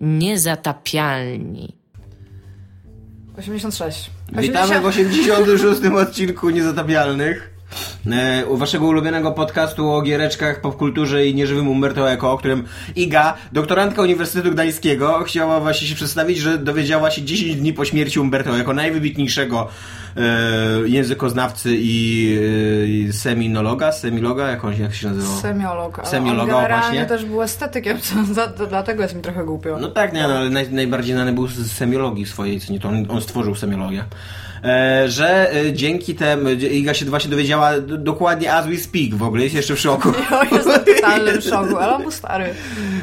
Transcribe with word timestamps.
Niezatapialni. 0.00 1.76
86. 3.38 4.10
Witamy 4.32 4.80
w 4.80 4.86
86 4.86 5.84
odcinku 5.94 6.50
Niezatapialnych. 6.50 7.49
E, 8.12 8.46
u 8.46 8.56
waszego 8.56 8.86
ulubionego 8.86 9.32
podcastu 9.32 9.90
o 9.90 10.02
giereczkach, 10.02 10.60
popkulturze 10.60 11.26
i 11.26 11.34
nieżywym 11.34 11.68
Umberto 11.68 12.10
Eco, 12.10 12.32
o 12.32 12.38
którym 12.38 12.64
Iga, 12.96 13.34
doktorantka 13.52 14.02
Uniwersytetu 14.02 14.50
Gdańskiego, 14.50 15.22
chciała 15.24 15.60
właśnie 15.60 15.88
się 15.88 15.94
przedstawić, 15.94 16.38
że 16.38 16.58
dowiedziała 16.58 17.10
się 17.10 17.22
10 17.22 17.56
dni 17.56 17.72
po 17.72 17.84
śmierci 17.84 18.20
Umberto 18.20 18.58
Eco, 18.58 18.72
najwybitniejszego 18.72 19.68
e, 20.16 20.20
językoznawcy 20.88 21.70
i, 21.72 22.38
e, 23.08 23.12
seminologa, 23.12 23.92
semiloga, 23.92 24.48
jak 24.48 24.64
on 24.64 24.76
się, 24.76 24.82
jak 24.82 24.94
się 24.94 25.08
nazywał? 25.08 25.36
Semiolog. 25.40 25.98
ale 25.98 26.08
Semiologa, 26.08 26.42
on 26.42 26.62
generalnie 26.62 26.98
właśnie. 26.98 27.06
też 27.06 27.24
był 27.24 27.42
estetykiem, 27.42 28.00
co, 28.00 28.34
za, 28.34 28.46
to, 28.48 28.66
dlatego 28.66 29.02
jest 29.02 29.14
mi 29.14 29.22
trochę 29.22 29.44
głupio. 29.44 29.78
No 29.80 29.88
tak, 29.88 30.12
nie, 30.12 30.22
no, 30.22 30.34
ale 30.34 30.50
naj, 30.50 30.70
najbardziej 30.70 31.14
znany 31.14 31.32
był 31.32 31.46
z 31.46 31.72
semiologii 31.72 32.26
swojej, 32.26 32.60
co 32.60 32.72
nie 32.72 32.80
to 32.80 32.88
on, 32.88 33.06
on 33.10 33.20
stworzył 33.20 33.54
semiologię. 33.54 34.04
E, 34.64 35.08
że 35.08 35.54
e, 35.54 35.72
dzięki 35.72 36.14
temu 36.14 36.50
Iga 36.50 36.94
się 36.94 37.04
właśnie 37.06 37.30
dowiedziała 37.30 37.80
d- 37.80 37.98
dokładnie 37.98 38.52
as 38.54 38.66
we 38.66 38.76
speak 38.76 39.14
w 39.14 39.22
ogóle, 39.22 39.42
jest 39.42 39.54
jeszcze 39.54 39.74
w 39.74 39.80
szoku. 39.80 40.12
Ja 40.30 40.44
jestem 40.56 40.80
w 40.82 40.84
totalnym 40.94 41.40
szoku, 41.50 41.76
ale 41.76 41.94
on 41.94 42.02
był 42.02 42.10
stary. 42.10 42.54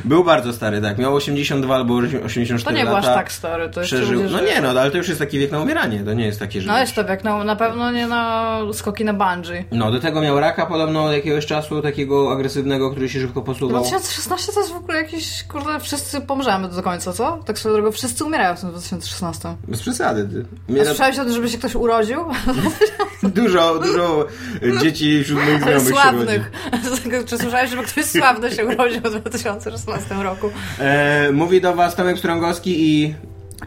Był 0.05 0.23
bardzo 0.23 0.53
stary, 0.53 0.81
tak, 0.81 0.97
miał 0.97 1.15
82 1.15 1.75
albo 1.75 1.93
84 2.25 2.63
To 2.63 2.71
nie 2.71 2.83
lata. 2.83 2.97
aż 2.97 3.05
tak 3.05 3.31
stary, 3.31 3.69
to 3.69 3.81
Przeżył. 3.81 4.23
No 4.31 4.41
nie, 4.41 4.61
no 4.61 4.69
ale 4.69 4.91
to 4.91 4.97
już 4.97 5.07
jest 5.07 5.19
taki 5.19 5.39
wiek 5.39 5.51
na 5.51 5.59
umieranie, 5.61 5.99
to 5.99 6.13
nie 6.13 6.25
jest 6.25 6.39
takie, 6.39 6.61
że... 6.61 6.67
No 6.67 6.79
jest 6.79 6.95
to 6.95 7.05
wiek, 7.05 7.23
no, 7.23 7.43
na 7.43 7.55
pewno 7.55 7.91
nie 7.91 8.07
na 8.07 8.59
skoki 8.73 9.05
na 9.05 9.13
bungee. 9.13 9.65
No, 9.71 9.91
do 9.91 9.99
tego 9.99 10.21
miał 10.21 10.39
raka 10.39 10.65
podobno 10.65 11.03
od 11.05 11.11
jakiegoś 11.13 11.45
czasu, 11.45 11.81
takiego 11.81 12.31
agresywnego, 12.31 12.91
który 12.91 13.09
się 13.09 13.19
szybko 13.19 13.41
posuwał. 13.41 13.81
2016 13.81 14.51
to 14.53 14.59
jest 14.59 14.71
w 14.73 14.75
ogóle 14.77 14.97
jakiś, 14.97 15.43
kurde, 15.43 15.79
wszyscy 15.79 16.21
pomrzemy 16.21 16.67
do 16.69 16.83
końca, 16.83 17.13
co? 17.13 17.39
Tak 17.45 17.59
swoją 17.59 17.75
drogą, 17.75 17.91
wszyscy 17.91 18.25
umierają 18.25 18.55
w 18.55 18.59
tym 18.61 18.69
2016. 18.69 19.55
Bez 19.67 19.81
przesady. 19.81 20.27
Ty. 20.27 20.45
A 20.69 20.71
Mnie 20.71 20.85
słyszałeś 20.85 21.19
o 21.19 21.23
tym, 21.25 21.33
żeby 21.33 21.46
się 21.49 21.57
ktoś 21.57 21.75
urodził? 21.75 22.17
dużo, 23.23 23.79
dużo 23.79 24.27
dzieci 24.81 25.23
wśród 25.23 25.39
moich 25.45 25.61
znajomych 25.61 25.87
się. 25.87 25.93
Sławnych. 25.93 26.51
Czy 27.25 27.37
słyszałeś, 27.37 27.69
żeby 27.69 27.83
ktoś 27.83 28.05
sławny 28.05 28.51
się 28.51 28.65
urodził 28.65 29.01
w 29.01 29.21
2016 29.21 30.15
roku? 30.15 30.49
E, 30.79 31.31
mówi 31.31 31.61
do 31.61 31.75
was 31.75 31.95
Tomek 31.95 32.17
Strągowski 32.17 32.75
i 32.89 33.15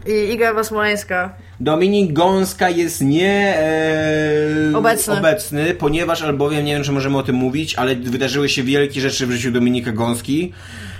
I 0.07 0.33
Iga 0.33 0.53
Wasmańska. 0.53 1.33
Dominik 1.59 2.13
Gąska 2.13 2.69
jest 2.69 3.01
nie 3.01 3.57
e, 3.57 4.77
Obecny. 4.77 5.17
obecny, 5.17 5.73
ponieważ 5.73 6.21
albowiem 6.21 6.65
nie 6.65 6.73
wiem, 6.73 6.83
czy 6.83 6.91
możemy 6.91 7.17
o 7.17 7.23
tym 7.23 7.35
mówić, 7.35 7.75
ale 7.75 7.95
wydarzyły 7.95 8.49
się 8.49 8.63
wielkie 8.63 9.01
rzeczy 9.01 9.27
w 9.27 9.31
życiu 9.31 9.51
Dominika 9.51 9.91
Gąski. 9.91 10.53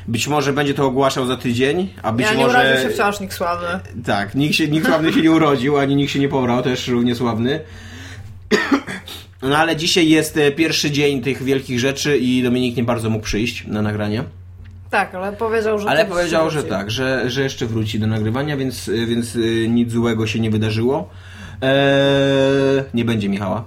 Być 0.08 0.28
może 0.28 0.54
będzie 0.54 0.74
to 0.74 0.86
ogłaszał 0.86 1.26
za 1.26 1.38
tydzień, 1.38 1.90
a 2.04 2.12
być 2.12 2.26
Ja 2.26 2.34
nie 2.34 2.44
może. 2.44 2.60
urodził 2.60 2.84
się 2.90 2.90
wciąż 2.94 3.20
nikt 3.20 3.34
sławny. 3.34 3.68
Tak, 4.06 4.36
nikt, 4.36 4.56
się, 4.56 4.68
nikt 4.68 4.88
sławny 4.88 5.14
się 5.14 5.22
nie 5.22 5.32
urodził, 5.32 5.78
ani 5.78 5.96
nikt 5.96 6.12
się 6.12 6.20
nie 6.20 6.30
pobrał, 6.30 6.64
też 6.64 6.88
równie 6.88 7.16
sławny. 7.16 7.60
No 9.44 9.58
ale 9.58 9.76
dzisiaj 9.76 10.10
jest 10.10 10.38
e, 10.38 10.52
pierwszy 10.52 10.92
dzień 10.92 11.22
tych 11.22 11.44
wielkich 11.44 11.80
rzeczy 11.80 12.18
i 12.18 12.44
Dominik 12.44 12.76
nie 12.78 12.84
bardzo 12.84 13.10
mógł 13.10 13.24
przyjść 13.26 13.68
na 13.68 13.82
nagranie. 13.82 14.24
Tak, 14.90 15.16
ale 15.16 15.34
powiedział, 15.34 15.80
że... 15.80 15.90
Ale 15.90 16.06
powiedział, 16.06 16.50
że 16.50 16.64
tak, 16.64 16.92
że, 16.92 17.30
że 17.30 17.42
jeszcze 17.42 17.66
wróci 17.66 18.00
do 18.00 18.08
nagrywania, 18.08 18.58
więc, 18.58 18.90
więc 19.08 19.36
y, 19.36 19.68
nic 19.70 19.92
złego 19.92 20.28
się 20.28 20.40
nie 20.40 20.50
wydarzyło. 20.50 21.10
Eee, 21.62 22.84
nie 22.94 23.06
będzie 23.06 23.30
Michała. 23.30 23.64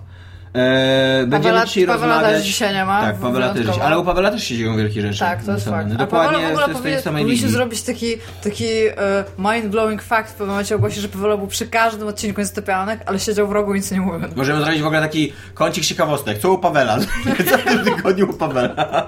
Eee, 0.55 1.27
będziemy 1.27 1.59
Pawela- 1.59 1.67
dzisiaj 1.67 1.87
Pawela 1.87 2.15
rozmawiać... 2.15 2.37
też 2.37 2.47
dzisiaj 2.47 2.75
nie 2.75 2.85
ma, 2.85 3.01
Tak, 3.01 3.17
Pawela 3.17 3.55
też. 3.55 3.67
Ale 3.83 3.99
u 3.99 4.05
Pawela 4.05 4.31
też 4.31 4.45
się 4.45 4.57
dzieją 4.57 4.77
wielkie 4.77 5.03
rzeczy. 5.03 5.19
Tak, 5.19 5.45
to 5.45 5.53
jest 5.53 5.69
fakt. 5.69 5.93
A 5.93 5.95
Dokładnie 5.95 6.39
Paweł 6.39 6.57
w 6.57 6.77
ogóle 6.77 7.03
powinniśmy 7.05 7.49
zrobić 7.49 7.83
taki, 7.83 8.17
taki 8.45 8.65
e, 8.65 9.25
mind-blowing 9.39 10.03
fact 10.03 10.31
w 10.31 10.33
pewnym 10.33 10.49
momencie 10.49 10.75
ogłosić, 10.75 10.99
że 10.99 11.09
Paweł 11.09 11.39
był 11.39 11.47
przy 11.47 11.67
każdym 11.67 12.09
odcinku 12.09 12.41
Niezatopialnych, 12.41 13.01
ale 13.07 13.19
siedział 13.21 13.49
w 13.49 13.53
rogu 13.53 13.75
i 13.75 13.77
nic 13.77 13.91
nie 13.91 14.01
mówił. 14.01 14.29
Możemy 14.37 14.61
zrobić 14.65 14.83
w 14.83 14.87
ogóle 14.87 15.01
taki 15.01 15.33
kącik 15.55 15.85
ciekawostek. 15.85 16.39
Co 16.39 16.53
u 16.53 16.59
Pawela? 16.59 16.99
Co 17.51 17.59
w 17.59 17.63
tym 17.65 17.85
tygodniu 17.85 18.31
u 18.31 18.33
Pawela? 18.33 19.07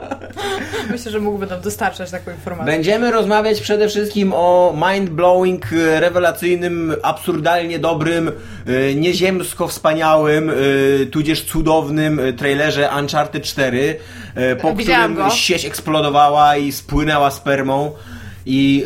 Myślę, 0.91 1.13
że 1.13 1.21
mógłby 1.21 1.47
nam 1.47 1.61
dostarczać 1.61 2.11
taką 2.11 2.31
informację. 2.31 2.73
Będziemy 2.73 3.11
rozmawiać 3.11 3.61
przede 3.61 3.89
wszystkim 3.89 4.33
o 4.35 4.75
mind-blowing, 4.77 5.59
e, 5.73 6.01
rewelacyjnym, 6.01 6.95
absurdalnie 7.03 7.79
dobrym, 7.79 8.33
e, 8.67 8.95
nieziemsko 8.95 9.69
wspaniałym, 9.69 10.51
e, 10.51 11.07
tudzież 11.37 11.53
cudownym 11.53 12.21
e, 12.21 12.33
trailerze 12.33 12.91
Uncharted 12.99 13.45
4, 13.45 13.97
e, 14.35 14.57
po 14.57 14.75
Widziałam 14.75 15.13
którym 15.13 15.29
go. 15.29 15.35
sieć 15.35 15.65
eksplodowała 15.65 16.57
i 16.57 16.73
spłynęła 16.73 17.31
spermą. 17.31 17.93
I 18.49 18.77
I 18.77 18.85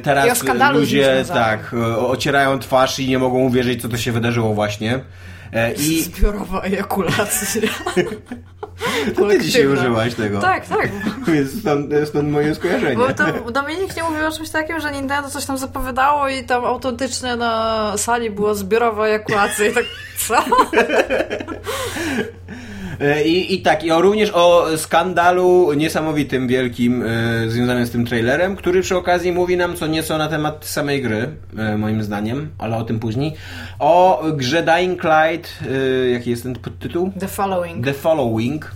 o 0.00 0.04
teraz 0.04 0.42
nim 0.42 0.72
ludzie 0.72 1.24
tak 1.28 1.74
ocierają 1.98 2.58
twarz 2.58 2.98
i 2.98 3.08
nie 3.08 3.18
mogą 3.18 3.38
uwierzyć, 3.38 3.82
co 3.82 3.88
to 3.88 3.96
się 3.96 4.12
wydarzyło 4.12 4.54
właśnie. 4.54 5.00
E, 5.52 5.72
I 5.72 6.02
Zbiorowa 6.02 6.62
ejakulacja. 6.62 7.60
to 9.16 9.28
ty 9.28 9.40
dzisiaj 9.40 9.66
użyłaś 9.66 10.14
tego. 10.14 10.40
Tak, 10.40 10.68
tak. 10.68 10.90
Więc 11.32 11.60
stąd, 11.60 11.90
stąd 12.04 12.30
moje 12.30 12.54
skojarzenie. 12.54 12.96
Bo 12.96 13.14
to 13.14 13.50
Dominik 13.50 13.96
nie 13.96 14.02
mówił 14.02 14.26
o 14.26 14.32
czymś 14.32 14.50
takim, 14.50 14.80
że 14.80 14.92
Nintendo 14.92 15.30
coś 15.30 15.44
tam 15.44 15.58
zapowiadało 15.58 16.28
i 16.28 16.44
tam 16.44 16.64
autentycznie 16.64 17.36
na 17.36 17.92
sali 17.96 18.30
była 18.30 18.54
zbiorowa 18.54 19.06
ejakulacja 19.06 19.66
i 19.66 19.72
tak, 19.72 19.84
co? 20.18 20.34
E, 23.02 23.24
I, 23.24 23.54
I 23.54 23.62
tak, 23.62 23.84
i 23.84 23.90
o, 23.90 24.00
również 24.00 24.30
o 24.34 24.66
skandalu 24.76 25.72
niesamowitym, 25.72 26.48
wielkim, 26.48 27.02
e, 27.02 27.50
związanym 27.50 27.86
z 27.86 27.90
tym 27.90 28.06
trailerem, 28.06 28.56
który 28.56 28.82
przy 28.82 28.96
okazji 28.96 29.32
mówi 29.32 29.56
nam 29.56 29.76
co 29.76 29.86
nieco 29.86 30.18
na 30.18 30.28
temat 30.28 30.66
samej 30.66 31.02
gry, 31.02 31.28
e, 31.58 31.78
moim 31.78 32.02
zdaniem, 32.02 32.50
ale 32.58 32.76
o 32.76 32.84
tym 32.84 32.98
później. 32.98 33.34
O 33.78 34.22
grze 34.32 34.62
Dying 34.62 35.00
Light, 35.04 35.58
e, 35.62 36.10
jaki 36.10 36.30
jest 36.30 36.42
ten 36.42 36.54
podtytuł? 36.54 37.12
The 37.20 37.28
Following. 37.28 37.84
The 37.84 37.92
Following, 37.92 38.70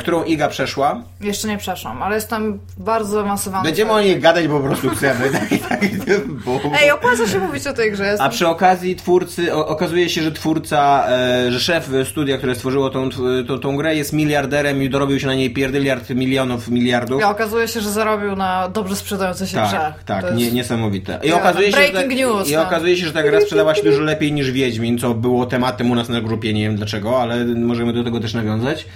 którą 0.00 0.24
Iga 0.24 0.48
przeszła. 0.48 1.02
Jeszcze 1.20 1.48
nie 1.48 1.58
przeszłam, 1.58 2.02
ale 2.02 2.14
jestem 2.14 2.60
bardzo 2.78 3.12
zaawansowany. 3.12 3.64
Będziemy 3.64 3.92
o 3.92 4.00
niej 4.00 4.20
gadać, 4.20 4.48
bo 4.48 4.60
po 4.60 4.66
prostu 4.66 4.90
chcemy. 4.90 5.30
Tak, 5.68 5.80
tak, 6.08 6.26
bo, 6.28 6.60
Ej, 6.82 6.90
opłaca 6.90 7.26
się 7.28 7.38
mówić 7.38 7.66
o 7.66 7.72
tej 7.72 7.92
grze. 7.92 8.04
Jestem... 8.06 8.26
A 8.26 8.30
przy 8.30 8.48
okazji 8.48 8.96
twórcy, 8.96 9.54
o, 9.54 9.66
okazuje 9.68 10.08
się, 10.08 10.22
że 10.22 10.32
twórca, 10.32 11.04
e, 11.08 11.52
że 11.52 11.60
szef 11.60 11.90
studia, 12.10 12.38
które 12.38 12.54
stworzyło 12.54 12.90
tą, 12.90 13.08
tą, 13.48 13.58
tą 13.58 13.76
grę 13.76 13.96
jest 13.96 14.12
miliarderem 14.12 14.82
i 14.82 14.90
dorobił 14.90 15.20
się 15.20 15.26
na 15.26 15.34
niej 15.34 15.50
pierdyliard 15.52 16.10
milionów, 16.10 16.68
miliardów. 16.68 17.20
Ja, 17.20 17.30
okazuje 17.30 17.68
się, 17.68 17.80
że 17.80 17.90
zarobił 17.90 18.36
na 18.36 18.68
dobrze 18.68 18.96
sprzedającej 18.96 19.46
się 19.46 19.62
grze. 19.62 19.76
Tak, 19.76 20.04
tak, 20.04 20.20
To 20.22 20.28
jest- 20.28 20.40
nie, 20.40 20.52
niesamowite. 20.52 21.20
I, 21.22 21.28
Ja, 21.28 21.36
okazuje 21.36 21.72
się, 21.72 21.92
ta, 21.92 22.02
news, 22.02 22.48
I 22.48 22.52
tak. 22.52 22.66
okazuje 22.66 22.96
się, 22.96 23.06
że 23.06 23.12
ta 23.12 23.22
gra 23.22 23.40
sprzedała 23.40 23.74
się 23.74 23.82
dużo 23.82 24.02
lepiej 24.02 24.32
niż 24.32 24.50
Wiedźmin, 24.50 24.98
co 24.98 25.14
było 25.14 25.46
tematem 25.46 25.90
u 25.90 25.94
nas 25.94 26.08
na 26.08 26.20
grupie, 26.20 26.52
nie 26.54 26.62
wiem 26.62 26.76
dlaczego, 26.76 27.22
ale 27.22 27.44
możemy 27.44 27.92
do 27.92 28.04
tego 28.04 28.20
też 28.20 28.34
nawiązać. 28.34 28.86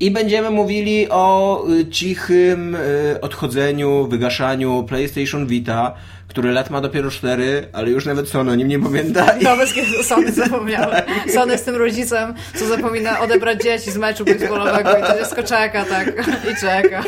I 0.00 0.10
będziemy 0.10 0.50
mówili 0.50 1.08
o 1.10 1.64
y, 1.70 1.90
cichym 1.90 2.74
y, 2.74 3.20
odchodzeniu, 3.20 4.06
wygaszaniu 4.06 4.84
PlayStation 4.88 5.46
Vita, 5.46 5.94
który 6.30 6.52
lat 6.52 6.70
ma 6.70 6.80
dopiero 6.80 7.10
4, 7.10 7.68
ale 7.72 7.90
już 7.90 8.06
nawet 8.06 8.28
Sony 8.28 8.52
o 8.52 8.54
nim 8.54 8.68
nie 8.68 8.80
pamięta. 8.80 9.30
I, 9.30 9.44
No 9.44 9.56
bez 9.56 9.72
kiedy 9.72 10.04
Sony 10.04 10.32
zapomniałem. 10.32 11.02
Sony 11.34 11.58
z 11.58 11.62
tym 11.62 11.76
rodzicem, 11.76 12.34
co 12.58 12.66
zapomina 12.66 13.20
odebrać 13.20 13.62
dzieci 13.62 13.90
z 13.90 13.96
meczu 13.96 14.24
baseballowego 14.24 14.98
i 14.98 15.02
to 15.02 15.18
dziecko 15.18 15.42
czeka, 15.42 15.84
tak, 15.84 16.12
i 16.52 16.60
czeka. 16.60 17.02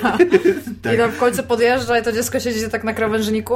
Tak. 0.82 0.94
I 0.94 0.98
tam 0.98 1.10
w 1.10 1.18
końcu 1.18 1.42
podjeżdża 1.42 1.98
i 1.98 2.02
to 2.02 2.12
dziecko 2.12 2.40
siedzi 2.40 2.70
tak 2.70 2.84
na 2.84 2.94
krawężniku, 2.94 3.54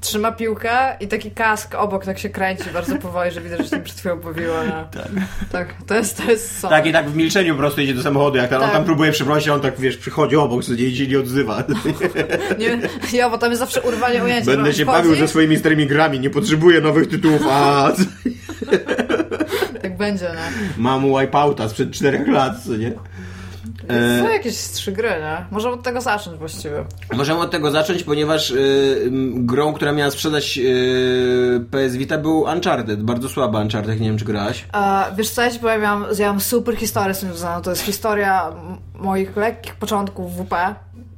trzyma 0.00 0.32
piłkę 0.32 0.96
i 1.00 1.08
taki 1.08 1.30
kask 1.30 1.74
obok 1.74 2.04
tak 2.04 2.18
się 2.18 2.28
kręci 2.28 2.64
bardzo 2.74 2.96
powoli, 2.96 3.30
że 3.30 3.40
widać, 3.40 3.58
że 3.60 3.68
się 3.68 3.82
przed 3.82 3.98
chwilą 3.98 4.16
bawiło. 4.16 4.54
No. 4.68 4.84
Tak. 5.02 5.08
tak, 5.52 5.74
to 5.86 5.94
jest, 5.94 6.16
to 6.16 6.30
jest 6.30 6.60
Sony. 6.60 6.76
tak, 6.76 6.86
i 6.86 6.92
tak 6.92 7.10
w 7.10 7.16
milczeniu 7.16 7.54
po 7.54 7.58
prostu 7.58 7.80
idzie 7.80 7.94
do 7.94 8.02
samochodu, 8.02 8.36
jak 8.36 8.50
tam, 8.50 8.58
on 8.58 8.64
Tak. 8.64 8.76
tam 8.76 8.84
próbuje 8.84 9.12
przeprosić, 9.12 9.48
on 9.48 9.60
tak, 9.60 9.80
wiesz, 9.80 9.96
przychodzi 9.96 10.36
obok, 10.36 10.64
sobie 10.64 10.88
i 10.88 10.96
się 10.96 11.06
nie 11.06 11.18
odzywa. 11.18 11.64
Nie, 12.58 12.78
ja, 13.12 13.30
bo 13.30 13.38
tam 13.38 13.50
jest 13.50 13.60
zawsze 13.60 13.82
urwanie 13.82 14.24
ujęcia. 14.24 14.46
Będę 14.50 14.68
no, 14.68 14.72
się 14.72 14.86
bawił 15.02 15.16
ze 15.16 15.28
swoimi 15.28 15.58
starymi 15.58 15.86
grami, 15.86 16.20
nie 16.20 16.30
potrzebuję 16.30 16.80
nowych 16.80 17.08
tytułów, 17.08 17.42
a... 17.50 17.92
Tak 19.82 19.96
będzie, 19.96 20.30
no. 20.34 20.40
Mam 20.78 21.02
Wipeouta 21.20 21.68
sprzed 21.68 21.90
4 21.90 22.24
lat, 22.32 22.62
co 22.66 22.76
nie? 22.76 22.92
E, 23.88 24.20
Są 24.20 24.28
jakieś 24.28 24.56
trzy 24.56 24.92
gry, 24.92 25.08
nie? 25.08 25.44
Może 25.50 25.70
od 25.70 25.82
tego 25.82 26.00
zacząć 26.00 26.38
właściwie. 26.38 26.84
Możemy 27.12 27.40
od 27.40 27.50
tego 27.50 27.70
zacząć, 27.70 28.02
ponieważ 28.02 28.50
y, 28.50 29.08
grą, 29.34 29.72
która 29.72 29.92
miała 29.92 30.10
sprzedać 30.10 30.58
y, 30.58 31.64
PS 31.70 31.96
Vita 31.96 32.18
był 32.18 32.40
Uncharted. 32.40 33.02
Bardzo 33.02 33.28
słaba 33.28 33.60
Uncharted, 33.60 34.00
nie 34.00 34.08
wiem 34.08 34.18
czy 34.18 34.24
grałaś. 34.24 34.64
A, 34.72 35.10
wiesz 35.16 35.30
co, 35.30 35.42
ja 35.42 35.50
ci 35.50 35.58
powiem, 35.58 35.82
ja 35.82 35.96
mam, 35.96 36.08
ja 36.18 36.28
mam 36.28 36.40
super 36.40 36.76
historię 36.76 37.14
z 37.14 37.18
tym 37.20 37.28
związaną. 37.28 37.62
To 37.62 37.70
jest 37.70 37.82
historia 37.82 38.52
moich 38.94 39.36
lekkich 39.36 39.74
początków 39.74 40.36
w 40.36 40.44
WP. 40.44 40.54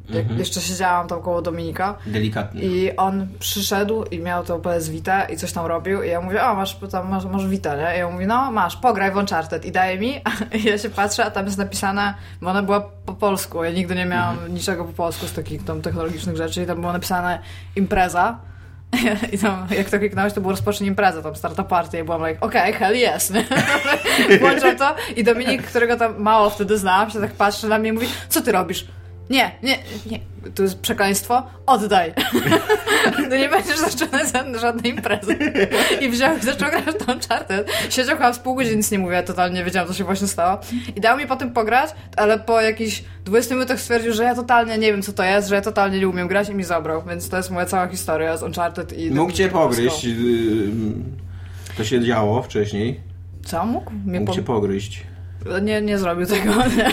Jak 0.09 0.31
jeszcze 0.31 0.61
siedziałam 0.61 1.09
tam 1.09 1.23
koło 1.23 1.43
Dominika. 1.43 1.99
Delikatnie. 2.07 2.63
I 2.63 2.97
on 2.97 3.29
przyszedł 3.39 4.05
i 4.05 4.19
miał 4.19 4.45
to 4.45 4.59
PS 4.59 4.89
Vita 4.89 5.25
i 5.25 5.37
coś 5.37 5.53
tam 5.53 5.67
robił 5.67 6.03
i 6.03 6.09
ja 6.09 6.21
mówię, 6.21 6.45
o 6.45 6.55
masz, 6.55 6.77
tam 6.91 7.11
masz, 7.11 7.25
masz 7.25 7.47
Vita, 7.47 7.77
nie? 7.77 7.99
I 7.99 8.03
on 8.03 8.13
mówi, 8.13 8.27
no 8.27 8.51
masz, 8.51 8.77
pograj 8.77 9.11
w 9.11 9.17
Uncharted 9.17 9.65
i 9.65 9.73
daje 9.73 9.99
mi 9.99 10.15
i 10.59 10.65
ja 10.65 10.79
się 10.79 10.91
patrzę, 10.91 11.25
a 11.25 11.31
tam 11.31 11.47
jest 11.47 11.59
napisane, 11.59 12.15
bo 12.41 12.51
ona 12.51 12.63
była 12.63 12.81
po 13.07 13.15
polsku, 13.15 13.65
ja 13.65 13.71
nigdy 13.71 13.95
nie 13.95 14.07
miałam 14.07 14.55
niczego 14.55 14.85
po 14.85 14.93
polsku 14.93 15.27
z 15.27 15.33
takich 15.33 15.65
tam 15.65 15.83
technologicznych 15.83 16.37
rzeczy 16.37 16.63
i 16.63 16.67
tam 16.67 16.81
było 16.81 16.93
napisane 16.93 17.39
impreza 17.77 18.39
I 19.33 19.39
tam, 19.39 19.67
jak 19.77 19.91
to 19.91 19.99
kliknąłeś, 19.99 20.33
to 20.33 20.41
było 20.41 20.51
rozpocznij 20.51 20.89
imprezę, 20.89 21.23
tam 21.23 21.37
starta 21.37 21.65
party 21.65 21.99
i 21.99 22.05
byłam 22.05 22.27
like, 22.27 22.41
okej, 22.41 22.61
okay, 22.63 22.73
hell 22.73 22.97
yes? 22.97 23.33
Włączam 24.41 24.77
to 24.77 24.95
i 25.17 25.25
Dominik, 25.25 25.63
którego 25.63 25.97
tam 25.97 26.23
mało 26.23 26.51
wtedy 26.51 26.79
znałam, 26.79 27.11
się 27.11 27.21
tak 27.21 27.33
patrzy 27.33 27.69
na 27.69 27.79
mnie 27.79 27.89
i 27.89 27.93
mówi, 27.93 28.07
co 28.29 28.41
ty 28.41 28.53
robisz? 28.53 28.87
Nie, 29.31 29.51
nie, 29.63 29.79
nie. 30.11 30.21
To 30.55 30.63
jest 30.63 30.79
przekleństwo. 30.81 31.43
Oddaj. 31.67 32.13
No 33.31 33.37
nie 33.37 33.49
będziesz 33.49 33.79
zaczynać 33.79 34.27
żadnej 34.61 34.93
imprezy. 34.93 35.39
I 36.01 36.09
wziął 36.09 36.37
i 36.37 36.41
zaczął 36.41 36.71
grać 36.71 36.85
tą 37.07 37.13
Uncharted. 37.13 37.71
Siedział 37.91 38.17
chyba 38.17 38.33
z 38.33 38.39
pół 38.39 38.55
godziny, 38.55 38.77
nic 38.77 38.91
nie 38.91 38.99
mówię, 38.99 39.23
totalnie 39.23 39.59
nie 39.59 39.65
wiedziałam, 39.65 39.89
co 39.89 39.95
się 39.95 40.05
właśnie 40.05 40.29
stało. 40.29 40.59
I 40.97 41.01
dał 41.01 41.19
mi 41.19 41.27
potem 41.27 41.51
pograć, 41.51 41.91
ale 42.17 42.39
po 42.39 42.61
jakichś 42.61 43.05
20 43.25 43.55
minutach 43.55 43.81
stwierdził, 43.81 44.13
że 44.13 44.25
ja 44.25 44.35
totalnie 44.35 44.79
nie 44.79 44.93
wiem, 44.93 45.03
co 45.03 45.13
to 45.13 45.23
jest, 45.23 45.49
że 45.49 45.55
ja 45.55 45.61
totalnie 45.61 45.99
nie 45.99 46.09
umiem 46.09 46.29
grać 46.29 46.49
i 46.49 46.55
mi 46.55 46.65
zabrał. 46.65 47.03
Więc 47.09 47.29
to 47.29 47.37
jest 47.37 47.51
moja 47.51 47.67
cała 47.67 47.89
historia 47.89 48.37
z 48.37 48.43
Uncharted 48.43 48.99
i... 48.99 49.11
Mógł 49.11 49.33
cię 49.33 49.49
pogryźć. 49.49 50.05
Y, 50.05 50.71
to 51.77 51.85
się 51.85 52.05
działo 52.05 52.43
wcześniej. 52.43 53.01
Co 53.45 53.67
mógł? 53.67 53.93
Mnie 54.07 54.21
Mógł 54.21 54.33
cię 54.33 54.43
pogryźć. 54.43 55.03
Nie, 55.63 55.83
nie 55.83 55.99
zrobił 55.99 56.27
tego, 56.27 56.53
nie. 56.77 56.91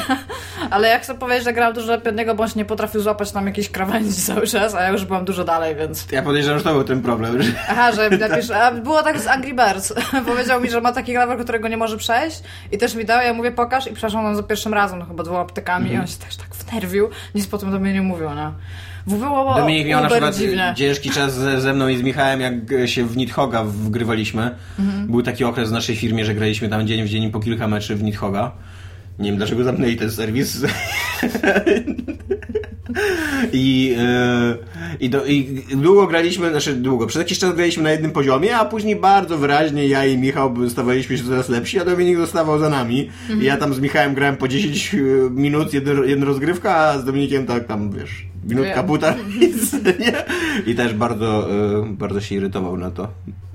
Ale 0.70 0.88
jak 0.88 1.02
chcę 1.02 1.16
powiedzieć, 1.16 1.44
że 1.44 1.54
grał 1.54 1.74
dużo 1.74 1.98
niego, 2.16 2.36
bądź 2.36 2.56
nie 2.56 2.66
potrafił 2.66 3.02
złapać 3.02 3.32
tam 3.32 3.48
jakiejś 3.48 3.70
krawędzi 3.70 4.22
cały 4.28 4.48
czas, 4.48 4.76
a 4.76 4.82
ja 4.82 4.90
już 4.90 5.06
byłam 5.06 5.26
dużo 5.26 5.44
dalej, 5.44 5.76
więc... 5.76 6.12
Ja 6.12 6.22
podejrzewam, 6.22 6.60
że 6.60 6.64
to 6.64 6.74
był 6.74 6.84
ten 6.84 7.02
problem. 7.02 7.42
Że... 7.42 7.52
Aha, 7.70 7.92
że 7.92 8.10
napisz... 8.30 8.52
A 8.52 8.72
było 8.72 9.04
tak 9.04 9.20
z 9.20 9.28
Angry 9.28 9.54
Birds. 9.54 9.94
Powiedział 10.26 10.62
mi, 10.62 10.70
że 10.70 10.82
ma 10.82 10.92
taki 10.92 11.14
level, 11.14 11.44
którego 11.44 11.68
nie 11.68 11.78
może 11.78 11.98
przejść 11.98 12.44
i 12.72 12.78
też 12.78 12.96
mi 12.96 13.06
dał, 13.06 13.22
ja 13.22 13.34
mówię 13.34 13.52
pokaż 13.52 13.88
i 13.88 13.94
przeszłam 13.94 14.36
za 14.36 14.44
pierwszym 14.44 14.74
razem, 14.74 15.00
no, 15.00 15.06
chyba 15.06 15.24
dwoma 15.24 15.40
aptekami 15.40 15.86
mm. 15.86 15.98
i 15.98 16.02
on 16.02 16.08
się 16.08 16.18
też 16.18 16.36
tak 16.36 16.56
wnerwił. 16.56 17.10
Nic 17.36 17.48
potem 17.48 17.72
do 17.72 17.80
mnie 17.80 17.94
nie 17.94 18.02
mówił, 18.02 18.30
no. 18.36 18.54
Było 19.08 19.56
Dominik 19.56 19.88
miał 19.88 20.04
na 20.04 20.10
przykład 20.10 20.36
dziwne. 20.36 20.74
ciężki 20.78 21.10
czas 21.10 21.34
ze, 21.34 21.62
ze, 21.62 21.74
mną 21.74 21.88
i 21.88 21.98
z 21.98 22.02
Michałem, 22.02 22.42
jak 22.42 22.54
się 22.86 23.06
w 23.06 23.18
Nidhoga 23.18 23.64
wgrywaliśmy. 23.64 24.56
Mhm. 24.80 25.08
Był 25.08 25.22
taki 25.22 25.44
okres 25.44 25.70
w 25.70 25.72
naszej 25.72 25.96
firmie, 25.96 26.26
że 26.26 26.36
graliśmy 26.36 26.70
tam 26.70 26.88
dzień 26.88 27.04
w 27.04 27.10
dzień 27.10 27.32
po 27.32 27.40
kilka 27.40 27.68
meczy 27.68 27.96
w 27.96 28.04
Nidhoga. 28.04 28.52
Nie 29.20 29.30
wiem 29.30 29.38
dlaczego 29.38 29.64
zamknęli 29.64 29.98
ten 29.98 30.12
serwis. 30.12 30.62
I, 33.54 33.96
yy, 33.98 34.58
i, 35.00 35.10
do, 35.10 35.26
I 35.26 35.64
długo 35.76 36.08
graliśmy, 36.08 36.50
znaczy 36.50 36.74
długo, 36.74 37.08
przez 37.08 37.20
jakiś 37.20 37.40
czas 37.40 37.56
graliśmy 37.56 37.84
na 37.84 37.92
jednym 37.92 38.12
poziomie, 38.12 38.58
a 38.58 38.66
później 38.66 38.96
bardzo 38.96 39.38
wyraźnie 39.38 39.88
ja 39.88 40.06
i 40.06 40.18
Michał 40.18 40.70
stawaliśmy 40.70 41.18
się 41.18 41.24
coraz 41.24 41.50
lepsi, 41.50 41.80
a 41.80 41.86
Dominik 41.86 42.18
zostawał 42.18 42.60
za 42.60 42.70
nami. 42.70 43.10
Mhm. 43.22 43.42
I 43.42 43.46
ja 43.46 43.58
tam 43.58 43.74
z 43.74 43.80
Michałem 43.80 44.14
grałem 44.14 44.38
po 44.38 44.48
10 44.48 44.96
minut, 45.32 45.74
jeden, 45.74 46.10
jedna 46.10 46.26
rozgrywka, 46.26 46.76
a 46.76 46.98
z 47.00 47.06
Dominikiem 47.06 47.46
tak 47.46 47.68
tam, 47.68 47.92
wiesz, 47.92 48.31
minutka, 48.44 48.84
półtora, 48.84 49.16
nie? 50.00 50.14
I 50.66 50.76
też 50.76 50.94
bardzo, 50.94 51.48
yy, 51.50 51.94
bardzo 51.94 52.22
się 52.22 52.36
irytował 52.36 52.78
na 52.78 52.92
to. 52.92 53.08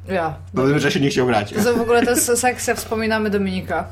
Ja. 0.08 0.34
W 0.52 0.56
pewnym 0.56 0.80
czasie 0.80 1.00
nie 1.00 1.08
chciał 1.08 1.26
grać. 1.26 1.54
To 1.64 1.74
w 1.74 1.80
ogóle 1.80 2.04
to 2.04 2.10
jest 2.10 2.38
sekcja 2.38 2.74
Wspominamy 2.74 3.30
Dominika, 3.30 3.84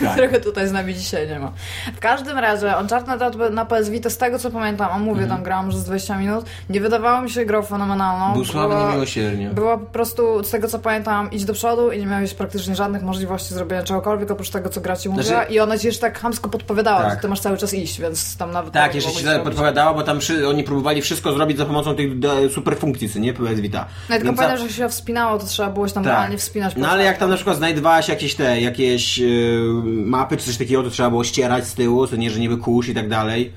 tak. 0.00 0.10
którego 0.12 0.40
tutaj 0.40 0.68
z 0.68 0.72
nami 0.72 0.94
dzisiaj 0.94 1.28
nie 1.28 1.38
ma. 1.38 1.52
W 1.96 2.00
każdym 2.00 2.38
razie 2.38 2.74
Uncharted 2.80 3.50
na 3.50 3.64
PS 3.64 3.90
Vita, 3.90 4.10
z 4.10 4.18
tego 4.18 4.38
co 4.38 4.50
pamiętam, 4.50 4.88
a 4.92 4.98
mówię, 4.98 5.22
mm. 5.22 5.30
tam 5.30 5.42
grałam 5.42 5.66
już 5.66 5.76
z 5.76 5.84
20 5.84 6.18
minut, 6.18 6.44
nie 6.70 6.80
wydawało 6.80 7.22
mi 7.22 7.30
się 7.30 7.44
grą 7.44 7.62
fenomenalną. 7.62 8.34
Był 8.34 8.44
słaby, 8.44 8.74
niemiłosiernie. 8.74 9.50
Była 9.50 9.78
po 9.78 9.86
prostu, 9.86 10.44
z 10.44 10.50
tego 10.50 10.68
co 10.68 10.78
pamiętam, 10.78 11.30
iść 11.30 11.44
do 11.44 11.52
przodu 11.52 11.92
i 11.92 11.98
nie 11.98 12.06
miałeś 12.06 12.34
praktycznie 12.34 12.74
żadnych 12.74 13.02
możliwości 13.02 13.54
zrobienia 13.54 13.82
czegokolwiek 13.82 14.30
oprócz 14.30 14.50
tego, 14.50 14.68
co 14.68 14.80
gra 14.80 14.96
ci 14.96 15.08
mówiła 15.08 15.26
znaczy... 15.26 15.52
i 15.52 15.60
ona 15.60 15.78
ci 15.78 15.86
jeszcze 15.86 16.00
tak 16.00 16.18
hamsko 16.18 16.48
podpowiadała, 16.48 17.02
tak. 17.02 17.10
że 17.10 17.16
ty 17.16 17.28
masz 17.28 17.40
cały 17.40 17.56
czas 17.56 17.74
iść, 17.74 18.00
więc 18.00 18.36
tam 18.36 18.50
nawet... 18.50 18.72
Tak, 18.72 18.94
jeszcze 18.94 19.12
ci 19.12 19.24
podpowiadała, 19.44 19.94
bo 19.94 20.02
tam 20.02 20.18
przy, 20.18 20.48
oni 20.48 20.64
próbowali 20.64 21.02
wszystko 21.02 21.32
zrobić 21.32 21.58
za 21.58 21.66
pomocą 21.66 21.96
tych 21.96 22.10
super 22.54 22.76
funkcji, 22.76 23.08
co 23.08 23.18
nie? 23.18 23.34
PS 23.34 23.60
Vita. 23.60 23.86
No, 24.10 24.16
tylko 24.16 24.32
pamiętam, 24.32 24.68
że 24.68 24.74
się 24.74 24.88
wspinało, 24.88 25.38
to 25.38 25.46
trzeba 25.54 25.70
było 25.70 25.88
się 25.88 25.94
tam 25.94 26.04
tak. 26.04 26.12
realnie 26.12 26.38
wspinać. 26.38 26.74
No 26.76 26.88
ale 26.88 27.04
jak 27.04 27.18
tam 27.18 27.30
na 27.30 27.36
przykład 27.36 27.56
znajdowałaś 27.56 28.08
jakieś 28.08 28.34
te, 28.34 28.60
jakieś 28.60 29.18
yy, 29.18 29.82
mapy 29.84 30.36
czy 30.36 30.44
coś 30.44 30.56
takiego, 30.56 30.82
to 30.82 30.90
trzeba 30.90 31.10
było 31.10 31.24
ścierać 31.24 31.66
z 31.66 31.74
tyłu, 31.74 32.06
to 32.06 32.16
nie, 32.16 32.30
że 32.30 32.40
niby 32.40 32.56
kurz 32.56 32.88
i 32.88 32.94
tak 32.94 33.08
dalej. 33.08 33.52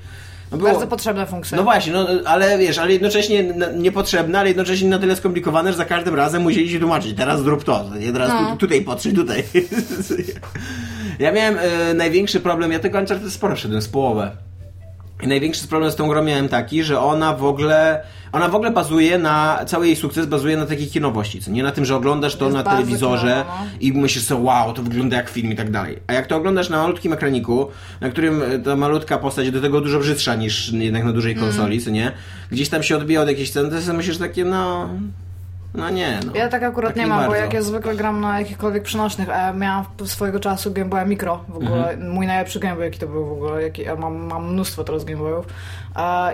No 0.52 0.58
było... 0.58 0.70
Bardzo 0.70 0.86
potrzebna 0.86 1.26
funkcja. 1.26 1.56
No 1.56 1.64
właśnie, 1.64 1.92
no 1.92 2.06
ale 2.24 2.58
wiesz, 2.58 2.78
ale 2.78 2.92
jednocześnie 2.92 3.44
niepotrzebne, 3.76 4.38
ale 4.38 4.48
jednocześnie 4.48 4.88
na 4.88 4.98
tyle 4.98 5.16
skomplikowane, 5.16 5.72
że 5.72 5.78
za 5.78 5.84
każdym 5.84 6.14
razem 6.14 6.42
musieli 6.42 6.70
się 6.70 6.78
tłumaczyć, 6.78 7.16
teraz 7.16 7.42
zrób 7.42 7.64
to, 7.64 7.84
nie 8.00 8.12
teraz 8.12 8.30
no. 8.30 8.50
tu, 8.50 8.56
tutaj 8.56 8.82
potrzyj, 8.82 9.14
tutaj. 9.14 9.44
ja 11.18 11.32
miałem 11.32 11.58
e, 11.58 11.94
największy 11.94 12.40
problem, 12.40 12.72
ja 12.72 12.78
tego 12.78 12.98
Uncharted 12.98 13.32
sporo 13.32 13.56
szedłem, 13.56 13.82
z 13.82 13.88
połowę. 13.88 14.30
I 15.22 15.28
największy 15.28 15.68
problem 15.68 15.92
z 15.92 15.96
tą 15.96 16.08
grą 16.08 16.22
miałem 16.22 16.48
taki, 16.48 16.82
że 16.82 17.00
ona 17.00 17.34
w 17.34 17.44
ogóle 17.44 18.02
ona 18.32 18.48
w 18.48 18.54
ogóle 18.54 18.70
bazuje 18.70 19.18
na, 19.18 19.64
cały 19.66 19.86
jej 19.86 19.96
sukces 19.96 20.26
bazuje 20.26 20.56
na 20.56 20.66
takiej 20.66 20.86
kinowości, 20.86 21.40
co 21.40 21.50
nie 21.50 21.62
na 21.62 21.72
tym, 21.72 21.84
że 21.84 21.96
oglądasz 21.96 22.36
to 22.36 22.48
na 22.48 22.62
telewizorze 22.62 23.44
no. 23.48 23.66
i 23.80 23.92
myślisz 23.92 24.24
sobie, 24.24 24.42
wow, 24.42 24.72
to 24.72 24.82
wygląda 24.82 25.16
jak 25.16 25.28
film 25.28 25.52
i 25.52 25.56
tak 25.56 25.70
dalej. 25.70 25.98
A 26.06 26.12
jak 26.12 26.26
to 26.26 26.36
oglądasz 26.36 26.68
na 26.68 26.82
malutkim 26.82 27.12
ekraniku, 27.12 27.68
na 28.00 28.10
którym 28.10 28.42
ta 28.64 28.76
malutka 28.76 29.18
postać 29.18 29.50
do 29.50 29.60
tego 29.60 29.80
dużo 29.80 29.98
brzydsza 29.98 30.34
niż 30.34 30.72
jednak 30.72 31.04
na 31.04 31.12
dużej 31.12 31.32
mm. 31.32 31.44
konsoli, 31.44 31.74
mm. 31.74 31.84
co 31.84 31.90
nie? 31.90 32.12
Gdzieś 32.50 32.68
tam 32.68 32.82
się 32.82 32.96
odbija 32.96 33.22
od 33.22 33.28
jakiejś 33.28 33.50
sceny, 33.50 33.70
to 33.70 33.80
sobie 33.80 33.96
myślisz 33.96 34.18
takie, 34.18 34.44
no... 34.44 34.88
No 35.74 35.90
nie, 35.90 36.20
no. 36.26 36.32
Ja 36.34 36.48
tak 36.48 36.62
akurat 36.62 36.90
tak 36.90 36.96
nie 36.96 37.06
mam, 37.06 37.18
bardzo. 37.18 37.30
bo 37.30 37.36
jak 37.36 37.52
ja 37.52 37.62
zwykle 37.62 37.94
gram 37.94 38.20
na 38.20 38.38
jakichkolwiek 38.38 38.82
przenośnych, 38.82 39.30
a 39.30 39.38
ja 39.38 39.52
miałam 39.52 39.84
swojego 40.04 40.40
czasu 40.40 40.72
Game 40.72 40.88
Boya 40.88 41.04
Micro 41.04 41.44
w 41.48 41.56
ogóle. 41.56 41.90
Mhm. 41.90 42.10
Mój 42.10 42.26
najlepszy 42.26 42.60
Game 42.60 42.74
Boy 42.74 42.84
jaki 42.84 42.98
to 42.98 43.06
był 43.06 43.26
w 43.26 43.32
ogóle, 43.32 43.62
jaki, 43.62 43.82
ja 43.82 43.96
mam, 43.96 44.16
mam 44.16 44.52
mnóstwo 44.52 44.84
teraz 44.84 45.04
Game 45.04 45.18
Boyów. 45.18 45.46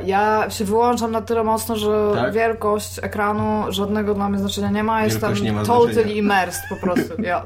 Ja 0.04 0.50
się 0.50 0.64
wyłączam 0.64 1.10
na 1.10 1.20
tyle 1.20 1.44
mocno, 1.44 1.76
że 1.76 2.12
tak? 2.14 2.32
wielkość 2.32 2.98
ekranu 3.02 3.72
żadnego 3.72 4.14
dla 4.14 4.28
mnie 4.28 4.38
znaczenia 4.38 4.70
nie 4.70 4.84
ma. 4.84 5.04
Jestem 5.04 5.34
nie 5.34 5.52
ma 5.52 5.64
totally 5.64 5.92
znaczenia. 5.92 6.14
immersed 6.14 6.62
po 6.68 6.76
prostu. 6.76 7.14
Ja, 7.24 7.42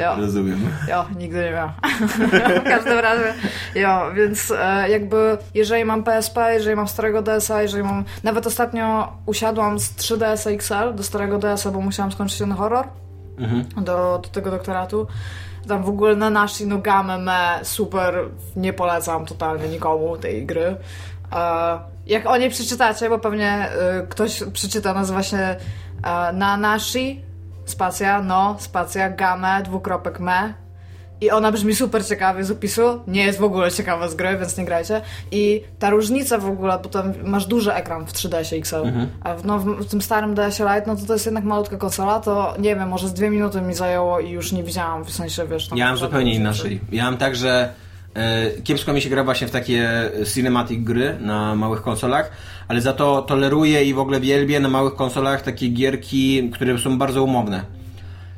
ja. 0.00 0.16
Rozumiem. 0.16 0.60
Ja, 0.88 1.04
nigdy 1.18 1.44
nie 1.44 1.50
miałam. 1.50 1.72
w 2.60 2.64
każdym 2.64 2.98
razie, 2.98 3.34
ja, 3.74 4.10
więc 4.10 4.52
e, 4.58 4.90
jakby 4.90 5.38
jeżeli 5.54 5.84
mam 5.84 6.04
PSP, 6.04 6.54
jeżeli 6.54 6.76
mam 6.76 6.88
starego 6.88 7.22
DS-a, 7.22 7.62
jeżeli 7.62 7.82
mam... 7.82 8.04
Nawet 8.24 8.46
ostatnio 8.46 9.12
usiadłam 9.26 9.78
z 9.78 9.96
3DS 9.96 10.50
XL 10.50 10.94
do 10.94 11.02
starego 11.02 11.38
DS-a, 11.38 11.70
bo 11.70 11.80
musiałam 11.80 12.12
skończyć 12.12 12.38
ten 12.38 12.52
horror 12.52 12.86
mhm. 13.38 13.84
do, 13.84 14.20
do 14.22 14.28
tego 14.32 14.50
doktoratu 14.50 15.06
tam 15.68 15.82
w 15.82 15.88
ogóle 15.88 16.16
na 16.16 16.30
Nashi 16.30 16.68
gamę 16.68 17.18
me 17.18 17.60
super 17.62 18.14
nie 18.56 18.72
polecam 18.72 19.26
totalnie 19.26 19.68
nikomu 19.68 20.16
tej 20.16 20.46
gry 20.46 20.76
jak 22.06 22.26
o 22.26 22.36
niej 22.36 22.50
przeczytacie, 22.50 23.08
bo 23.08 23.18
pewnie 23.18 23.68
y, 24.02 24.06
ktoś 24.06 24.42
przeczyta, 24.52 24.94
nazywa 24.94 25.22
się 25.22 25.56
Nanashi, 26.32 27.24
spacja, 27.64 28.22
no, 28.22 28.56
spacja, 28.58 29.10
game, 29.10 29.62
dwukropek 29.64 30.20
me. 30.20 30.54
I 31.20 31.30
ona 31.30 31.52
brzmi 31.52 31.74
super 31.74 32.06
ciekawie 32.06 32.44
z 32.44 32.50
opisu. 32.50 33.00
Nie 33.06 33.24
jest 33.24 33.38
w 33.38 33.44
ogóle 33.44 33.70
ciekawa 33.70 34.08
z 34.08 34.14
gry, 34.14 34.38
więc 34.38 34.58
nie 34.58 34.64
grajcie. 34.64 35.00
I 35.30 35.62
ta 35.78 35.90
różnica 35.90 36.38
w 36.38 36.46
ogóle, 36.46 36.78
bo 36.82 36.88
tam 36.88 37.12
masz 37.24 37.46
duży 37.46 37.74
ekran 37.74 38.06
w 38.06 38.12
3DS 38.12 38.58
XL, 38.58 38.76
mhm. 38.76 39.08
a 39.20 39.34
w, 39.34 39.44
no, 39.44 39.58
w, 39.58 39.86
tym 39.86 40.02
starym 40.02 40.34
DS 40.34 40.58
Lite, 40.58 40.82
no 40.86 40.96
to 40.96 41.06
to 41.06 41.12
jest 41.12 41.26
jednak 41.26 41.44
malutka 41.44 41.76
konsola, 41.76 42.20
to 42.20 42.54
nie 42.58 42.76
wiem, 42.76 42.88
może 42.88 43.08
z 43.08 43.12
dwie 43.12 43.30
minuty 43.30 43.60
mi 43.60 43.74
zajęło 43.74 44.20
i 44.20 44.30
już 44.30 44.52
nie 44.52 44.62
widziałam, 44.62 45.04
w 45.04 45.10
sensie, 45.10 45.46
wiesz... 45.46 45.68
ja 45.76 45.86
mam 45.86 45.96
zupełnie 45.96 46.34
inaczej. 46.34 46.80
Ja 46.92 47.04
mam 47.04 47.16
tak, 47.16 47.36
że 47.36 47.74
E, 48.14 48.50
kiepsko 48.64 48.92
mi 48.92 49.00
się 49.00 49.10
gra 49.10 49.24
właśnie 49.24 49.46
w 49.46 49.50
takie 49.50 50.10
cinematic 50.34 50.84
gry 50.84 51.16
na 51.20 51.54
małych 51.54 51.82
konsolach, 51.82 52.30
ale 52.68 52.80
za 52.80 52.92
to 52.92 53.22
toleruję 53.22 53.84
i 53.84 53.94
w 53.94 53.98
ogóle 53.98 54.20
wielbię 54.20 54.60
na 54.60 54.68
małych 54.68 54.94
konsolach 54.94 55.42
takie 55.42 55.68
gierki, 55.68 56.50
które 56.54 56.78
są 56.78 56.98
bardzo 56.98 57.24
umowne. 57.24 57.64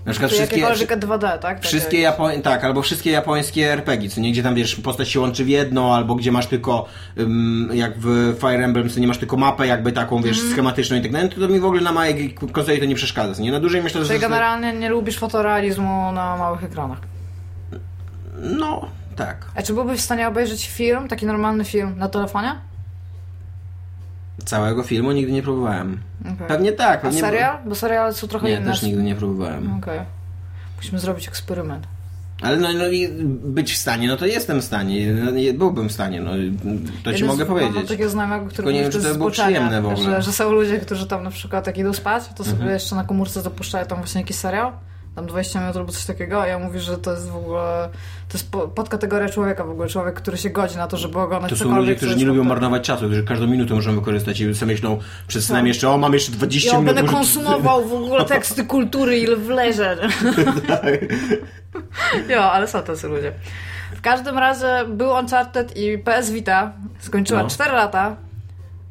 Na 0.05 0.13
przykład 0.13 0.33
wszystkie, 0.33 0.67
2D, 0.97 1.39
tak? 1.39 1.63
wszystkie 1.63 2.01
Japoń, 2.01 2.43
tak, 2.43 2.65
albo 2.65 2.83
wszystkie 2.83 3.11
japońskie 3.11 3.73
RPG, 3.73 4.09
co 4.09 4.21
nie, 4.21 4.33
gdzie 4.33 4.43
tam 4.43 4.55
wiesz, 4.55 4.77
postać 4.77 5.09
się 5.09 5.21
łączy 5.21 5.45
w 5.45 5.49
jedno, 5.49 5.95
albo 5.95 6.15
gdzie 6.15 6.33
masz 6.33 6.47
tylko, 6.47 6.87
um, 7.19 7.71
jak 7.73 7.99
w 7.99 8.37
Fire 8.41 8.65
Emblem, 8.65 8.91
co 8.91 9.01
nie 9.01 9.07
masz 9.07 9.19
tylko 9.19 9.37
mapę 9.37 9.67
jakby 9.67 9.93
taką, 9.93 10.23
wiesz, 10.23 10.39
mm. 10.39 10.53
schematyczną 10.53 10.97
i 10.97 11.03
tak 11.03 11.13
dalej, 11.13 11.31
to, 11.31 11.41
to 11.41 11.49
mi 11.49 11.61
w 11.61 11.65
ogóle 11.65 11.81
na 11.81 11.93
małej 11.93 12.35
konsoli 12.53 12.79
to 12.79 12.85
nie 12.85 12.95
przeszkadza, 12.95 13.43
nie? 13.43 13.53
Na 13.53 13.61
dużej 13.61 13.83
myślę, 13.83 14.01
że... 14.01 14.07
Czyli 14.07 14.21
generalnie 14.21 14.73
nie 14.73 14.89
lubisz 14.89 15.19
fotorealizmu 15.19 16.13
na 16.13 16.37
małych 16.37 16.65
ekranach? 16.65 16.99
No, 18.39 18.89
tak. 19.17 19.47
A 19.55 19.63
czy 19.63 19.75
byłbyś 19.75 20.01
w 20.01 20.05
stanie 20.05 20.29
obejrzeć 20.29 20.69
film, 20.69 21.09
taki 21.09 21.27
normalny 21.27 21.65
film, 21.65 21.95
na 21.97 22.09
telefonie? 22.09 22.55
Całego 24.45 24.83
filmu 24.83 25.13
nigdy 25.13 25.33
nie 25.33 25.43
próbowałem. 25.43 26.01
Okay. 26.21 26.49
Pewnie 26.49 26.73
tak. 26.73 27.01
Pewnie 27.01 27.19
A 27.19 27.21
serial? 27.21 27.59
Bo 27.67 27.75
seriale 27.75 28.13
są 28.13 28.29
trochę 28.29 28.47
nie, 28.47 28.53
inne. 28.53 28.65
Nie, 28.65 28.71
też 28.71 28.83
nigdy 28.83 29.03
nie 29.03 29.15
próbowałem. 29.15 29.77
Okej. 29.79 29.95
Okay. 29.95 30.07
Musimy 30.77 30.99
zrobić 30.99 31.29
eksperyment. 31.29 31.87
Ale 32.43 32.57
no, 32.57 32.69
no 32.73 32.89
i 32.89 33.09
być 33.45 33.73
w 33.73 33.77
stanie, 33.77 34.09
no 34.09 34.17
to 34.17 34.27
jestem 34.27 34.61
w 34.61 34.65
stanie. 34.65 35.13
No, 35.13 35.33
byłbym 35.55 35.89
w 35.89 35.93
stanie, 35.93 36.21
no 36.21 36.31
to 37.05 37.15
ci 37.15 37.25
mogę 37.25 37.47
powiedzieć. 37.47 37.75
Mam 37.75 37.87
takiego 37.87 38.11
znajomego, 38.11 38.45
który 38.47 38.57
Tylko 38.57 38.71
nie 38.71 38.83
wiem, 38.83 38.93
czy 38.93 39.03
to 39.03 39.15
było 39.15 39.31
przyjemne 39.31 39.83
w 39.83 39.87
ogóle. 39.87 40.05
Że, 40.05 40.23
że, 40.23 40.33
są 40.33 40.53
ludzie, 40.53 40.79
którzy 40.79 41.07
tam 41.07 41.25
na 41.25 41.31
przykład 41.31 41.67
jak 41.67 41.79
idą 41.79 41.93
spać, 41.93 42.25
to 42.37 42.45
sobie 42.45 42.57
mhm. 42.57 42.73
jeszcze 42.73 42.97
na 42.97 43.05
komórce 43.05 43.43
zapuszczają 43.43 43.87
tam 43.87 43.99
właśnie 43.99 44.21
jakiś 44.21 44.37
serial 44.37 44.73
tam 45.15 45.27
20 45.27 45.61
minut 45.61 45.77
albo 45.77 45.93
coś 45.93 46.05
takiego, 46.05 46.43
a 46.43 46.47
ja 46.47 46.59
mówię, 46.59 46.81
że 46.81 46.99
to 46.99 47.11
jest 47.13 47.29
w 47.31 47.37
ogóle, 47.37 47.89
to 48.29 48.39
jest 48.39 48.51
po- 48.51 48.69
podkategoria 48.69 49.29
człowieka 49.29 49.65
w 49.65 49.71
ogóle, 49.71 49.89
człowiek, 49.89 50.15
który 50.15 50.37
się 50.39 50.51
godzi 50.51 50.77
na 50.77 50.87
to, 50.87 50.97
żeby 50.97 51.19
oglądać 51.19 51.51
To 51.51 51.57
są 51.57 51.77
ludzie, 51.77 51.95
którzy 51.95 52.17
nie 52.17 52.25
lubią 52.25 52.45
marnować 52.45 52.83
czasu, 52.87 53.05
którzy 53.07 53.23
każdą 53.25 53.47
minutę 53.47 53.75
muszą 53.75 53.95
wykorzystać 53.95 54.41
i 54.41 54.55
sobie 54.55 54.73
myślą 54.73 54.99
przed 55.29 55.45
snem 55.45 55.59
Tak. 55.59 55.67
jeszcze, 55.67 55.91
o 55.91 55.99
mam 55.99 56.13
jeszcze 56.13 56.33
20 56.33 56.71
Ja 56.73 56.79
minut. 56.79 56.87
będę 56.95 57.03
może- 57.03 57.15
konsumował 57.17 57.85
w 57.89 57.93
ogóle 57.93 58.25
teksty 58.25 58.65
kultury, 58.65 59.19
ile 59.19 59.37
wlezie. 59.37 59.97
jo, 62.29 62.43
ale 62.53 62.69
są 62.69 62.83
tacy 62.83 63.09
ludzie. 63.09 63.33
W 63.97 64.01
każdym 64.01 64.39
razie 64.39 64.85
był 64.89 65.11
Uncharted 65.11 65.77
i 65.77 65.99
PS 65.99 66.31
Vita 66.31 66.73
skończyła 66.99 67.43
No. 67.43 67.49
4 67.49 67.73
lata. 67.73 68.17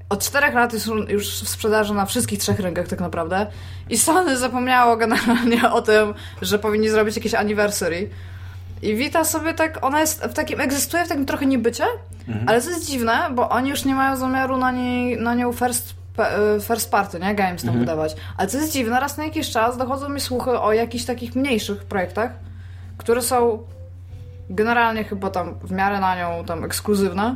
Od 0.09 0.23
4 0.23 0.53
lat 0.53 0.73
jest 0.73 0.87
już 1.07 1.27
w 1.43 1.49
sprzedaży 1.49 1.93
na 1.93 2.05
wszystkich 2.05 2.39
trzech 2.39 2.59
rynkach 2.59 2.87
tak 2.87 2.99
naprawdę. 2.99 3.47
I 3.91 3.97
Sony 3.97 4.37
zapomniało 4.37 4.97
generalnie 4.97 5.69
o 5.77 5.81
tym, 5.81 6.13
że 6.41 6.59
powinni 6.59 6.89
zrobić 6.89 7.15
jakieś 7.15 7.33
anniversary. 7.33 8.09
I 8.81 8.95
Vita 8.95 9.23
sobie 9.25 9.53
tak, 9.53 9.85
ona 9.85 9.99
jest 9.99 10.23
w 10.23 10.33
takim, 10.33 10.61
egzystuje 10.61 11.05
w 11.05 11.07
takim 11.07 11.25
trochę 11.25 11.45
niebycie, 11.45 11.83
ale 12.47 12.61
to 12.61 12.69
jest 12.69 12.87
dziwne, 12.89 13.19
bo 13.35 13.49
oni 13.49 13.69
już 13.69 13.85
nie 13.85 13.95
mają 13.95 14.17
zamiaru 14.17 14.57
na, 14.57 14.71
niej, 14.71 15.17
na 15.21 15.35
nią 15.35 15.53
first, 15.53 15.93
pe- 16.17 16.61
first 16.67 16.91
party, 16.91 17.19
nie, 17.19 17.35
games 17.35 17.63
tam 17.63 17.73
wydawać. 17.79 18.15
Ale 18.37 18.47
co 18.47 18.57
jest 18.57 18.73
dziwne, 18.73 18.99
raz 18.99 19.17
na 19.17 19.23
jakiś 19.23 19.49
czas 19.49 19.77
dochodzą 19.77 20.09
mi 20.09 20.19
słuchy 20.19 20.51
o 20.59 20.73
jakichś 20.73 21.05
takich 21.05 21.35
mniejszych 21.35 21.83
projektach, 21.85 22.31
które 22.97 23.21
są 23.21 23.63
generalnie 24.49 25.03
chyba 25.03 25.29
tam 25.29 25.53
w 25.63 25.71
miarę 25.71 25.99
na 25.99 26.15
nią 26.15 26.45
tam 26.45 26.63
ekskluzywne 26.63 27.35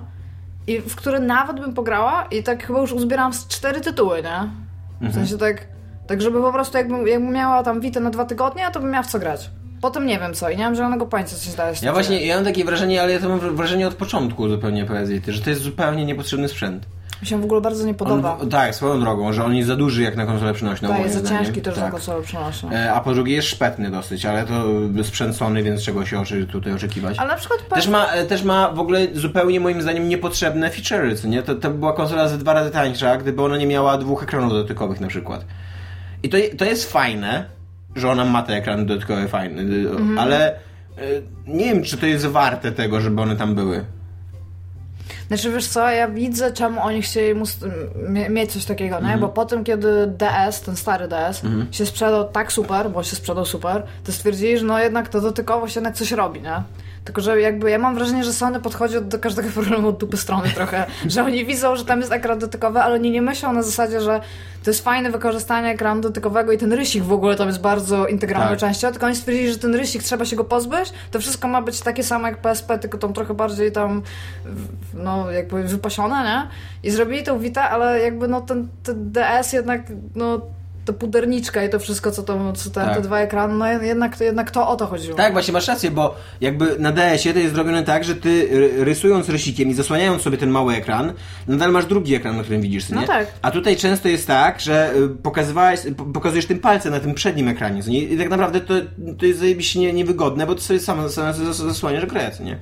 i 0.68 0.80
w 0.82 0.96
które 0.96 1.20
nawet 1.20 1.60
bym 1.60 1.74
pograła 1.74 2.24
i 2.32 2.44
tak 2.44 2.68
chyba 2.68 2.80
już 2.80 2.92
uzbieram 2.94 3.34
z 3.34 3.48
cztery 3.48 3.82
tytuły, 3.82 4.24
nie? 4.24 4.50
W 5.10 5.14
sensie 5.14 5.38
tak, 5.38 5.68
tak 6.08 6.22
żeby 6.22 6.42
po 6.42 6.54
prostu 6.54 6.78
jakbym, 6.78 7.08
jakbym 7.08 7.32
miała 7.32 7.64
tam 7.64 7.82
Vita 7.82 8.00
na 8.00 8.10
dwa 8.10 8.26
tygodnie, 8.26 8.64
to 8.74 8.80
bym 8.80 8.92
miała 8.92 9.04
w 9.04 9.08
co 9.08 9.20
grać. 9.20 9.50
Potem 9.82 10.06
nie 10.06 10.20
wiem 10.20 10.34
co 10.34 10.50
i 10.50 10.58
nie 10.58 10.64
mam 10.64 10.76
żadnego 10.76 11.06
pojęcia, 11.06 11.36
co 11.36 11.46
się 11.46 11.52
zdaje. 11.52 11.74
Ja 11.82 11.94
właśnie, 11.94 12.26
ja 12.26 12.36
mam 12.36 12.46
takie 12.46 12.66
wrażenie, 12.66 13.02
ale 13.02 13.12
ja 13.14 13.20
to 13.20 13.30
mam 13.30 13.40
wrażenie 13.56 13.88
od 13.88 13.94
początku 13.96 14.50
zupełnie 14.50 14.86
poezji, 14.86 15.22
że 15.28 15.42
to 15.42 15.50
jest 15.50 15.62
zupełnie 15.62 16.06
niepotrzebny 16.06 16.48
sprzęt. 16.48 16.86
Mi 17.22 17.28
się 17.28 17.42
w 17.42 17.44
ogóle 17.44 17.62
bardzo 17.62 17.86
nie 17.86 17.94
podoba. 17.94 18.38
On, 18.42 18.50
tak, 18.50 18.76
swoją 18.76 19.00
drogą, 19.00 19.34
że 19.34 19.44
on 19.46 19.56
jest 19.56 19.68
za 19.68 19.76
duży 19.76 20.04
jak 20.04 20.16
na 20.16 20.26
konsolę 20.26 20.54
przenośną. 20.54 20.90
tak, 20.90 21.00
jest 21.00 21.14
za 21.14 21.20
zdaniem. 21.20 21.46
ciężki 21.46 21.62
też 21.62 21.76
tak. 21.76 21.84
na 21.84 21.92
konsolę 21.92 22.22
przenośną. 22.24 22.72
E, 22.72 22.94
A 22.94 23.02
po 23.02 23.14
drugie 23.14 23.34
jest 23.36 23.48
szpetny 23.48 23.92
dosyć, 23.92 24.26
ale 24.26 24.46
to 24.46 24.54
sprzęt 25.04 25.36
Sony, 25.36 25.64
więc 25.64 25.84
czego 25.84 26.06
się 26.06 26.20
oczy- 26.20 26.48
tutaj 26.48 26.74
oczekiwać. 26.74 27.20
Ale 27.20 27.30
na 27.30 27.36
przykład 27.36 27.68
Też 27.70 27.88
ma, 27.88 28.06
e, 28.08 28.26
też 28.26 28.44
ma 28.44 28.70
w 28.72 28.80
ogóle 28.80 29.08
zupełnie 29.14 29.60
moim 29.60 29.82
zdaniem 29.82 30.10
niepotrzebne 30.10 30.70
feature'y, 30.70 31.16
co 31.16 31.28
nie? 31.28 31.44
To, 31.44 31.56
to 31.56 31.70
była 31.70 31.94
konsola 31.94 32.28
ze 32.28 32.38
dwa 32.38 32.54
razy 32.54 32.72
tańsza, 32.72 33.18
gdyby 33.18 33.42
ona 33.42 33.58
nie 33.58 33.68
miała 33.68 33.98
dwóch 33.98 34.24
ekranów 34.24 34.52
dotykowych 34.54 35.02
na 35.02 35.08
przykład. 35.08 35.46
I 36.26 36.30
to, 36.30 36.38
to 36.58 36.66
jest 36.66 36.92
fajne, 36.92 37.46
że 37.96 38.10
ona 38.10 38.26
ma 38.26 38.44
te 38.44 38.54
ekrany 38.54 38.86
dodatkowe 38.86 39.28
fajne, 39.28 39.62
y, 39.62 39.90
Mhm. 39.90 40.20
ale 40.20 40.52
e, 40.52 40.58
nie 41.48 41.66
wiem, 41.66 41.84
czy 41.84 41.98
to 41.98 42.06
jest 42.06 42.26
warte 42.26 42.72
tego, 42.72 43.02
żeby 43.02 43.22
one 43.22 43.36
tam 43.36 43.56
były. 43.56 43.86
Znaczy 45.28 45.52
wiesz 45.52 45.68
co, 45.68 45.90
ja 45.90 46.08
widzę 46.08 46.52
czemu 46.54 46.82
oni 46.84 47.02
chcieli 47.02 47.40
mieć 48.30 48.52
coś 48.52 48.66
takiego, 48.66 48.96
Mhm. 48.98 49.16
nie? 49.16 49.22
Bo 49.22 49.30
po 49.30 49.46
tym, 49.46 49.64
kiedy 49.64 50.08
DS, 50.08 50.62
ten 50.62 50.76
stary 50.76 51.08
DS, 51.08 51.42
się 51.72 51.86
sprzedał 51.86 52.30
tak 52.32 52.52
super, 52.52 52.90
bo 52.90 53.04
się 53.04 53.16
sprzedał 53.16 53.46
super, 53.46 53.84
to 54.04 54.12
stwierdzili, 54.12 54.58
że 54.58 54.66
no 54.66 54.80
jednak 54.80 55.10
to 55.10 55.22
dotykowość 55.22 55.76
jednak 55.76 55.96
coś 55.96 56.12
robi, 56.12 56.42
nie? 56.42 56.62
Tylko, 57.06 57.22
że 57.22 57.42
jakby 57.42 57.70
ja 57.70 57.80
mam 57.80 57.96
wrażenie, 57.96 58.24
że 58.24 58.34
Sony 58.34 58.60
podchodzi 58.60 59.02
do 59.02 59.20
każdego 59.20 59.50
problemu 59.62 59.88
od 59.88 59.98
dupy 59.98 60.18
strony 60.18 60.50
trochę, 60.50 60.86
że 61.08 61.24
oni 61.24 61.46
widzą, 61.46 61.76
że 61.76 61.86
tam 61.86 62.00
jest 62.00 62.12
ekran 62.12 62.40
dotykowy, 62.40 62.80
ale 62.80 62.96
oni 62.96 63.12
nie 63.12 63.22
myślą 63.22 63.54
na 63.54 63.64
zasadzie, 63.64 64.02
że 64.02 64.22
to 64.64 64.70
jest 64.70 64.84
fajne 64.84 65.12
wykorzystanie 65.12 65.70
ekranu 65.70 66.02
dotykowego 66.02 66.52
i 66.52 66.58
ten 66.58 66.74
rysik 66.74 67.04
w 67.04 67.12
ogóle 67.12 67.36
tam 67.36 67.48
jest 67.48 67.62
bardzo 67.62 68.08
integralną 68.08 68.50
Tak. 68.50 68.60
częścią, 68.60 68.92
tylko 68.92 69.06
oni 69.06 69.16
stwierdzili, 69.16 69.52
że 69.52 69.58
ten 69.58 69.76
rysik 69.76 70.04
trzeba 70.04 70.26
się 70.26 70.36
go 70.36 70.44
pozbyć, 70.44 70.94
to 71.12 71.20
wszystko 71.20 71.48
ma 71.48 71.62
być 71.62 71.82
takie 71.82 72.04
samo 72.04 72.28
jak 72.28 72.38
PSP, 72.38 72.80
tylko 72.80 72.98
tam 72.98 73.14
trochę 73.14 73.34
bardziej 73.34 73.72
tam 73.72 74.02
no 74.94 75.32
jakby 75.32 75.64
wypasione, 75.64 76.24
nie? 76.24 76.48
I 76.90 76.92
zrobili 76.92 77.24
tą 77.24 77.40
Vita, 77.40 77.70
ale 77.70 78.02
jakby 78.02 78.28
no 78.28 78.42
ten, 78.42 78.68
ten 78.84 79.12
DS 79.12 79.54
jednak, 79.54 79.82
no 80.16 80.42
to 80.86 80.94
puderniczka 80.94 81.64
i 81.64 81.70
to 81.70 81.80
wszystko, 81.80 82.12
co, 82.12 82.24
to, 82.24 82.54
co 82.54 82.70
te, 82.70 82.82
Tak. 82.86 82.96
te 82.96 83.02
dwa 83.02 83.20
ekrany, 83.20 83.54
no 83.54 83.68
jednak, 83.82 84.20
jednak 84.20 84.52
to 84.52 84.68
o 84.68 84.76
to 84.76 84.88
chodziło. 84.88 85.18
Tak, 85.18 85.34
właśnie 85.34 85.54
masz 85.54 85.68
rację, 85.68 85.92
bo 85.92 86.16
jakby 86.42 86.76
na 86.80 86.92
DS-ie 86.92 87.34
to 87.34 87.40
jest 87.40 87.56
zrobione 87.56 87.84
tak, 87.84 88.04
że 88.04 88.16
ty 88.16 88.48
ry- 88.52 88.84
rysując 88.84 89.30
rysikiem 89.30 89.70
i 89.70 89.74
zasłaniając 89.74 90.22
sobie 90.22 90.38
ten 90.38 90.50
mały 90.50 90.74
ekran, 90.76 91.14
nadal 91.48 91.72
masz 91.72 91.86
drugi 91.86 92.16
ekran, 92.16 92.38
na 92.38 92.44
którym 92.44 92.62
widzisz, 92.62 92.90
No 92.90 93.02
nie? 93.02 93.08
tak. 93.08 93.28
A 93.42 93.52
tutaj 93.52 93.76
często 93.78 94.08
jest 94.10 94.28
tak, 94.28 94.60
że 94.62 94.94
y, 94.96 95.10
pokazywałeś, 95.10 95.80
pokazujesz 96.14 96.46
tym 96.46 96.60
palcem 96.60 96.92
na 96.92 97.00
tym 97.00 97.14
przednim 97.14 97.48
ekranie, 97.48 97.82
nie? 97.88 98.00
I 98.00 98.18
tak 98.18 98.30
naprawdę 98.30 98.62
to, 98.62 98.74
to 99.20 99.26
jest 99.26 99.40
zajebiście 99.40 99.80
nie, 99.80 99.94
niewygodne, 99.94 100.48
bo 100.48 100.56
ty 100.56 100.62
sobie 100.62 100.80
sam, 100.80 101.10
sam 101.10 101.34
zas- 101.34 101.54
zasłaniasz 101.54 102.06
grę, 102.06 102.32
nie? 102.40 102.58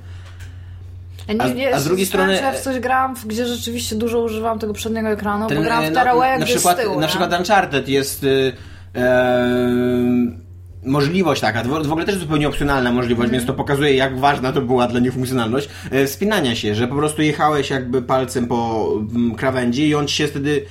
Ja 1.27 1.47
nie, 1.47 1.73
A- 1.73 1.75
a 1.75 1.79
z 1.79 1.83
drugiej 1.85 2.05
strony- 2.05 2.35
jak 2.35 2.55
w 2.57 2.61
coś 2.61 2.79
grałam, 2.79 3.15
gdzie 3.25 3.45
rzeczywiście 3.45 3.95
dużo 3.95 4.19
używałam 4.19 4.59
tego 4.59 4.73
przedniego 4.73 5.09
ekranu, 5.09 5.47
bo 5.55 5.61
grałam 5.61 5.83
e, 5.83 5.87
w 5.87 5.89
no, 5.89 5.95
Tearaway, 5.95 6.39
na 6.39 6.45
przykład, 6.45 6.77
z 6.77 6.81
tyłu, 6.81 6.99
na 6.99 7.07
przykład 7.07 7.39
Uncharted 7.39 7.89
jest 7.89 8.23
y, 8.23 8.53
em, 8.93 10.43
możliwość 10.85 11.41
taka, 11.41 11.63
w 11.63 11.91
ogóle 11.91 12.05
też 12.05 12.15
zupełnie 12.17 12.47
opcjonalna 12.47 12.91
możliwość, 12.91 13.25
Mhm. 13.25 13.31
więc 13.31 13.47
to 13.47 13.53
pokazuje 13.53 13.93
jak 13.93 14.19
ważna 14.19 14.51
to 14.53 14.61
była 14.61 14.87
dla 14.87 14.99
nich 14.99 15.13
funkcjonalność, 15.13 15.69
e, 15.91 16.05
wspinania 16.07 16.55
się, 16.55 16.75
że 16.75 16.87
po 16.87 16.95
prostu 16.95 17.21
jechałeś 17.21 17.69
jakby 17.69 18.01
palcem 18.01 18.47
po 18.47 18.89
mm, 19.15 19.35
krawędzi 19.35 19.87
i 19.87 19.95
on 19.95 20.07
ci 20.07 20.15
się 20.15 20.27
wtedy 20.27 20.65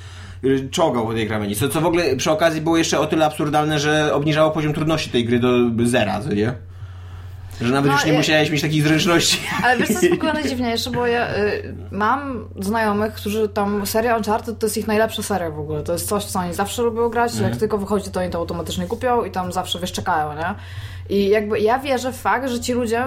y, 0.44 0.68
czołgał 0.70 1.06
po 1.06 1.12
tej 1.12 1.26
krawędzi, 1.26 1.56
co, 1.56 1.68
co 1.68 1.80
w 1.80 1.86
ogóle 1.86 2.16
przy 2.16 2.30
okazji 2.30 2.60
było 2.60 2.76
jeszcze 2.76 2.98
o 3.00 3.06
tyle 3.06 3.26
absurdalne, 3.26 3.78
że 3.80 4.14
obniżało 4.14 4.50
poziom 4.50 4.72
trudności 4.72 5.10
tej 5.10 5.24
gry 5.24 5.38
do 5.38 5.86
zera, 5.86 6.20
nie? 6.36 6.52
Że 7.62 7.72
nawet 7.72 7.90
No, 7.90 7.96
już 7.96 8.04
nie 8.06 8.12
ja- 8.12 8.18
musiałeś 8.18 8.50
mieć 8.50 8.62
takiej 8.62 8.80
zręczności. 8.80 9.40
Ale 9.64 9.76
wiesz 9.78 9.88
co 9.88 10.06
ogóle 10.14 10.32
najdziwniejsze, 10.32 10.90
bo 10.90 11.06
ja 11.06 11.34
y, 11.36 11.74
mam 11.90 12.44
znajomych, 12.60 13.12
którzy 13.14 13.48
tam, 13.48 13.86
seria 13.86 14.16
Uncharted 14.16 14.58
to 14.58 14.66
jest 14.66 14.76
ich 14.76 14.86
najlepsza 14.86 15.22
seria 15.22 15.50
w 15.50 15.58
ogóle, 15.60 15.82
to 15.82 15.92
jest 15.92 16.08
coś, 16.08 16.24
co 16.24 16.38
oni 16.38 16.54
zawsze 16.54 16.82
lubią 16.82 17.08
grać, 17.08 17.32
Mhm. 17.32 17.50
jak 17.50 17.60
tylko 17.60 17.78
wychodzi, 17.78 18.10
to 18.10 18.20
oni 18.20 18.30
to 18.30 18.38
automatycznie 18.38 18.86
kupią 18.86 19.24
i 19.24 19.30
tam 19.30 19.52
zawsze, 19.52 19.78
wiesz, 19.80 19.92
czekają, 19.92 20.34
nie? 20.36 20.54
I 21.08 21.28
jakby 21.28 21.60
ja 21.60 21.78
wierzę 21.78 22.12
w 22.12 22.16
fakt, 22.16 22.48
że 22.48 22.60
ci 22.60 22.72
ludzie 22.72 23.06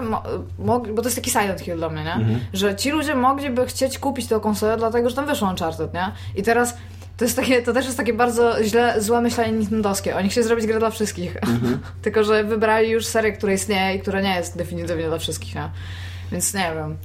bo 0.59 1.01
to 1.01 1.03
jest 1.07 1.15
taki 1.15 1.31
silent 1.31 1.61
hill 1.61 1.75
dla 1.77 1.89
mnie, 1.89 2.03
nie? 2.03 2.13
Mhm. 2.13 2.39
Że 2.53 2.75
ci 2.75 2.91
ludzie 2.91 3.15
mogliby 3.15 3.65
chcieć 3.65 3.99
kupić 3.99 4.27
tę 4.27 4.39
konsolę, 4.39 4.77
dlatego, 4.77 5.09
że 5.09 5.15
tam 5.15 5.25
wyszło 5.25 5.49
Uncharted, 5.49 5.93
nie? 5.93 6.11
I 6.35 6.43
teraz 6.43 6.77
to 7.17 7.25
jest 7.25 7.35
takie, 7.35 7.61
to 7.61 7.73
też 7.73 7.85
jest 7.85 7.97
takie 7.97 8.13
bardzo 8.13 8.63
źle, 8.63 9.01
złe 9.01 9.21
myślenie 9.21 9.51
nintendowskie. 9.57 10.15
Oni 10.15 10.29
chcieli 10.29 10.47
zrobić 10.47 10.65
grę 10.65 10.79
dla 10.79 10.89
wszystkich. 10.89 11.35
Mhm. 11.35 11.79
Tylko, 12.01 12.23
że 12.23 12.43
wybrali 12.43 12.89
już 12.89 13.05
serię, 13.05 13.31
która 13.31 13.53
istnieje 13.53 13.95
i 13.95 13.99
która 13.99 14.21
nie 14.21 14.35
jest 14.35 14.57
definitywnie 14.57 15.07
dla 15.07 15.17
wszystkich, 15.17 15.55
nie? 15.55 15.69
Więc 16.31 16.53
nie 16.53 16.71
wiem. 16.75 16.97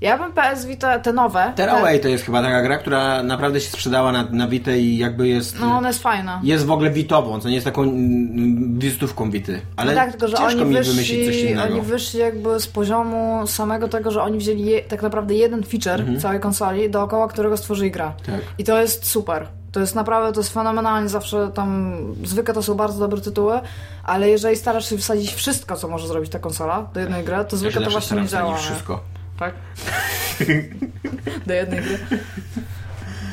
Ja 0.00 0.18
bym 0.18 0.32
PS 0.32 0.66
Vita, 0.66 0.98
te 0.98 1.12
nowe... 1.12 1.52
Tearaway 1.56 2.00
to 2.00 2.08
jest 2.08 2.24
chyba 2.24 2.42
taka 2.42 2.62
gra, 2.62 2.78
która 2.78 3.22
naprawdę 3.22 3.60
się 3.60 3.70
sprzedała 3.70 4.12
na, 4.12 4.24
na 4.30 4.48
Vita 4.48 4.72
i 4.72 4.96
jakby 4.96 5.28
jest... 5.28 5.54
Te, 5.54 5.60
no 5.60 5.76
ona 5.76 5.88
jest 5.88 6.02
fajna. 6.02 6.40
jest 6.42 6.66
w 6.66 6.70
ogóle 6.70 6.90
witową, 6.90 7.40
co 7.40 7.48
nie 7.48 7.54
jest 7.54 7.64
taką 7.64 7.82
mm, 7.82 8.78
wizytówką 8.78 9.30
wity. 9.30 9.60
Ale 9.76 9.94
no 9.94 10.00
tak, 10.00 10.10
tylko 10.10 10.28
że 10.28 10.36
ciężko 10.36 10.60
oni 10.60 10.70
mi 10.70 10.82
wymyślić 10.82 11.26
coś 11.26 11.36
wyszli, 11.36 11.50
innego. 11.50 11.74
oni 11.74 11.82
wyszli 11.82 12.20
jakby 12.20 12.60
z 12.60 12.66
poziomu 12.66 13.46
samego 13.46 13.88
tego, 13.88 14.10
że 14.10 14.22
oni 14.22 14.38
wzięli 14.38 14.64
je, 14.64 14.82
tak 14.82 15.02
naprawdę 15.02 15.34
jeden 15.34 15.62
feature 15.62 16.20
całej 16.20 16.40
konsoli, 16.40 16.90
dookoła 16.90 17.28
którego 17.28 17.56
stworzyli. 17.56 17.90
Mhm. 17.90 18.12
Tak. 18.26 18.40
I 18.58 18.64
to 18.64 18.80
jest 18.80 19.06
super. 19.06 19.46
To 19.72 19.80
jest 19.80 19.94
naprawdę, 19.94 20.32
to 20.32 20.40
jest 20.40 20.54
fenomenalnie, 20.54 21.08
zawsze 21.08 21.50
tam, 21.54 21.96
zwykle 22.24 22.54
to 22.54 22.62
są 22.62 22.74
bardzo 22.74 22.98
dobre 22.98 23.20
tytuły, 23.20 23.60
ale 24.04 24.28
jeżeli 24.30 24.56
starasz 24.56 24.88
się 24.90 24.98
wsadzić 24.98 25.34
wszystko, 25.34 25.76
co 25.76 25.88
może 25.88 26.08
zrobić 26.08 26.30
ta 26.30 26.38
konsola 26.38 26.86
do 26.94 27.00
jednej 27.00 27.24
gry, 27.24 27.36
to 27.36 27.56
Ja 27.56 27.56
zwykle 27.56 27.84
to 27.84 27.90
zawsze 27.90 28.14
właśnie 28.14 28.22
nie 28.22 28.28
działa. 28.28 28.56
wsadzić 28.56 28.88
nie? 28.88 29.19
Tak? 29.40 29.54
do 31.46 31.54
jednej 31.54 31.80
gry. 31.80 31.98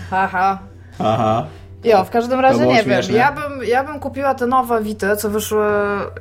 Haha. 0.09 0.59
Aha. 0.99 1.45
Jo, 1.83 2.05
w 2.05 2.09
każdym 2.09 2.39
razie 2.39 2.67
nie 2.67 2.83
śmieszne. 2.83 3.13
wiem. 3.13 3.21
Ja 3.21 3.31
bym, 3.31 3.63
ja 3.63 3.83
bym 3.83 3.99
kupiła 3.99 4.35
te 4.35 4.47
nowe 4.47 4.83
Wity, 4.83 5.17
co 5.17 5.29
wyszły. 5.29 5.65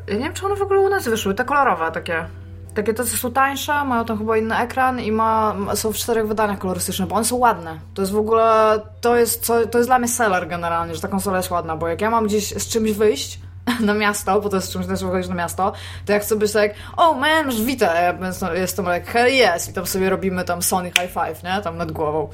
Ja 0.09 0.15
nie 0.15 0.25
wiem, 0.25 0.33
czy 0.33 0.47
one 0.47 0.57
w 0.57 0.63
ogóle 0.63 0.81
u 0.81 0.89
nas 0.89 1.09
wyszły. 1.09 1.35
Te 1.35 1.45
kolorowe 1.45 1.93
takie. 1.93 2.27
Takie 2.75 2.95
te, 2.95 3.05
co 3.05 3.17
są 3.17 3.33
tańsze, 3.33 3.85
mają 3.85 4.05
tam 4.05 4.19
chyba 4.19 4.37
inny 4.37 4.57
ekran 4.57 5.01
i 5.01 5.13
ma, 5.13 5.57
są 5.75 5.93
w 5.93 5.97
czterech 5.97 6.29
wydaniach 6.29 6.59
kolorystycznych, 6.59 7.09
bo 7.09 7.15
one 7.15 7.25
są 7.25 7.37
ładne. 7.37 7.79
To 7.95 8.03
jest 8.03 8.13
w 8.13 8.19
ogóle, 8.19 8.81
to 9.01 9.17
jest, 9.17 9.45
co, 9.45 9.67
to 9.67 9.79
jest 9.79 9.89
dla 9.91 9.99
mnie 9.99 10.09
seller 10.09 10.49
generalnie, 10.49 10.95
że 10.95 11.01
ta 11.01 11.09
konsola 11.09 11.37
jest 11.37 11.51
ładna, 11.51 11.77
bo 11.77 11.89
jak 11.89 12.01
ja 12.01 12.11
mam 12.11 12.27
gdzieś 12.27 12.49
z 12.49 12.69
czymś 12.69 12.93
wyjść 12.93 13.41
na 13.81 13.95
miasto, 13.95 14.41
bo 14.41 14.49
to 14.49 14.57
jest 14.57 14.73
czymś 14.73 14.87
też 14.87 15.05
wychodzić 15.05 15.29
na 15.29 15.35
miasto, 15.35 15.73
to 16.07 16.13
ja 16.13 16.19
chcę 16.19 16.37
być 16.37 16.53
tak, 16.53 16.75
oh 16.97 17.19
man, 17.19 17.47
masz 17.47 17.63
Vita, 17.63 17.91
a 17.91 18.01
ja 18.01 18.19
jestem- 18.23 18.55
jestem 18.55 18.87
jak, 18.87 19.07
hell 19.07 19.29
yes, 19.57 19.69
i 19.69 19.73
tam 19.73 19.87
sobie 19.87 20.11
robimy 20.11 20.45
tam 20.45 20.63
Sony 20.63 20.91
High 20.91 21.11
Five, 21.13 21.43
nie, 21.43 21.63
tam 21.63 21.77
nad 21.77 21.93
głową. 21.93 22.29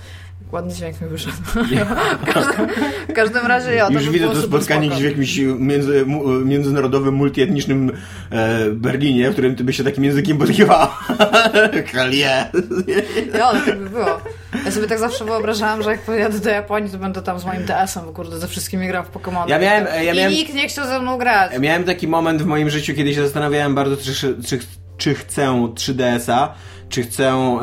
Ładny 0.53 0.75
dźwięk 0.75 1.01
mi 1.01 1.09
wyszedł. 1.09 1.37
w, 2.23 2.33
każdym, 2.35 2.67
w 3.09 3.13
każdym 3.13 3.47
razie, 3.47 3.75
ja, 3.75 3.87
to 3.87 3.93
Już 3.93 4.11
widzę 4.11 4.29
to 4.29 4.43
spotkanie 4.43 4.89
gdzieś 4.89 5.01
w 5.03 5.05
jakimś 5.05 5.39
między, 5.59 6.05
międzynarodowym, 6.45 7.15
multietnicznym 7.15 7.93
e, 8.31 8.71
Berlinie, 8.71 9.31
w 9.31 9.33
którym 9.33 9.57
ty 9.57 9.65
byś 9.65 9.77
się 9.77 9.85
takim 9.85 10.05
językiem 10.05 10.39
posługiwała. 10.39 10.87
Hell 11.93 12.13
yeah. 12.13 12.49
Ja, 13.35 13.45
ale 13.47 13.61
tak 13.61 13.79
by 13.79 13.91
było. 13.91 14.21
Ja 14.55 14.61
Ja 14.65 14.71
sobie 14.71 14.87
tak 14.87 14.99
zawsze 14.99 15.25
wyobrażałam, 15.25 15.83
że 15.83 15.91
jak 15.91 16.01
pojadę 16.01 16.39
do 16.39 16.51
Japonii, 16.51 16.91
to 16.91 16.99
będę 16.99 17.23
tam 17.23 17.39
z 17.39 17.45
moim 17.45 17.65
DS-em, 17.65 18.05
kurde, 18.13 18.39
ze 18.39 18.49
wszystkimi 18.49 18.87
gram 18.89 19.05
w 19.05 19.11
Pokémon. 19.11 19.49
Ja 19.49 19.59
miałem- 19.59 19.87
ja 20.05 20.13
I 20.13 20.17
miałem- 20.17 20.33
nikt 20.33 20.55
nie 20.55 20.69
chciał 20.69 20.87
ze 20.87 21.01
mną 21.01 21.19
grać. 21.19 21.59
Miałem 21.59 21.85
taki 21.85 22.09
moment 22.09 22.43
w 22.43 22.47
moim 22.47 22.71
życiu, 22.71 22.95
kiedy 22.95 23.15
się 23.15 23.23
zastanawiałem 23.23 23.75
bardzo, 23.75 23.97
czy, 23.97 24.15
czy, 24.47 24.59
czy 25.03 25.15
chcę 25.15 25.47
3DS-a, 25.75 26.55
czy 26.89 27.03
chcę 27.03 27.29
e, 27.29 27.63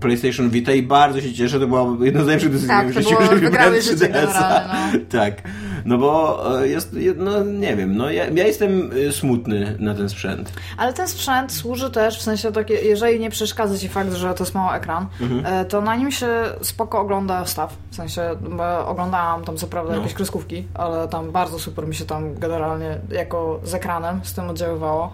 PlayStation 0.00 0.50
Vita 0.50 0.72
i 0.72 0.82
bardzo 0.82 1.20
się 1.20 1.32
cieszę, 1.34 1.60
to 1.60 1.66
była 1.66 1.86
jedna 2.00 2.22
z 2.22 2.26
najlepszych 2.26 2.50
decyzji 2.52 2.68
Tak, 2.68 2.88
w 2.88 2.92
życiu, 2.92 3.10
było- 3.10 3.20
że 3.22 3.28
wybrałem 3.28 3.50
wygrałeś 3.52 3.84
życie 3.84 3.96
3DS-a. 3.96 4.10
generalnie, 4.10 4.98
Tak, 5.20 5.42
no 5.84 5.98
bo 5.98 6.42
e, 6.62 6.68
jest, 6.68 6.96
no 7.16 7.44
nie 7.44 7.76
wiem, 7.76 7.96
no 7.96 8.10
ja, 8.10 8.24
ja 8.26 8.46
jestem 8.46 8.90
e, 9.08 9.12
smutny 9.12 9.76
na 9.78 9.94
ten 9.94 10.08
sprzęt. 10.08 10.52
Ale 10.76 10.92
ten 10.92 11.08
sprzęt 11.08 11.52
służy 11.52 11.90
też, 11.90 12.18
w 12.18 12.22
sensie 12.22 12.52
takie, 12.52 12.74
jeżeli 12.74 13.20
nie 13.20 13.30
przeszkadza 13.30 13.78
ci 13.78 13.88
fakt, 13.88 14.12
że 14.12 14.34
to 14.34 14.44
jest 14.44 14.54
mały 14.54 14.76
ekran, 14.76 15.06
Mhm. 15.20 15.66
to 15.66 15.80
na 15.80 15.96
nim 15.96 16.10
się 16.10 16.28
spoko 16.62 17.00
ogląda 17.00 17.46
staw. 17.46 17.76
W 17.90 17.94
sensie, 17.96 18.22
bo 18.56 18.86
oglądałam 18.88 19.44
tam 19.44 19.56
co 19.56 19.66
prawda 19.66 19.92
No. 19.92 19.98
jakieś 19.98 20.14
kreskówki, 20.14 20.64
ale 20.74 21.08
tam 21.08 21.32
bardzo 21.32 21.58
super 21.58 21.86
mi 21.88 21.94
się 21.94 22.04
tam 22.04 22.34
generalnie 22.34 22.98
jako 23.10 23.60
z 23.64 23.74
ekranem 23.74 24.20
z 24.22 24.34
tym 24.34 24.48
oddziaływało. 24.48 25.12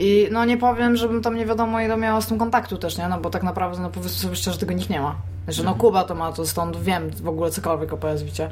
I 0.00 0.28
no 0.30 0.44
nie 0.44 0.56
powiem, 0.56 0.96
żebym 0.96 1.22
tam 1.22 1.36
nie 1.36 1.46
wiadomo 1.46 1.80
ile 1.80 1.96
miała 1.96 2.20
z 2.20 2.26
tym 2.26 2.38
kontaktu 2.38 2.78
też, 2.78 2.98
nie? 2.98 3.08
No 3.08 3.20
bo 3.20 3.30
tak 3.30 3.42
naprawdę, 3.42 3.82
no 3.82 3.90
powiedzmy 3.90 4.18
sobie 4.18 4.36
szczerze, 4.36 4.58
tego 4.58 4.72
nikt 4.72 4.90
nie 4.90 5.00
ma. 5.00 5.16
Znaczy, 5.44 5.64
no 5.64 5.74
Kuba 5.74 6.04
to 6.04 6.14
ma, 6.14 6.32
to 6.32 6.46
stąd 6.46 6.76
wiem 6.76 7.10
w 7.10 7.28
ogóle 7.28 7.50
cokolwiek 7.50 7.92
o 7.92 7.96
PS 7.96 8.22
Vicie. 8.22 8.50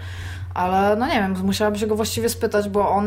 Ale 0.55 0.97
no 0.97 1.07
nie 1.07 1.13
wiem, 1.13 1.35
musiałaby 1.45 1.79
się 1.79 1.87
go 1.87 1.97
właściwie 1.97 2.29
spytać, 2.29 2.69
bo 2.69 2.89
on, 2.91 3.07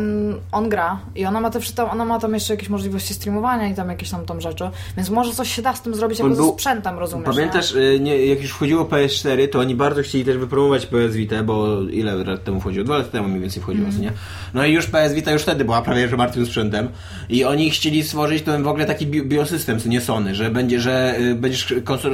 on 0.52 0.70
gra 0.70 1.00
i 1.16 1.26
ona 1.26 1.42
ma, 1.42 1.50
te, 1.50 1.60
ona 1.92 2.06
ma 2.06 2.20
tam 2.20 2.34
jeszcze 2.34 2.54
jakieś 2.54 2.70
możliwości 2.70 3.14
streamowania 3.14 3.68
i 3.68 3.76
tam 3.76 3.90
jakieś 3.90 4.10
tam, 4.10 4.26
tam 4.26 4.42
rzeczy, 4.42 4.70
więc 4.98 5.10
może 5.10 5.34
coś 5.34 5.56
się 5.56 5.62
da 5.62 5.74
z 5.74 5.82
tym 5.82 5.96
zrobić 5.96 6.22
On 6.22 6.26
jako 6.26 6.36
ze 6.36 6.42
był- 6.42 6.54
sprzętem, 6.54 7.00
rozumiesz? 7.00 7.26
Pamiętasz, 7.26 7.76
e, 7.76 8.00
nie, 8.00 8.26
jak 8.26 8.42
już 8.42 8.52
wchodziło 8.52 8.84
PS4, 8.86 9.48
to 9.50 9.60
oni 9.60 9.76
bardzo 9.76 10.02
chcieli 10.02 10.26
też 10.26 10.38
wypromować 10.38 10.86
PS 10.86 11.16
Vita, 11.16 11.44
bo 11.44 11.82
ile 11.82 12.16
lat 12.16 12.44
temu 12.44 12.60
wchodziło? 12.62 12.86
Dwa 12.86 12.98
lata 12.98 13.10
temu 13.10 13.28
mniej 13.28 13.42
więcej 13.42 13.62
wchodziło, 13.64 13.88
co 13.96 14.00
nie? 14.02 14.12
No 14.54 14.66
i 14.66 14.74
już 14.74 14.88
PS 14.88 15.14
Vita 15.14 15.32
już 15.32 15.42
wtedy 15.42 15.66
była 15.66 15.82
prawie 15.82 16.08
że 16.10 16.18
martwym 16.18 16.46
sprzętem 16.46 16.88
i 17.30 17.46
oni 17.46 17.70
chcieli 17.72 18.04
stworzyć 18.04 18.44
ten 18.44 18.64
w 18.64 18.68
ogóle 18.68 18.86
taki 18.86 19.08
bi- 19.08 19.26
biosystem, 19.26 19.80
co 19.80 19.90
nie 19.90 20.02
Sony, 20.02 20.36
że 20.36 20.50
będzie, 20.50 20.80
że 20.80 21.16
y, 21.20 21.36
będziesz 21.36 21.74
konsol... 21.84 22.12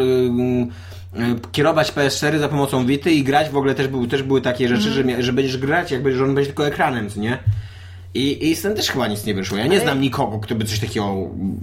y, 1.19 1.51
kierować 1.51 1.91
PS4 1.93 2.39
za 2.39 2.49
pomocą 2.49 2.85
Vity 2.85 3.11
i 3.11 3.23
grać 3.23 3.49
w 3.49 3.57
ogóle 3.57 3.75
też, 3.75 3.87
były, 3.87 4.07
też 4.07 4.23
były 4.23 4.41
takie 4.41 4.67
rzeczy, 4.67 4.89
że, 4.91 5.03
mia- 5.03 5.21
że 5.21 5.33
będziesz 5.33 5.57
grać, 5.57 5.91
jakby, 5.91 6.17
że 6.17 6.23
on 6.23 6.35
będzie 6.35 6.47
tylko 6.47 6.67
ekranem, 6.67 7.09
co 7.09 7.19
nie? 7.19 7.37
I, 8.13 8.49
I 8.51 8.55
z 8.55 8.61
tym 8.61 8.75
też 8.75 8.89
chyba 8.89 9.07
nic 9.07 9.25
nie 9.25 9.33
wyszło. 9.33 9.57
Ja 9.57 9.67
nie 9.67 9.79
znam 9.79 10.01
nikogo, 10.01 10.39
kto 10.39 10.55
by 10.55 10.65
coś 10.65 10.79
takiego 10.79 11.05
mm, 11.05 11.57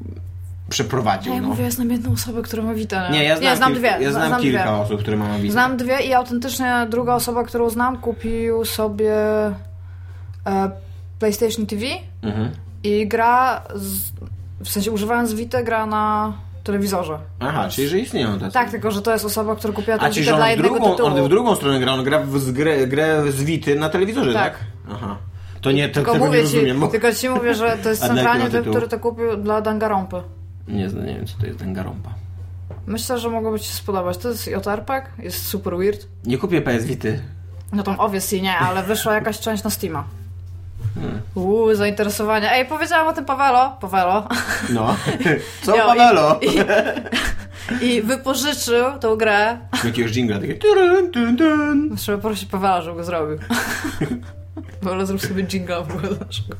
przeprowadził. 0.68 1.34
Ja 1.34 1.40
no. 1.40 1.48
mówię, 1.48 1.64
ja 1.64 1.70
znam 1.70 1.90
jedną 1.90 2.12
osobę, 2.12 2.42
która 2.42 2.62
ma 2.62 2.74
Vita. 2.74 3.10
Nie, 3.10 3.24
ja 3.24 3.36
znam, 3.36 3.50
nie, 3.50 3.56
znam 3.56 3.74
dwie. 3.74 3.88
Ja 4.00 4.12
znam, 4.12 4.28
znam 4.28 4.40
kilka 4.42 4.62
dwie. 4.62 4.70
osób, 4.72 5.00
które 5.00 5.16
mają 5.16 5.34
wizję. 5.34 5.52
Znam 5.52 5.76
dwie 5.76 6.00
i 6.00 6.12
autentycznie 6.12 6.86
druga 6.90 7.14
osoba, 7.14 7.44
którą 7.44 7.70
znam, 7.70 7.96
kupił 7.98 8.64
sobie 8.64 9.14
e, 10.46 10.70
PlayStation 11.18 11.66
TV 11.66 11.86
Mhm. 12.22 12.50
i 12.84 13.08
gra, 13.08 13.62
z, 13.74 13.98
w 14.64 14.68
sensie 14.68 14.92
używając 14.92 15.34
Vita, 15.34 15.62
gra 15.62 15.86
na 15.86 16.32
telewizorze. 16.64 17.18
Aha, 17.40 17.68
czyli 17.68 17.88
że 17.88 17.98
istnieją 17.98 18.38
tacy. 18.38 18.52
Tak, 18.52 18.70
tylko 18.70 18.90
że 18.90 19.02
to 19.02 19.12
jest 19.12 19.24
osoba, 19.24 19.56
która 19.56 19.74
kupiła 19.74 19.98
tę 19.98 20.12
że 20.12 20.36
dla 20.36 20.50
jednego 20.50 20.74
drugą, 20.74 20.90
tytułu. 20.90 21.08
on 21.08 21.24
w 21.24 21.28
drugą 21.28 21.54
stronę 21.54 21.80
gra, 21.80 21.92
on 21.92 22.04
gra 22.04 22.18
w 22.20 22.52
grę, 22.52 22.86
grę 22.86 23.32
z 23.32 23.42
Wity 23.42 23.74
na 23.74 23.88
telewizorze, 23.88 24.32
tak? 24.32 24.52
Tak. 24.52 24.64
Aha. 24.92 25.16
To 25.60 25.72
nie, 25.72 25.88
to, 25.88 25.94
Tylko 25.94 26.12
tego 26.12 26.24
nie 26.24 26.28
mówię 26.30 26.48
ci, 26.48 26.54
rozumiem, 26.56 26.80
bo... 26.80 26.88
tylko 26.88 27.12
ci 27.12 27.28
mówię, 27.28 27.54
że 27.54 27.78
to 27.82 27.88
jest 27.88 28.02
centralnie 28.06 28.44
tytułu? 28.50 28.70
który 28.70 28.88
to 28.88 28.98
kupił 28.98 29.36
dla 29.36 29.60
Danganronpy. 29.60 30.16
Nie, 30.68 30.86
nie 30.86 31.14
wiem, 31.14 31.26
co 31.26 31.38
to 31.40 31.46
jest 31.46 31.58
Dangarompa. 31.58 32.10
Myślę, 32.86 33.18
że 33.18 33.30
mogłoby 33.30 33.60
ci 33.60 33.68
się 33.68 33.74
spodobać. 33.74 34.18
To 34.18 34.28
jest 34.28 34.46
JRPG, 34.46 35.06
jest 35.18 35.46
super 35.46 35.76
weird. 35.76 36.06
Nie 36.24 36.38
kupię 36.38 36.62
PS 36.62 36.84
Vity. 36.84 37.20
No 37.72 37.82
tam 37.82 38.00
obviously 38.00 38.40
nie, 38.40 38.56
ale 38.58 38.82
wyszła 38.82 39.14
jakaś 39.14 39.40
część 39.40 39.64
na 39.64 39.70
Steama. 39.70 40.04
Hmm. 40.94 41.20
Uuu, 41.34 41.74
zainteresowanie. 41.74 42.52
Ej, 42.52 42.66
powiedziałam 42.66 43.06
o 43.08 43.12
tym 43.12 43.24
Pawelo. 43.24 43.76
Pawelo. 43.80 44.28
No. 44.70 44.96
Co, 45.62 45.76
Jo, 45.76 45.84
Pawelo? 45.86 46.40
I, 46.42 46.46
i, 47.84 47.94
I 47.94 48.02
wypożyczył 48.02 48.98
tą 49.00 49.16
grę. 49.16 49.58
Jakiegoś 49.84 50.12
jingla, 50.12 50.38
takie... 50.40 50.56
Trzeba 51.96 52.18
prosić 52.18 52.48
Pawela, 52.50 52.82
żeby 52.82 52.96
go 52.96 53.04
zrobił. 53.04 53.38
Pawelo, 54.82 55.06
zrób 55.06 55.20
sobie 55.20 55.44
jingle 55.44 55.84
w 55.84 55.90
ogóle 55.96 56.08
naszego. 56.26 56.56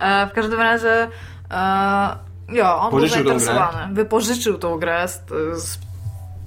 E, 0.00 0.26
w 0.26 0.32
każdym 0.32 0.60
razie... 0.60 1.08
E, 1.50 2.16
jo, 2.48 2.80
on 2.80 2.90
Pożyczył 2.90 3.24
był 3.24 3.32
tą 3.32 3.38
grę? 3.38 3.44
zainteresowany. 3.44 3.94
Wypożyczył 3.94 4.58
tą 4.58 4.78
grę 4.78 5.08
z, 5.08 5.20
z 5.62 5.78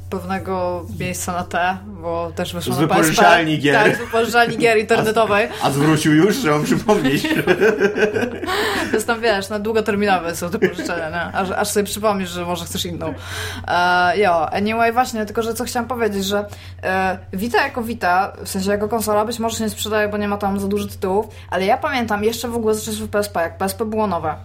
pewnego 0.09 0.85
miejsca 0.99 1.33
na 1.33 1.43
T, 1.43 1.77
bo 1.85 2.31
też 2.35 2.53
wyszło 2.53 2.73
Z 2.73 2.79
na 2.79 2.87
PSP. 2.87 3.03
wypożyczalni 3.03 3.59
gier. 3.59 3.83
Tak, 3.83 3.95
z 3.95 3.99
wypożyczalni 3.99 4.57
gier 4.57 4.77
internetowej. 4.87 5.47
A 5.63 5.71
zwrócił 5.71 6.15
już, 6.15 6.37
trzeba 6.37 6.59
przypomnieć. 6.59 7.23
To 7.23 8.93
jest 8.93 9.07
tam, 9.07 9.21
wiesz, 9.21 9.49
na 9.49 9.59
długoterminowe 9.59 10.35
są 10.35 10.49
te 10.49 10.59
pożyczenia, 10.59 11.09
nie? 11.09 11.21
Aż, 11.37 11.51
aż 11.51 11.67
sobie 11.67 11.83
przypomnisz, 11.83 12.29
że 12.29 12.45
może 12.45 12.65
chcesz 12.65 12.85
inną. 12.85 13.13
E, 13.67 14.17
jo, 14.17 14.49
anyway, 14.51 14.93
właśnie, 14.93 15.25
tylko 15.25 15.41
że 15.41 15.53
co 15.53 15.63
chciałam 15.65 15.87
powiedzieć, 15.87 16.25
że 16.25 16.45
e, 16.83 17.17
Vita 17.33 17.63
jako 17.63 17.83
Vita, 17.83 18.33
w 18.43 18.49
sensie 18.49 18.71
jako 18.71 18.87
konsola, 18.89 19.25
być 19.25 19.39
może 19.39 19.57
się 19.57 19.63
nie 19.63 19.69
sprzedaje, 19.69 20.07
bo 20.09 20.17
nie 20.17 20.27
ma 20.27 20.37
tam 20.37 20.59
za 20.59 20.67
dużo 20.67 20.87
tytułów, 20.87 21.25
ale 21.49 21.65
ja 21.65 21.77
pamiętam 21.77 22.23
jeszcze 22.23 22.47
w 22.47 22.55
ogóle 22.55 22.75
z 22.75 22.83
czasów 22.85 23.09
PSP, 23.09 23.41
jak 23.41 23.57
PSP 23.57 23.85
było 23.85 24.07
nowe. 24.07 24.35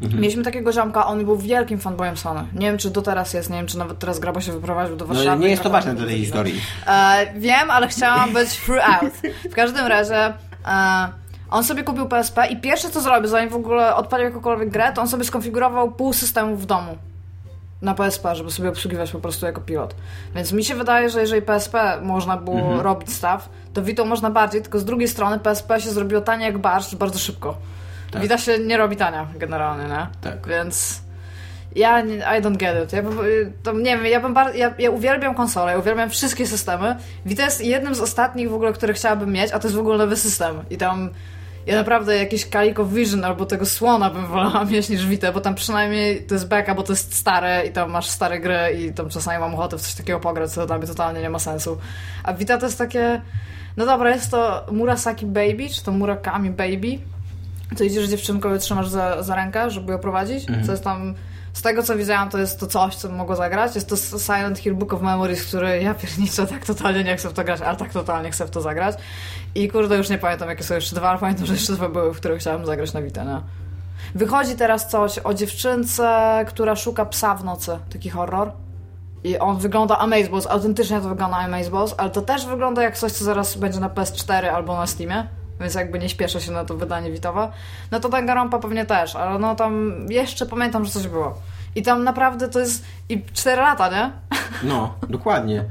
Mieliśmy 0.00 0.42
takiego 0.44 0.72
ziomka, 0.72 1.06
on 1.06 1.24
był 1.24 1.36
wielkim 1.36 1.78
fanboyem 1.78 2.16
Sony. 2.16 2.44
Nie 2.54 2.66
wiem, 2.66 2.78
czy 2.78 2.90
do 2.90 3.02
teraz 3.02 3.34
jest, 3.34 3.50
nie 3.50 3.56
wiem, 3.56 3.66
czy 3.66 3.78
nawet 3.78 3.98
teraz 3.98 4.18
graba 4.18 4.40
się 4.40 4.52
wyprowadził 4.52 4.96
do 4.96 5.06
Warszawy. 5.06 5.28
No, 5.28 5.36
nie 5.36 5.48
jest 5.48 5.62
to 5.62 5.68
i 5.68 5.72
ważne 5.72 5.94
dla 5.94 6.06
tej 6.06 6.18
historii. 6.18 6.60
E, 6.86 7.26
wiem, 7.36 7.70
ale 7.70 7.88
chciałam 7.88 8.32
być 8.32 8.60
throughout. 8.60 9.12
W 9.50 9.54
każdym 9.54 9.86
razie 9.86 10.16
e, 10.66 11.08
on 11.50 11.64
sobie 11.64 11.82
kupił 11.82 12.06
PSP 12.06 12.46
i 12.50 12.56
pierwsze 12.56 12.90
co 12.90 13.00
zrobił, 13.00 13.28
zanim 13.28 13.50
w 13.50 13.54
ogóle 13.54 13.94
odpalił 13.94 14.24
jakąkolwiek 14.26 14.70
grę, 14.70 14.92
to 14.92 15.00
on 15.00 15.08
sobie 15.08 15.24
skonfigurował 15.24 15.90
pół 15.92 16.12
systemu 16.12 16.56
w 16.56 16.66
domu 16.66 16.96
na 17.82 17.94
PSP, 17.94 18.34
żeby 18.36 18.50
sobie 18.50 18.68
obsługiwać 18.68 19.10
po 19.10 19.20
prostu 19.20 19.46
jako 19.46 19.60
pilot. 19.60 19.94
Więc 20.34 20.52
mi 20.52 20.64
się 20.64 20.74
wydaje, 20.74 21.10
że 21.10 21.20
jeżeli 21.20 21.42
PSP 21.42 21.98
można 22.02 22.36
było 22.36 22.58
Mhm. 22.58 22.80
robić 22.80 23.12
stuff, 23.12 23.48
to 23.74 23.82
Vito 23.82 24.04
można 24.04 24.30
bardziej, 24.30 24.62
tylko 24.62 24.78
z 24.78 24.84
drugiej 24.84 25.08
strony 25.08 25.38
PSP 25.38 25.80
się 25.80 25.90
zrobiło 25.90 26.20
tanie 26.20 26.44
jak 26.44 26.58
barszcz 26.58 26.94
bardzo 26.94 27.18
szybko. 27.18 27.56
Tak. 28.10 28.22
Vita 28.22 28.38
się 28.38 28.58
nie 28.58 28.76
robi 28.76 28.96
tania 28.96 29.26
generalnie, 29.36 29.84
nie? 29.84 30.06
Tak. 30.20 30.46
Więc 30.48 31.02
ja 31.76 32.00
nie, 32.00 32.14
I 32.16 32.42
don't 32.42 32.56
get 32.56 32.84
it. 32.84 32.92
Ja, 32.92 33.02
bym- 33.02 33.18
to, 33.62 33.72
nie 33.72 33.96
wiem, 33.96 34.06
ja, 34.06 34.20
bym 34.20 34.34
bar- 34.34 34.54
ja, 34.56 34.74
ja 34.78 34.90
uwielbiam 34.90 35.34
konsole, 35.34 35.72
ja 35.72 35.78
uwielbiam 35.78 36.10
wszystkie 36.10 36.46
systemy. 36.46 36.96
Vita 37.26 37.44
jest 37.44 37.64
jednym 37.64 37.94
z 37.94 38.00
ostatnich 38.00 38.50
w 38.50 38.54
ogóle, 38.54 38.72
które 38.72 38.92
chciałabym 38.94 39.32
mieć, 39.32 39.52
a 39.52 39.58
to 39.58 39.66
jest 39.68 39.76
w 39.76 39.80
ogóle 39.80 39.98
nowy 39.98 40.16
system. 40.16 40.56
I 40.70 40.76
tam 40.76 41.10
ja 41.66 41.76
naprawdę 41.76 42.16
jakiś 42.16 42.44
Calico 42.46 42.84
Vision 42.84 43.24
albo 43.24 43.46
tego 43.46 43.66
słona 43.66 44.10
bym 44.10 44.26
wolała 44.26 44.64
mieć 44.70 44.88
niż 44.88 45.06
Vita, 45.06 45.32
bo 45.32 45.40
tam 45.40 45.54
przynajmniej 45.54 46.22
to 46.22 46.34
jest 46.34 46.48
beka, 46.48 46.74
bo 46.74 46.82
to 46.82 46.92
jest 46.92 47.14
stare 47.14 47.66
i 47.66 47.70
tam 47.72 47.90
masz 47.90 48.06
stare 48.08 48.40
gry 48.40 48.58
i 48.80 48.92
tam 48.92 49.08
czasami 49.10 49.38
mam 49.40 49.54
ochotę 49.54 49.78
w 49.78 49.80
coś 49.80 49.94
takiego 49.94 50.20
pograć, 50.20 50.50
co 50.50 50.66
dla 50.66 50.78
mnie 50.78 50.86
totalnie 50.86 51.20
nie 51.20 51.30
ma 51.30 51.38
sensu. 51.38 51.78
A 52.24 52.32
Vita 52.32 52.58
to 52.58 52.66
jest 52.66 52.78
takie... 52.78 53.20
No 53.76 53.86
dobra, 53.86 54.10
jest 54.10 54.30
to 54.30 54.66
Murasaki 54.72 55.26
Baby, 55.26 55.68
czy 55.74 55.84
to 55.84 55.92
Murakami 55.92 56.50
Baby. 56.50 56.98
To 57.78 57.84
idziesz 57.84 58.12
i 58.12 58.16
trzymasz 58.60 58.88
za, 58.88 59.22
za 59.22 59.34
rękę, 59.34 59.70
żeby 59.70 59.92
ją 59.92 59.98
prowadzić. 59.98 60.46
Co 60.66 60.72
jest 60.72 60.84
tam... 60.84 61.14
Z 61.52 61.62
tego 61.62 61.82
co 61.82 61.96
widziałam, 61.96 62.30
to 62.30 62.38
jest 62.38 62.60
to 62.60 62.66
coś, 62.66 62.96
co 62.96 63.08
mogło 63.08 63.36
zagrać. 63.36 63.74
Jest 63.74 63.88
to 63.88 64.18
Silent 64.18 64.58
Hill 64.58 64.74
Book 64.74 64.92
of 64.92 65.02
Memories, 65.02 65.46
który 65.46 65.82
ja 65.82 65.94
pierniczę 65.94 66.46
tak 66.46 66.66
totalnie 66.66 67.04
nie 67.04 67.16
chcę 67.16 67.28
w 67.28 67.32
to 67.32 67.44
grać, 67.44 67.60
ale 67.60 67.76
tak 67.76 67.92
totalnie 67.92 68.30
chcę 68.30 68.46
w 68.46 68.50
to 68.50 68.60
zagrać. 68.60 68.96
I 69.54 69.68
kurde, 69.68 69.96
już 69.96 70.08
nie 70.08 70.18
pamiętam 70.18 70.48
jakie 70.48 70.64
są 70.64 70.74
jeszcze 70.74 70.96
dwa, 70.96 71.10
ale 71.10 71.18
pamiętam, 71.18 71.46
że 71.46 71.52
jeszcze 71.52 71.72
dwa 71.72 71.88
były, 71.88 72.14
w 72.14 72.16
których 72.16 72.40
chciałam 72.40 72.66
zagrać 72.66 72.92
na 72.92 73.02
Vita, 73.02 73.24
nie? 73.24 73.40
Wychodzi 74.14 74.54
teraz 74.54 74.88
coś 74.88 75.18
o 75.18 75.34
dziewczynce, 75.34 76.44
która 76.48 76.76
szuka 76.76 77.04
psa 77.04 77.34
w 77.34 77.44
nocy. 77.44 77.78
Taki 77.92 78.10
horror. 78.10 78.52
I 79.24 79.38
on 79.38 79.58
wygląda 79.58 79.98
Amazeballs, 79.98 80.46
autentycznie 80.46 81.00
to 81.00 81.08
wygląda 81.08 81.36
Amazeballs, 81.36 81.94
ale 81.98 82.10
to 82.10 82.22
też 82.22 82.46
wygląda 82.46 82.82
jak 82.82 82.98
coś, 82.98 83.12
co 83.12 83.24
zaraz 83.24 83.56
będzie 83.56 83.80
na 83.80 83.88
PS4 83.88 84.46
albo 84.46 84.76
na 84.76 84.86
Steamie, 84.86 85.28
więc 85.60 85.74
jakby 85.74 85.98
nie 85.98 86.08
śpieszę 86.08 86.40
się 86.40 86.52
na 86.52 86.64
to 86.64 86.74
wydanie 86.76 87.10
Witowe. 87.12 87.52
No 87.90 88.00
to 88.00 88.08
Danganronpa 88.08 88.58
pewnie 88.58 88.86
też, 88.86 89.16
ale 89.16 89.38
no 89.38 89.54
tam 89.54 89.92
jeszcze 90.08 90.46
pamiętam, 90.46 90.84
że 90.84 90.90
coś 90.90 91.06
było. 91.08 91.38
I 91.74 91.82
tam 91.82 92.04
naprawdę 92.04 92.48
to 92.48 92.60
jest... 92.60 92.84
i 93.08 93.22
4 93.32 93.60
lata, 93.62 93.88
nie? 93.90 94.10
No, 94.70 94.94
dokładnie. 95.08 95.64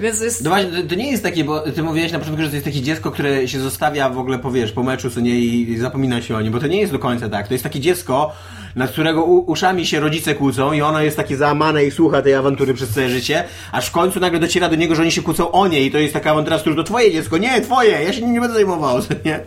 Więc 0.00 0.20
jest... 0.20 0.44
No 0.44 0.50
właśnie, 0.50 0.70
to- 0.82 0.88
to 0.88 0.94
nie 0.94 1.10
jest 1.10 1.22
takie, 1.22 1.44
bo 1.44 1.60
ty 1.60 1.82
mówiłeś 1.82 2.12
na 2.12 2.18
początku, 2.18 2.42
że 2.42 2.48
to 2.48 2.54
jest 2.54 2.66
takie 2.66 2.82
dziecko, 2.82 3.10
które 3.10 3.48
się 3.48 3.60
zostawia 3.60 4.08
w 4.08 4.18
ogóle, 4.18 4.38
powiesz, 4.38 4.72
po 4.72 4.82
meczu, 4.82 5.10
co 5.10 5.20
nie, 5.20 5.38
i 5.38 5.78
zapomina 5.78 6.22
się 6.22 6.36
o 6.36 6.40
nim, 6.40 6.52
bo 6.52 6.60
to 6.60 6.66
nie 6.66 6.80
jest 6.80 6.92
do 6.92 6.98
końca 6.98 7.28
tak. 7.28 7.48
To 7.48 7.54
jest 7.54 7.64
takie 7.64 7.80
dziecko, 7.80 8.32
nad 8.76 8.90
którego 8.90 9.24
uszami 9.24 9.86
się 9.86 10.00
rodzice 10.00 10.34
kłócą 10.34 10.72
i 10.72 10.82
ono 10.82 11.00
jest 11.00 11.16
takie 11.16 11.36
załamane 11.36 11.84
i 11.84 11.90
słucha 11.90 12.22
tej 12.22 12.34
awantury 12.34 12.74
przez 12.74 12.90
całe 12.90 13.08
życie, 13.08 13.44
aż 13.72 13.86
w 13.86 13.90
końcu 13.90 14.20
nagle 14.20 14.38
dociera 14.38 14.68
do 14.68 14.76
niego, 14.76 14.94
że 14.94 15.02
oni 15.02 15.12
się 15.12 15.22
kłócą 15.22 15.52
o 15.52 15.66
nie 15.66 15.82
i 15.82 15.90
to 15.90 15.98
jest 15.98 16.14
taka 16.14 16.30
awantura, 16.30 16.58
z 16.58 16.60
którą 16.60 16.76
to 16.76 16.84
twoje 16.84 17.12
dziecko, 17.12 17.38
nie, 17.38 17.60
twoje, 17.60 17.90
ja 17.90 18.12
się 18.12 18.22
nim 18.22 18.32
nie 18.32 18.40
będę 18.40 18.54
zajmował, 18.54 19.02
co 19.02 19.14
nie? 19.24 19.40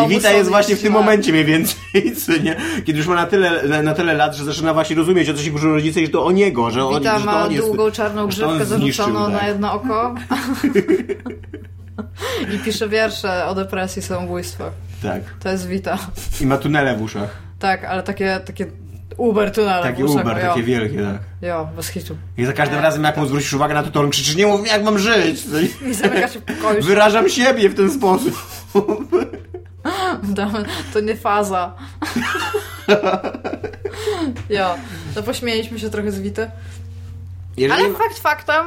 I 0.06 0.08
Wita 0.08 0.32
jest 0.32 0.50
właśnie 0.50 0.76
w 0.76 0.82
tym 0.82 0.92
momencie 0.92 1.32
mniej 1.32 1.44
więcej, 1.44 1.76
co 2.26 2.32
nie? 2.32 2.56
Kiedy 2.84 2.98
już 2.98 3.06
ma 3.06 3.14
na 3.14 3.26
tyle, 3.26 3.82
na 3.82 3.94
tyle 3.94 4.14
lat, 4.14 4.36
że 4.36 4.44
zaczyna 4.44 4.74
właśnie 4.74 4.96
rozumieć, 4.96 5.30
o 5.30 5.34
co 5.34 5.42
się 5.42 5.50
kłóczą 5.50 5.66
rodzice 5.66 6.00
i 6.00 6.06
że 6.06 6.12
to 6.12 6.24
o 6.24 6.32
niego, 6.32 6.70
że, 6.70 6.84
on, 6.84 6.98
Wita 6.98 7.18
że 7.18 7.24
ma 7.24 7.46
jest... 7.50 7.66
długą 7.66 7.90
czarną 7.90 8.26
grzywkę 8.26 8.64
zarzuconą 8.64 9.24
tak. 9.24 9.42
na 9.42 9.48
jedno 9.48 9.72
oko. 9.72 10.14
I 12.54 12.58
pisze 12.58 12.88
wiersze 12.88 13.46
o 13.46 13.54
depresji 13.54 14.00
i 14.00 14.02
samobójstwach. 14.02 14.72
Tak. 15.02 15.22
To 15.40 15.48
jest 15.48 15.66
Wita. 15.66 15.98
I 16.40 16.46
ma 16.46 16.58
tunele 16.58 16.96
w 16.96 17.02
uszach. 17.02 17.36
Tak, 17.58 17.84
ale 17.84 18.02
takie, 18.02 18.40
takie 18.46 18.66
Uber 19.16 19.50
tunele 19.50 19.82
Takie 19.82 20.04
uszach, 20.04 20.24
Uber, 20.24 20.38
jo. 20.38 20.48
takie 20.48 20.62
wielkie, 20.62 21.02
tak. 21.02 21.20
Jo, 21.42 21.68
bez 21.76 21.88
hitu. 21.88 22.16
I 22.38 22.44
za 22.44 22.52
każdym 22.52 22.80
razem, 22.80 23.04
jak 23.04 23.16
mu 23.16 23.26
zwrócisz 23.26 23.52
uwagę 23.52 23.74
na 23.74 23.82
to, 23.82 23.90
to 23.90 24.00
on 24.00 24.10
krzyczy, 24.10 24.36
nie 24.36 24.46
mów 24.46 24.62
mi, 24.62 24.68
jak 24.68 24.84
mam 24.84 24.98
żyć. 24.98 25.46
I 25.86 25.94
zamyka 25.94 26.28
się 26.28 26.40
w 26.40 26.42
pokoju. 26.42 26.82
Wyrażam 26.88 27.28
siebie 27.28 27.68
w 27.68 27.74
ten 27.74 27.90
sposób. 27.90 28.34
To 30.92 31.00
nie 31.00 31.16
faza. 31.16 31.74
jo, 34.58 34.74
no 35.16 35.22
pośmieliśmy 35.22 35.78
się 35.78 35.90
trochę 35.90 36.12
z 36.12 36.20
Wity. 36.20 36.50
Jeżeli... 37.56 37.82
Ale 37.82 37.94
fakt 37.94 38.18
faktem, 38.18 38.66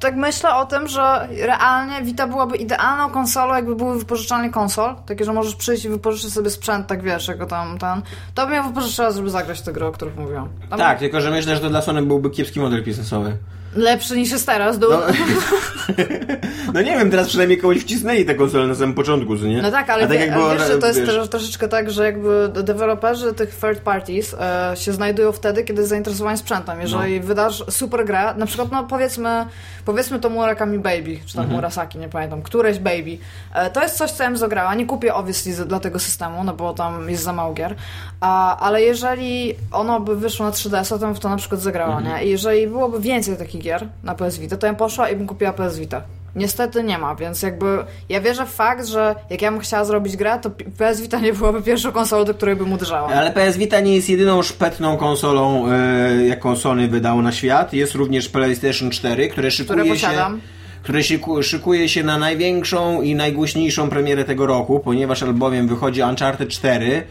tak 0.00 0.16
myślę 0.16 0.54
o 0.54 0.66
tym, 0.66 0.88
że 0.88 1.28
realnie 1.40 2.02
Vita 2.02 2.26
byłaby 2.26 2.56
idealną 2.56 3.10
konsolą, 3.10 3.54
jakby 3.54 3.76
były 3.76 3.98
wypożyczalnie 3.98 4.50
konsol. 4.50 4.94
Takie, 5.06 5.24
że 5.24 5.32
możesz 5.32 5.56
przyjść 5.56 5.84
i 5.84 5.88
wypożyczyć 5.88 6.32
sobie 6.32 6.50
sprzęt, 6.50 6.86
tak 6.86 7.02
wiesz, 7.02 7.28
jako 7.28 7.46
tam 7.46 7.78
ten. 7.78 8.02
To 8.34 8.46
bym 8.46 8.54
ją 8.54 8.68
wypożyczyła, 8.68 9.10
żeby 9.10 9.30
zagrać 9.30 9.60
tę 9.60 9.72
grę, 9.72 9.86
o 9.86 9.92
których 9.92 10.16
mówiłam. 10.16 10.48
Tam 10.70 10.78
Tak, 10.78 10.98
tylko 10.98 11.20
że 11.20 11.30
myślę, 11.30 11.54
że 11.54 11.60
to 11.60 11.70
dla 11.70 11.82
Sony 11.82 12.02
byłby 12.02 12.30
kiepski 12.30 12.60
model 12.60 12.84
biznesowy. 12.84 13.36
Lepszy 13.76 14.16
niż 14.16 14.30
jest 14.30 14.46
teraz, 14.46 14.78
du. 14.78 14.90
No, 14.90 15.00
no 16.74 16.82
nie 16.82 16.98
wiem, 16.98 17.10
teraz 17.10 17.28
przynajmniej 17.28 17.58
kogoś 17.58 17.78
wcisnęli 17.78 18.24
tę 18.24 18.34
konsolę 18.34 18.66
na 18.66 18.74
samym 18.74 18.94
początku, 18.94 19.38
co 19.38 19.44
nie? 19.44 19.62
No 19.62 19.70
tak, 19.70 19.90
ale, 19.90 20.08
tak 20.08 20.18
wie, 20.18 20.32
było, 20.32 20.50
wiesz, 20.50 20.62
to 20.80 20.86
jest 20.86 21.00
wiesz, 21.00 21.28
troszeczkę 21.28 21.68
tak, 21.68 21.90
że 21.90 22.04
jakby 22.04 22.50
deweloperzy 22.62 23.32
tych 23.34 23.54
third 23.60 23.80
parties 23.80 24.34
e, 24.40 24.72
się 24.76 24.92
znajdują 24.92 25.32
wtedy, 25.32 25.64
kiedy 25.64 25.80
jest 25.80 25.88
zainteresowanie 25.90 26.36
sprzętem. 26.36 26.80
Jeżeli 26.80 27.20
No. 27.20 27.26
wydasz 27.26 27.64
super 27.70 28.04
grę, 28.04 28.34
na 28.36 28.46
przykład 28.46 28.72
no 28.72 28.84
powiedzmy, 28.84 29.46
powiedzmy 29.84 30.18
to 30.20 30.30
Murakami 30.30 30.78
Baby, 30.78 31.16
czy 31.26 31.34
tam 31.34 31.44
Mhm. 31.44 31.50
Murasaki, 31.50 31.98
nie 31.98 32.08
pamiętam, 32.08 32.42
któreś 32.42 32.78
Baby. 32.78 33.18
E, 33.54 33.70
to 33.70 33.82
jest 33.82 33.96
coś, 33.96 34.10
co 34.10 34.22
ja 34.22 34.28
bym 34.28 34.38
zagrała. 34.38 34.74
Nie 34.74 34.86
kupię 34.86 35.14
obviously 35.14 35.52
z- 35.54 35.66
dla 35.68 35.80
tego 35.80 35.98
systemu, 35.98 36.44
no 36.44 36.54
bo 36.54 36.72
tam 36.74 37.10
jest 37.10 37.22
za 37.22 37.32
mało 37.32 37.54
gier. 37.54 37.74
A, 38.20 38.56
ale 38.58 38.82
jeżeli 38.82 39.54
ono 39.72 40.00
by 40.00 40.16
wyszło 40.16 40.46
na 40.46 40.52
3DS, 40.52 40.88
to 40.88 40.98
bym 40.98 41.14
w 41.14 41.20
to 41.20 41.28
na 41.28 41.36
przykład 41.36 41.60
zagrała, 41.60 41.96
Mhm. 41.98 42.16
nie? 42.16 42.24
I 42.26 42.30
jeżeli 42.30 42.66
byłoby 42.66 43.00
więcej 43.00 43.36
takich 43.36 43.62
gier 43.62 43.86
na 44.04 44.14
PS 44.14 44.38
Vita, 44.38 44.56
to 44.56 44.66
ja 44.66 44.72
bym 44.72 44.78
poszła 44.78 45.10
i 45.10 45.16
bym 45.16 45.26
kupiła 45.26 45.52
PS 45.52 45.78
Vita. 45.78 46.02
Niestety 46.36 46.82
nie 46.84 46.98
ma, 46.98 47.14
więc 47.14 47.42
jakby 47.42 47.78
ja 48.08 48.20
wierzę 48.20 48.46
w 48.46 48.50
fakt, 48.50 48.86
że 48.86 49.14
jak 49.30 49.42
ja 49.42 49.50
bym 49.50 49.60
chciała 49.60 49.84
zrobić 49.84 50.16
grę, 50.16 50.38
to 50.42 50.50
PS 50.78 51.00
Vita 51.00 51.20
nie 51.20 51.32
byłaby 51.32 51.62
pierwszą 51.62 51.92
konsolą, 51.92 52.24
do 52.24 52.34
której 52.34 52.56
bym 52.56 52.72
uderzała. 52.72 53.08
Ale 53.08 53.30
PS 53.32 53.56
Vita 53.56 53.80
nie 53.80 53.94
jest 53.96 54.08
jedyną 54.10 54.42
szpetną 54.42 54.96
konsolą, 54.96 55.66
e, 55.72 56.26
jaką 56.26 56.56
Sony 56.56 56.88
wydało 56.88 57.22
na 57.22 57.32
świat. 57.32 57.72
Jest 57.72 57.94
również 57.94 58.28
PlayStation 58.28 58.90
4, 58.90 59.28
które 59.28 59.50
szykuje 59.50 59.84
się... 59.84 59.90
posiadam. 59.90 60.40
Które 60.82 61.02
się 61.02 61.18
ku- 61.18 61.42
szykuje 61.42 61.88
się 61.88 62.02
na 62.04 62.18
największą 62.18 63.02
i 63.02 63.14
najgłośniejszą 63.14 63.88
premierę 63.90 64.24
tego 64.24 64.46
roku, 64.46 64.80
ponieważ 64.80 65.22
albowiem 65.22 65.68
wychodzi 65.68 66.02
Uncharted 66.02 66.48
4. 66.48 67.02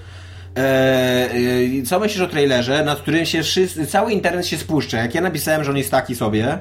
E, 0.58 1.30
e, 1.80 1.84
co 1.86 2.00
myślisz 2.00 2.22
o 2.22 2.28
trailerze, 2.28 2.84
nad 2.84 3.00
którym 3.00 3.26
się 3.26 3.44
wszyscy, 3.44 3.88
cały 3.88 4.12
internet 4.12 4.48
się 4.48 4.58
spuszcza? 4.58 4.98
Jak 4.98 5.16
ja 5.16 5.22
napisałem, 5.22 5.64
że 5.64 5.72
on 5.72 5.78
jest 5.78 5.92
taki 5.92 6.16
sobie, 6.16 6.58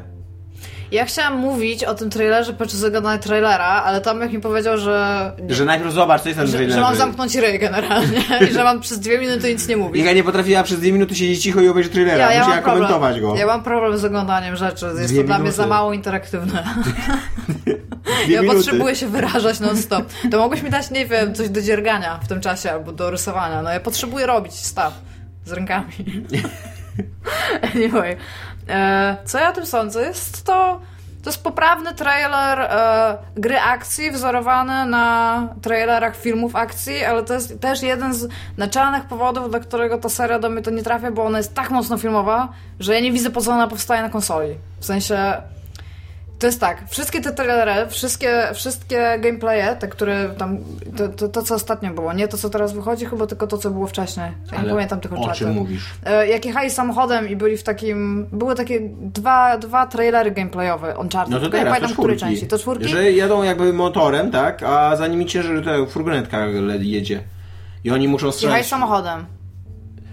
Ja 0.92 1.05
chciałam 1.05 1.37
mówić 1.38 1.85
o 1.85 1.94
tym 1.94 2.11
trailerze 2.11 2.53
podczas 2.53 2.85
oglądania 2.85 3.18
trailera, 3.18 3.64
ale 3.64 4.01
tam 4.01 4.20
jak 4.20 4.33
mi 4.33 4.40
powiedział, 4.40 4.79
że... 4.79 5.33
że 5.48 5.64
najpierw 5.64 5.92
zobacz, 5.92 6.22
co 6.22 6.29
jest 6.29 6.38
tym 6.38 6.46
Że, 6.46 6.53
trailerze. 6.53 6.77
że 6.79 6.83
mam 6.83 6.96
zamknąć 6.96 7.35
ryj 7.37 7.59
generalnie 7.59 8.22
i 8.51 8.53
że 8.53 8.64
mam 8.64 8.81
przez 8.81 9.01
dwie 9.01 9.18
minuty 9.18 9.53
nic 9.53 9.68
nie 9.68 9.77
mówić. 9.77 10.03
Iga 10.03 10.12
nie 10.12 10.24
potrafiła 10.24 10.62
przez 10.62 10.81
dwie 10.81 10.92
minuty 10.92 11.14
siedzieć 11.14 11.42
cicho 11.42 11.61
i 11.61 11.68
obejrzeć 11.68 11.92
trailera. 11.92 12.29
Mam 12.29 12.44
problem. 12.44 12.62
komentować 12.62 13.20
go. 13.20 13.37
Ja 13.37 13.46
mam 13.46 13.62
problem 13.62 13.98
z 13.98 14.05
oglądaniem 14.05 14.57
rzeczy. 14.57 14.87
Jest 14.98 15.12
Dwie 15.12 15.20
to 15.20 15.27
dla 15.27 15.37
mnie 15.37 15.42
minuty. 15.42 15.57
za 15.57 15.66
mało 15.66 15.92
interaktywne. 15.92 16.64
Dwie 18.24 18.35
ja 18.35 18.42
minuty. 18.42 18.59
potrzebuję 18.59 18.96
się 18.96 19.09
wyrażać 19.09 19.61
non-stop. 19.61 20.05
To 20.31 20.38
mogłeś 20.38 20.62
mi 20.62 20.70
dać, 20.70 20.90
nie 20.90 21.07
wiem, 21.07 21.35
coś 21.35 21.48
do 21.48 21.62
dziergania 21.62 22.18
w 22.22 22.29
tym 22.29 22.40
czasie 22.40 22.72
albo 22.72 22.92
do 22.92 23.11
rysowania. 23.11 23.62
No 23.62 23.70
ja 23.70 23.81
potrzebuję 23.81 24.27
robić 24.27 24.55
staw 24.55 24.94
z 25.44 25.53
rękami. 25.53 25.92
anyway. 27.74 28.16
E, 28.69 29.17
co 29.25 29.39
ja 29.39 29.51
o 29.51 29.53
tym 29.53 29.67
sądzę? 29.67 30.03
Jest 30.03 30.45
to... 30.45 30.81
To 31.23 31.31
jest 31.31 31.43
poprawny 31.43 31.95
trailer 31.95 32.61
e, 32.61 33.19
gry 33.37 33.61
akcji 33.61 34.11
wzorowany 34.11 34.87
na 34.87 35.49
trailerach 35.63 36.17
filmów 36.17 36.57
akcji, 36.57 37.05
ale 37.05 37.23
to 37.23 37.35
jest 37.35 37.61
też 37.61 37.83
jeden 37.83 38.15
z 38.15 38.29
naczelnych 38.57 39.05
powodów, 39.05 39.51
dla 39.51 39.61
którego 39.61 39.99
ta 39.99 40.09
seria 40.09 40.39
do 40.39 40.51
mnie 40.51 40.63
to 40.63 40.71
nie 40.71 40.83
trafia, 40.83 41.11
bo 41.11 41.25
ona 41.25 41.39
jest 41.39 41.55
tak 41.55 41.71
mocno 41.71 41.99
filmowa, 41.99 42.49
że 42.81 42.95
ja 42.95 43.01
nie 43.01 43.13
widzę 43.13 43.31
po 43.31 43.41
co 43.41 43.53
ona 43.53 43.69
powstaje 43.69 44.03
na 44.03 44.09
konsoli. 44.09 44.55
W 44.81 44.85
sensie 44.85 45.43
to 46.38 46.46
jest 46.46 46.61
tak, 46.61 46.83
wszystkie 46.90 47.20
te 47.20 47.33
trailery, 47.33 47.90
wszystkie, 47.90 48.42
wszystkie 48.55 49.18
gameplaye, 49.20 49.77
te, 49.77 49.88
które 49.88 50.29
tam, 50.38 50.59
to, 50.96 51.09
to, 51.09 51.29
to 51.29 51.42
co 51.42 51.55
ostatnio 51.55 51.90
było, 51.90 52.12
nie 52.12 52.29
to 52.29 52.38
co 52.38 52.51
teraz 52.51 52.72
wychodzi, 52.72 53.07
chyba 53.07 53.27
tylko 53.27 53.46
to 53.46 53.59
co 53.59 53.70
było 53.70 53.87
wcześniej. 53.87 54.31
Ja 54.53 54.62
nie 54.62 54.70
pamiętam 54.70 55.01
tych 55.01 55.12
O 55.12 55.33
czym 55.33 55.53
mówisz? 55.55 55.85
E, 56.07 56.29
Jak 56.29 56.44
jechali 56.44 56.70
samochodem 56.70 57.29
i 57.29 57.37
byli 57.37 57.57
w 57.57 57.62
takim. 57.62 58.27
Były 58.33 58.55
takie 58.55 58.81
dwa, 59.01 59.59
dwa 59.59 59.87
trailery 59.87 60.31
gameplayowe 60.31 60.98
Uncharted. 60.98 61.31
No 61.33 61.37
to 61.37 61.42
tylko 61.42 61.57
nie 61.57 61.62
teraz, 61.62 61.74
to 61.77 61.81
pamiętam, 61.81 61.96
której 62.03 62.16
czwórki. 62.16 62.35
części. 62.35 62.48
To 62.48 62.59
czwórki? 62.59 62.88
Że 62.88 63.12
jadą 63.12 63.42
jakby 63.42 63.72
motorem, 63.72 64.31
tak? 64.31 64.62
A 64.62 64.96
za 64.96 65.07
nimi 65.07 65.27
ciężar, 65.27 65.64
ta 65.64 65.87
furgonetka 65.90 66.46
jedzie. 66.81 67.20
I 67.85 67.90
oni 67.90 68.09
muszą 68.09 68.27
Jechali 68.27 68.37
strzelać. 68.37 68.66
samochodem. 68.66 69.27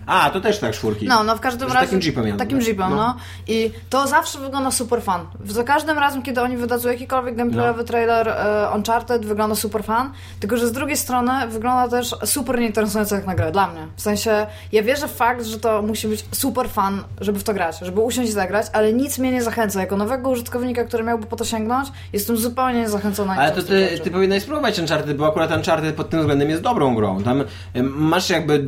A, 0.05 0.29
to 0.29 0.41
też 0.41 0.59
tak 0.59 0.73
czwórki. 0.73 1.07
No, 1.07 1.23
no 1.23 1.35
w 1.35 1.39
każdym 1.39 1.67
razie. 1.71 1.79
takim 1.85 1.99
jeepem 2.01 2.25
jadą, 2.27 2.37
Takim 2.39 2.57
tak? 2.57 2.67
jeepem, 2.67 2.89
No. 2.89 2.95
no. 2.95 3.15
I 3.47 3.71
to 3.89 4.07
zawsze 4.07 4.39
wygląda 4.39 4.71
super 4.71 5.01
fan. 5.01 5.21
Za 5.45 5.63
każdym 5.63 5.97
razem, 5.99 6.21
kiedy 6.23 6.41
oni 6.41 6.57
wydadzą 6.57 6.89
jakikolwiek 6.89 7.35
gameplayowy 7.35 7.79
No. 7.81 7.87
trailer 7.87 8.27
e, 8.29 8.69
Uncharted, 8.75 9.25
wygląda 9.25 9.55
super 9.55 9.83
fan. 9.83 10.11
Tylko, 10.39 10.57
że 10.57 10.67
z 10.67 10.71
drugiej 10.71 10.97
strony 10.97 11.31
wygląda 11.47 11.87
też 11.97 12.15
super 12.25 12.59
nieinteresująco 12.59 13.15
jak 13.15 13.25
na 13.25 13.35
grę. 13.35 13.51
Dla 13.51 13.67
mnie. 13.67 13.87
W 13.95 14.01
sensie, 14.01 14.47
ja 14.71 14.83
wierzę 14.83 15.07
w 15.07 15.11
fakt, 15.15 15.45
że 15.45 15.59
to 15.59 15.81
musi 15.81 16.07
być 16.07 16.25
super 16.31 16.69
fan, 16.69 17.03
żeby 17.21 17.39
w 17.39 17.43
to 17.43 17.53
grać, 17.53 17.79
żeby 17.81 18.01
usiąść 18.01 18.29
i 18.29 18.33
zagrać, 18.33 18.65
ale 18.73 18.93
nic 18.93 19.17
mnie 19.19 19.31
nie 19.31 19.43
zachęca. 19.43 19.79
Jako 19.81 19.97
nowego 19.97 20.29
użytkownika, 20.29 20.83
który 20.83 21.03
miałby 21.03 21.25
po 21.27 21.35
to 21.35 21.45
sięgnąć, 21.45 21.87
jestem 22.13 22.37
zupełnie 22.37 22.79
niezachęcona. 22.79 23.35
Ale 23.35 23.51
to 23.51 23.63
ty, 23.63 23.89
rzeczy. 23.89 24.03
ty 24.03 24.11
powinnaś 24.11 24.41
spróbować 24.43 24.79
Uncharted, 24.79 25.17
bo 25.17 25.27
akurat 25.27 25.51
Uncharted 25.51 25.95
pod 25.95 26.09
tym 26.09 26.19
względem 26.19 26.49
jest 26.49 26.61
dobrą 26.61 26.95
grą. 26.95 27.23
Tam 27.23 27.43
masz 27.83 28.29
jakby 28.29 28.65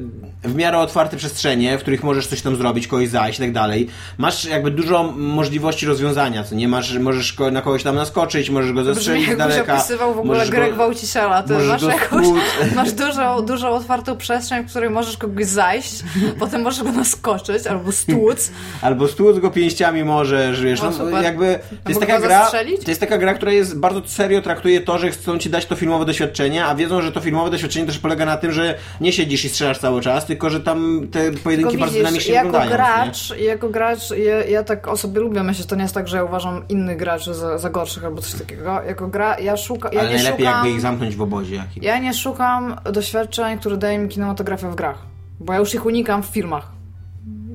w 0.47 0.55
miarę 0.55 0.77
otwarte 0.77 1.17
przestrzenie, 1.17 1.77
w 1.77 1.81
których 1.81 2.03
możesz 2.03 2.27
coś 2.27 2.41
tam 2.41 2.55
zrobić, 2.55 2.87
kogoś 2.87 3.09
zajść 3.09 3.39
i 3.39 3.41
tak 3.41 3.51
dalej. 3.51 3.87
Masz 4.17 4.45
jakby 4.45 4.71
dużo 4.71 5.03
możliwości 5.17 5.85
rozwiązania, 5.85 6.43
co 6.43 6.55
nie? 6.55 6.67
Masz, 6.67 6.97
możesz 6.97 7.35
na 7.51 7.61
kogoś 7.61 7.83
tam 7.83 7.95
naskoczyć, 7.95 8.49
możesz 8.49 8.73
go 8.73 8.81
Brzmi 8.81 8.93
zastrzelić 8.95 9.25
z 9.25 9.27
jakbyś 9.29 9.47
daleka. 9.47 9.75
opisywał 9.75 10.13
w 10.13 10.19
ogóle 10.19 10.47
grę 10.47 10.71
gwałciciela. 10.71 11.43
Możesz 11.49 11.67
masz 11.67 11.81
jakąś, 11.81 12.27
masz 12.75 12.91
dużą, 12.91 13.41
dużą 13.41 13.69
otwartą 13.69 14.17
przestrzeń, 14.17 14.63
w 14.63 14.69
której 14.69 14.89
możesz 14.89 15.17
kogoś 15.17 15.45
zajść, 15.45 16.03
potem 16.39 16.61
możesz 16.61 16.83
go 16.83 16.91
naskoczyć 16.91 17.67
albo 17.67 17.91
stłuc. 17.91 18.51
Albo 18.81 19.07
stłuc 19.07 19.39
go 19.39 19.51
pięściami 19.51 20.03
możesz, 20.03 20.61
wiesz, 20.61 20.81
O, 20.81 20.91
no, 20.91 21.21
jakby 21.21 21.59
to 21.83 21.89
jest 21.89 22.01
taka 22.01 22.19
gra, 22.19 22.51
to 22.85 22.91
jest 22.91 22.99
taka 22.99 23.17
gra, 23.17 23.33
która 23.33 23.51
jest 23.51 23.79
bardzo 23.79 24.01
serio 24.05 24.41
traktuje 24.41 24.81
to, 24.81 24.97
że 24.99 25.11
chcą 25.11 25.37
ci 25.37 25.49
dać 25.49 25.65
to 25.65 25.75
filmowe 25.75 26.05
doświadczenie, 26.05 26.65
a 26.65 26.75
wiedzą, 26.75 27.01
że 27.01 27.11
to 27.11 27.19
filmowe 27.19 27.51
doświadczenie 27.51 27.85
też 27.85 27.99
polega 27.99 28.25
na 28.25 28.37
tym, 28.37 28.51
że 28.51 28.75
nie 29.01 29.13
siedzisz 29.13 29.45
i 29.45 29.49
strzelasz 29.49 29.79
cały 29.79 30.01
czas, 30.01 30.25
tylko 30.37 30.49
że 30.49 30.59
tam 30.59 31.07
te 31.11 31.19
pojedynki 31.31 31.69
Tylko 31.71 31.79
bardzo 31.79 31.85
widzisz, 31.85 31.97
dynamicznie 31.97 32.33
jako 32.33 32.45
wyglądają. 32.47 32.71
nie? 32.71 32.77
gracz, 32.77 33.37
jako 33.39 33.69
gracz 33.69 34.11
ja, 34.11 34.43
ja 34.43 34.63
tak 34.63 34.87
o 34.87 34.97
sobie 34.97 35.19
lubię 35.19 35.43
myśleć, 35.43 35.67
to 35.67 35.75
nie 35.75 35.81
jest 35.81 35.93
tak, 35.93 36.07
że 36.07 36.17
ja 36.17 36.23
uważam 36.23 36.67
innych 36.69 36.97
graczy 36.97 37.33
za, 37.33 37.57
za 37.57 37.69
gorszych 37.69 38.05
albo 38.05 38.21
coś 38.21 38.33
takiego. 38.33 38.81
Jako 38.87 39.07
gra, 39.07 39.39
ja 39.39 39.57
szukam, 39.57 39.91
ja 39.93 39.99
Ale 39.99 40.09
nie 40.09 40.15
najlepiej 40.15 40.45
szukam, 40.45 40.55
jakby 40.55 40.69
ich 40.69 40.81
zamknąć 40.81 41.15
w 41.15 41.21
obozie 41.21 41.55
jakimś. 41.55 41.85
ja 41.85 41.99
nie 41.99 42.13
szukam 42.13 42.75
doświadczeń, 42.93 43.59
które 43.59 43.77
daje 43.77 43.97
mi 43.99 44.09
kinematografia 44.09 44.69
w 44.69 44.75
grach, 44.75 44.97
bo 45.39 45.53
ja 45.53 45.59
już 45.59 45.73
ich 45.73 45.85
unikam 45.85 46.23
w 46.23 46.25
filmach. 46.25 46.76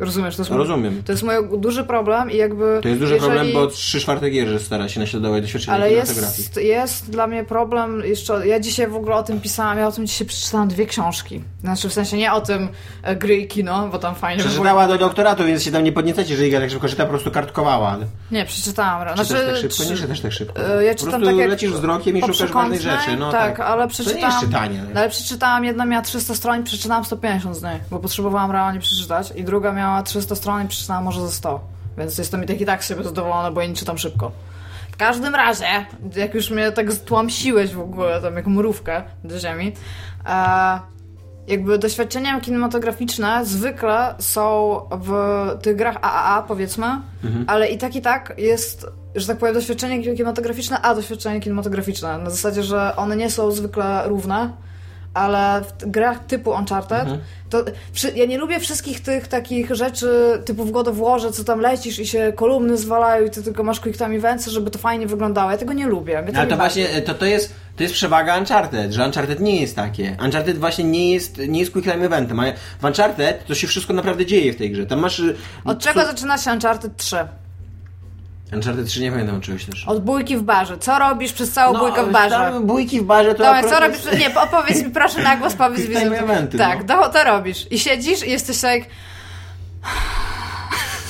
Rozumiesz? 0.04 0.36
To 0.36 0.42
jest 0.42 0.50
Rozumiem. 0.52 1.02
To 1.02 1.12
jest 1.12 1.22
mój 1.22 1.34
duży 1.60 1.84
problem 1.84 2.30
i 2.30 2.36
jakby... 2.36 2.78
To 2.82 2.88
jest 2.88 3.00
duży 3.00 3.14
jeżeli... 3.14 3.32
problem, 3.32 3.52
bo 3.52 3.66
3 3.66 4.00
czwarte 4.00 4.30
gier 4.30 4.48
że 4.48 4.60
stara 4.60 4.88
się 4.88 5.00
naśladować 5.00 5.42
doświadczenie 5.42 5.74
Ale 5.76 5.90
jest, 5.92 6.56
jest 6.56 7.10
dla 7.10 7.26
mnie 7.26 7.44
problem 7.44 8.02
jeszcze. 8.04 8.46
Ja 8.46 8.60
dzisiaj 8.60 8.88
w 8.88 8.96
ogóle 8.96 9.14
o 9.14 9.22
tym 9.22 9.40
pisałam, 9.40 9.78
ja 9.78 9.86
o 9.88 9.92
tym 9.92 10.06
dzisiaj 10.06 10.26
przeczytałam 10.26 10.68
dwie 10.68 10.86
książki. 10.86 11.44
Znaczy 11.60 11.88
w 11.88 11.92
sensie 11.92 12.16
nie 12.16 12.32
o 12.32 12.40
tym 12.40 12.68
e, 13.02 13.16
gry 13.16 13.36
i 13.36 13.46
kino, 13.48 13.88
bo 13.88 13.98
tam 13.98 14.14
fajnie 14.14 14.44
Przeczytała 14.44 14.86
do 14.88 14.98
doktoratu, 14.98 15.44
więc 15.44 15.62
się 15.62 15.70
tam 15.72 15.84
nie 15.84 15.92
podniecacie, 15.92 16.36
że 16.36 16.46
Iga 16.46 16.60
tak 16.60 16.70
szybko 16.70 16.88
czyta, 16.88 17.02
po 17.04 17.10
prostu 17.10 17.30
kartkowała. 17.30 17.98
Nie, 18.30 18.44
przeczytałam. 18.44 19.08
czytasz 19.08 19.26
Znaczy, 19.26 19.46
tak 19.46 19.56
szybko? 19.56 19.84
Nie 19.84 19.96
czy- 19.96 20.02
czytasz 20.02 20.20
tak 20.20 20.32
szybko. 20.32 20.78
e, 20.78 20.84
ja 20.84 20.92
po 20.92 20.98
czytam 20.98 21.20
prostu 21.20 21.38
tak 21.38 21.48
lecisz 21.48 21.72
wzrokiem 21.72 22.16
i 22.16 22.20
po 22.20 22.32
szukasz 22.32 22.52
ważnych 22.52 22.80
rzeczy. 22.80 23.16
No, 23.18 23.32
tak, 23.32 23.56
tak, 23.56 23.60
ale 23.60 23.76
To 23.76 23.82
nie 23.82 23.90
przeczytałam. 23.90 24.30
jest 24.30 24.40
czytanie. 24.40 24.82
Ale 24.94 25.08
przeczytałam, 25.10 25.64
jedna 25.64 25.84
miała 25.84 26.02
300 26.02 26.34
stron 26.34 26.64
przeczytałam 26.64 27.04
150 27.04 27.56
z 27.56 27.62
niej, 27.62 27.78
bo 27.90 27.98
potrzebowałam 27.98 28.50
realnie 28.50 28.80
przeczytać. 28.80 29.32
I 29.36 29.44
druga 29.44 29.72
miała 29.72 29.91
300 30.02 30.34
stron 30.34 30.64
i 30.64 30.68
przeczytałam 30.68 31.04
może 31.04 31.20
ze 31.20 31.32
100. 31.32 31.60
Więc 31.98 32.18
jestem 32.18 32.44
i 32.44 32.46
tak 32.46 32.60
i 32.60 32.66
tak 32.66 32.84
sobie 32.84 33.04
zadowolona, 33.04 33.50
bo 33.50 33.60
ja 33.60 33.66
nie 33.66 33.74
czytam 33.74 33.98
szybko. 33.98 34.32
W 34.92 34.96
każdym 34.96 35.34
razie, 35.34 35.86
jak 36.16 36.34
już 36.34 36.50
mnie 36.50 36.72
tak 36.72 36.92
stłamsiłeś 36.92 37.74
w 37.74 37.80
ogóle, 37.80 38.20
tam 38.20 38.36
jak 38.36 38.46
mrówkę 38.46 39.02
do 39.24 39.38
ziemi, 39.38 39.72
e, 40.26 40.80
jakby 41.46 41.78
doświadczenia 41.78 42.40
kinematograficzne 42.40 43.44
zwykle 43.44 44.14
są 44.18 44.80
w 44.90 45.12
tych 45.62 45.76
grach 45.76 45.96
AAA, 46.02 46.42
powiedzmy, 46.42 46.86
mhm. 47.24 47.44
ale 47.46 47.68
i 47.68 47.78
tak 47.78 47.96
i 47.96 48.00
tak 48.00 48.34
jest, 48.38 48.86
że 49.14 49.26
tak 49.26 49.38
powiem, 49.38 49.54
doświadczenie 49.54 50.02
kinematograficzne, 50.02 50.82
a 50.82 50.94
doświadczenie 50.94 51.40
kinematograficzne. 51.40 52.18
Na 52.18 52.30
zasadzie, 52.30 52.62
że 52.62 52.96
one 52.96 53.16
nie 53.16 53.30
są 53.30 53.50
zwykle 53.50 54.02
równe 54.06 54.52
ale 55.14 55.62
w 55.62 55.90
grach 55.90 56.26
typu 56.26 56.50
Uncharted 56.50 57.00
mhm. 57.00 57.20
to 57.50 57.64
ja 58.14 58.26
nie 58.26 58.38
lubię 58.38 58.60
wszystkich 58.60 59.00
tych 59.00 59.28
takich 59.28 59.74
rzeczy 59.74 60.42
typu 60.44 60.64
w 60.64 60.70
God 60.70 60.88
of 60.88 60.96
co 61.32 61.44
tam 61.44 61.60
lecisz 61.60 61.98
i 61.98 62.06
się 62.06 62.32
kolumny 62.36 62.76
zwalają 62.76 63.26
i 63.26 63.30
ty 63.30 63.42
tylko 63.42 63.62
masz 63.62 63.80
quick 63.80 63.98
time 63.98 64.16
eventsy, 64.16 64.50
żeby 64.50 64.70
to 64.70 64.78
fajnie 64.78 65.06
wyglądało. 65.06 65.50
Ja 65.50 65.56
tego 65.56 65.72
nie 65.72 65.86
lubię. 65.86 66.24
ale 66.34 66.46
to 66.46 66.56
właśnie, 66.56 66.86
to, 66.86 67.14
to 67.14 67.26
jest 67.26 67.54
to 67.76 67.82
jest 67.82 67.94
przewaga 67.94 68.38
Uncharted, 68.38 68.92
że 68.92 69.04
Uncharted 69.04 69.40
nie 69.40 69.60
jest 69.60 69.76
takie. 69.76 70.16
Uncharted 70.24 70.58
właśnie 70.58 70.84
nie 70.84 71.12
jest, 71.12 71.38
nie 71.38 71.60
jest 71.60 71.72
quick 71.72 71.92
time 71.92 72.06
eventem. 72.06 72.40
A 72.40 72.44
w 72.80 72.84
Uncharted 72.84 73.46
to 73.46 73.54
się 73.54 73.66
wszystko 73.66 73.92
naprawdę 73.92 74.26
dzieje 74.26 74.52
w 74.52 74.56
tej 74.56 74.70
grze. 74.70 74.86
Tam 74.86 75.00
masz... 75.00 75.18
Y, 75.18 75.36
Od 75.64 75.78
czego 75.78 76.04
zaczyna 76.04 76.38
się 76.38 76.52
Uncharted 76.52 76.96
3? 76.96 77.16
Uncharted 78.52 78.86
3 78.86 79.00
nie 79.00 79.10
pamiętam 79.10 79.40
czegoś 79.40 79.64
też. 79.64 79.84
Od 79.88 80.04
bójki 80.04 80.36
w 80.36 80.42
barze. 80.42 80.78
Co 80.78 80.98
robisz 80.98 81.32
przez 81.32 81.52
całą 81.52 81.72
no, 81.72 81.78
bójkę 81.78 82.06
w 82.06 82.12
barze? 82.12 82.34
Tam 82.34 82.66
bójki 82.66 83.00
w 83.00 83.04
barze 83.04 83.34
to... 83.34 83.44
Tomek, 83.44 83.66
co 83.66 83.80
robisz? 83.80 84.00
Nie, 84.18 84.34
opowiedz 84.34 84.82
mi 84.82 84.90
proszę 84.90 85.22
na 85.22 85.36
głos, 85.36 85.54
powiedz 85.54 85.88
mi. 85.88 85.96
Eventy, 85.96 86.58
tak, 86.58 86.88
no. 86.88 87.02
to, 87.02 87.08
to 87.08 87.24
robisz. 87.24 87.66
I 87.70 87.78
siedzisz 87.78 88.26
i 88.26 88.30
jesteś 88.30 88.60
tak... 88.60 88.82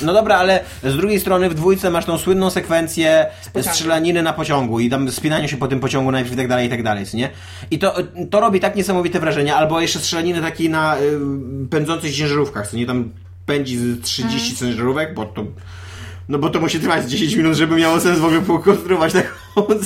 No 0.01 0.13
dobra, 0.13 0.37
ale 0.37 0.63
z 0.83 0.97
drugiej 0.97 1.19
strony 1.19 1.49
w 1.49 1.53
dwójce 1.53 1.89
masz 1.89 2.05
tą 2.05 2.17
słynną 2.17 2.49
sekwencję 2.49 3.25
strzelaniny 3.61 4.23
na 4.23 4.33
pociągu 4.33 4.79
i 4.79 4.89
tam 4.89 5.11
spinanie 5.11 5.49
się 5.49 5.57
po 5.57 5.67
tym 5.67 5.79
pociągu 5.79 6.11
najpierw 6.11 6.33
i 6.33 6.37
tak 6.37 6.47
dalej, 6.47 6.67
i 6.67 6.69
tak 6.69 6.83
dalej, 6.83 7.05
nie? 7.13 7.29
I 7.71 7.79
to, 7.79 7.95
to 8.29 8.39
robi 8.39 8.59
tak 8.59 8.75
niesamowite 8.75 9.19
wrażenie, 9.19 9.55
albo 9.55 9.81
jeszcze 9.81 9.99
strzelaniny 9.99 10.41
takiej 10.41 10.69
na 10.69 10.97
y, 10.97 11.19
pędzących 11.69 12.15
ciężarówkach, 12.15 12.67
co 12.67 12.77
nie 12.77 12.85
tam 12.85 13.11
pędzi 13.45 13.77
z 13.77 14.01
30 14.01 14.55
hmm. 14.55 14.57
ciężarówek, 14.57 15.13
bo 15.13 15.25
to 15.25 15.45
no 16.29 16.39
bo 16.39 16.49
to 16.49 16.59
musi 16.59 16.79
trwać 16.79 17.11
10 17.11 17.35
minut, 17.35 17.55
żeby 17.55 17.75
miało 17.75 17.99
sens 17.99 18.19
w 18.19 18.25
ogóle 18.25 18.41
pokonstruować 18.41 19.13
taką, 19.13 19.29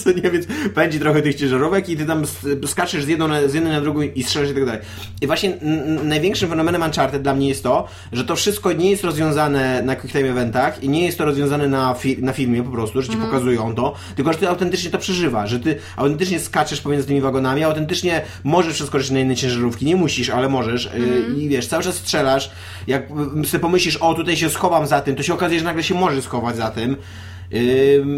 co 0.03 0.11
nie, 0.11 0.31
więc 0.31 0.45
pędzi 0.75 0.99
trochę 0.99 1.21
tych 1.21 1.35
ciężarówek 1.35 1.89
i 1.89 1.97
ty 1.97 2.05
tam 2.05 2.23
skaczesz 2.65 3.03
z, 3.03 3.07
jedną 3.07 3.27
na, 3.27 3.47
z 3.47 3.53
jednej 3.53 3.73
na 3.73 3.81
drugą 3.81 4.01
i 4.01 4.23
strzelasz 4.23 4.49
i 4.51 4.53
tak 4.53 4.65
dalej. 4.65 4.81
I 5.21 5.27
właśnie 5.27 5.57
największym 6.03 6.49
fenomenem 6.49 6.81
Uncharted 6.81 7.21
dla 7.21 7.33
mnie 7.33 7.49
jest 7.49 7.63
to, 7.63 7.87
że 8.11 8.25
to 8.25 8.35
wszystko 8.35 8.73
nie 8.73 8.91
jest 8.91 9.03
rozwiązane 9.03 9.81
na 9.81 9.95
quick 9.95 10.15
time 10.15 10.29
eventach 10.29 10.83
i 10.83 10.89
nie 10.89 11.05
jest 11.05 11.17
to 11.17 11.25
rozwiązane 11.25 11.67
na, 11.67 11.93
fi 11.93 12.23
na 12.23 12.33
filmie 12.33 12.63
po 12.63 12.71
prostu, 12.71 13.01
że 13.01 13.07
ci 13.07 13.15
mm. 13.15 13.27
pokazują 13.27 13.75
to, 13.75 13.93
tylko 14.15 14.33
że 14.33 14.39
ty 14.39 14.49
autentycznie 14.49 14.91
to 14.91 14.97
przeżywasz, 14.97 15.49
że 15.49 15.59
ty 15.59 15.75
autentycznie 15.95 16.39
skaczesz 16.39 16.81
pomiędzy 16.81 17.07
tymi 17.07 17.21
wagonami, 17.21 17.63
autentycznie 17.63 18.21
możesz 18.43 18.73
przeskoczyć 18.73 19.11
na 19.11 19.19
inne 19.19 19.35
ciężarówki, 19.35 19.85
nie 19.85 19.95
musisz, 19.95 20.29
ale 20.29 20.49
możesz 20.49 20.89
mm. 20.93 21.37
i 21.37 21.49
wiesz, 21.49 21.67
cały 21.67 21.83
czas 21.83 21.95
strzelasz, 21.95 22.51
jak 22.87 23.07
sobie 23.45 23.61
pomyślisz, 23.61 23.97
o 23.97 24.13
tutaj 24.13 24.37
się 24.37 24.49
schowam 24.49 24.87
za 24.87 25.01
tym, 25.01 25.15
to 25.15 25.23
się 25.23 25.33
okazuje, 25.33 25.59
że 25.59 25.65
nagle 25.65 25.83
się 25.83 25.95
możesz 25.95 26.23
schować 26.23 26.55
za 26.55 26.71
tym 26.71 26.97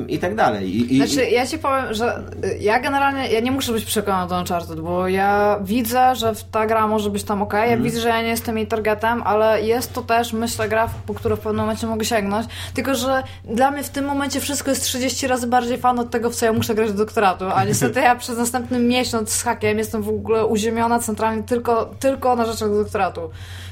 i 0.08 0.20
tak 0.20 0.36
dalej. 0.36 0.94
I, 0.94 0.98
znaczy, 0.98 1.30
ja 1.30 1.48
ci 1.48 1.60
powiem, 1.60 1.94
że 1.94 2.24
y, 2.46 2.58
ja 2.60 2.80
generalnie, 2.80 3.32
ja 3.32 3.40
nie 3.40 3.52
muszę 3.52 3.72
być 3.72 3.86
przekonana 3.86 4.28
do 4.28 4.40
Uncharted, 4.40 4.80
bo 4.80 5.08
ja 5.08 5.60
widzę, 5.64 6.16
że 6.16 6.34
ta 6.52 6.68
gra 6.68 6.88
może 6.88 7.10
być 7.10 7.24
tam 7.24 7.42
ok, 7.42 7.54
ja 7.54 7.64
mm. 7.64 7.84
widzę, 7.84 8.02
że 8.02 8.08
ja 8.08 8.22
nie 8.22 8.28
jestem 8.28 8.58
jej 8.58 8.68
targetem, 8.68 9.24
ale 9.24 9.62
jest 9.62 9.94
to 9.94 10.02
też, 10.02 10.34
myślę, 10.34 10.70
gra, 10.70 10.90
po 11.06 11.14
którą 11.14 11.36
w 11.36 11.40
pewnym 11.40 11.62
momencie 11.62 11.88
mogę 11.88 12.06
sięgnąć, 12.06 12.48
tylko, 12.74 12.96
że 12.96 13.24
dla 13.46 13.72
mnie 13.72 13.84
w 13.84 13.90
tym 13.90 14.06
momencie 14.06 14.40
wszystko 14.40 14.70
jest 14.70 14.84
30 14.84 15.28
razy 15.28 15.48
bardziej 15.48 15.78
fan 15.78 16.00
od 16.00 16.10
tego, 16.10 16.30
w 16.30 16.36
co 16.36 16.46
ja 16.46 16.54
muszę 16.54 16.76
grać 16.76 16.92
do 16.92 16.98
doktoratu, 16.98 17.46
a 17.54 17.64
niestety 17.64 18.00
ja 18.00 18.16
przez 18.16 18.38
następny 18.38 18.80
miesiąc 18.80 19.30
z 19.30 19.44
hakiem 19.44 19.78
jestem 19.78 20.02
w 20.02 20.10
ogóle 20.10 20.46
uziemiona 20.46 21.00
centralnie 21.00 21.44
tylko, 21.44 21.86
tylko 22.00 22.36
na 22.36 22.46
rzeczach 22.46 22.70
do 22.70 22.84
doktoratu. 22.84 23.30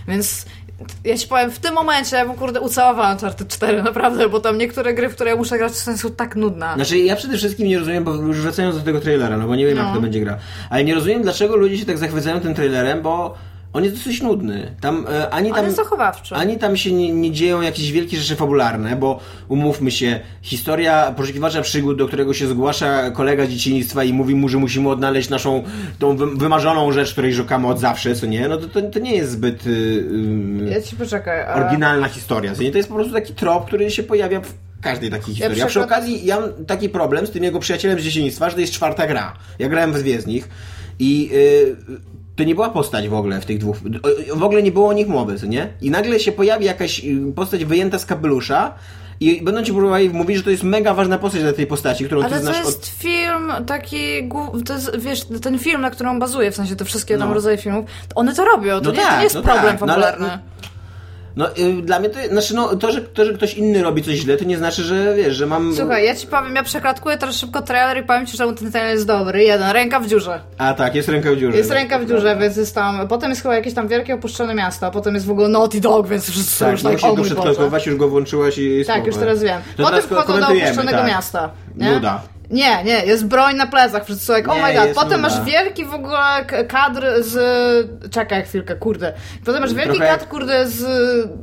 Więc 0.08 0.46
ja 1.04 1.18
ci 1.18 1.28
powiem, 1.28 1.52
w 1.52 1.60
tym 1.60 1.74
momencie 1.74 2.16
ja 2.16 2.26
bym 2.26 2.36
kurde 2.36 2.62
ucałowała 2.62 3.12
Uncharted 3.12 3.48
4, 3.48 3.84
naprawdę, 3.84 4.30
bo 4.30 4.40
tam 4.40 4.58
niektóre 4.58 4.94
gry, 4.94 5.10
w 5.10 5.16
które 5.16 5.30
ja 5.30 5.36
muszę 5.36 5.58
grać, 5.58 5.76
są 5.76 6.12
tak 6.12 6.36
nudne. 6.36 6.72
Znaczy, 6.76 6.98
ja 6.98 7.16
przede 7.16 7.38
wszystkim 7.38 7.68
nie 7.68 7.80
rozumiem, 7.80 8.04
bo 8.04 8.16
już 8.16 8.42
wracając 8.42 8.76
do 8.76 8.82
tego 8.82 9.00
trailera, 9.00 9.38
no 9.38 9.48
bo 9.48 9.56
nie 9.56 9.66
wiem, 9.66 9.78
no. 9.78 9.84
jak 9.84 9.94
to 9.94 10.02
będzie 10.02 10.20
gra, 10.20 10.38
ale 10.70 10.84
nie 10.84 10.96
rozumiem, 10.96 11.22
dlaczego 11.22 11.56
ludzie 11.56 11.78
się 11.78 11.86
tak 11.86 11.98
zachwycają 11.98 12.40
tym 12.40 12.54
trailerem, 12.54 13.02
bo 13.02 13.38
on 13.74 13.84
jest 13.84 13.96
dosyć 13.96 14.22
nudny. 14.22 14.76
Tam, 14.82 15.08
e, 15.10 15.30
ani 15.30 15.50
tam, 15.50 15.60
on 15.60 15.66
jest 15.66 15.78
zachowawczy. 15.78 16.36
Ani 16.36 16.58
tam 16.58 16.78
się 16.78 16.92
nie, 16.92 17.12
nie, 17.12 17.32
dzieją 17.32 17.62
jakieś 17.62 17.92
wielkie 17.92 18.18
rzeczy 18.18 18.36
fabularne, 18.36 18.96
bo 18.96 19.20
umówmy 19.48 19.92
się, 19.92 20.20
historia 20.42 21.14
poszukiwacza 21.18 21.62
przygód, 21.62 21.98
do 21.98 22.08
którego 22.08 22.34
się 22.34 22.48
zgłasza 22.48 23.12
kolega 23.12 23.46
z 23.46 23.50
dzieciństwa 23.50 24.04
i 24.04 24.14
mówi 24.14 24.36
mu, 24.36 24.50
że 24.50 24.58
musimy 24.58 24.90
odnaleźć 24.90 25.30
naszą 25.30 25.64
tą 26.00 26.18
wymarzoną 26.18 26.92
rzecz, 26.92 27.12
której 27.12 27.36
szukamy 27.36 27.68
od 27.68 27.80
zawsze, 27.80 28.16
co 28.16 28.26
nie? 28.26 28.48
No 28.48 28.58
to, 28.58 28.68
to, 28.68 28.82
to 28.82 29.00
nie 29.00 29.16
jest 29.16 29.32
zbyt 29.32 29.66
yy, 29.66 30.70
ja 30.70 30.82
ci 30.82 30.96
poczekaj, 30.96 31.42
a... 31.42 31.54
oryginalna 31.54 32.08
historia. 32.08 32.56
Co 32.56 32.64
nie? 32.64 32.72
To 32.72 32.78
jest 32.78 32.90
po 32.90 32.96
prostu 32.96 33.14
taki 33.14 33.34
trop, 33.34 33.66
który 33.66 33.92
się 33.92 34.04
pojawia 34.04 34.42
w 34.42 34.54
każdej 34.82 35.10
takiej 35.10 35.36
historii. 35.36 35.60
Ja 35.60 35.66
a 35.66 35.68
przy 35.68 35.84
okazji 35.84 36.26
ja 36.26 36.40
mam 36.40 36.66
taki 36.66 36.90
problem 36.90 37.28
z 37.28 37.32
tym 37.32 37.44
jego 37.44 37.60
przyjacielem 37.60 38.00
z 38.00 38.04
dzieciństwa, 38.04 38.50
że 38.50 38.56
to 38.56 38.62
jest 38.62 38.74
czwarta 38.74 39.08
gra. 39.08 39.34
Ja 39.60 39.70
grałem 39.70 39.94
w 39.94 40.00
dwie 40.00 40.22
z 40.22 40.26
nich 40.26 40.50
i 41.00 41.30
yy, 41.88 41.98
to 42.38 42.44
nie 42.44 42.56
była 42.56 42.70
postać 42.70 43.10
w 43.10 43.14
ogóle 43.14 43.42
w 43.42 43.46
tych 43.46 43.58
dwóch. 43.58 43.78
W 44.36 44.44
ogóle 44.44 44.64
nie 44.64 44.72
było 44.72 44.88
o 44.88 44.94
nich 44.94 45.08
mowy, 45.08 45.40
co 45.40 45.46
nie? 45.46 45.68
I 45.82 45.92
nagle 45.92 46.20
się 46.20 46.32
pojawi 46.32 46.66
jakaś 46.66 47.06
y, 47.06 47.34
postać 47.36 47.66
wyjęta 47.66 48.00
z 48.00 48.06
kapelusza. 48.06 48.74
I 49.20 49.42
będą 49.42 49.64
ci 49.64 49.72
próbowali 49.72 50.10
mówić, 50.10 50.38
że 50.38 50.44
to 50.44 50.50
jest 50.50 50.64
mega 50.64 50.94
ważna 50.94 51.18
postać 51.18 51.42
dla 51.42 51.54
tej 51.54 51.68
postaci, 51.68 52.06
którą 52.06 52.22
Ale 52.22 52.36
ty 52.36 52.42
znasz. 52.42 52.56
Ale 52.56 52.64
to 52.64 52.70
jest 52.70 52.84
od... 52.84 52.88
film 52.88 53.52
taki, 53.68 54.30
to 54.66 54.74
jest, 54.74 54.98
wiesz, 55.00 55.22
ten 55.42 55.60
film, 55.60 55.82
na 55.82 55.92
którym 55.92 56.12
on 56.12 56.20
bazuje, 56.20 56.52
w 56.52 56.56
sensie 56.56 56.76
te 56.76 56.86
wszystkie 56.86 57.18
no. 57.18 57.26
tam 57.26 57.34
rodzaje 57.34 57.58
filmów, 57.58 57.86
one 58.16 58.36
to 58.36 58.46
robią, 58.46 58.80
to, 58.80 58.86
no 58.86 58.92
nie, 58.92 58.98
tak, 58.98 59.10
to 59.10 59.18
nie 59.18 59.24
jest 59.24 59.36
no 59.36 59.42
problem 59.42 59.78
tak, 59.78 59.80
fabularny. 59.80 60.28
No 60.28 60.34
ale, 60.34 60.40
no 61.38 61.58
y, 61.58 61.82
dla 61.82 62.00
mnie 62.00 62.10
to, 62.10 62.20
znaczy 62.32 62.56
no, 62.56 62.76
to, 62.76 62.92
że, 62.92 63.02
to, 63.02 63.26
że 63.26 63.34
ktoś 63.34 63.54
inny 63.54 63.84
robi 63.84 64.04
coś 64.04 64.16
źle, 64.16 64.38
to 64.38 64.46
nie 64.46 64.58
znaczy, 64.58 64.84
że 64.84 65.16
wiesz, 65.16 65.36
że 65.36 65.46
mam... 65.46 65.76
Słuchaj, 65.76 66.06
ja 66.06 66.16
ci 66.16 66.28
powiem, 66.28 66.56
ja 66.56 66.64
przeklatkuję 66.64 67.18
teraz 67.18 67.36
szybko 67.36 67.62
trailer 67.62 68.04
i 68.04 68.08
powiem 68.08 68.26
ci, 68.26 68.38
że 68.38 68.54
ten 68.54 68.72
trailer 68.72 68.94
jest 68.94 69.08
dobry. 69.08 69.44
Jeden, 69.44 69.72
ręka 69.72 70.00
w 70.00 70.08
dziurze. 70.08 70.42
A 70.58 70.74
tak, 70.74 70.96
jest 70.96 71.10
ręka 71.10 71.32
w 71.32 71.36
dziurze. 71.36 71.58
Jest 71.58 71.72
ręka 71.72 72.00
w 72.00 72.06
dziurze, 72.06 72.38
więc 72.40 72.58
jest 72.58 72.76
tam... 72.76 73.08
Potem 73.08 73.30
jest 73.30 73.42
chyba 73.42 73.56
jakieś 73.56 73.74
tam 73.74 73.88
wielkie 73.88 74.14
opuszczone 74.14 74.56
miasto, 74.56 74.88
a 74.88 74.92
potem 74.92 75.14
jest 75.14 75.26
w 75.26 75.32
ogóle 75.32 75.48
Naughty 75.48 75.82
Dog, 75.82 76.08
więc 76.08 76.30
wszyscy 76.30 76.60
tak, 76.60 76.72
już 76.72 76.84
tak, 76.84 77.16
go 77.16 77.24
przedkalkować, 77.24 77.88
już 77.88 77.96
go 77.96 78.08
włączyłaś 78.10 78.58
i... 78.58 78.84
Tak, 78.88 79.08
już 79.08 79.16
teraz 79.16 79.44
wiem. 79.44 79.62
To 79.78 79.84
potem 79.84 80.02
wchodzą 80.02 80.40
do 80.40 80.48
opuszczonego 80.48 80.98
tak. 80.98 81.08
miasta. 81.08 81.50
Nie? 81.76 81.92
Nuda. 81.92 82.22
Nie, 82.50 82.84
nie, 82.84 83.06
jest 83.06 83.28
broń 83.28 83.56
na 83.56 83.68
plecach, 83.68 84.04
wszyscy 84.06 84.26
są 84.26 84.34
jak, 84.34 84.48
oh 84.48 84.68
my 84.68 84.74
god. 84.74 84.96
Potem 84.96 85.22
nuda. 85.22 85.36
masz 85.36 85.46
wielki 85.46 85.86
w 85.86 85.94
ogóle 85.94 86.46
kadr 86.68 87.06
z... 87.24 88.12
Czekaj 88.12 88.44
chwilkę, 88.44 88.76
kurde. 88.76 89.14
Potem 89.46 89.62
masz 89.62 89.74
wielki 89.74 89.98
Trochę 89.98 90.08
kadr, 90.08 90.28
kurde, 90.28 90.68
z... 90.68 90.78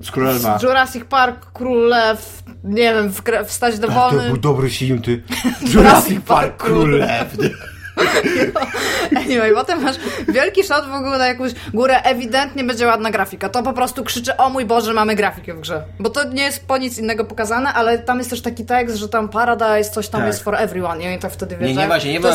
Z, 0.01 0.61
z 0.61 0.63
Jurassic 0.63 1.05
Park, 1.05 1.53
Królew, 1.53 2.43
nie 2.65 2.95
wiem, 2.95 3.13
w, 3.13 3.23
wstać 3.47 3.79
dowolny. 3.79 4.23
To 4.23 4.29
był 4.29 4.37
dobry 4.37 4.71
film, 4.71 5.03
ty. 5.03 5.23
Jurassic 5.75 6.21
Park, 6.25 6.57
Królew. 6.57 7.37
anyway, 9.25 9.55
potem 9.55 9.83
masz 9.83 9.97
wielki 10.29 10.65
shot 10.65 10.89
w 10.89 10.95
ogóle 10.95 11.19
na 11.19 11.27
jakąś 11.27 11.53
górę, 11.75 12.03
ewidentnie 12.03 12.65
będzie 12.65 12.87
ładna 12.87 13.11
grafika. 13.11 13.49
To 13.49 13.63
po 13.63 13.73
prostu 13.73 14.05
krzyczy, 14.05 14.37
o 14.37 14.51
mój 14.51 14.65
Boże, 14.65 14.95
mamy 14.95 15.15
grafikę 15.15 15.55
w 15.55 15.61
grze. 15.61 15.85
Bo 15.99 16.11
to 16.11 16.25
nie 16.25 16.43
jest 16.43 16.67
po 16.67 16.77
nic 16.77 16.99
innego 16.99 17.25
pokazane, 17.25 17.73
ale 17.73 17.99
tam 17.99 18.19
jest 18.19 18.31
też 18.31 18.43
taki 18.43 18.65
tekst, 18.65 18.97
że 18.97 19.09
tam 19.09 19.29
Paradise, 19.29 19.91
coś 19.91 20.09
tam 20.09 20.21
tak. 20.21 20.29
jest 20.29 20.43
for 20.43 20.55
everyone. 20.55 21.15
I 21.15 21.19
tak 21.19 21.33
wtedy 21.33 21.57
wiesz, 21.57 21.69
Nie, 21.69 21.77
nie 21.77 21.87
właśnie, 21.87 22.13
nie 22.13 22.21
for 22.21 22.33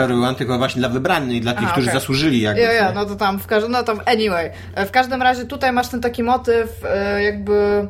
everyone, 0.00 0.34
tylko 0.34 0.58
właśnie 0.58 0.80
dla 0.80 0.88
wybranych, 0.88 1.42
dla 1.42 1.52
tych, 1.52 1.64
Aha, 1.64 1.72
którzy 1.72 1.88
okay. 1.88 2.00
zasłużyli 2.00 2.40
jakby. 2.40 2.62
Ja, 2.62 2.72
ja, 2.72 2.92
no 2.92 3.06
to 3.06 3.16
tam 3.16 3.38
w 3.38 3.46
każdym, 3.46 3.72
no 3.72 3.82
to 3.82 3.92
anyway. 4.06 4.50
W 4.76 4.90
każdym 4.90 5.22
razie 5.22 5.44
tutaj 5.44 5.72
masz 5.72 5.88
ten 5.88 6.00
taki 6.00 6.22
motyw, 6.22 6.84
e, 6.84 7.22
jakby 7.22 7.86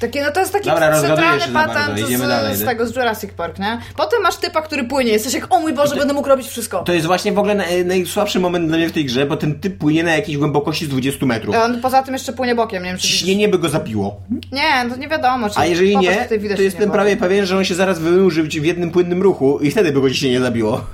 takie, 0.00 0.22
no 0.22 0.30
to 0.32 0.40
jest 0.40 0.52
taki 0.52 0.68
Dobra, 0.68 1.00
centralny 1.00 1.48
patent 1.52 1.98
z, 1.98 2.20
dalej, 2.20 2.56
z, 2.56 2.64
tego, 2.64 2.86
z 2.86 2.96
Jurassic 2.96 3.30
Park, 3.32 3.58
nie? 3.58 3.78
Potem 3.96 4.22
masz 4.22 4.36
typa, 4.36 4.62
który 4.62 4.84
płynie, 4.84 5.12
jesteś 5.12 5.34
jak, 5.34 5.54
o 5.54 5.60
mój 5.60 5.72
Boże, 5.72 5.92
to, 5.92 5.98
będę 5.98 6.14
mógł 6.14 6.28
robić 6.28 6.48
wszystko. 6.48 6.82
To 6.82 6.92
jest 6.92 7.06
właśnie 7.06 7.32
w 7.32 7.38
ogóle 7.38 7.84
najsłabszy 7.84 8.40
moment 8.40 8.68
dla 8.68 8.76
mnie 8.76 8.88
w 8.88 8.92
tej 8.92 9.04
grze, 9.04 9.26
bo 9.26 9.36
ten 9.36 9.60
typ 9.60 9.78
płynie 9.78 10.04
na 10.04 10.14
jakiejś 10.14 10.38
głębokości 10.38 10.86
z 10.86 10.88
20 10.88 11.26
metrów. 11.26 11.56
On 11.64 11.80
poza 11.80 12.02
tym 12.02 12.14
jeszcze 12.14 12.32
płynie 12.32 12.54
bokiem, 12.54 12.82
nie 12.82 12.88
wiem 12.88 12.98
czy... 12.98 13.08
Ciśnienie 13.08 13.48
by 13.48 13.58
go 13.58 13.68
zabiło. 13.68 14.20
Nie, 14.52 14.90
to 14.90 14.96
nie 14.96 15.08
wiadomo. 15.08 15.50
Czy 15.50 15.58
A 15.58 15.66
jeżeli 15.66 15.96
nie, 15.96 16.28
to 16.56 16.62
jestem 16.62 16.90
prawie 16.90 17.16
pewien, 17.16 17.46
że 17.46 17.56
on 17.56 17.64
się 17.64 17.74
zaraz 17.74 17.98
wynurzył 17.98 18.44
w 18.44 18.64
jednym 18.64 18.90
płynnym 18.90 19.22
ruchu 19.22 19.58
i 19.58 19.70
wtedy 19.70 19.92
by 19.92 20.00
go 20.00 20.10
ciśnienie 20.10 20.40
zabiło. 20.40 20.84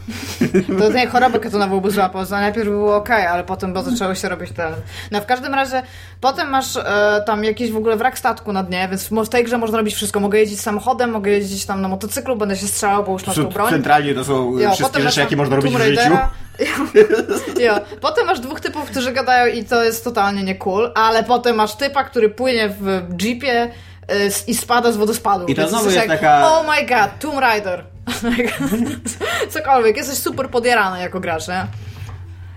To 0.79 0.92
nie 0.92 1.07
chorobę 1.07 1.38
ketonową 1.40 1.81
by 1.81 1.90
złapał, 1.90 2.27
to 2.27 2.31
najpierw 2.31 2.69
było 2.69 2.97
ok, 2.97 3.11
ale 3.11 3.45
potem 3.45 3.73
bo 3.73 3.83
zaczęło 3.83 4.14
się 4.14 4.29
robić 4.29 4.53
ten... 4.53 4.73
No 5.11 5.21
w 5.21 5.27
każdym 5.27 5.55
razie, 5.55 5.83
potem 6.21 6.51
masz 6.51 6.77
e, 6.77 7.23
tam 7.27 7.45
jakiś 7.45 7.71
w 7.71 7.77
ogóle 7.77 7.97
wrak 7.97 8.19
statku 8.19 8.53
na 8.53 8.62
dnie, 8.62 8.88
więc 8.97 9.29
w 9.29 9.29
tej 9.29 9.45
grze 9.45 9.59
można 9.59 9.77
zrobić 9.77 9.95
wszystko. 9.95 10.21
Mogę 10.21 10.39
jeździć 10.39 10.61
samochodem, 10.61 11.11
mogę 11.11 11.31
jeździć 11.31 11.67
tam 11.67 11.83
na 11.83 11.89
motocyklu, 11.89 12.37
będę 12.37 12.57
się 12.57 12.67
strzelał, 12.67 13.05
bo 13.05 13.13
już 13.13 13.27
masz 13.27 13.37
tą 13.37 13.45
broń. 13.45 13.71
Centralnie 13.71 14.15
to 14.15 14.25
są 14.25 14.59
jo, 14.59 14.73
wszystkie 14.73 15.03
rzeczy, 15.03 15.21
jakie 15.21 15.37
można 15.37 15.57
robić 15.57 15.75
w 15.75 15.81
życiu. 15.81 16.19
jo. 17.67 17.75
Potem 18.01 18.27
masz 18.27 18.41
dwóch 18.41 18.61
typów, 18.61 18.91
którzy 18.91 19.13
gadają 19.13 19.55
i 19.55 19.65
to 19.65 19.85
jest 19.85 20.05
totalnie 20.05 20.43
nie 20.43 20.55
cool, 20.55 20.93
ale 20.95 21.25
potem 21.25 21.57
masz 21.57 21.75
typa, 21.75 22.05
który 22.05 22.29
płynie 22.29 22.69
w 22.81 23.03
jeepie 23.23 23.65
y, 23.65 23.71
i 24.47 24.55
spada 24.55 24.93
z 24.93 24.97
wodospadu. 24.97 25.47
I 25.47 25.55
to 25.55 25.69
znowu 25.69 25.85
jest 25.85 25.97
jak, 25.97 26.07
taka... 26.07 26.47
Oh 26.47 26.73
my 26.73 26.87
god, 26.87 27.11
Tomb 27.21 27.39
Raider. 27.39 27.85
Cokolwiek, 29.51 29.97
jesteś 29.97 30.19
super 30.19 30.51
podjarany 30.51 31.01
jako 31.01 31.21
gracz, 31.21 31.49
nie? 31.49 31.67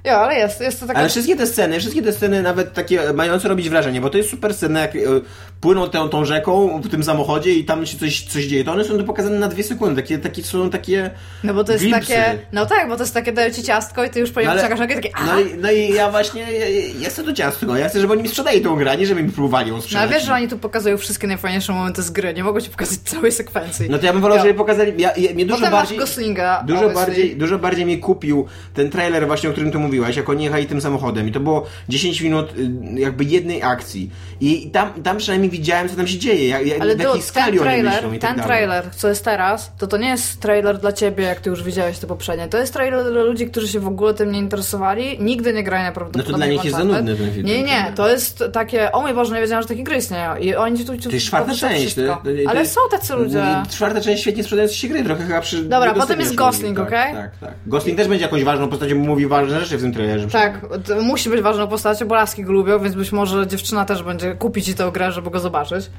Jo, 0.03 0.13
ale 0.13 0.35
jest, 0.35 0.61
jest 0.61 0.79
to 0.79 0.87
taka... 0.87 0.99
Ale 0.99 1.09
wszystkie 1.09 1.35
te 1.35 1.47
sceny, 1.47 1.79
wszystkie 1.79 2.01
te 2.01 2.13
sceny 2.13 2.41
nawet 2.41 2.73
takie 2.73 3.13
mające 3.13 3.47
robić 3.47 3.69
wrażenie, 3.69 4.01
bo 4.01 4.09
to 4.09 4.17
jest 4.17 4.29
super 4.29 4.53
scena, 4.53 4.79
jak 4.79 4.95
y, 4.95 5.21
płyną 5.61 5.87
tą, 5.89 6.09
tą 6.09 6.25
rzeką 6.25 6.81
w 6.81 6.89
tym 6.89 7.03
samochodzie 7.03 7.53
i 7.53 7.65
tam 7.65 7.85
się 7.85 7.97
coś, 7.97 8.21
coś 8.23 8.43
dzieje, 8.45 8.63
to 8.63 8.71
one 8.71 8.83
są 8.83 8.97
tu 8.97 9.03
pokazane 9.03 9.39
na 9.39 9.47
dwie 9.47 9.63
sekundy, 9.63 10.01
takie, 10.01 10.17
takie 10.19 10.43
są 10.43 10.69
takie 10.69 11.09
No 11.43 11.53
bo 11.53 11.63
to 11.63 11.71
jest 11.71 11.83
glimpsy. 11.83 12.07
takie... 12.13 12.39
No 12.51 12.65
tak, 12.65 12.89
bo 12.89 12.95
to 12.95 13.03
jest 13.03 13.13
takie, 13.13 13.31
dają 13.31 13.53
ci 13.53 13.63
ciastko 13.63 14.03
i 14.03 14.09
ty 14.09 14.19
już 14.19 14.31
po 14.31 14.41
nim 14.41 14.49
No 14.55 14.61
czekasz 14.61 14.79
na 14.79 14.87
takie... 14.87 15.09
No 15.25 15.39
i, 15.39 15.45
no 15.57 15.71
i 15.71 15.93
ja 15.93 16.11
właśnie, 16.11 16.41
ja, 16.41 16.67
ja 17.01 17.09
chcę 17.09 17.23
to 17.23 17.33
ciastko, 17.33 17.77
ja 17.77 17.89
chcę, 17.89 18.01
żeby 18.01 18.13
oni 18.13 18.23
mi 18.23 18.29
sprzedali 18.29 18.61
tą 18.61 18.75
grę, 18.75 18.97
nie 18.97 19.05
żeby 19.05 19.23
mi 19.23 19.31
próbowali 19.31 19.69
ją 19.69 19.75
No 19.75 19.81
sprzedać. 19.81 20.09
a 20.09 20.13
wiesz, 20.13 20.23
że 20.25 20.33
oni 20.33 20.47
tu 20.47 20.57
pokazują 20.59 20.97
wszystkie 20.97 21.27
najfajniejsze 21.27 21.73
momenty 21.73 22.01
z 22.03 22.11
gry, 22.11 22.33
nie 22.33 22.43
mogą 22.43 22.61
ci 22.61 22.69
pokazać 22.69 22.99
całej 22.99 23.31
sekwencji. 23.31 23.89
No 23.89 23.97
to 23.99 24.05
ja 24.05 24.13
bym 24.13 24.21
wolał, 24.21 24.37
Jo. 24.37 24.43
żeby 24.43 24.53
pokazali, 24.57 24.93
ja, 24.97 25.11
ja, 25.17 25.33
mnie 25.33 25.45
dużo 25.45 25.57
Potem 25.57 25.71
bardziej... 25.71 25.97
Goslinga, 25.97 26.63
Dużo 26.67 26.79
obviously. 26.85 27.05
bardziej, 27.05 27.35
dużo 27.35 27.59
bardziej 27.59 27.85
mnie 27.85 27.97
kupił 27.97 28.45
ten 28.73 28.89
trailer 28.89 29.27
właśnie, 29.27 29.49
o 29.49 29.51
którym 29.51 29.71
tu 29.71 29.79
mówiłaś, 29.79 30.15
jak 30.15 30.29
oni 30.29 30.43
jechali 30.43 30.65
tym 30.65 30.81
samochodem 30.81 31.27
i 31.27 31.31
to 31.31 31.39
było 31.39 31.65
10 31.89 32.21
minut 32.21 32.49
y, 32.57 32.99
jakby 32.99 33.23
jednej 33.23 33.63
akcji 33.63 34.09
i 34.41 34.69
tam, 34.71 34.93
tam 35.03 35.17
przynajmniej 35.17 35.48
widziałem, 35.49 35.89
co 35.89 35.95
tam 35.95 36.07
się 36.07 36.17
dzieje, 36.17 36.47
jak, 36.47 36.67
jak, 36.67 36.81
Ale 36.81 36.95
w 36.95 36.99
jakiej 36.99 37.21
skali 37.21 37.57
ten 37.57 37.67
oni 37.67 37.69
trailer, 37.69 37.93
myślą 37.93 38.13
i 38.13 38.19
tak 38.19 38.29
ten 38.29 38.39
dalej. 38.39 38.47
trailer, 38.47 38.91
co 38.95 39.09
jest 39.09 39.25
teraz, 39.25 39.71
to 39.77 39.87
to 39.87 39.97
nie 39.97 40.09
jest 40.09 40.39
trailer 40.39 40.77
dla 40.77 40.91
ciebie, 40.91 41.23
jak 41.23 41.39
ty 41.39 41.49
już 41.49 41.63
widziałeś 41.63 41.99
te 41.99 42.07
poprzednie. 42.07 42.47
To 42.47 42.57
jest 42.57 42.73
trailer 42.73 43.11
dla 43.11 43.23
ludzi, 43.23 43.47
którzy 43.47 43.67
się 43.67 43.79
w 43.79 43.87
ogóle 43.87 44.13
tym 44.13 44.31
nie 44.31 44.39
interesowali, 44.39 45.17
nigdy 45.19 45.53
nie 45.53 45.63
grają 45.63 45.93
prawdopodobnie 45.93 46.31
No 46.31 46.31
to 46.31 46.37
dla 46.37 46.45
nich 46.45 46.63
jest 46.63 46.77
za 46.77 46.83
nudny 46.83 47.15
ten 47.15 47.33
film. 47.33 47.45
Nie, 47.45 47.63
nie, 47.63 47.91
to 47.95 48.09
jest 48.09 48.43
takie, 48.53 48.91
o 48.91 49.01
mój 49.01 49.13
Boże, 49.13 49.35
nie 49.35 49.41
wiedziałam, 49.41 49.61
że 49.61 49.67
takie 49.67 49.83
gry 49.83 49.95
istnieją. 49.97 50.35
I 50.35 50.55
oni 50.55 50.85
tu, 50.85 50.97
tu 50.97 51.03
To 51.03 51.09
jest 51.09 51.25
czwarta 51.25 51.55
część. 51.55 51.95
To, 51.95 52.01
to, 52.01 52.07
to 52.07 52.49
Ale 52.49 52.65
są 52.65 52.81
tacy 52.91 53.13
ludzie. 53.13 53.43
Czwarta 53.69 54.01
część 54.01 54.21
świetnie 54.21 54.43
sprzedające 54.43 54.75
się 54.75 54.87
gry, 54.87 55.03
trochę 55.03 55.23
chyba 55.23 55.41
przy... 55.41 55.63
Dobra, 55.63 55.93
potem 55.93 56.19
jest 56.19 56.35
Gosling, 56.35 56.77
tak, 56.77 56.87
okej? 56.87 57.13
Tak, 57.13 57.37
tak. 57.37 57.53
Gosling 57.67 57.97
też 57.97 58.07
będzie 58.07 58.25
jakąś 58.25 58.43
ważną 58.43 58.69
postacią, 58.69 58.99
bo 58.99 59.05
mówi 59.05 59.27
ważne 59.27 59.59
rzeczy 59.59 59.77
w 59.77 59.81
tym 59.81 59.93
trailerze. 59.93 60.27
Tak, 60.27 60.61
to 60.85 61.01
musi 61.01 61.29
być 61.29 61.41
ważną 61.41 61.67
postacią, 61.67 62.05
bo 62.07 62.15
laski 62.15 62.43
go 62.43 62.51
lubią, 62.51 62.79
więc 62.79 62.95
być 62.95 63.11
może 63.11 63.47
dziewczyna 63.47 63.85
też 63.85 64.03
będzie 64.03 64.35
kupić 64.35 64.65
ci 64.65 64.73
tę 64.73 64.91
grę, 64.93 65.11
żeby 65.11 65.29
go 65.29 65.38
zobaczyć. 65.39 65.89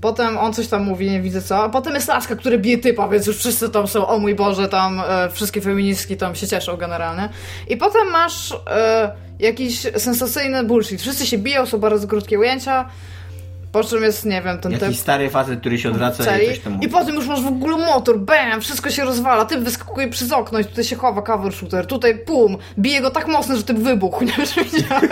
Potem 0.00 0.38
on 0.38 0.52
coś 0.52 0.68
tam 0.68 0.84
mówi, 0.84 1.10
nie 1.10 1.20
widzę 1.20 1.42
co. 1.42 1.64
A 1.64 1.68
potem 1.68 1.94
jest 1.94 2.08
laska, 2.08 2.36
który 2.36 2.58
bije 2.58 2.78
typa, 2.78 3.08
więc 3.08 3.26
już 3.26 3.38
wszyscy 3.38 3.68
tam 3.68 3.86
są, 3.86 4.06
o 4.06 4.18
mój 4.18 4.34
Boże, 4.34 4.68
tam 4.68 5.02
e, 5.06 5.30
wszystkie 5.30 5.60
feministki 5.60 6.16
tam 6.16 6.34
się 6.34 6.48
cieszą 6.48 6.76
generalnie. 6.76 7.28
I 7.68 7.76
potem 7.76 8.10
masz 8.12 8.54
e, 8.66 9.12
jakiś 9.38 9.80
sensacyjny 9.96 10.64
bullshit. 10.64 11.00
Wszyscy 11.00 11.26
się 11.26 11.38
biją, 11.38 11.66
są 11.66 11.78
bardzo 11.78 12.08
krótkie 12.08 12.38
ujęcia. 12.38 12.88
Po 13.72 13.84
czym 13.84 14.02
jest, 14.02 14.24
nie 14.24 14.42
wiem, 14.42 14.58
ten 14.58 14.72
Jakiś 14.72 14.88
typ 14.88 14.96
stary 14.96 15.30
facet, 15.30 15.60
który 15.60 15.78
się 15.78 15.90
odwraca 15.90 16.22
i 16.22 16.26
celi. 16.26 16.46
coś 16.46 16.58
tam 16.58 16.72
mówi. 16.72 16.86
I 16.86 16.88
potem 16.88 17.14
już 17.14 17.26
masz 17.26 17.42
w 17.42 17.46
ogóle 17.46 17.76
motor, 17.76 18.18
bam, 18.18 18.60
wszystko 18.60 18.90
się 18.90 19.04
rozwala, 19.04 19.44
typ 19.44 19.60
wyskakuje 19.60 20.08
przez 20.08 20.32
okno 20.32 20.58
i 20.58 20.64
tutaj 20.64 20.84
się 20.84 20.96
chowa 20.96 21.22
cover 21.22 21.52
shooter, 21.52 21.86
tutaj 21.86 22.18
pum, 22.18 22.56
bije 22.78 23.00
go 23.00 23.10
tak 23.10 23.28
mocno, 23.28 23.56
że 23.56 23.62
typ 23.62 23.78
wybuchł, 23.78 24.24
nie 24.24 24.32
wiem, 24.32 24.46
czy 24.46 24.64
widziałeś. 24.64 25.10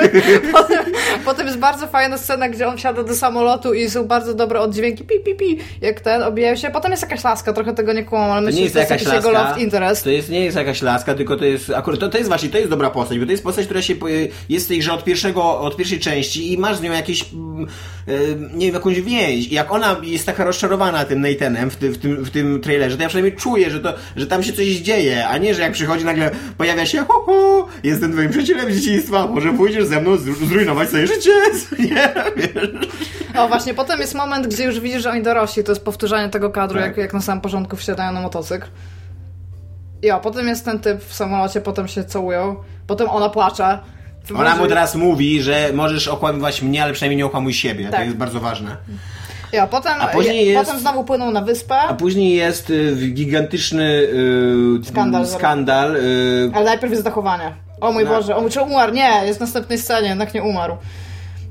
Potem, 0.52 0.84
potem 1.24 1.46
jest 1.46 1.58
bardzo 1.58 1.86
fajna 1.86 2.18
scena, 2.18 2.48
gdzie 2.48 2.68
on 2.68 2.76
wsiada 2.76 3.02
do 3.02 3.14
samolotu 3.14 3.74
i 3.74 3.90
są 3.90 4.04
bardzo 4.06 4.34
dobre 4.34 4.60
oddźwięki, 4.60 5.04
pi, 5.04 5.20
pi, 5.20 5.34
pi, 5.34 5.58
jak 5.80 6.00
ten, 6.00 6.22
obijają 6.22 6.56
się. 6.56 6.70
Potem 6.70 6.90
jest 6.90 7.02
jakaś 7.02 7.24
laska, 7.24 7.52
trochę 7.52 7.74
tego 7.74 7.92
nie 7.92 8.04
kłamam, 8.04 8.30
ale 8.30 8.40
myślę, 8.40 8.56
że 8.56 8.62
jest 8.62 8.74
to 8.74 8.78
jest 8.80 8.90
jakaś 8.90 9.06
jakiś 9.06 9.16
jego 9.16 9.30
laska. 9.30 9.50
love 9.50 9.60
interest. 9.62 10.04
To 10.04 10.10
jest, 10.10 10.28
nie 10.28 10.44
jest 10.44 10.56
jakaś 10.56 10.82
laska, 10.82 11.14
tylko 11.14 11.36
to 11.36 11.44
jest 11.44 11.70
akurat, 11.70 12.00
to, 12.00 12.08
to 12.08 12.18
jest 12.18 12.28
właśnie, 12.28 12.48
to 12.48 12.58
jest 12.58 12.70
dobra 12.70 12.90
postać, 12.90 13.18
bo 13.18 13.24
to 13.24 13.30
jest 13.30 13.44
postać, 13.44 13.64
która 13.64 13.82
się, 13.82 13.94
jest 14.48 14.68
tej 14.68 14.78
grze 14.78 14.92
od 14.92 15.04
pierwszego, 15.04 15.60
od 15.60 15.76
pierwszej 15.76 16.00
części 16.00 16.52
i 16.52 16.58
masz 16.58 16.76
z 16.76 16.82
nią 16.82 16.92
jakieś, 16.92 17.22
e, 17.22 17.26
nie 18.52 18.66
wiem, 18.66 18.74
jakąś 18.74 19.00
więź. 19.00 19.46
I 19.46 19.54
jak 19.54 19.72
ona 19.72 19.96
jest 20.02 20.26
taka 20.26 20.44
rozczarowana 20.44 21.04
tym 21.04 21.20
Nathanem 21.20 21.70
w, 21.70 21.76
ty, 21.76 21.90
w, 21.90 21.98
tym, 21.98 22.24
w 22.24 22.30
tym 22.30 22.60
trailerze, 22.60 22.96
to 22.96 23.02
ja 23.02 23.08
przynajmniej 23.08 23.36
czuję, 23.36 23.70
że 23.70 23.80
to, 23.80 23.94
że 24.16 24.26
tam 24.26 24.42
się 24.42 24.52
coś 24.52 24.66
dzieje, 24.66 25.28
a 25.28 25.38
nie, 25.38 25.54
że 25.54 25.62
jak 25.62 25.72
przychodzi 25.72 26.04
nagle, 26.04 26.30
pojawia 26.58 26.86
się, 26.86 26.98
ho, 26.98 27.22
ho, 27.26 27.66
jestem 27.84 28.12
twoim 28.12 28.30
przyjacielem 28.30 28.70
dzieciństwa, 28.72 29.26
może 29.26 29.52
pójdziesz 29.52 29.84
ze 29.84 30.00
mną 30.00 30.16
zru- 30.16 30.46
zrujnować 30.46 30.90
sobie 30.90 31.06
życie, 31.06 31.30
nie, 31.78 32.12
wiesz. 32.36 32.70
O, 33.38 33.48
właśnie, 33.48 33.74
potem 33.74 34.00
jest 34.00 34.14
moment, 34.14 34.46
gdzie 34.46 34.64
już 34.64 34.80
widzisz, 34.80 35.02
że 35.02 35.10
oni 35.10 35.22
dorośli, 35.22 35.64
to 35.64 35.72
jest 35.72 35.84
powtórzenie 35.84 36.28
tego 36.28 36.50
kadru, 36.50 36.78
Tak. 36.78 36.86
jak, 36.88 36.96
jak 36.96 37.12
na 37.14 37.20
samym 37.20 37.40
początku 37.40 37.76
wsiadają 37.76 38.12
na 38.12 38.20
motocykl. 38.20 38.66
I 40.02 40.10
o, 40.10 40.20
potem 40.20 40.48
jest 40.48 40.64
ten 40.64 40.78
typ 40.78 41.04
w 41.04 41.14
samolocie, 41.14 41.60
potem 41.60 41.88
się 41.88 42.04
całują, 42.04 42.56
potem 42.86 43.08
ona 43.08 43.28
płacze. 43.28 43.78
Ona 44.36 44.56
mu 44.56 44.66
teraz 44.66 44.94
mówi, 44.94 45.42
że 45.42 45.70
możesz 45.74 46.08
okłamywać 46.08 46.62
mnie, 46.62 46.82
ale 46.82 46.92
przynajmniej 46.92 47.16
nie 47.16 47.26
okłamuj 47.26 47.54
siebie, 47.54 47.84
to 47.84 47.90
Tak. 47.92 48.04
jest 48.04 48.16
bardzo 48.16 48.40
ważne. 48.40 48.76
Ja, 49.52 49.66
potem, 49.66 49.92
A 50.00 50.06
później 50.06 50.36
je, 50.46 50.52
jest- 50.52 50.64
potem 50.66 50.80
znowu 50.80 51.04
płyną 51.04 51.30
na 51.30 51.40
wyspę, 51.40 51.74
A 51.78 51.94
później 51.94 52.34
jest 52.36 52.70
y, 52.70 52.96
gigantyczny 53.14 53.84
y, 53.84 54.84
Skandal. 54.84 55.26
skandal 55.26 55.96
y, 55.96 56.50
ale 56.54 56.64
najpierw 56.64 56.90
jest 56.92 57.04
zachowanie. 57.04 57.52
O 57.80 57.92
mój 57.92 58.04
No. 58.04 58.10
Boże, 58.10 58.36
o, 58.36 58.50
czy 58.50 58.60
umarł? 58.60 58.92
Nie, 58.92 59.10
jest 59.24 59.38
w 59.38 59.40
następnej 59.40 59.78
scenie, 59.78 60.08
jednak 60.08 60.34
nie 60.34 60.42
umarł. 60.42 60.76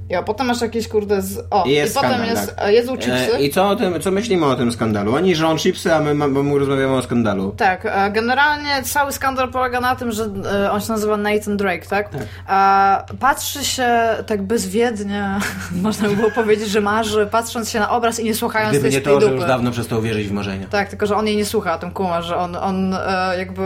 Ja, 0.10 0.24
potem 0.24 0.48
masz 0.48 0.62
jakieś 0.62 0.88
kurde 0.88 1.22
z... 1.22 1.44
O, 1.52 1.64
i 1.66 1.72
jest 1.72 1.92
i 1.94 1.96
potem 1.96 2.10
skandal, 2.12 2.30
jest... 2.30 2.56
tak. 2.56 2.66
e, 2.68 2.74
Jedzą 2.74 2.98
chipsy. 2.98 3.36
E, 3.36 3.42
I 3.42 3.50
co, 3.50 3.70
o 3.70 3.76
tym, 3.76 4.02
co 4.02 4.12
myślimy 4.12 4.46
o 4.46 4.56
tym 4.56 4.72
skandalu? 4.72 5.16
Oni 5.16 5.36
żrą 5.36 5.58
chipsy, 5.58 5.96
a 5.96 6.00
my, 6.00 6.14
ma- 6.14 6.28
my 6.28 6.60
rozmawiamy 6.60 6.96
o 6.96 7.02
skandalu. 7.02 7.52
Tak, 7.58 7.86
e, 7.86 8.12
generalnie 8.12 8.84
cały 8.84 9.12
skandal 9.12 9.52
polega 9.52 9.82
na 9.82 9.96
tym, 9.96 10.12
że 10.12 10.30
e, 10.66 10.72
on 10.72 10.82
się 10.82 10.92
nazywa 10.92 11.18
Nathan 11.18 11.58
Drake, 11.58 11.86
tak? 11.86 12.10
E, 12.50 13.04
Patrzy 13.20 13.66
się 13.66 13.90
tak 14.28 14.42
bezwiednie, 14.42 15.30
można 15.84 16.10
by 16.10 16.16
było 16.16 16.32
powiedzieć, 16.32 16.70
że 16.70 16.82
marzy, 16.82 17.28
patrząc 17.32 17.70
się 17.70 17.80
na 17.80 17.90
obraz 17.90 18.20
i 18.20 18.24
nie 18.24 18.36
słuchając 18.36 18.72
Gdyby 18.72 18.90
tej 18.90 18.98
nie 18.98 19.02
to, 19.02 19.22
że 19.22 19.32
już 19.32 19.46
dawno 19.46 19.72
przestał 19.72 20.02
wierzyć 20.02 20.28
w 20.28 20.32
marzenia. 20.32 20.68
Tak, 20.68 20.90
tylko 20.90 21.06
że 21.06 21.16
on 21.16 21.28
jej 21.28 21.38
nie 21.38 21.46
słucha, 21.46 21.76
o 21.76 21.80
tym 21.80 21.92
kuma, 21.92 22.22
że 22.22 22.38
on, 22.38 22.56
on 22.56 22.94
e, 22.94 23.34
jakby 23.38 23.64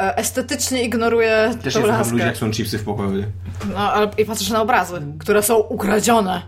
estetycznie 0.00 0.82
ignoruje 0.84 1.50
Też 1.62 1.74
tą 1.74 1.86
laskę. 1.86 2.12
ludziach, 2.12 2.26
jak 2.26 2.36
są 2.36 2.50
chipsy 2.50 2.78
w 2.78 2.84
pokoju. 2.84 3.24
No, 3.72 3.78
ale 3.92 4.08
i 4.18 4.24
patrzysz 4.24 4.50
na 4.50 4.62
obrazy, 4.62 5.02
które 5.18 5.42
są 5.42 5.56
ukradzione. 5.56 6.42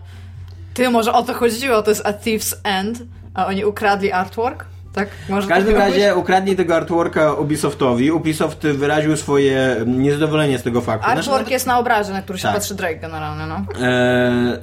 Ty, 0.73 0.89
może 0.89 1.13
o 1.13 1.23
to 1.23 1.33
chodziło, 1.33 1.81
to 1.81 1.91
jest 1.91 2.05
A 2.05 2.11
Thief's 2.11 2.55
End, 2.63 3.03
a 3.33 3.45
oni 3.45 3.65
ukradli 3.65 4.11
artwork? 4.11 4.65
Tak? 4.93 5.07
Może 5.29 5.47
W 5.47 5.49
każdym 5.49 5.73
tak 5.73 5.83
razie 5.83 6.15
ukradli 6.15 6.55
tego 6.55 6.75
artworka 6.75 7.33
Ubisoftowi. 7.33 8.11
Ubisoft 8.11 8.59
wyraził 8.67 9.17
swoje 9.17 9.75
niezadowolenie 9.87 10.57
z 10.59 10.63
tego 10.63 10.81
faktu. 10.81 11.05
Znaczy, 11.05 11.19
Artwork 11.19 11.49
jest 11.51 11.67
na 11.67 11.79
obrazie, 11.79 12.13
na 12.13 12.21
który 12.21 12.39
się 12.39 12.43
Tak. 12.43 12.53
patrzy 12.53 12.75
Drake 12.75 12.95
generalnie, 12.99 13.45
no. 13.45 13.85
E, 13.87 14.59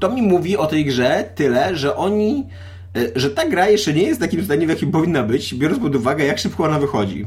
to 0.00 0.10
mi 0.10 0.22
mówi 0.22 0.56
o 0.56 0.66
tej 0.66 0.84
grze 0.84 1.24
tyle, 1.34 1.76
że 1.76 1.96
oni, 1.96 2.46
e, 2.96 3.00
że 3.20 3.30
ta 3.30 3.48
gra 3.48 3.68
jeszcze 3.68 3.92
nie 3.92 4.02
jest 4.02 4.20
w 4.20 4.22
takim 4.22 4.44
stanie, 4.44 4.66
w 4.66 4.70
jakim 4.70 4.92
powinna 4.92 5.22
być, 5.22 5.54
biorąc 5.54 5.80
pod 5.82 5.96
uwagę, 5.96 6.24
jak 6.24 6.38
szybko 6.38 6.64
ona 6.64 6.78
wychodzi. 6.78 7.26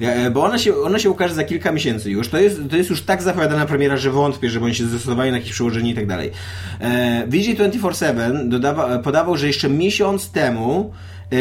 E, 0.00 0.30
Bo 0.30 0.44
ona 0.44 0.58
się, 0.58 0.76
ona 0.76 0.98
się 0.98 1.10
ukaże 1.10 1.34
za 1.34 1.44
kilka 1.44 1.72
miesięcy 1.72 2.10
już. 2.10 2.28
To 2.28 2.38
jest, 2.38 2.60
to 2.70 2.76
jest 2.76 2.90
już 2.90 3.02
tak 3.02 3.22
zapowiadana 3.22 3.66
premiera, 3.66 3.96
że 3.96 4.10
wątpię, 4.10 4.50
żeby 4.50 4.64
oni 4.64 4.74
się 4.74 4.86
zdecydowali 4.86 5.30
na 5.30 5.36
jakieś 5.36 5.52
przełożenie 5.52 5.90
i 5.90 5.94
tak 5.94 6.06
dalej. 6.06 6.30
E, 6.80 7.26
VG247 7.28 8.48
dodawa, 8.48 8.98
podawał, 8.98 9.36
że 9.36 9.46
jeszcze 9.46 9.68
miesiąc 9.68 10.30
temu 10.30 10.92
e, 11.32 11.36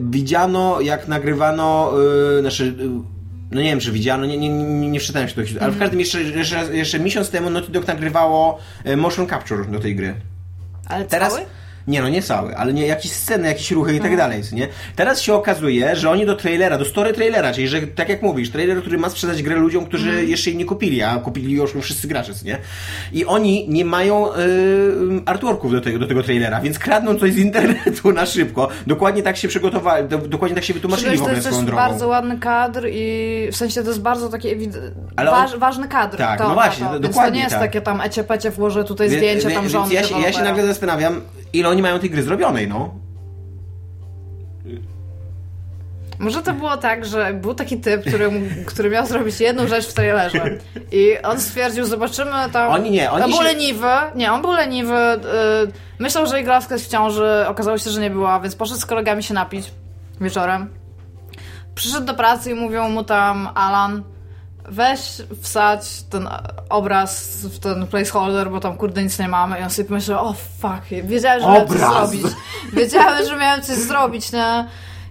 widziano, 0.00 0.80
jak 0.80 1.08
nagrywano, 1.08 1.92
e, 2.36 2.40
znaczy, 2.40 2.74
e, 2.80 3.16
no 3.50 3.60
nie 3.60 3.70
wiem, 3.70 3.80
czy 3.80 3.92
widziano, 3.92 4.26
nie, 4.26 4.38
nie, 4.38 4.48
nie, 4.48 4.90
nie 4.90 5.00
wczytałem 5.00 5.28
się 5.28 5.34
do 5.34 5.62
ale 5.62 5.72
w 5.72 5.78
każdym 5.78 6.00
jeszcze, 6.00 6.22
jeszcze, 6.22 6.76
jeszcze 6.76 7.00
miesiąc 7.00 7.30
temu 7.30 7.50
Naughty 7.50 7.72
Dog 7.72 7.86
nagrywało 7.86 8.58
e, 8.84 8.96
motion 8.96 9.26
capture 9.26 9.70
do 9.70 9.80
tej 9.80 9.96
gry. 9.96 10.14
Ale 10.86 11.04
Teraz. 11.04 11.32
cały? 11.32 11.46
Nie 11.86 12.02
no, 12.02 12.08
nie 12.08 12.22
cały, 12.22 12.56
ale 12.56 12.72
nie 12.72 12.86
jakieś 12.86 13.12
sceny, 13.12 13.48
jakieś 13.48 13.70
ruchy 13.70 13.94
i 13.96 14.00
tak 14.00 14.16
dalej, 14.16 14.42
co 14.42 14.56
nie? 14.56 14.68
Teraz 14.96 15.20
się 15.20 15.34
okazuje, 15.34 15.96
że 15.96 16.10
oni 16.10 16.26
do 16.26 16.36
trailera, 16.36 16.78
do 16.78 16.84
story 16.84 17.12
trailera, 17.12 17.52
czyli 17.52 17.68
że 17.68 17.80
tak 17.82 18.08
jak 18.08 18.22
mówisz, 18.22 18.50
trailer, 18.50 18.80
który 18.80 18.98
ma 18.98 19.10
sprzedać 19.10 19.42
grę 19.42 19.56
ludziom, 19.56 19.86
którzy 19.86 20.08
Mhm. 20.08 20.28
jeszcze 20.28 20.50
jej 20.50 20.56
nie 20.58 20.64
kupili, 20.64 21.02
a 21.02 21.16
kupili 21.16 21.52
już 21.52 21.72
wszyscy 21.80 22.08
gracze, 22.08 22.32
nie? 22.44 22.58
I 23.12 23.24
oni 23.24 23.68
nie 23.68 23.84
mają 23.84 24.34
y, 24.34 24.36
artworków 25.26 25.72
do 25.72 25.80
tego, 25.80 25.98
do 25.98 26.06
tego 26.06 26.22
trailera, 26.22 26.60
więc 26.60 26.78
kradną 26.78 27.14
coś 27.18 27.32
z 27.32 27.36
internetu 27.38 28.12
na 28.12 28.26
szybko. 28.26 28.68
Dokładnie 28.86 29.22
tak 29.22 29.36
się 29.36 29.48
przygotowali, 29.48 30.08
do, 30.08 30.18
dokładnie 30.18 30.54
tak 30.54 30.64
się 30.64 30.74
wytłumaczyli 30.74 31.06
Przecież 31.10 31.20
w 31.20 31.22
to 31.22 31.24
ogóle 31.26 31.36
jest 31.36 31.48
swoją 31.48 31.66
drogą. 31.66 31.82
bardzo 31.82 32.08
ładny 32.08 32.38
kadr 32.38 32.86
i 32.92 33.48
w 33.52 33.56
sensie 33.56 33.82
to 33.82 33.88
jest 33.88 34.00
bardzo 34.00 34.28
taki 34.28 34.48
waż, 35.16 35.52
on- 35.52 35.58
ważny 35.60 35.88
kadr. 35.88 36.16
Tak, 36.16 36.38
to, 36.38 36.48
no 36.48 36.54
właśnie, 36.54 36.86
to, 36.86 36.92
no 36.92 36.92
Więc 36.92 37.02
to 37.02 37.08
dokładnie 37.08 37.36
nie 37.38 37.44
jest 37.44 37.54
tak. 37.54 37.62
takie 37.62 37.80
tam 37.80 38.00
ecie 38.00 38.24
pecie 38.24 38.50
włożę 38.50 38.84
tutaj 38.84 39.08
zdjęcie 39.10 39.50
tam 39.50 39.68
żony 39.68 39.94
ja, 39.94 40.02
się, 40.04 40.20
ja 40.20 40.32
się 40.32 40.42
nagle 40.42 40.66
zastanawiam, 40.66 41.20
ile 41.58 41.68
oni 41.68 41.82
mają 41.82 41.98
tej 41.98 42.10
gry 42.10 42.22
zrobionej, 42.22 42.68
no. 42.68 42.94
Może 46.18 46.42
to 46.42 46.52
było 46.52 46.76
tak, 46.76 47.04
że 47.04 47.34
był 47.34 47.54
taki 47.54 47.80
typ, 47.80 48.00
który, 48.06 48.30
który 48.66 48.90
miał 48.90 49.06
zrobić 49.06 49.40
jedną 49.40 49.66
rzecz 49.66 49.86
w 49.88 49.92
trailerze 49.92 50.58
i 50.92 51.18
on 51.22 51.40
stwierdził, 51.40 51.84
zobaczymy 51.84 52.30
tam... 52.52 52.72
Oni 52.72 52.90
nie, 52.90 53.10
oni 53.10 53.24
On 53.24 53.30
był 53.30 53.38
się- 53.38 53.44
leniwy, 53.44 53.86
nie, 54.14 54.32
on 54.32 54.42
był 54.42 54.52
leniwy, 54.52 54.94
yy, 54.94 55.72
myślał, 55.98 56.26
że 56.26 56.40
Iglaska 56.40 56.74
jest 56.74 56.86
w 56.86 56.90
ciąży, 56.90 57.44
okazało 57.48 57.78
się, 57.78 57.90
że 57.90 58.00
nie 58.00 58.10
była, 58.10 58.40
więc 58.40 58.56
poszedł 58.56 58.80
z 58.80 58.86
kolegami 58.86 59.22
się 59.22 59.34
napić 59.34 59.72
wieczorem. 60.20 60.68
Przyszedł 61.74 62.06
do 62.06 62.14
pracy 62.14 62.50
i 62.50 62.54
mówią 62.54 62.88
mu 62.88 63.04
tam, 63.04 63.48
Alan, 63.54 64.02
weź 64.68 65.00
wsadź 65.42 66.02
ten 66.02 66.28
obraz 66.68 67.36
w 67.46 67.58
ten 67.58 67.86
placeholder, 67.86 68.50
bo 68.50 68.60
tam 68.60 68.76
kurde 68.76 69.02
nic 69.02 69.18
nie 69.18 69.28
mamy 69.28 69.60
i 69.60 69.62
on 69.62 69.70
sobie 69.70 69.88
pomyślał, 69.88 70.28
o 70.28 70.32
fuck, 70.32 71.04
wiedziałem, 71.04 71.40
że 71.40 71.46
miałem 71.46 71.68
coś 71.68 71.76
Obraz! 71.76 72.10
zrobić. 72.10 72.36
Wiedziałem, 72.72 73.26
że 73.26 73.36
miałem 73.36 73.62
coś 73.62 73.76
zrobić, 73.76 74.32
nie? 74.32 74.68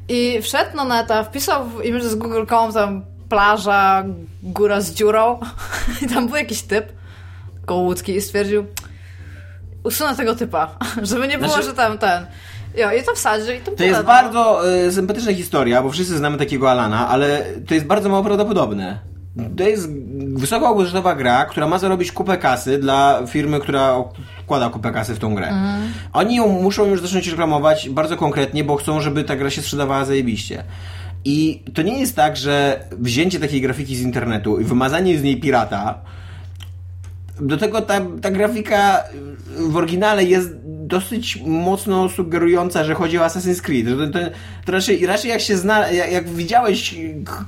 I 0.10 0.42
wszedł 0.42 0.78
na 0.78 0.84
neta, 0.86 1.24
wpisał 1.24 1.66
w 1.70 1.86
image 1.86 2.10
z 2.10 2.16
Google.com 2.16 2.74
tam 2.74 3.02
plaża, 3.30 4.04
góra 4.44 4.82
z 4.82 4.92
dziurą 4.94 5.40
i 6.02 6.08
tam 6.08 6.28
był 6.28 6.36
jakiś 6.36 6.62
typ 6.62 6.92
koło 7.66 7.82
łódki 7.82 8.16
i 8.16 8.22
stwierdził 8.22 8.66
usunę 9.84 10.16
tego 10.16 10.36
typa, 10.36 10.78
żeby 11.04 11.28
nie 11.28 11.38
było, 11.38 11.50
Znaczy- 11.50 11.68
że 11.68 11.74
tam 11.74 11.98
ten... 11.98 12.26
Jo, 12.78 12.92
i 12.92 13.04
to 13.04 13.16
wsadził 13.16 13.56
i 13.56 13.60
to 13.60 13.72
To 13.72 13.84
jest 13.84 14.02
bardzo 14.02 14.70
y, 14.76 14.92
sympatyczna 14.92 15.34
historia, 15.34 15.82
bo 15.82 15.90
wszyscy 15.90 16.18
znamy 16.18 16.38
takiego 16.38 16.72
Alana, 16.72 17.10
ale 17.10 17.46
to 17.68 17.74
jest 17.74 17.86
bardzo 17.86 18.10
mało 18.10 18.24
prawdopodobne. 18.24 19.00
To 19.58 19.64
jest 19.64 19.90
wysokobudżetowa 20.34 21.16
gra, 21.16 21.46
która 21.46 21.68
ma 21.68 21.80
zarobić 21.80 22.12
kupę 22.12 22.38
kasy 22.38 22.78
dla 22.78 23.22
firmy, 23.28 23.60
która 23.60 24.04
wkłada 24.44 24.70
kupę 24.70 24.92
kasy 24.92 25.16
w 25.16 25.20
tą 25.20 25.36
grę. 25.36 25.54
Oni 26.14 26.36
ją 26.36 26.48
muszą 26.48 26.86
już 26.86 27.02
zacząć 27.02 27.28
reklamować 27.28 27.90
bardzo 27.90 28.18
konkretnie, 28.18 28.64
bo 28.64 28.76
chcą, 28.76 29.02
żeby 29.02 29.24
ta 29.24 29.36
gra 29.36 29.50
się 29.50 29.62
sprzedawała 29.62 30.06
zajebiście. 30.06 30.64
I 31.26 31.64
to 31.74 31.82
nie 31.82 32.00
jest 32.00 32.16
tak, 32.16 32.38
że 32.38 32.86
wzięcie 33.00 33.40
takiej 33.40 33.62
grafiki 33.62 33.96
z 33.96 34.02
internetu 34.02 34.60
i 34.60 34.64
wymazanie 34.64 35.18
z 35.18 35.24
niej 35.24 35.40
pirata 35.40 36.02
do 37.42 37.58
tego 37.58 37.82
ta, 37.82 38.02
ta 38.22 38.32
grafika 38.32 39.04
w 39.60 39.78
oryginale 39.78 40.24
jest 40.24 40.50
dosyć 40.88 41.40
mocno 41.46 42.10
sugerująca, 42.10 42.84
że 42.84 42.94
chodzi 42.94 43.20
o 43.20 43.22
Assassin's 43.22 43.62
Creed. 43.62 43.86
To, 43.88 44.20
to, 44.20 44.26
to 44.66 44.72
raczej, 44.72 45.06
raczej 45.06 45.30
jak 45.32 45.42
się 45.42 45.58
zna, 45.58 45.92
jak, 45.92 46.12
jak 46.12 46.30
widziałeś 46.30 46.96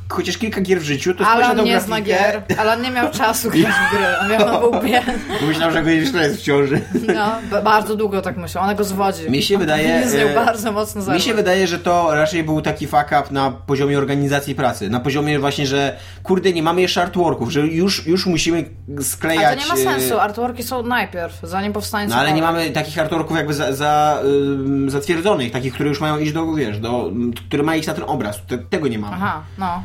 chociaż 0.10 0.38
kilka 0.38 0.62
gier 0.62 0.80
w 0.80 0.84
życiu, 0.84 1.14
to 1.14 1.28
Alan 1.28 1.58
tą 1.58 1.64
nie 1.64 1.80
zna 1.82 2.02
grafikę. 2.02 2.42
gier. 2.50 2.60
Alan 2.60 2.82
nie 2.82 2.92
miał 2.92 3.12
czasu 3.12 3.50
grać 3.50 3.74
w 3.74 3.96
gry. 3.96 4.06
On 4.22 4.30
miał 4.30 4.72
biedny. 4.84 5.14
Myślał, 5.48 5.72
że 5.72 5.94
jeszcze 5.94 6.24
jest 6.24 6.40
w 6.40 6.44
ciąży. 6.44 6.82
No, 7.16 7.62
bardzo 7.64 7.96
długo 7.96 8.22
tak 8.22 8.38
myślał. 8.38 8.64
Ona 8.64 8.74
go 8.74 8.84
zwodzi. 8.84 9.30
Mi 9.30 9.44
się 9.44 9.58
wydaje, 9.58 10.10
z 10.10 10.14
nią 10.14 10.28
e, 10.28 10.36
bardzo 10.36 10.72
mocno 10.72 11.02
Mi 11.02 11.06
zerwał. 11.06 11.22
się 11.22 11.34
wydaje, 11.34 11.68
że 11.68 11.80
to 11.80 12.16
raczej 12.16 12.44
był 12.44 12.62
taki 12.62 12.88
fuck 12.88 13.08
up 13.08 13.24
na 13.32 13.52
poziomie 13.52 13.98
organizacji 13.98 14.56
pracy. 14.56 14.90
Na 14.90 15.00
poziomie 15.00 15.40
właśnie, 15.40 15.68
że 15.68 15.98
kurde, 16.24 16.54
nie 16.54 16.64
mamy 16.64 16.82
jeszcze 16.82 17.02
artworków, 17.02 17.52
że 17.52 17.60
już, 17.60 18.08
już 18.08 18.26
musimy 18.26 18.66
sklejać... 19.02 19.46
Ale 19.46 19.58
to 19.58 19.62
nie 19.62 19.84
ma 19.86 19.92
e, 19.92 19.94
sensu. 19.94 20.20
Artworki 20.20 20.64
są 20.64 20.84
najpierw, 20.84 21.40
zanim 21.44 21.74
powstanie 21.74 22.08
No 22.08 22.16
ale 22.16 22.34
nie 22.34 22.42
mamy 22.42 22.70
takich 22.70 23.00
artworków 23.00 23.27
jakby 23.36 23.54
za, 23.54 23.74
za, 23.74 24.20
ym, 24.26 24.90
zatwierdzonych, 24.90 25.52
takich, 25.52 25.74
które 25.74 25.90
już 25.90 26.02
mają 26.02 26.20
iść 26.20 26.34
do, 26.34 26.54
wiesz, 26.54 26.80
do, 26.80 27.12
które 27.48 27.64
mają 27.64 27.80
iść 27.80 27.88
na 27.88 27.94
ten 27.94 28.04
obraz. 28.08 28.42
Te, 28.48 28.58
tego 28.58 28.88
nie 28.88 29.00
mamy. 29.00 29.16
Aha, 29.16 29.42
no. 29.58 29.84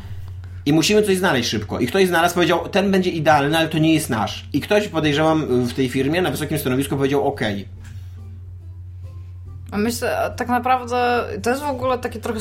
I 0.67 0.73
musimy 0.73 1.03
coś 1.03 1.17
znaleźć 1.17 1.51
szybko. 1.51 1.79
I 1.79 1.87
ktoś 1.87 2.07
znalazł, 2.09 2.35
powiedział, 2.35 2.69
ten 2.69 2.91
będzie 2.91 3.11
idealny, 3.11 3.59
ale 3.59 3.69
to 3.69 3.79
nie 3.79 3.95
jest 3.95 4.11
nasz. 4.11 4.45
I 4.53 4.61
ktoś, 4.61 4.89
podejrzewam, 4.89 5.47
w 5.47 5.75
tej 5.75 5.89
firmie 5.89 6.23
na 6.23 6.31
wysokim 6.31 6.59
stanowisku 6.59 6.97
powiedział, 6.97 7.27
okej. 7.27 7.69
Myślę, 9.73 10.33
tak 10.37 10.49
naprawdę 10.49 11.25
to 11.43 11.51
jest 11.51 11.63
w 11.63 11.69
ogóle 11.69 11.99
takie 11.99 12.21
trochę 12.21 12.41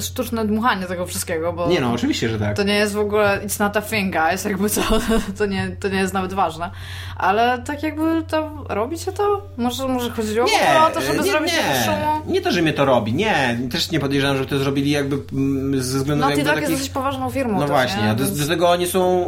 sztuczne, 0.00 0.44
dmuchanie 0.46 0.86
tego 0.86 1.06
wszystkiego, 1.06 1.52
bo 1.52 1.68
Nie 1.68 1.80
no, 1.80 1.92
oczywiście, 1.92 2.28
że 2.28 2.38
tak. 2.38 2.56
to 2.56 2.62
nie 2.62 2.74
jest 2.74 2.94
w 2.94 2.98
ogóle 2.98 3.40
it's 3.46 3.60
not 3.60 3.76
a 3.76 3.82
thing, 3.82 4.16
guys, 4.16 4.44
jakby 4.44 4.70
co, 4.70 4.82
to 5.38 5.46
nie, 5.46 5.76
to 5.80 5.88
nie 5.88 5.98
jest 5.98 6.14
nawet 6.14 6.32
ważne. 6.32 6.70
Ale 7.16 7.62
tak 7.62 7.82
jakby 7.82 8.22
to, 8.22 8.64
robicie 8.68 9.12
to? 9.12 9.42
Może, 9.56 9.88
może 9.88 10.10
chodziło 10.10 10.46
Nie, 10.46 10.80
o 10.80 10.90
to, 10.90 11.00
żeby 11.00 11.18
nie, 11.18 11.30
zrobić 11.30 11.52
nie. 11.52 11.84
szumu? 11.84 12.32
Nie 12.32 12.40
to, 12.40 12.52
że 12.52 12.62
mnie 12.62 12.72
to 12.72 12.84
robi. 12.84 13.14
Nie, 13.14 13.58
też 13.70 13.90
nie 13.90 14.00
podejrzewam, 14.00 14.36
że 14.36 14.46
to 14.46 14.58
zrobili 14.58 14.90
jakby 14.90 15.18
mm, 15.32 15.82
ze 15.82 15.98
względu 15.98 16.24
No 16.24 16.30
jakby 16.30 16.42
ty 16.42 16.48
tak 16.48 16.54
takich... 16.54 16.70
jest 16.70 16.82
dosyć 16.82 16.94
poważną 16.94 17.30
firmą 17.30 17.60
No 17.60 17.66
właśnie, 17.66 18.02
nie? 18.02 18.14
do, 18.14 18.24
do 18.24 18.46
tego 18.48 18.70
oni 18.70 18.86
są, 18.86 19.26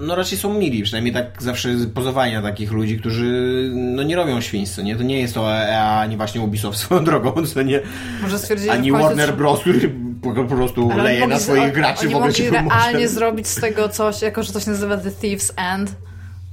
no 0.00 0.14
raczej 0.14 0.38
są 0.38 0.54
mili, 0.54 0.82
przynajmniej 0.82 1.14
tak 1.14 1.42
zawsze 1.42 1.68
pozowanie 1.94 2.40
na 2.40 2.42
takich 2.42 2.72
ludzi, 2.72 2.98
którzy 2.98 3.24
no 3.74 4.02
nie 4.02 4.16
robią 4.16 4.40
świństwo, 4.40 4.82
nie? 4.82 4.96
To 4.96 5.02
nie 5.02 5.20
jest 5.20 5.34
to 5.34 5.52
EA, 5.52 6.00
ani 6.00 6.16
właśnie 6.16 6.40
Ubisoft 6.40 6.83
swoją 6.84 7.04
drogą, 7.04 7.46
co 7.46 7.62
nie? 7.62 7.80
Może 8.22 8.38
stwierdzili, 8.38 8.70
Ani 8.70 8.92
Warner 8.92 9.36
Bros., 9.36 9.60
po, 10.22 10.44
prostu 10.44 10.90
Ale 10.92 11.02
leje 11.02 11.26
na 11.26 11.38
swoich 11.38 11.72
graczy 11.72 12.08
w 12.08 12.14
ogóle 12.14 12.20
mogli 12.20 12.44
się 12.44 12.50
realnie 12.50 13.08
zrobić 13.08 13.48
z 13.48 13.60
tego 13.60 13.88
coś, 13.88 14.22
jako 14.22 14.42
że 14.42 14.52
to 14.52 14.60
się 14.60 14.70
nazywa 14.70 14.96
The 14.96 15.10
Thief's 15.10 15.52
End. 15.56 15.94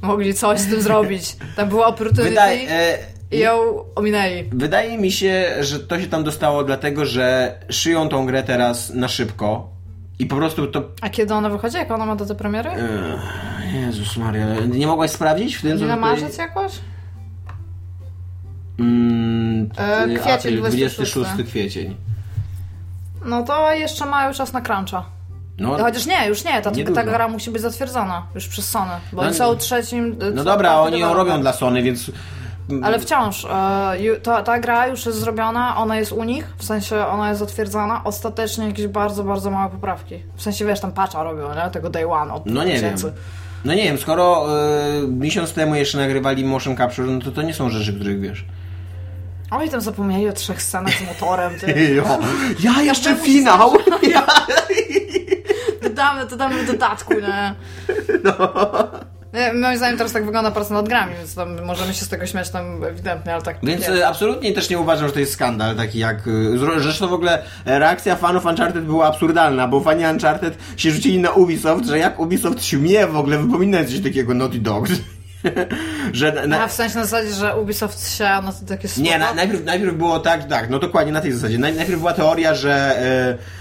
Mogli 0.02 0.34
coś 0.34 0.60
z 0.60 0.68
tym 0.68 0.82
zrobić. 0.82 1.38
Tam 1.56 1.70
była 1.70 1.88
opportunity 1.88 2.30
Wydaje, 2.30 2.70
e, 2.70 2.98
i 3.32 3.40
ją 3.40 3.86
ominęli. 3.96 4.50
wydaje 4.52 4.98
mi 4.98 5.12
się, 5.12 5.56
że 5.60 5.80
to 5.80 6.00
się 6.00 6.08
tam 6.08 6.24
dostało 6.24 6.64
dlatego, 6.64 7.06
że 7.06 7.56
szyją 7.70 8.10
tą 8.10 8.26
grę 8.26 8.44
teraz 8.44 8.94
na 8.94 9.08
szybko 9.08 9.70
i 10.20 10.26
po 10.26 10.36
prostu 10.36 10.68
to... 10.68 10.84
A 11.02 11.10
kiedy 11.10 11.34
ona 11.34 11.50
wychodzi? 11.50 11.78
Jak 11.78 11.92
ona 11.92 12.06
ma 12.06 12.16
datę 12.16 12.36
premiery? 12.36 12.70
Ech, 12.70 13.74
Jezus 13.74 14.18
Maria, 14.18 14.46
nie 14.72 14.88
mogłaś 14.88 15.12
sprawdzić 15.12 15.56
w 15.56 15.62
tym, 15.62 15.78
Nie 15.78 15.86
na 15.86 15.96
marzec 15.96 16.38
jakoś? 16.38 16.72
Mm, 18.82 19.70
E, 19.78 20.08
ty- 20.08 20.14
kwiecień, 20.16 20.34
a, 20.34 20.38
czyli 20.38 20.58
26. 20.58 21.14
26 21.14 21.50
kwiecień. 21.50 21.96
No 23.26 23.44
to 23.44 23.72
jeszcze 23.74 24.06
mają 24.06 24.34
czas 24.34 24.54
na 24.54 24.62
cruncha. 24.62 25.04
No, 25.60 25.78
No, 25.78 25.84
chociaż 25.84 26.06
nie, 26.06 26.28
już 26.28 26.44
nie, 26.46 26.62
ta, 26.62 26.72
ta 26.96 27.04
gra 27.04 27.28
musi 27.28 27.52
być 27.52 27.62
zatwierdzona 27.62 28.26
już 28.36 28.48
przez 28.48 28.70
Sony, 28.70 28.92
bo 29.14 29.22
No 29.22 29.28
oni 29.28 29.38
są 29.38 29.56
trzecim... 29.58 30.16
no 30.34 30.44
dobra, 30.44 30.80
oni 30.80 31.00
ją 31.00 31.14
robią 31.14 31.42
dla 31.42 31.54
Sony, 31.54 31.84
więc... 31.84 32.12
Ale 32.84 33.00
wciąż, 33.00 33.46
e, 33.46 33.98
ta, 34.24 34.44
ta 34.44 34.60
gra 34.60 34.88
już 34.88 35.06
jest 35.06 35.20
zrobiona, 35.20 35.78
ona 35.78 35.98
jest 35.98 36.12
u 36.12 36.24
nich, 36.24 36.54
w 36.58 36.64
sensie 36.64 37.06
ona 37.08 37.30
jest 37.30 37.40
zatwierdzona, 37.40 38.02
ostatecznie 38.04 38.66
jakieś 38.68 38.88
bardzo, 38.88 39.24
bardzo 39.24 39.52
małe 39.52 39.70
poprawki. 39.70 40.16
W 40.36 40.42
sensie, 40.42 40.66
wiesz, 40.66 40.80
tam 40.80 40.92
patcha 40.92 41.24
robią, 41.24 41.56
nie? 41.56 41.72
Tego 41.72 41.90
day 41.90 42.08
one 42.12 42.34
od 42.34 42.46
No 42.46 42.64
nie 42.64 42.74
wiem. 42.74 42.82
miesięcy. 42.84 43.14
No 43.66 43.74
nie 43.74 43.84
wiem, 43.84 43.98
skoro 43.98 44.46
y, 45.04 45.08
miesiąc 45.08 45.54
temu 45.54 45.76
jeszcze 45.76 45.98
nagrywali 45.98 46.46
motion 46.46 46.78
capture, 46.78 47.08
no 47.08 47.20
to 47.20 47.32
to 47.32 47.42
nie 47.42 47.54
są 47.54 47.70
rzeczy, 47.70 47.94
których 47.94 48.20
wiesz. 48.22 48.46
Oni 49.52 49.70
tam 49.70 49.82
zapomnieli 49.82 50.30
o 50.30 50.34
trzech 50.34 50.62
scenach 50.62 50.94
z 50.94 51.08
motorem, 51.08 51.60
ty. 51.60 51.74
Jo. 51.96 52.20
Ja 52.60 52.82
jeszcze 52.82 53.16
finał! 53.16 53.74
Ja. 54.14 54.26
Dodamy, 55.82 56.26
dodamy 56.28 56.64
w 56.64 56.68
dodatku, 56.68 57.14
nie? 57.14 57.56
No. 58.24 58.38
Moim 59.62 59.78
zdaniem 59.78 59.98
teraz 59.98 60.12
tak 60.14 60.26
wygląda 60.26 60.52
praca 60.52 60.74
nad 60.74 60.88
grami, 60.90 61.14
więc 61.18 61.36
tam 61.36 61.66
możemy 61.66 61.94
się 61.94 62.06
z 62.06 62.10
tego 62.10 62.26
śmiać 62.26 62.50
tam 62.50 62.84
ewidentnie, 62.84 63.34
ale 63.34 63.42
tak 63.42 63.58
Więc 63.64 63.88
nie. 63.88 63.94
y, 63.94 64.08
absolutnie 64.08 64.54
też 64.54 64.70
nie 64.70 64.80
uważam, 64.80 65.08
że 65.08 65.14
to 65.14 65.20
jest 65.20 65.34
skandal 65.34 65.76
taki 65.76 66.00
jak... 66.00 66.28
zro- 66.56 66.80
Zresztą 66.80 67.08
w 67.08 67.14
ogóle 67.14 67.44
reakcja 67.66 68.16
fanów 68.16 68.46
Uncharted 68.46 68.86
była 68.86 69.08
absurdalna, 69.08 69.68
bo 69.68 69.82
fani 69.82 70.06
Uncharted 70.06 70.58
się 70.78 70.92
rzucili 70.92 71.20
na 71.20 71.32
Ubisoft, 71.32 71.86
że 71.86 71.98
jak 72.00 72.20
Ubisoft 72.20 72.66
śmie 72.66 73.08
w 73.08 73.18
ogóle 73.18 73.38
wypominać 73.38 73.90
coś 73.90 74.00
takiego 74.02 74.34
Naughty 74.34 74.60
Dog. 74.60 74.88
że 76.14 76.48
na, 76.48 76.64
A 76.64 76.68
w 76.68 76.74
sensie 76.74 76.96
na 76.96 77.06
zasadzie, 77.06 77.34
że 77.34 77.58
Ubisoft 77.58 78.18
się, 78.18 78.30
no 78.44 78.54
to 78.54 78.60
takie 78.68 78.88
Nie, 78.98 79.20
na, 79.20 79.34
najpierw, 79.34 79.66
najpierw 79.66 79.96
było 79.96 80.20
tak, 80.20 80.48
tak, 80.48 80.70
no 80.70 80.80
dokładnie 80.80 81.12
na 81.14 81.22
tej 81.22 81.32
zasadzie. 81.32 81.58
Naj, 81.58 81.74
najpierw 81.74 82.00
była 82.00 82.14
teoria, 82.14 82.56
że, 82.56 83.00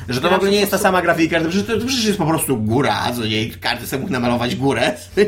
e, 0.08 0.12
że 0.12 0.20
to 0.20 0.30
w 0.30 0.32
ogóle 0.32 0.50
nie 0.50 0.60
jest 0.60 0.70
ta 0.70 0.78
sama 0.78 1.02
grafika, 1.02 1.38
że 1.38 1.44
to, 1.44 1.50
przecież- 1.50 1.66
to, 1.66 1.80
to 1.80 1.86
przecież 1.86 2.04
jest 2.04 2.18
po 2.18 2.26
prostu 2.26 2.56
góra, 2.56 3.12
co 3.16 3.26
nie, 3.26 3.50
każdy 3.60 3.86
sobie 3.86 4.00
mógł 4.00 4.12
namalować 4.12 4.56
górę. 4.56 4.92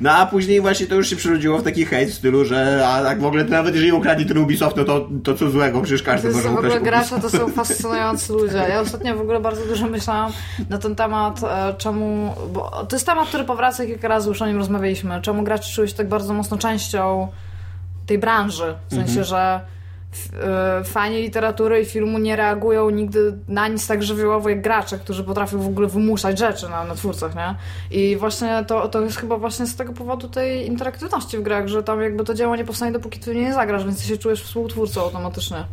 No 0.00 0.12
a 0.12 0.26
później 0.26 0.60
właśnie 0.60 0.86
to 0.86 0.94
już 0.94 1.10
się 1.10 1.16
przerodziło 1.16 1.58
w 1.58 1.62
taki 1.62 1.84
hejt 1.84 2.10
w 2.10 2.14
stylu, 2.14 2.44
że 2.44 2.88
a 2.88 3.02
tak 3.02 3.20
w 3.20 3.24
ogóle 3.24 3.44
to 3.44 3.50
nawet 3.50 3.74
jeżeli 3.74 3.92
ukradli 3.92 4.26
ten 4.26 4.38
Ubisoft, 4.38 4.76
no 4.76 4.84
to, 4.84 5.08
to 5.24 5.34
co 5.34 5.50
złego, 5.50 5.80
przecież 5.80 6.02
każdy 6.02 6.30
może 6.30 6.42
w 6.42 6.46
ogóle 6.46 6.68
ukraść 6.68 6.84
gracze, 6.84 7.20
to 7.20 7.30
są 7.30 7.48
fascynujący 7.62 8.32
ludzie. 8.32 8.56
Ja 8.68 8.80
ostatnio 8.80 9.16
w 9.16 9.20
ogóle 9.20 9.40
bardzo 9.40 9.66
dużo 9.66 9.86
myślałam 9.86 10.32
na 10.70 10.78
ten 10.78 10.96
temat, 10.96 11.40
e, 11.44 11.74
czemu. 11.78 12.34
Bo 12.52 12.86
to 12.88 12.96
jest 12.96 13.06
temat, 13.06 13.28
który 13.28 13.44
powraca 13.44 13.86
kilka 13.86 14.08
razy, 14.08 14.28
już 14.28 14.42
o 14.42 14.46
nim 14.46 14.56
rozmawialiśmy. 14.56 15.20
Czemu 15.26 15.42
gracze 15.42 15.72
czują 15.72 15.86
się 15.88 15.94
tak 15.94 16.08
bardzo 16.08 16.34
mocno 16.34 16.58
częścią 16.58 17.28
tej 18.06 18.18
branży. 18.18 18.74
W 18.88 18.90
sensie, 18.94 19.20
Mhm. 19.20 19.24
że 19.24 19.60
e, 20.80 20.84
fani 20.84 21.16
literatury 21.16 21.80
i 21.80 21.84
filmu 21.84 22.18
nie 22.18 22.36
reagują 22.36 22.90
nigdy 22.90 23.38
na 23.48 23.68
nic 23.68 23.86
tak 23.86 24.02
żywiołowo 24.02 24.48
jak 24.48 24.62
gracze, 24.62 24.98
którzy 24.98 25.24
potrafią 25.24 25.58
w 25.58 25.66
ogóle 25.66 25.88
wymuszać 25.88 26.38
rzeczy 26.38 26.68
na, 26.68 26.84
na 26.84 26.94
twórcach, 26.94 27.34
nie? 27.34 27.54
I 27.90 28.16
właśnie 28.16 28.64
to, 28.66 28.88
to 28.88 29.00
jest 29.00 29.16
chyba 29.16 29.36
właśnie 29.38 29.66
z 29.66 29.76
tego 29.76 29.92
powodu 29.92 30.28
tej 30.28 30.66
interaktywności 30.66 31.38
w 31.38 31.42
grach, 31.42 31.68
że 31.68 31.82
tam 31.82 32.02
jakby 32.02 32.24
to 32.24 32.34
dzieło 32.34 32.56
nie 32.56 32.64
powstanie 32.64 32.92
dopóki 32.92 33.20
ty 33.20 33.34
nie 33.34 33.54
zagrasz, 33.54 33.84
więc 33.84 33.98
ty 34.02 34.08
się 34.08 34.16
czujesz 34.16 34.42
współtwórcą 34.42 35.00
automatycznie. 35.02 35.64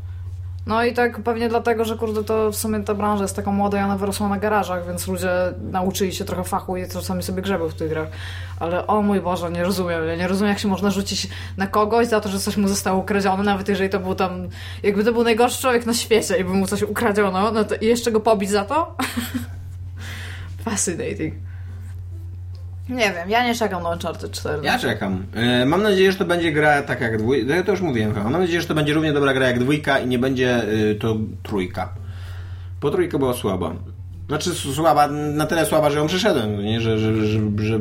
No 0.66 0.86
i 0.86 0.94
tak 0.94 1.20
pewnie 1.20 1.50
dlatego, 1.50 1.86
że 1.86 1.98
kurde 1.98 2.24
to 2.24 2.52
w 2.52 2.56
sumie 2.56 2.84
ta 2.84 2.94
branża 2.94 3.24
jest 3.24 3.36
taka 3.36 3.52
młoda 3.52 3.80
i 3.80 3.84
ona 3.84 3.98
wyrosła 3.98 4.30
na 4.30 4.38
garażach, 4.38 4.88
więc 4.88 5.08
ludzie 5.08 5.30
nauczyli 5.72 6.14
się 6.14 6.26
trochę 6.26 6.44
fachu 6.44 6.78
i 6.78 6.88
czasami 6.88 7.24
sobie 7.24 7.42
grzebią 7.42 7.70
w 7.70 7.74
tych 7.74 7.90
grach. 7.90 8.08
Ale 8.60 8.88
o 8.88 9.02
mój 9.02 9.22
Boże, 9.22 9.52
nie 9.52 9.64
rozumiem. 9.64 10.08
Ja 10.08 10.16
nie 10.16 10.28
rozumiem, 10.28 10.50
jak 10.50 10.60
się 10.60 10.68
można 10.68 10.92
rzucić 10.92 11.28
na 11.58 11.68
kogoś 11.68 12.08
za 12.08 12.22
to, 12.22 12.30
że 12.30 12.40
coś 12.40 12.58
mu 12.58 12.68
zostało 12.68 13.00
ukradzione, 13.00 13.44
nawet 13.44 13.70
jeżeli 13.70 13.90
to 13.90 14.00
był 14.00 14.16
tam, 14.16 14.48
jakby 14.84 15.04
to 15.04 15.14
był 15.14 15.24
najgorszy 15.24 15.62
człowiek 15.62 15.86
na 15.86 15.94
świecie 15.94 16.38
i 16.38 16.44
by 16.44 16.54
mu 16.54 16.68
coś 16.68 16.82
ukradziono, 16.82 17.52
no 17.52 17.64
to 17.64 17.76
i 17.76 17.86
jeszcze 17.86 18.12
go 18.12 18.20
pobić 18.20 18.50
za 18.50 18.66
to? 18.66 18.96
Fascinating. 20.66 21.34
Nie 22.94 23.14
wiem, 23.14 23.30
ja 23.30 23.44
nie 23.44 23.56
czekam 23.56 23.84
na 23.84 23.90
Uncharted 23.90 24.32
4. 24.32 24.60
Ja 24.64 24.80
czekam. 24.80 25.26
E, 25.34 25.66
Mam 25.66 25.84
nadzieję, 25.84 26.12
że 26.12 26.18
to 26.18 26.26
będzie 26.26 26.52
gra 26.52 26.82
tak 26.82 27.02
jak 27.02 27.18
dwójka. 27.18 27.64
To 27.64 27.72
już 27.72 27.82
mówiłem 27.82 28.14
chyba. 28.14 28.30
Mam 28.30 28.42
nadzieję, 28.42 28.62
że 28.62 28.68
to 28.68 28.76
będzie 28.76 28.94
równie 28.94 29.14
dobra 29.14 29.34
gra 29.34 29.48
jak 29.48 29.60
dwójka 29.60 30.00
i 30.00 30.08
nie 30.08 30.20
będzie 30.20 30.64
y, 30.64 30.96
to 30.96 31.16
trójka. 31.44 31.90
Bo 32.82 32.92
trójka 32.92 33.18
była 33.18 33.34
słaba. 33.34 33.72
Znaczy 34.28 34.50
słaba, 34.52 35.08
na 35.08 35.46
tyle 35.46 35.66
słaba, 35.66 35.90
że 35.90 35.98
ją 36.00 36.08
przeszedłem, 36.08 36.64
nie? 36.64 36.82
Że, 36.82 37.00
że, 37.00 37.16
że, 37.16 37.40
że... 37.58 37.80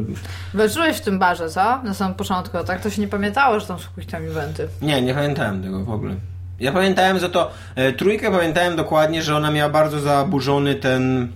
Wyczułeś 0.54 0.96
w 0.96 1.00
tym 1.00 1.18
barze, 1.18 1.48
co? 1.50 1.82
Na 1.82 1.94
samym 1.94 2.14
początku, 2.14 2.64
tak? 2.64 2.80
To 2.80 2.90
się 2.90 3.02
nie 3.02 3.08
pamiętało, 3.08 3.60
że 3.60 3.66
tam 3.66 3.78
są 3.78 3.84
jakieś 3.96 4.12
tam 4.12 4.24
eventy. 4.24 4.68
Nie, 4.82 5.02
nie 5.02 5.14
pamiętałem 5.14 5.62
tego 5.62 5.84
w 5.84 5.90
ogóle. 5.90 6.14
Ja 6.60 6.72
pamiętałem 6.72 7.18
za 7.18 7.28
to, 7.28 7.50
e, 7.74 7.92
trójkę 7.92 8.30
pamiętałem 8.30 8.76
dokładnie, 8.76 9.22
że 9.22 9.36
ona 9.36 9.50
miała 9.50 9.70
bardzo 9.70 10.00
zaburzony 10.00 10.74
ten 10.74 11.28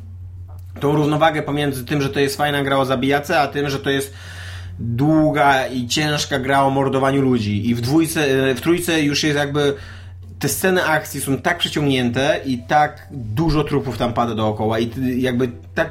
tą 0.81 0.97
równowagę 0.97 1.43
pomiędzy 1.43 1.85
tym, 1.85 2.03
że 2.03 2.11
to 2.11 2.21
jest 2.21 2.37
fajna 2.37 2.63
gra 2.63 2.77
o 2.77 2.85
zabijace, 2.85 3.41
a 3.41 3.47
tym, 3.47 3.71
że 3.71 3.79
to 3.79 3.91
jest 3.91 4.15
długa 4.79 5.67
i 5.67 5.87
ciężka 5.87 6.39
gra 6.39 6.63
o 6.63 6.71
mordowaniu 6.71 7.23
ludzi. 7.23 7.71
I 7.71 7.75
w 7.75 7.81
dwójce, 7.81 8.25
e, 8.51 8.55
w 8.55 8.61
trójce 8.61 9.03
już 9.03 9.23
jest 9.23 9.37
jakby 9.37 9.75
te 10.39 10.49
sceny 10.49 10.85
akcji 10.85 11.21
są 11.21 11.39
tak 11.39 11.59
przeciągnięte 11.59 12.41
i 12.45 12.59
tak 12.59 13.09
dużo 13.11 13.65
trupów 13.65 13.99
tam 13.99 14.13
pada 14.13 14.35
dookoła 14.35 14.79
i 14.79 14.91
jakby 15.21 15.51
tak 15.75 15.91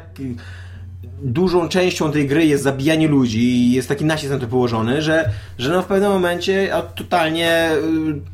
dużą 1.21 1.69
częścią 1.69 2.11
tej 2.11 2.27
gry 2.27 2.45
jest 2.45 2.63
zabijanie 2.63 3.07
ludzi 3.07 3.39
i 3.39 3.71
jest 3.71 3.87
taki 3.87 4.05
nacisk 4.05 4.31
na 4.31 4.39
to 4.39 4.47
położony, 4.47 5.01
że, 5.01 5.29
że 5.57 5.71
no 5.71 5.81
w 5.81 5.85
pewnym 5.85 6.11
momencie 6.11 6.69
totalnie 6.95 7.69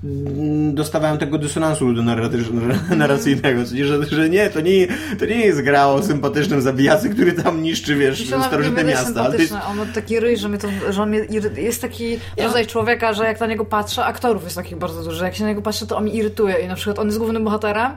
y, 0.03 0.73
dostawałem 0.73 1.17
tego 1.17 1.37
dysonansu 1.37 1.85
narracyjnego, 2.97 3.65
czyli 3.65 3.83
że, 3.83 4.05
że 4.05 4.29
nie, 4.29 4.49
to 4.49 4.61
nie, 4.61 4.87
to 5.19 5.25
nie 5.25 5.45
jest 5.45 5.61
gra 5.61 5.87
o 5.87 6.03
sympatycznym 6.03 6.61
zabijacy, 6.61 7.09
który 7.09 7.33
tam 7.33 7.63
niszczy, 7.63 7.95
wiesz, 7.95 8.27
starożytne 8.27 8.83
miasta. 8.83 9.35
Jest... 9.37 9.53
On 9.69 9.77
ma 9.77 9.85
taki 9.85 10.19
ryj, 10.19 10.37
że, 10.37 10.49
mnie 10.49 10.57
to, 10.57 10.67
że 10.89 11.01
on 11.01 11.09
mnie, 11.09 11.25
jest 11.57 11.81
taki 11.81 12.11
ja. 12.37 12.45
rodzaj 12.45 12.67
człowieka, 12.67 13.13
że 13.13 13.23
jak 13.23 13.39
na 13.39 13.45
niego 13.47 13.65
patrzę, 13.65 14.05
aktorów 14.05 14.43
jest 14.43 14.55
takich 14.55 14.77
bardzo 14.77 15.03
dużo, 15.03 15.11
że 15.11 15.25
jak 15.25 15.35
się 15.35 15.43
na 15.43 15.49
niego 15.49 15.61
patrzę, 15.61 15.87
to 15.87 15.97
on 15.97 16.03
mnie 16.03 16.13
irytuje 16.13 16.55
i 16.55 16.67
na 16.67 16.75
przykład 16.75 16.99
on 16.99 17.05
jest 17.05 17.17
głównym 17.17 17.43
bohaterem 17.43 17.91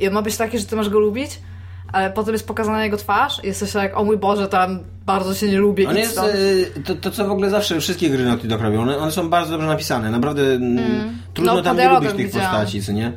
i 0.00 0.08
on 0.08 0.14
ma 0.14 0.22
być 0.22 0.36
taki, 0.36 0.58
że 0.58 0.64
ty 0.64 0.76
masz 0.76 0.88
go 0.88 1.00
lubić, 1.00 1.40
ale 1.92 2.10
potem 2.10 2.32
jest 2.32 2.46
pokazana 2.46 2.84
jego 2.84 2.96
twarz 2.96 3.44
i 3.44 3.46
jesteś 3.46 3.74
jak, 3.74 3.96
o 3.96 4.04
mój 4.04 4.16
Boże, 4.16 4.48
tam 4.48 4.78
bardzo 5.06 5.34
się 5.34 5.48
nie 5.48 5.58
lubię. 5.58 5.88
On 5.88 5.96
jest, 5.96 6.18
y, 6.18 6.82
to, 6.84 6.94
to, 6.94 7.10
co 7.10 7.28
w 7.28 7.30
ogóle 7.30 7.50
zawsze 7.50 7.80
wszystkie 7.80 8.10
gry 8.10 8.24
Naughty 8.24 8.48
Dog 8.48 8.60
robią, 8.60 8.82
one, 8.82 8.98
one 8.98 9.12
są 9.12 9.30
bardzo 9.30 9.52
dobrze 9.52 9.66
napisane, 9.66 10.10
naprawdę 10.10 10.42
mm. 10.42 11.18
trudno 11.34 11.54
no, 11.54 11.62
tam 11.62 11.76
nie 11.76 11.88
lubić 11.88 12.10
tych 12.10 12.26
widziałam. 12.26 12.50
postaci, 12.50 12.82
co 12.82 12.92
nie? 12.92 13.12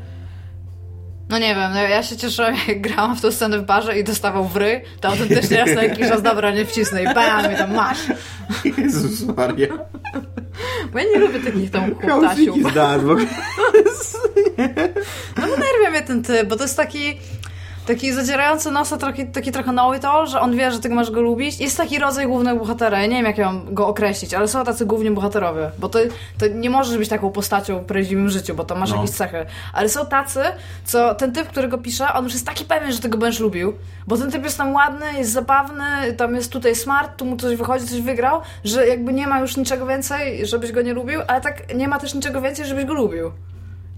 No 1.29 1.39
nie 1.39 1.55
wiem, 1.55 1.71
no 1.73 1.81
ja 1.81 2.03
się 2.03 2.17
cieszyłam, 2.17 2.53
jak 2.67 2.81
grałam 2.81 3.15
w 3.15 3.21
tą 3.21 3.31
scenę 3.31 3.59
w 3.59 3.65
barze 3.65 3.99
i 3.99 4.03
dostawał 4.03 4.47
wry, 4.47 4.81
to 5.01 5.07
autentycznie 5.07 5.57
raz 5.57 5.75
na 5.75 5.83
jakiś 5.83 6.07
czas 6.09 6.21
dobra, 6.21 6.51
nie 6.51 6.65
wcisnę 6.65 7.03
i 7.03 7.05
bam, 7.05 7.53
i 7.53 7.55
tam 7.55 7.73
masz. 7.75 7.99
Jezus 8.77 9.21
Maria. 9.37 9.67
Bo 10.93 10.99
ja 10.99 11.05
nie 11.05 11.19
lubię 11.19 11.39
takich 11.39 11.71
tam 11.71 11.95
chłoptasiów. 11.95 12.57
No 15.37 15.47
nerwia 15.47 15.89
mnie 15.91 16.01
ten 16.01 16.23
typ, 16.23 16.47
bo 16.47 16.55
to 16.55 16.63
jest 16.63 16.77
taki 16.77 17.17
Taki 17.87 18.13
zadzierający 18.13 18.71
nosa, 18.71 18.97
taki, 18.97 19.27
taki 19.27 19.51
trochę 19.51 19.71
know 19.71 19.99
to, 19.99 20.25
że 20.27 20.41
on 20.41 20.55
wie, 20.55 20.71
że 20.71 20.79
ty 20.79 20.89
masz 20.89 21.11
go 21.11 21.21
lubić. 21.21 21.59
Jest 21.59 21.77
taki 21.77 21.99
rodzaj 21.99 22.27
głównego 22.27 22.59
bohatera, 22.59 23.01
ja 23.01 23.07
nie 23.07 23.15
wiem 23.15 23.25
jak 23.25 23.37
ja 23.37 23.45
mam 23.45 23.73
go 23.73 23.87
określić, 23.87 24.33
ale 24.33 24.47
są 24.47 24.63
tacy 24.63 24.85
główni 24.85 25.11
bohaterowie, 25.11 25.71
bo 25.79 25.89
to, 25.89 25.99
to 26.37 26.47
nie 26.47 26.69
możesz 26.69 26.97
być 26.97 27.09
taką 27.09 27.31
postacią 27.31 27.79
w 27.79 27.85
prawdziwym 27.85 28.29
życiu, 28.29 28.55
bo 28.55 28.63
to 28.63 28.75
masz 28.75 28.89
no. 28.89 28.95
jakieś 28.95 29.11
cechy. 29.11 29.45
Ale 29.73 29.89
są 29.89 30.05
tacy, 30.05 30.39
co 30.85 31.15
ten 31.15 31.31
typ, 31.31 31.47
którego 31.47 31.77
pisze, 31.77 32.13
on 32.13 32.23
już 32.23 32.33
jest 32.33 32.45
taki 32.45 32.65
pewien, 32.65 32.91
że 32.91 32.99
ty 32.99 33.09
go 33.09 33.17
będziesz 33.17 33.39
lubił, 33.41 33.73
bo 34.07 34.17
ten 34.17 34.31
typ 34.31 34.43
jest 34.43 34.57
tam 34.57 34.73
ładny, 34.73 35.05
jest 35.17 35.31
zabawny, 35.31 36.13
tam 36.17 36.35
jest 36.35 36.51
tutaj 36.51 36.75
smart, 36.75 37.17
tu 37.17 37.25
mu 37.25 37.37
coś 37.37 37.55
wychodzi, 37.55 37.87
coś 37.87 38.01
wygrał, 38.01 38.41
że 38.63 38.87
jakby 38.87 39.13
nie 39.13 39.27
ma 39.27 39.39
już 39.39 39.57
niczego 39.57 39.85
więcej, 39.85 40.47
żebyś 40.47 40.71
go 40.71 40.81
nie 40.81 40.93
lubił, 40.93 41.21
ale 41.27 41.41
tak 41.41 41.75
nie 41.75 41.87
ma 41.87 41.99
też 41.99 42.13
niczego 42.13 42.41
więcej, 42.41 42.65
żebyś 42.65 42.85
go 42.85 42.93
lubił. 42.93 43.31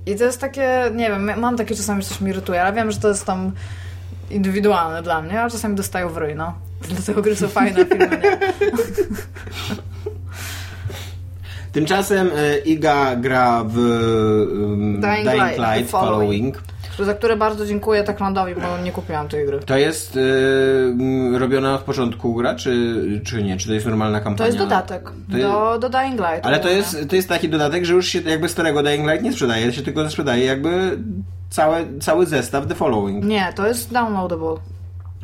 I 0.05 0.15
to 0.15 0.23
jest 0.23 0.41
takie, 0.41 0.91
nie 0.95 1.09
wiem, 1.09 1.39
mam 1.39 1.57
takie 1.57 1.75
czasami, 1.75 2.01
że 2.01 2.07
coś 2.07 2.21
mi 2.21 2.29
irytuje, 2.29 2.61
ale 2.61 2.73
wiem, 2.73 2.91
że 2.91 2.99
to 2.99 3.07
jest 3.07 3.25
tam 3.25 3.51
indywidualne 4.31 5.03
dla 5.03 5.21
mnie, 5.21 5.41
ale 5.41 5.51
czasami 5.51 5.75
dostają 5.75 6.09
w 6.09 6.17
ryj, 6.17 6.35
no. 6.35 6.53
Dlatego 6.89 7.21
gry 7.21 7.35
są 7.35 7.47
fajne, 7.47 7.85
filmy. 7.85 8.21
Tymczasem 11.71 12.29
e, 12.35 12.57
Iga 12.57 13.15
gra 13.15 13.63
w 13.63 13.77
um, 13.77 15.01
Dying, 15.01 15.29
Dying 15.29 15.43
Light, 15.43 15.57
Light 15.57 15.91
Following. 15.91 16.55
Following 16.55 16.74
za 16.99 17.13
które 17.13 17.35
bardzo 17.35 17.65
dziękuję 17.65 18.03
Techlandowi, 18.03 18.55
bo 18.55 18.83
nie 18.83 18.91
kupiłam 18.91 19.27
tej 19.27 19.45
gry. 19.45 19.59
To 19.59 19.77
jest 19.77 20.15
yy, 20.15 21.39
robiona 21.39 21.75
od 21.75 21.81
początku 21.81 22.33
gra, 22.33 22.55
czy, 22.55 23.21
czy 23.25 23.43
nie? 23.43 23.57
Czy 23.57 23.67
to 23.67 23.73
jest 23.73 23.85
normalna 23.85 24.19
kampania? 24.19 24.37
To 24.37 24.45
jest 24.45 24.57
dodatek 24.57 25.11
do, 25.27 25.37
jest... 25.37 25.81
do 25.81 25.89
Dying 25.89 26.19
Light. 26.19 26.45
Ale 26.45 26.59
to 26.59 26.69
jest, 26.69 26.97
to 27.09 27.15
jest 27.15 27.29
taki 27.29 27.49
dodatek, 27.49 27.85
że 27.85 27.93
już 27.93 28.07
się 28.07 28.21
jakby 28.21 28.49
starego 28.49 28.83
Dying 28.83 29.07
Light 29.07 29.23
nie 29.23 29.31
sprzedaje, 29.31 29.73
się 29.73 29.81
tylko 29.81 30.09
sprzedaje 30.09 30.45
jakby 30.45 30.97
cały, 31.49 31.99
cały 31.99 32.25
zestaw 32.25 32.67
The 32.67 32.75
Following. 32.75 33.25
Nie, 33.25 33.53
to 33.55 33.67
jest 33.67 33.93
downloadable. 33.93 34.55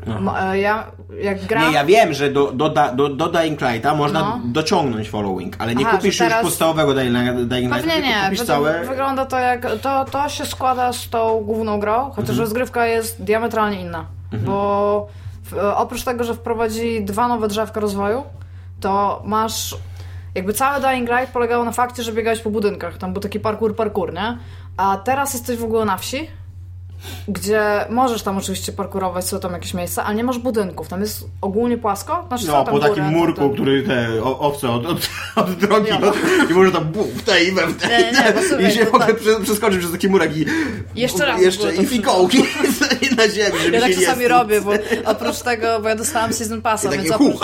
E, 0.08 0.60
ja, 0.60 0.86
jak 1.22 1.45
gram... 1.45 1.68
Nie, 1.68 1.74
ja 1.74 1.86
wiem, 1.86 2.14
że 2.14 2.32
do, 2.32 2.52
do, 2.52 2.70
do, 2.70 3.10
do 3.10 3.28
Dying 3.28 3.62
Lighta 3.62 3.95
można 3.95 4.20
no. 4.20 4.39
dociągnąć 4.45 5.10
following, 5.10 5.56
ale 5.60 5.76
nie 5.76 5.88
Aha, 5.88 5.97
kupisz 5.97 6.18
teraz... 6.18 6.34
już 6.34 6.43
podstawowego 6.43 6.93
Dying, 6.93 7.16
Dying 7.47 7.76
Lighta, 7.76 7.95
nie, 7.95 8.02
nie. 8.32 8.45
Całe... 8.45 8.86
Wygląda 8.86 9.26
to 9.26 9.39
jak... 9.39 9.68
To, 9.82 10.06
to 10.06 10.30
się 10.30 10.45
składa 10.45 10.93
z 10.93 11.10
tą 11.10 11.41
główną 11.41 11.80
grą, 11.80 12.10
chociaż 12.10 12.30
mhm. 12.30 12.39
rozgrywka 12.39 12.86
jest 12.86 13.24
diametralnie 13.24 13.82
inna. 13.82 14.06
Mhm. 14.24 14.43
Bo 14.43 15.08
w, 15.43 15.58
oprócz 15.76 16.04
tego, 16.04 16.24
że 16.24 16.34
wprowadzi 16.34 17.06
dwa 17.06 17.28
nowe 17.28 17.47
drzewka 17.47 17.80
rozwoju, 17.80 18.24
to 18.80 19.22
masz... 19.26 19.78
Jakby 20.36 20.54
cały 20.54 20.82
Dying 20.82 21.10
Light 21.10 21.34
polegało 21.34 21.66
na 21.66 21.72
fakcie, 21.72 22.04
że 22.04 22.12
biegałeś 22.12 22.39
po 22.39 22.49
budynkach. 22.49 22.97
Tam 22.97 23.14
był 23.14 23.22
taki 23.22 23.39
parkour, 23.39 23.76
parkour, 23.76 24.14
nie? 24.14 24.38
A 24.78 24.97
teraz 24.97 25.34
jesteś 25.34 25.58
w 25.58 25.64
ogóle 25.64 25.86
na 25.86 25.97
wsi 25.97 26.28
gdzie 27.28 27.62
możesz 27.89 28.24
tam 28.24 28.38
oczywiście 28.38 28.72
parkurować, 28.72 29.26
są 29.26 29.39
tam 29.39 29.54
jakieś 29.54 29.74
miejsca, 29.74 30.04
ale 30.04 30.16
nie 30.16 30.24
masz 30.24 30.38
budynków. 30.38 30.88
Tam 30.88 31.02
jest 31.02 31.26
ogólnie 31.41 31.78
płasko. 31.78 32.26
Znaczy, 32.28 32.47
no, 32.47 32.66
po 32.66 32.80
takim 32.80 33.04
murku, 33.04 33.49
który 33.49 33.84
te 33.84 34.24
owce 34.24 34.70
od, 34.70 34.86
od, 34.86 35.10
od 35.36 35.54
drogi 35.54 35.91
od, 35.91 36.16
i 36.52 36.54
może 36.54 36.72
tam 36.72 36.84
bum, 36.84 37.08
w 37.08 37.24
tej 37.24 37.47
i 37.47 37.52
we 37.52 37.68
w 37.68 37.78
tej. 37.78 37.89
Nie, 37.89 38.12
nie, 38.12 38.34
bo 38.34 38.41
sobie, 38.41 38.70
I 38.70 38.72
się 38.72 38.86
mogę 38.86 39.06
tak... 39.06 39.18
przeskoczyć 39.43 39.80
przez 39.80 39.91
taki 39.91 40.08
murek 40.08 40.38
i 40.38 40.45
jeszcze 40.95 41.26
raz 41.26 41.41
jeszcze 41.41 41.76
i 41.76 41.86
fikołki 41.86 42.38
na 43.18 43.30
ziemi, 43.30 43.60
żeby 43.64 43.78
Ja 43.78 43.82
tak 43.82 43.95
czasami 43.95 44.28
robię, 44.28 44.62
bo 44.62 44.72
oprócz 45.06 45.39
tego, 45.39 45.80
bo 45.80 45.89
ja 45.89 45.95
dostałam 45.95 46.34
season 46.34 46.62
passa, 46.62 46.95
I 46.95 46.97
więc 46.97 47.12
oprócz, 47.12 47.36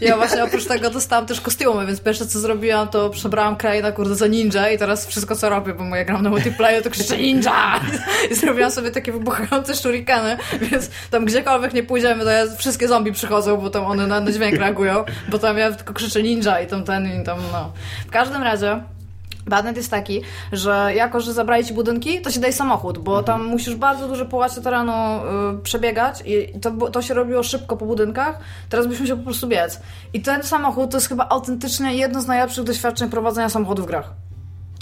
ja 0.00 0.16
właśnie 0.16 0.44
oprócz 0.44 0.64
tego 0.64 0.90
dostałam 0.90 1.26
też 1.26 1.40
kostiumy, 1.40 1.86
więc 1.86 2.00
pierwsze 2.00 2.26
co 2.26 2.40
zrobiłam, 2.40 2.88
to 2.88 3.10
przebrałam 3.10 3.56
krainę 3.56 3.92
kurde 3.92 4.14
za 4.14 4.26
ninja 4.26 4.70
i 4.70 4.78
teraz 4.78 5.06
wszystko 5.06 5.36
co 5.36 5.48
robię, 5.48 5.74
bo 5.74 5.96
ja 5.96 6.04
gram 6.04 6.22
na 6.22 6.30
multiplayer, 6.30 6.82
to 6.82 6.90
krzyczę 6.90 7.18
ninja! 7.18 7.80
I 8.30 8.34
zrobiłam 8.34 8.70
sobie 8.70 8.90
takie 8.90 9.01
wybuchające 9.10 9.76
szurikany, 9.76 10.36
więc 10.70 10.90
tam 11.10 11.24
gdziekolwiek 11.24 11.74
nie 11.74 11.82
pójdziemy, 11.82 12.24
to 12.24 12.30
ja, 12.30 12.56
wszystkie 12.58 12.88
zombie 12.88 13.12
przychodzą, 13.12 13.56
bo 13.56 13.70
tam 13.70 13.84
one 13.84 14.06
na, 14.06 14.20
na 14.20 14.32
dźwięk 14.32 14.58
reagują, 14.58 15.04
bo 15.28 15.38
tam 15.38 15.58
ja 15.58 15.72
tylko 15.72 15.94
krzyczę 15.94 16.22
ninja 16.22 16.60
i 16.60 16.66
tam 16.66 16.84
ten 16.84 17.20
i 17.20 17.24
tam 17.24 17.38
no. 17.52 17.72
W 18.06 18.10
każdym 18.10 18.42
razie 18.42 18.80
Badnet 19.46 19.76
jest 19.76 19.90
taki, 19.90 20.22
że 20.52 20.90
jako, 20.94 21.20
że 21.20 21.32
zabrali 21.32 21.64
ci 21.64 21.74
budynki, 21.74 22.20
to 22.20 22.30
się 22.30 22.40
daje 22.40 22.52
samochód, 22.52 22.98
bo 22.98 23.18
mhm. 23.18 23.24
tam 23.24 23.46
musisz 23.46 23.74
bardzo 23.74 24.08
duże 24.08 24.26
połacie 24.26 24.60
terenu 24.60 24.92
y, 24.92 25.62
przebiegać 25.62 26.22
i 26.24 26.60
to, 26.60 26.70
to 26.70 27.02
się 27.02 27.14
robiło 27.14 27.42
szybko 27.42 27.76
po 27.76 27.86
budynkach, 27.86 28.38
teraz 28.68 28.86
byśmy 28.86 29.06
się 29.06 29.16
po 29.16 29.24
prostu 29.24 29.48
biec. 29.48 29.80
I 30.12 30.20
ten 30.20 30.42
samochód 30.42 30.90
to 30.90 30.96
jest 30.96 31.08
chyba 31.08 31.28
autentycznie 31.28 31.94
jedno 31.94 32.20
z 32.20 32.26
najlepszych 32.26 32.64
doświadczeń 32.64 33.10
prowadzenia 33.10 33.48
samochodu 33.48 33.82
w 33.82 33.86
grach. 33.86 34.12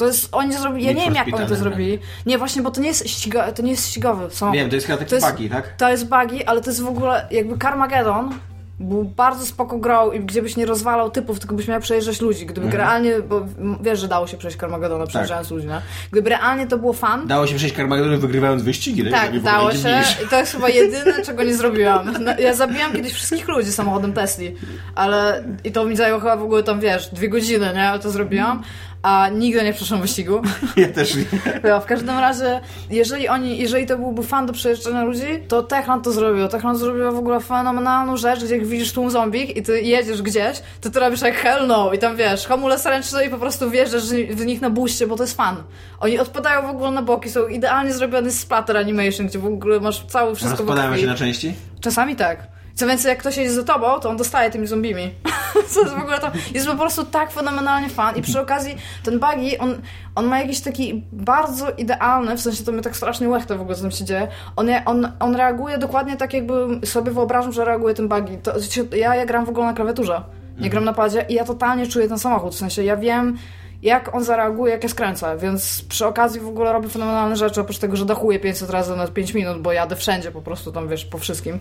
To 0.01 0.07
jest, 0.07 0.29
oni 0.33 0.55
zrobili, 0.55 0.85
ja 0.85 0.93
nie, 0.93 1.05
wiem 1.05 1.15
jak 1.15 1.35
oni 1.35 1.47
to 1.47 1.57
zrobili. 1.57 1.99
Nie, 2.27 2.39
właśnie, 2.39 2.63
bo 2.63 2.71
to 2.71 2.81
nie 2.81 2.89
jest, 2.89 3.09
ściga, 3.09 3.53
to 3.53 3.63
nie 3.63 3.71
jest 3.71 3.89
ścigowy 3.89 4.31
samochód. 4.31 4.61
Wiem, 4.61 4.69
to 4.69 4.75
jest 4.75 4.87
chyba 4.87 4.99
taki 4.99 5.11
to 5.11 5.17
jest, 5.17 5.31
buggy, 5.31 5.49
tak? 5.49 5.77
To 5.77 5.91
jest 5.91 6.09
buggy, 6.09 6.47
ale 6.47 6.61
to 6.61 6.71
jest 6.71 6.83
w 6.83 6.87
ogóle 6.87 7.27
jakby 7.31 7.59
Carmageddon, 7.59 8.35
był 8.81 9.05
bardzo 9.05 9.47
spoko 9.47 9.79
grał 9.79 10.13
i 10.13 10.21
gdzie 10.21 10.43
byś 10.43 10.57
nie 10.57 10.67
rozwalał 10.67 11.11
typów, 11.11 11.39
tylko 11.39 11.55
byś 11.55 11.69
miał 11.69 11.81
przejeżdżać 11.81 12.21
ludzi. 12.21 12.47
Gdyby 12.47 12.67
mhm. 12.67 12.83
realnie, 12.83 13.21
bo 13.21 13.47
wiesz, 13.83 14.01
że 14.01 14.09
dało 14.09 14.27
się 14.27 14.37
przejść 14.37 14.57
Carmagedona 14.59 15.07
przejeżdżając 15.07 15.49
tak. 15.49 15.57
ludzi, 15.57 15.69
nie? 15.69 15.81
Gdyby 16.11 16.31
realnie 16.31 16.67
to 16.67 16.79
było 16.79 16.93
fan... 16.93 17.27
Dało 17.27 17.47
się 17.47 17.57
przejść 17.57 17.77
Carmagedona 17.77 18.17
wygrywając 18.17 18.63
wyścigi, 18.63 19.11
tak? 19.11 19.13
Tak, 19.13 19.41
dało 19.41 19.73
się 19.73 20.03
i 20.25 20.29
to 20.29 20.39
jest 20.39 20.53
chyba 20.53 20.69
jedyne, 20.69 21.23
czego 21.25 21.43
nie 21.43 21.55
zrobiłam. 21.55 22.15
No, 22.21 22.33
ja 22.39 22.55
zabijam 22.55 22.93
kiedyś 22.93 23.13
wszystkich 23.13 23.49
ludzi 23.49 23.73
samochodem 23.73 24.13
Tesli, 24.13 24.57
ale 24.95 25.45
i 25.65 25.73
to 25.73 25.85
mi 25.85 25.97
zajęło 25.97 26.21
chyba 26.21 26.37
w 26.37 26.43
ogóle 26.43 26.63
tam, 26.63 26.81
wiesz, 26.81 27.09
dwie 27.09 27.29
godziny, 27.29 27.71
nie? 27.75 27.89
Ale 27.89 27.99
to 27.99 28.11
zrobiłam 28.11 28.63
a 29.03 29.29
nigdy 29.29 29.65
nie 29.65 29.73
przeszłam 29.73 30.01
wyścigu. 30.01 30.43
Ja 30.77 30.89
też 30.89 31.15
nie. 31.15 31.25
No, 31.65 31.81
w 31.81 31.87
każdym 31.87 32.19
razie, 32.19 32.61
jeżeli 32.91 33.29
oni, 33.29 33.59
jeżeli 33.59 33.87
to 33.87 33.99
byłby 33.99 34.23
fan 34.23 34.47
do 34.47 34.53
przejeżdżania 34.53 35.05
ludzi, 35.05 35.43
to 35.49 35.63
Techland 35.63 36.05
to 36.05 36.13
zrobił. 36.13 36.49
Techland 36.49 36.79
zrobił 36.79 37.13
w 37.13 37.17
ogóle 37.19 37.41
fenomenalną 37.41 38.17
rzecz, 38.17 38.45
gdzie 38.45 38.57
jak 38.57 38.67
widzisz 38.67 38.93
tłum 38.93 39.11
zombie 39.11 39.59
i 39.59 39.63
ty 39.63 39.81
jedziesz 39.81 40.23
gdzieś, 40.23 40.63
to 40.81 40.91
ty 40.91 41.01
robisz 41.01 41.23
jak 41.23 41.35
hell 41.35 41.67
no 41.67 41.93
i 41.93 41.99
tam 41.99 42.17
wiesz, 42.17 42.47
hamulec 42.47 42.87
ręczny 42.87 43.25
i 43.25 43.31
po 43.31 43.39
prostu 43.39 43.71
wjeżdżasz 43.71 44.03
w 44.31 44.47
nich 44.47 44.61
na 44.61 44.71
buście, 44.71 45.07
bo 45.07 45.17
to 45.17 45.23
jest 45.23 45.37
fan. 45.37 45.57
Oni 46.01 46.19
odpadają 46.19 46.67
w 46.67 46.71
ogóle 46.71 46.91
na 46.91 47.03
boki, 47.03 47.31
są 47.31 47.47
idealnie 47.47 47.93
zrobiony 47.93 48.33
splatter 48.33 48.77
animation, 48.77 49.27
gdzie 49.27 49.39
w 49.39 49.47
ogóle 49.47 49.81
masz 49.81 50.07
cały 50.07 50.35
wszystko 50.35 50.59
Rozpadają 50.59 50.97
się 50.97 51.07
na 51.07 51.15
części? 51.15 51.55
Czasami 51.81 52.17
tak. 52.17 52.60
Co 52.75 52.87
więcej, 52.87 53.09
jak 53.09 53.19
ktoś 53.19 53.37
jedzie 53.37 53.53
za 53.53 53.63
tobą, 53.63 54.01
to 54.01 54.11
on 54.11 54.17
dostaje 54.17 54.51
tymi 54.51 54.67
zombimi. 54.67 55.15
Co 55.71 55.81
jest 55.81 55.95
w 55.95 55.99
ogóle 55.99 56.19
to... 56.19 56.31
Jest 56.55 56.67
po 56.67 56.77
prostu 56.77 57.05
tak 57.05 57.33
fenomenalnie 57.33 57.89
fan 57.89 58.17
i 58.17 58.23
przy 58.23 58.41
okazji 58.41 58.77
ten 59.03 59.21
buggy, 59.21 59.59
on, 59.59 59.83
on 60.15 60.27
ma 60.27 60.41
jakiś 60.41 60.61
taki 60.61 61.05
bardzo 61.13 61.71
idealny, 61.71 62.37
w 62.37 62.41
sensie 62.41 62.65
to 62.65 62.73
mnie 62.73 62.83
tak 62.83 62.97
strasznie 62.97 63.29
łechta 63.29 63.57
w 63.57 63.61
ogóle, 63.61 63.77
co 63.77 63.83
tam 63.83 63.91
się 63.91 64.05
dzieje. 64.05 64.29
On, 64.57 64.69
on, 64.87 65.13
on 65.21 65.37
reaguje 65.37 65.79
dokładnie 65.79 66.17
tak, 66.17 66.35
jakby 66.35 66.87
sobie 66.87 67.13
wyobrażam, 67.13 67.53
że 67.53 67.65
reaguje 67.65 67.95
ten 67.95 68.09
buggy. 68.09 68.39
To, 68.43 68.53
ja, 68.97 69.15
ja 69.15 69.27
gram 69.27 69.45
w 69.45 69.49
ogóle 69.49 69.67
na 69.67 69.73
klawiaturze. 69.73 70.23
Nie 70.59 70.71
gram 70.71 70.85
na 70.85 70.93
padzie 70.93 71.25
i 71.29 71.35
ja 71.35 71.45
totalnie 71.45 71.87
czuję 71.87 72.09
ten 72.09 72.19
samochód. 72.19 72.55
W 72.55 72.59
sensie 72.59 72.85
ja 72.85 72.97
wiem, 72.97 73.39
jak 73.83 74.15
on 74.15 74.25
zareaguje, 74.25 74.73
jak 74.73 74.83
ja 74.83 74.89
skręcę, 74.89 75.37
więc 75.39 75.83
przy 75.89 76.07
okazji 76.07 76.41
w 76.41 76.49
ogóle 76.49 76.73
robię 76.73 76.89
fenomenalne 76.89 77.37
rzeczy, 77.37 77.61
oprócz 77.61 77.79
tego, 77.79 77.97
że 77.97 78.05
dachuję 78.07 78.39
500 78.39 78.71
razy 78.71 78.97
na 78.97 79.07
5 79.09 79.35
minut, 79.35 79.63
bo 79.63 79.73
jadę 79.73 79.97
wszędzie 79.97 80.31
po 80.31 80.43
prostu 80.43 80.73
tam, 80.73 80.89
wiesz, 80.89 81.05
po 81.05 81.19
wszystkim. 81.19 81.59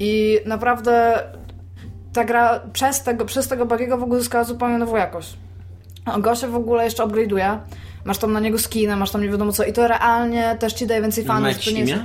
I 0.00 0.38
naprawdę 0.46 1.22
ta 2.12 2.24
gra 2.24 2.60
przez 2.72 3.02
tego, 3.02 3.24
przez 3.24 3.48
tego 3.48 3.66
bagiego 3.66 3.98
w 3.98 4.02
ogóle 4.02 4.20
zyskała 4.20 4.44
zupełnie 4.44 4.78
nową 4.78 4.96
jakość. 4.96 5.36
A 6.04 6.18
Gosia 6.18 6.48
w 6.48 6.54
ogóle 6.56 6.84
jeszcze 6.84 7.02
upgrade'uje, 7.02 7.58
masz 8.04 8.18
tam 8.18 8.32
na 8.32 8.40
niego 8.40 8.58
skinę, 8.58 8.96
masz 8.96 9.10
tam 9.10 9.22
nie 9.22 9.28
wiadomo 9.28 9.52
co 9.52 9.64
i 9.64 9.72
to 9.72 9.88
realnie 9.88 10.56
też 10.60 10.72
ci 10.72 10.86
daje 10.86 11.02
więcej 11.02 11.24
Ma 11.24 11.34
fanów. 11.34 11.48
jest- 11.48 11.66
imię? 11.66 12.04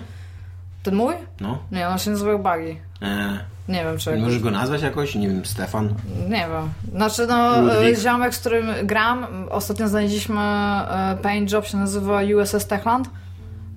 Ten 0.88 0.95
mój? 0.95 1.13
No. 1.41 1.57
Nie, 1.71 1.88
on 1.89 1.97
się 1.97 2.11
nazywał 2.11 2.39
Buggy. 2.39 2.75
E, 3.01 3.39
Nie 3.69 3.83
wiem, 3.83 3.97
czy... 3.97 4.17
możesz 4.17 4.39
go 4.39 4.51
nazwać 4.51 4.81
jakoś? 4.81 5.15
Nie 5.15 5.27
wiem, 5.27 5.45
Stefan? 5.45 5.93
Nie 6.29 6.47
wiem. 6.47 6.69
Znaczy, 6.95 7.27
no, 7.27 7.61
Ludwik. 7.61 7.97
e, 7.97 8.01
ziomek, 8.01 8.35
z 8.35 8.39
którym 8.39 8.67
gram, 8.83 9.27
ostatnio 9.49 9.88
znaleźliśmy 9.88 10.39
e, 10.41 11.17
paint 11.21 11.51
job, 11.51 11.65
się 11.65 11.77
nazywa 11.77 12.19
USS 12.41 12.67
Techland. 12.67 13.09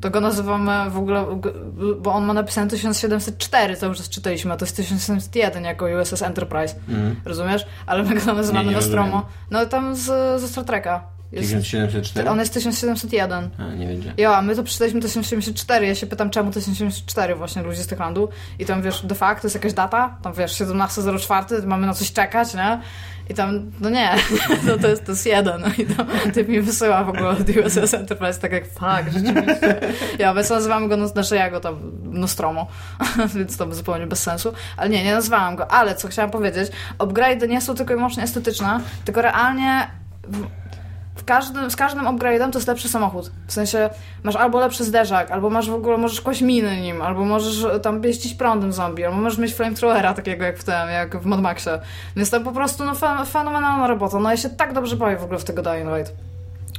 To 0.00 0.10
go 0.10 0.20
nazywamy 0.20 0.90
w 0.90 0.98
ogóle, 0.98 1.26
bo 2.00 2.12
on 2.12 2.24
ma 2.24 2.32
napisane 2.32 2.70
1704, 2.70 3.76
cały 3.76 3.94
czas 3.94 4.08
czytaliśmy, 4.08 4.52
a 4.52 4.56
to 4.56 4.64
jest 4.64 4.76
1701 4.76 5.64
jako 5.64 5.86
USS 6.00 6.22
Enterprise. 6.22 6.74
Rozumiesz? 7.24 7.66
Ale 7.86 8.02
my 8.02 8.14
go 8.20 8.34
nazywamy 8.34 8.64
Nie, 8.64 8.70
nie 8.70 8.76
na 8.76 8.78
rozumiem. 8.80 8.82
stromo. 9.06 9.26
No 9.50 9.66
tam 9.66 9.96
z, 9.96 10.40
ze 10.40 10.48
Star 10.48 10.64
Treka. 10.64 11.00
Jest, 11.32 11.48
1704? 11.48 12.30
on 12.30 12.38
jest 12.38 12.54
1701. 12.54 13.50
A, 13.58 13.74
nie 13.74 13.88
wiem 13.88 14.00
gdzie. 14.00 14.14
Ja, 14.16 14.36
a 14.36 14.42
my 14.42 14.56
to 14.56 14.62
przeczytaliśmy 14.62 15.00
1074. 15.00 15.86
Ja 15.86 15.94
się 15.94 16.06
pytam, 16.06 16.30
czemu 16.30 16.50
1074 16.50 17.34
właśnie 17.34 17.62
ludzie 17.62 17.82
z 17.82 17.86
Techlandu. 17.86 18.28
I 18.58 18.66
tam 18.66 18.82
wiesz, 18.82 19.06
de 19.06 19.14
facto 19.14 19.46
jest 19.46 19.54
jakaś 19.54 19.72
data, 19.72 20.18
tam 20.22 20.32
wiesz, 20.32 20.52
17.04, 20.52 21.66
mamy 21.66 21.86
na 21.86 21.94
coś 21.94 22.12
czekać, 22.12 22.54
nie? 22.54 22.80
I 23.30 23.34
tam, 23.34 23.70
no 23.80 23.90
nie, 23.90 24.10
no 24.66 24.78
to 24.78 24.88
jest, 24.88 25.04
to 25.04 25.12
jest 25.12 25.26
jeden. 25.26 25.62
I 25.78 25.86
to 25.86 26.04
typ 26.34 26.48
mi 26.48 26.60
wysyła 26.60 27.04
w 27.04 27.08
ogóle 27.08 27.28
od 27.28 27.40
USS 27.40 27.94
Enterprise, 27.94 28.40
tak 28.40 28.52
jak 28.52 28.66
fuck, 28.66 29.12
rzeczywiście. 29.12 29.80
Ja 30.18 30.30
obecnie 30.30 30.56
nazywamy 30.56 30.88
go, 30.88 30.96
no, 30.96 31.08
znaczy 31.08 31.36
ja 31.36 31.50
go 31.50 31.60
tam 31.60 31.92
Nostromo, 32.02 32.66
więc 33.34 33.56
to 33.56 33.74
zupełnie 33.74 34.06
bez 34.06 34.22
sensu. 34.22 34.52
Ale 34.76 34.88
nie, 34.88 35.04
nie 35.04 35.12
nazwałam 35.12 35.56
go. 35.56 35.70
Ale 35.70 35.94
co 35.94 36.08
chciałam 36.08 36.30
powiedzieć, 36.30 36.72
upgrade 36.98 37.48
nie 37.48 37.60
są 37.60 37.74
tylko 37.74 37.92
i 37.92 37.96
wyłącznie 37.96 38.22
estetyczne, 38.22 38.80
tylko 39.04 39.22
realnie 39.22 39.90
każdym, 41.30 41.70
z 41.70 41.76
każdym 41.76 42.04
upgrade'em 42.04 42.50
to 42.50 42.58
jest 42.58 42.68
lepszy 42.68 42.88
samochód. 42.88 43.30
W 43.46 43.52
sensie 43.52 43.90
masz 44.22 44.36
albo 44.36 44.60
lepszy 44.60 44.84
zderzak, 44.84 45.30
albo 45.30 45.50
masz 45.50 45.70
w 45.70 45.74
ogóle, 45.74 45.98
możesz 45.98 46.20
kłaść 46.20 46.42
miny 46.42 46.80
nim, 46.80 47.02
albo 47.02 47.24
możesz 47.24 47.64
e, 47.64 47.80
tam 47.80 48.00
pieścić 48.00 48.34
prądem 48.34 48.72
zombie, 48.72 49.04
albo 49.04 49.16
możesz 49.16 49.38
mieć 49.38 49.54
flamethrowera 49.54 50.14
takiego 50.14 50.44
jak 50.44 50.58
w 50.58 50.64
tym, 50.64 50.74
jak 50.92 51.20
w 51.20 51.26
Mad 51.26 51.40
Maxie. 51.40 51.80
Więc 52.16 52.30
to 52.30 52.40
po 52.40 52.52
prostu 52.52 52.84
no, 52.84 52.92
fe- 52.94 53.26
fenomenalna 53.26 53.86
robota. 53.86 54.18
No 54.18 54.30
ja 54.30 54.36
się 54.36 54.50
tak 54.50 54.72
dobrze 54.72 54.96
bawię 54.96 55.16
w 55.16 55.24
ogóle 55.24 55.38
w 55.38 55.44
tego 55.44 55.62
Dying 55.62 55.88
Light. 55.96 56.12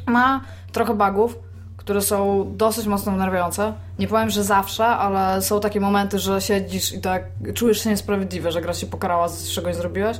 Ma 0.07 0.41
trochę 0.71 0.93
bugów, 0.93 1.39
które 1.77 2.01
są 2.01 2.45
dosyć 2.57 2.87
mocno 2.87 3.11
wnerwiające. 3.11 3.73
Nie 3.99 4.07
powiem, 4.07 4.29
że 4.29 4.43
zawsze, 4.43 4.85
ale 4.85 5.41
są 5.41 5.59
takie 5.59 5.79
momenty, 5.79 6.19
że 6.19 6.41
siedzisz 6.41 6.93
i 6.93 7.01
tak 7.01 7.23
czujesz 7.53 7.83
się 7.83 7.89
niesprawiedliwie, 7.89 8.51
że 8.51 8.61
gra 8.61 8.73
się 8.73 8.87
pokarała, 8.87 9.27
z 9.27 9.49
czego 9.49 9.67
nie 9.67 9.75
zrobiłeś. 9.75 10.17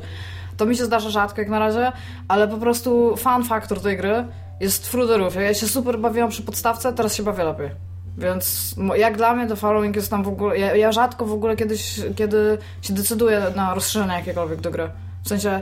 To 0.62 0.66
mi 0.66 0.78
się 0.78 0.86
zdarza 0.86 1.10
rzadko 1.10 1.42
jak 1.42 1.50
na 1.50 1.60
razie, 1.60 1.92
ale 2.28 2.48
po 2.48 2.58
prostu 2.58 3.18
fan 3.18 3.44
faktor 3.44 3.82
tej 3.82 3.98
gry 3.98 4.26
jest 4.60 4.94
roof. 4.94 5.36
Ja 5.36 5.54
się 5.54 5.68
super 5.68 6.00
bawiłam 6.00 6.30
przy 6.30 6.42
podstawce, 6.42 6.94
teraz 6.94 7.16
się 7.16 7.24
bawię 7.24 7.44
lepiej. 7.44 7.70
Więc 8.18 8.76
jak 8.96 9.18
dla 9.18 9.36
mnie 9.36 9.48
The 9.48 9.56
Following 9.56 9.96
jest 9.96 10.12
tam 10.12 10.24
w 10.24 10.28
ogóle... 10.28 10.58
Ja, 10.58 10.76
ja 10.76 10.92
rzadko 10.92 11.26
w 11.26 11.34
ogóle 11.34 11.56
kiedyś, 11.56 12.02
kiedy 12.16 12.58
się 12.82 12.94
decyduję 12.94 13.44
na 13.56 13.74
rozszerzenie 13.74 14.14
jakiekolwiek 14.14 14.62
do 14.62 14.72
gry. 14.72 14.90
W 15.24 15.30
sensie, 15.30 15.62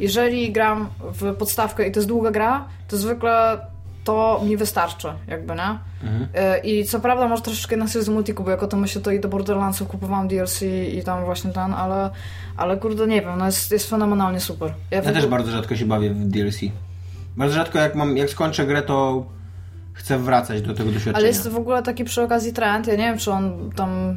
jeżeli 0.00 0.52
gram 0.52 0.88
w 1.00 1.34
podstawkę 1.34 1.88
i 1.88 1.92
to 1.92 1.98
jest 1.98 2.08
długa 2.08 2.30
gra, 2.30 2.64
to 2.88 2.96
zwykle 2.96 3.60
to 4.08 4.40
mi 4.44 4.56
wystarczy, 4.56 5.08
jakby, 5.26 5.54
nie? 5.54 5.78
Y, 6.56 6.58
I 6.58 6.84
co 6.84 7.00
prawda 7.00 7.28
może 7.28 7.42
troszeczkę 7.42 7.76
inaczej 7.76 8.02
z 8.02 8.08
multiku, 8.08 8.44
bo 8.44 8.50
jako 8.50 8.66
to 8.66 8.76
myślę, 8.76 9.02
to 9.02 9.10
i 9.10 9.20
do 9.20 9.28
Borderlandsów 9.28 9.88
kupowałam 9.88 10.28
DLC 10.28 10.62
i 10.92 11.02
tam 11.04 11.24
właśnie 11.24 11.52
ten, 11.52 11.74
ale, 11.74 12.10
ale 12.56 12.76
kurde, 12.76 13.06
nie 13.06 13.22
wiem, 13.22 13.38
no 13.38 13.46
jest, 13.46 13.72
jest 13.72 13.90
fenomenalnie 13.90 14.40
super. 14.40 14.72
Ja 14.90 14.98
ogóle- 14.98 15.14
też 15.14 15.26
bardzo 15.26 15.50
rzadko 15.52 15.76
się 15.76 15.84
bawię 15.86 16.10
w 16.10 16.24
DLC. 16.28 16.60
Bardzo 17.36 17.54
rzadko 17.54 17.78
jak 17.78 17.94
mam, 17.94 18.16
jak 18.16 18.30
skończę 18.30 18.66
grę, 18.66 18.82
to 18.82 19.26
chcę 19.98 20.18
wracać 20.18 20.62
do 20.62 20.74
tego 20.74 20.90
doświadczenia. 20.90 21.16
Ale 21.16 21.26
jest 21.26 21.48
w 21.48 21.56
ogóle 21.56 21.82
taki 21.82 22.04
przy 22.04 22.22
okazji 22.22 22.52
trend, 22.52 22.86
ja 22.86 22.92
nie 22.92 23.04
wiem, 23.04 23.18
czy 23.18 23.30
on 23.30 23.70
tam... 23.76 24.16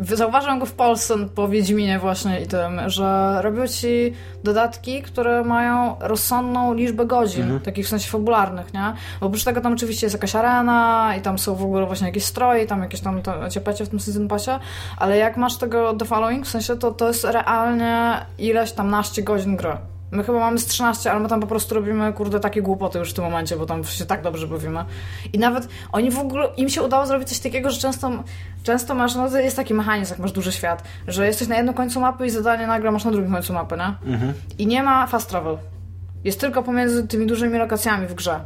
Zauważyłem 0.00 0.58
go 0.58 0.66
w 0.66 0.72
Polsce 0.72 1.14
po 1.34 1.48
Wiedźminie 1.48 1.98
właśnie 1.98 2.40
i 2.40 2.46
tym, 2.46 2.80
że 2.86 3.38
robią 3.42 3.66
ci 3.66 4.12
dodatki, 4.44 5.02
które 5.02 5.44
mają 5.44 5.96
rozsądną 6.00 6.74
liczbę 6.74 7.06
godzin, 7.06 7.60
takich 7.60 7.86
w 7.86 7.88
sensie 7.88 8.10
fabularnych, 8.10 8.74
nie? 8.74 8.92
Bo 9.20 9.26
oprócz 9.26 9.44
tego 9.44 9.60
tam 9.60 9.72
oczywiście 9.72 10.06
jest 10.06 10.14
jakaś 10.14 10.34
arena 10.36 11.14
i 11.18 11.20
tam 11.20 11.38
są 11.38 11.54
w 11.54 11.62
ogóle 11.64 11.86
właśnie 11.86 12.06
jakieś 12.06 12.24
stroje, 12.24 12.66
tam 12.66 12.82
jakieś 12.82 13.00
tam 13.00 13.22
to- 13.22 13.48
ciepecie 13.48 13.84
w 13.84 13.88
tym 13.88 14.00
season 14.00 14.28
passie, 14.28 14.50
ale 14.96 15.16
jak 15.16 15.36
masz 15.36 15.56
tego 15.56 15.94
The 15.94 16.04
Following, 16.04 16.46
w 16.46 16.50
sensie 16.50 16.76
to, 16.76 16.90
to 16.90 17.08
jest 17.08 17.24
realnie 17.24 18.12
ileś 18.38 18.72
tam 18.72 18.90
naście 18.90 19.22
godzin 19.22 19.56
gry. 19.56 19.72
My 20.10 20.24
chyba 20.24 20.38
mamy 20.38 20.58
z 20.58 20.66
13, 20.66 21.10
ale 21.10 21.20
my 21.20 21.28
tam 21.28 21.40
po 21.40 21.46
prostu 21.46 21.74
robimy, 21.74 22.12
kurde, 22.12 22.40
takie 22.40 22.62
głupoty 22.62 22.98
już 22.98 23.10
w 23.10 23.14
tym 23.14 23.24
momencie, 23.24 23.56
bo 23.56 23.66
tam 23.66 23.84
się 23.84 24.06
tak 24.06 24.22
dobrze 24.22 24.46
bawimy. 24.46 24.84
I 25.32 25.38
nawet 25.38 25.68
oni 25.92 26.10
w 26.10 26.18
ogóle, 26.18 26.48
im 26.56 26.68
się 26.68 26.82
udało 26.82 27.06
zrobić 27.06 27.28
coś 27.28 27.38
takiego, 27.38 27.70
że 27.70 27.80
często, 27.80 28.10
często 28.62 28.94
masz, 28.94 29.14
no 29.14 29.38
jest 29.38 29.56
taki 29.56 29.74
mechanizm, 29.74 30.12
jak 30.12 30.18
masz 30.18 30.32
duży 30.32 30.52
świat, 30.52 30.82
że 31.06 31.26
jesteś 31.26 31.48
na 31.48 31.56
jednym 31.56 31.74
końcu 31.74 32.00
mapy 32.00 32.26
i 32.26 32.30
zadanie 32.30 32.66
nagle 32.66 32.90
masz 32.90 33.04
na 33.04 33.10
drugim 33.10 33.32
końcu 33.32 33.52
mapy, 33.52 33.76
nie? 33.76 33.94
I 34.58 34.66
nie 34.66 34.82
ma 34.82 35.06
fast 35.06 35.30
travel. 35.30 35.58
Jest 36.24 36.40
tylko 36.40 36.62
pomiędzy 36.62 37.08
tymi 37.08 37.26
dużymi 37.26 37.58
lokacjami 37.58 38.06
w 38.06 38.14
grze. 38.14 38.40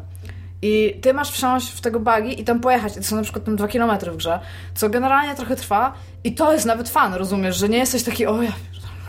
I 0.62 0.98
ty 1.02 1.14
masz 1.14 1.30
wsiąść 1.30 1.70
w 1.70 1.80
tego 1.80 2.00
buggy 2.00 2.32
i 2.32 2.44
tam 2.44 2.60
pojechać. 2.60 2.92
I 2.92 2.96
to 2.96 3.02
są 3.02 3.16
na 3.16 3.22
przykład 3.22 3.44
tam 3.44 3.56
dwa 3.56 3.68
kilometry 3.68 4.12
w 4.12 4.16
grze, 4.16 4.40
co 4.74 4.90
generalnie 4.90 5.34
trochę 5.34 5.56
trwa. 5.56 5.92
I 6.24 6.34
to 6.34 6.52
jest 6.52 6.66
nawet 6.66 6.88
fan, 6.88 7.14
rozumiesz, 7.14 7.56
że 7.56 7.68
nie 7.68 7.78
jesteś 7.78 8.02
taki, 8.02 8.26
o 8.26 8.42
ja 8.42 8.52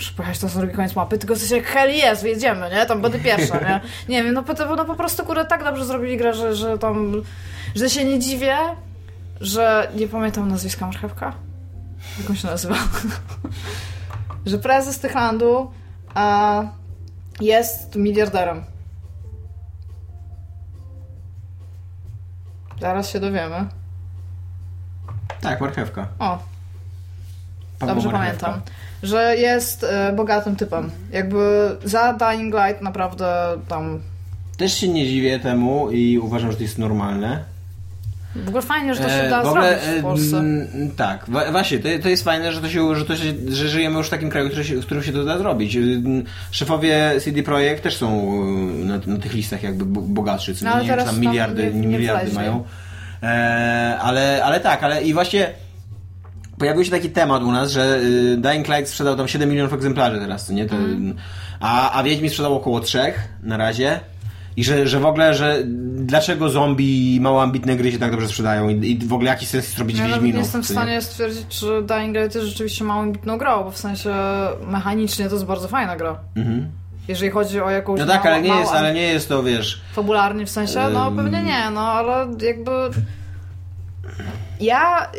muszę 0.03 0.13
pojechać 0.15 0.41
na 0.41 0.49
drugi 0.49 0.73
koniec 0.73 0.95
mapy, 0.95 1.17
tylko 1.17 1.33
jesteś 1.33 1.51
jak 1.51 1.65
hell 1.65 1.91
jest, 1.91 2.23
jedziemy, 2.23 2.69
nie? 2.69 2.85
Tam 2.85 3.01
będę 3.01 3.19
pierwsza, 3.19 3.59
nie? 3.59 3.81
Nie 4.15 4.23
wiem, 4.23 4.33
no, 4.33 4.43
po- 4.43 4.75
no 4.75 4.85
po 4.85 4.95
prostu, 4.95 5.25
kurde, 5.25 5.45
tak 5.45 5.63
dobrze 5.63 5.85
zrobili 5.85 6.17
grę, 6.17 6.33
że, 6.33 6.55
że 6.55 6.77
tam, 6.77 7.21
że 7.75 7.89
się 7.89 8.05
nie 8.05 8.19
dziwię, 8.19 8.57
że 9.41 9.91
nie 9.95 10.07
pamiętam 10.07 10.49
nazwiska 10.49 10.85
marchewka. 10.85 11.33
Jak 12.19 12.29
on 12.29 12.35
się 12.35 12.47
nazywa? 12.47 12.75
że 14.45 14.57
prezes 14.57 14.99
Techlandu 14.99 15.71
a, 16.13 16.63
jest 17.41 17.95
miliarderem. 17.95 18.63
Zaraz 22.81 23.09
się 23.09 23.19
dowiemy. 23.19 23.65
Tak, 25.41 25.61
marchewka. 25.61 26.07
O, 26.19 26.39
dobrze 27.79 28.09
Marchewka. 28.09 28.11
pamiętam. 28.47 28.61
Że 29.03 29.35
jest 29.37 29.83
e, 29.83 30.13
bogatym 30.15 30.55
typem. 30.55 30.91
Jakby 31.11 31.69
za 31.83 32.13
Dying 32.13 32.53
Light 32.55 32.81
naprawdę 32.81 33.33
tam... 33.67 33.99
Też 34.57 34.73
się 34.73 34.87
nie 34.87 35.07
dziwię 35.07 35.39
temu 35.39 35.91
i 35.91 36.19
uważam, 36.19 36.51
że 36.51 36.57
to 36.57 36.63
jest 36.63 36.77
normalne. 36.77 37.39
W 38.35 38.47
ogóle 38.47 38.61
fajnie, 38.63 38.95
że 38.95 39.01
to 39.03 39.09
się 39.09 39.15
E, 39.15 39.29
da 39.29 39.43
w 39.43 39.47
ogóle, 39.47 39.69
zrobić 39.79 39.95
w 39.95 39.99
e, 39.99 40.01
Polsce. 40.01 40.37
mm, 40.37 40.91
tak, 40.97 41.25
właśnie, 41.51 41.79
to, 41.79 41.89
to 42.03 42.09
jest 42.09 42.23
fajne, 42.23 42.51
że, 42.51 42.61
to 42.61 42.69
się, 42.69 42.95
że, 42.95 43.05
to 43.05 43.15
się, 43.15 43.33
że 43.49 43.69
żyjemy 43.69 43.97
już 43.97 44.07
w 44.07 44.09
takim 44.09 44.29
kraju, 44.29 44.49
który 44.49 44.63
się, 44.63 44.75
w 44.81 44.85
którym 44.85 45.03
się 45.03 45.11
to 45.13 45.23
da 45.25 45.37
zrobić. 45.37 45.75
Mm, 45.75 46.23
Szefowie 46.51 47.11
CD 47.21 47.43
Projekt 47.43 47.83
też 47.83 47.97
są 47.97 48.33
e, 48.81 48.85
na, 48.85 48.99
na 49.07 49.17
tych 49.19 49.33
listach 49.33 49.63
jakby 49.63 49.85
bo- 49.85 50.01
bogatszy, 50.01 50.55
co 50.55 50.65
No, 50.65 50.71
ale 50.71 50.81
nie 50.83 50.89
wiem, 50.89 50.99
czy 50.99 51.05
tam 51.05 51.19
miliardy, 51.19 51.63
nie- 51.73 51.79
nie 51.79 51.97
miliardy 51.97 52.33
mają. 52.33 52.63
E, 53.23 53.97
ale, 54.01 54.41
ale 54.45 54.59
tak, 54.59 54.83
ale 54.83 55.03
i 55.03 55.13
właśnie 55.13 55.49
pojawił 56.63 56.85
się 56.85 56.91
taki 56.91 57.09
temat 57.09 57.43
u 57.43 57.51
nas, 57.51 57.71
że 57.71 57.97
y, 57.97 58.37
Dying 58.37 58.67
Light 58.67 58.89
sprzedał 58.89 59.15
tam 59.15 59.27
7 59.27 59.49
milionów 59.49 59.73
egzemplarzy 59.73 60.19
teraz, 60.19 60.49
nie? 60.49 60.65
To, 60.65 60.75
Mhm. 60.75 61.15
a, 61.59 61.91
a 61.99 62.03
Wiedźmin 62.03 62.29
sprzedał 62.29 62.55
około 62.55 62.79
3 62.79 63.13
na 63.43 63.57
razie. 63.57 63.99
I 64.57 64.63
że, 64.63 64.87
że 64.87 64.99
w 64.99 65.05
ogóle, 65.05 65.33
że 65.33 65.57
dlaczego 65.95 66.49
zombie 66.49 67.15
i 67.15 67.21
mało 67.21 67.41
ambitne 67.43 67.75
gry 67.75 67.91
się 67.91 67.99
tak 67.99 68.11
dobrze 68.11 68.27
sprzedają 68.27 68.69
i, 68.69 68.91
i 68.91 69.07
w 69.07 69.13
ogóle 69.13 69.29
jaki 69.29 69.45
sens 69.45 69.65
jest 69.65 69.79
robić 69.79 69.97
Ja 69.97 70.03
nawet 70.03 70.15
Wiedźminów. 70.15 70.35
nie 70.35 70.41
jestem 70.41 70.63
w 70.63 70.69
nie? 70.69 70.75
stanie 70.75 71.01
stwierdzić, 71.01 71.45
czy 71.47 71.65
Dying 71.65 72.15
Light 72.17 72.35
jest 72.35 72.47
rzeczywiście 72.47 72.83
małą 72.83 73.11
bitną 73.11 73.37
grą, 73.37 73.63
bo 73.63 73.71
w 73.71 73.77
sensie 73.77 74.13
mechanicznie 74.67 75.25
to 75.27 75.33
jest 75.33 75.45
bardzo 75.45 75.67
fajna 75.67 75.95
gra. 75.97 76.19
Mhm. 76.35 76.67
Jeżeli 77.07 77.31
chodzi 77.31 77.61
o 77.61 77.69
jakąś 77.69 77.99
No 77.99 78.05
tak, 78.05 78.23
małą, 78.23 78.35
ale 78.35 78.41
nie, 78.43 78.59
jest, 78.59 78.71
ale 78.71 78.93
nie 78.93 79.01
jest 79.01 79.29
to, 79.29 79.43
wiesz... 79.43 79.81
fabularnie 79.93 80.45
w 80.45 80.49
sensie, 80.49 80.79
no 80.93 81.11
pewnie 81.11 81.43
nie, 81.43 81.69
no 81.73 81.81
ale 81.81 82.27
jakby... 82.47 82.71
Ja, 84.59 85.11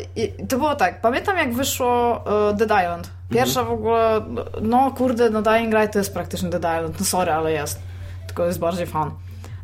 to 0.49 0.59
było 0.59 0.75
tak, 0.77 1.01
pamiętam 1.01 1.37
jak 1.37 1.55
wyszło 1.55 2.25
e, 2.51 2.55
Dead 2.55 2.71
Island. 2.83 3.11
Pierwsza 3.31 3.65
w 3.65 3.71
ogóle, 3.71 4.21
no 4.63 4.91
kurde, 4.91 5.31
no 5.31 5.43
Dying 5.43 5.75
Light 5.75 5.93
to 5.93 5.99
jest 5.99 6.15
praktycznie 6.15 6.51
Dead 6.51 6.63
Island, 6.79 7.01
no 7.01 7.07
sorry, 7.07 7.33
ale 7.33 7.53
jest. 7.53 7.83
Tylko 8.27 8.47
jest 8.47 8.59
bardziej 8.59 8.87
fan. 8.87 9.11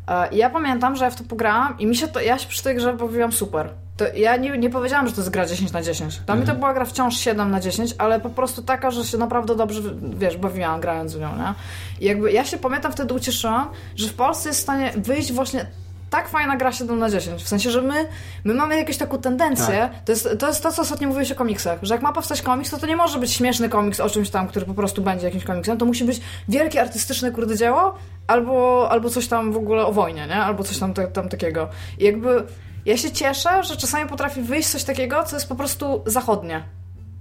E, 0.07 0.35
ja 0.35 0.49
pamiętam, 0.49 0.95
że 0.95 1.05
ja 1.05 1.11
w 1.11 1.15
to 1.15 1.23
pograłam 1.23 1.79
i 1.79 1.87
mi 1.87 1.95
się 1.95 2.07
to, 2.07 2.19
ja 2.19 2.37
się 2.37 2.47
przy 2.47 2.63
tej 2.63 2.75
grze 2.75 2.93
bawiłam 2.93 3.31
super. 3.31 3.69
to 3.97 4.05
ja 4.15 4.37
nie, 4.37 4.57
nie 4.57 4.69
powiedziałam, 4.69 5.07
że 5.07 5.13
to 5.13 5.21
jest 5.21 5.29
gra 5.29 5.45
10 5.45 5.71
na 5.71 5.81
10. 5.81 6.17
Dla 6.17 6.35
mnie 6.35 6.45
to 6.45 6.55
była 6.55 6.73
gra 6.73 6.85
wciąż 6.85 7.17
7 7.17 7.51
na 7.51 7.59
10, 7.59 7.95
ale 7.97 8.19
po 8.19 8.29
prostu 8.29 8.61
taka, 8.61 8.91
że 8.91 9.05
się 9.05 9.17
naprawdę 9.17 9.55
dobrze, 9.55 9.81
wiesz, 10.01 10.37
bawiłam 10.37 10.81
grając 10.81 11.15
w 11.15 11.19
nią, 11.19 11.37
nie? 11.37 11.53
I 11.99 12.05
jakby 12.05 12.31
ja 12.31 12.45
się 12.45 12.57
pamiętam 12.57 12.91
wtedy 12.91 13.13
ucieszyłam, 13.13 13.69
że 13.95 14.07
w 14.07 14.13
Polsce 14.13 14.49
jest 14.49 14.59
w 14.59 14.63
stanie 14.63 14.91
wyjść 14.95 15.33
właśnie 15.33 15.65
tak 16.11 16.29
fajna 16.29 16.57
gra 16.57 16.71
7 16.71 16.99
na 16.99 17.09
10. 17.09 17.43
W 17.43 17.47
sensie, 17.47 17.71
że 17.71 17.81
my, 17.81 18.07
my 18.43 18.53
mamy 18.53 18.77
jakąś 18.77 18.97
taką 18.97 19.17
tendencję. 19.17 19.89
To, 20.05 20.11
jest, 20.11 20.29
to 20.39 20.47
jest 20.47 20.63
to, 20.63 20.71
co 20.71 20.81
ostatnio 20.81 21.07
mówiłeś 21.07 21.31
o 21.31 21.35
komiksach. 21.35 21.79
Że 21.81 21.93
jak 21.93 22.03
ma 22.03 22.13
powstać 22.13 22.41
komiks, 22.41 22.71
to 22.71 22.77
to 22.77 22.87
nie 22.87 22.95
może 22.95 23.19
być 23.19 23.31
śmieszny 23.31 23.69
komiks 23.69 23.99
o 23.99 24.09
czymś 24.09 24.29
tam, 24.29 24.47
który 24.47 24.65
po 24.65 24.73
prostu 24.73 25.01
będzie 25.01 25.25
jakimś 25.25 25.43
komiksem. 25.43 25.77
To 25.77 25.85
musi 25.85 26.05
być 26.05 26.21
wielkie 26.49 26.81
artystyczne 26.81 27.31
kurde 27.31 27.57
dzieło, 27.57 27.95
albo, 28.27 28.87
albo 28.91 29.09
coś 29.09 29.27
tam 29.27 29.51
w 29.51 29.57
ogóle 29.57 29.85
o 29.85 29.91
wojnie, 29.91 30.27
nie? 30.27 30.35
Albo 30.35 30.63
coś 30.63 30.79
tam, 30.79 30.93
tam 30.93 31.29
takiego. 31.29 31.69
I 31.99 32.03
jakby 32.03 32.43
ja 32.85 32.97
się 32.97 33.11
cieszę, 33.11 33.63
że 33.63 33.77
czasami 33.77 34.09
potrafi 34.09 34.41
wyjść 34.41 34.69
coś 34.69 34.83
takiego, 34.83 35.23
co 35.23 35.35
jest 35.35 35.49
po 35.49 35.55
prostu 35.55 36.03
zachodnie. 36.05 36.63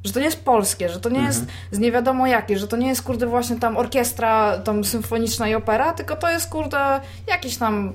Że 0.04 0.12
to 0.12 0.18
nie 0.18 0.24
jest 0.24 0.44
polskie, 0.44 0.88
że 0.88 1.00
to 1.00 1.08
nie 1.08 1.22
jest 1.22 1.46
z 1.70 1.78
nie 1.78 1.92
wiadomo 1.92 2.26
jakie, 2.26 2.58
że 2.58 2.68
to 2.68 2.76
nie 2.76 2.88
jest 2.88 3.02
kurde 3.02 3.26
właśnie 3.26 3.56
tam 3.56 3.76
orkiestra 3.76 4.58
tam 4.58 4.84
symfoniczna 4.84 5.48
i 5.48 5.54
opera, 5.54 5.92
tylko 5.92 6.16
to 6.16 6.30
jest 6.30 6.50
kurde 6.50 7.00
jakiś 7.26 7.56
tam 7.56 7.92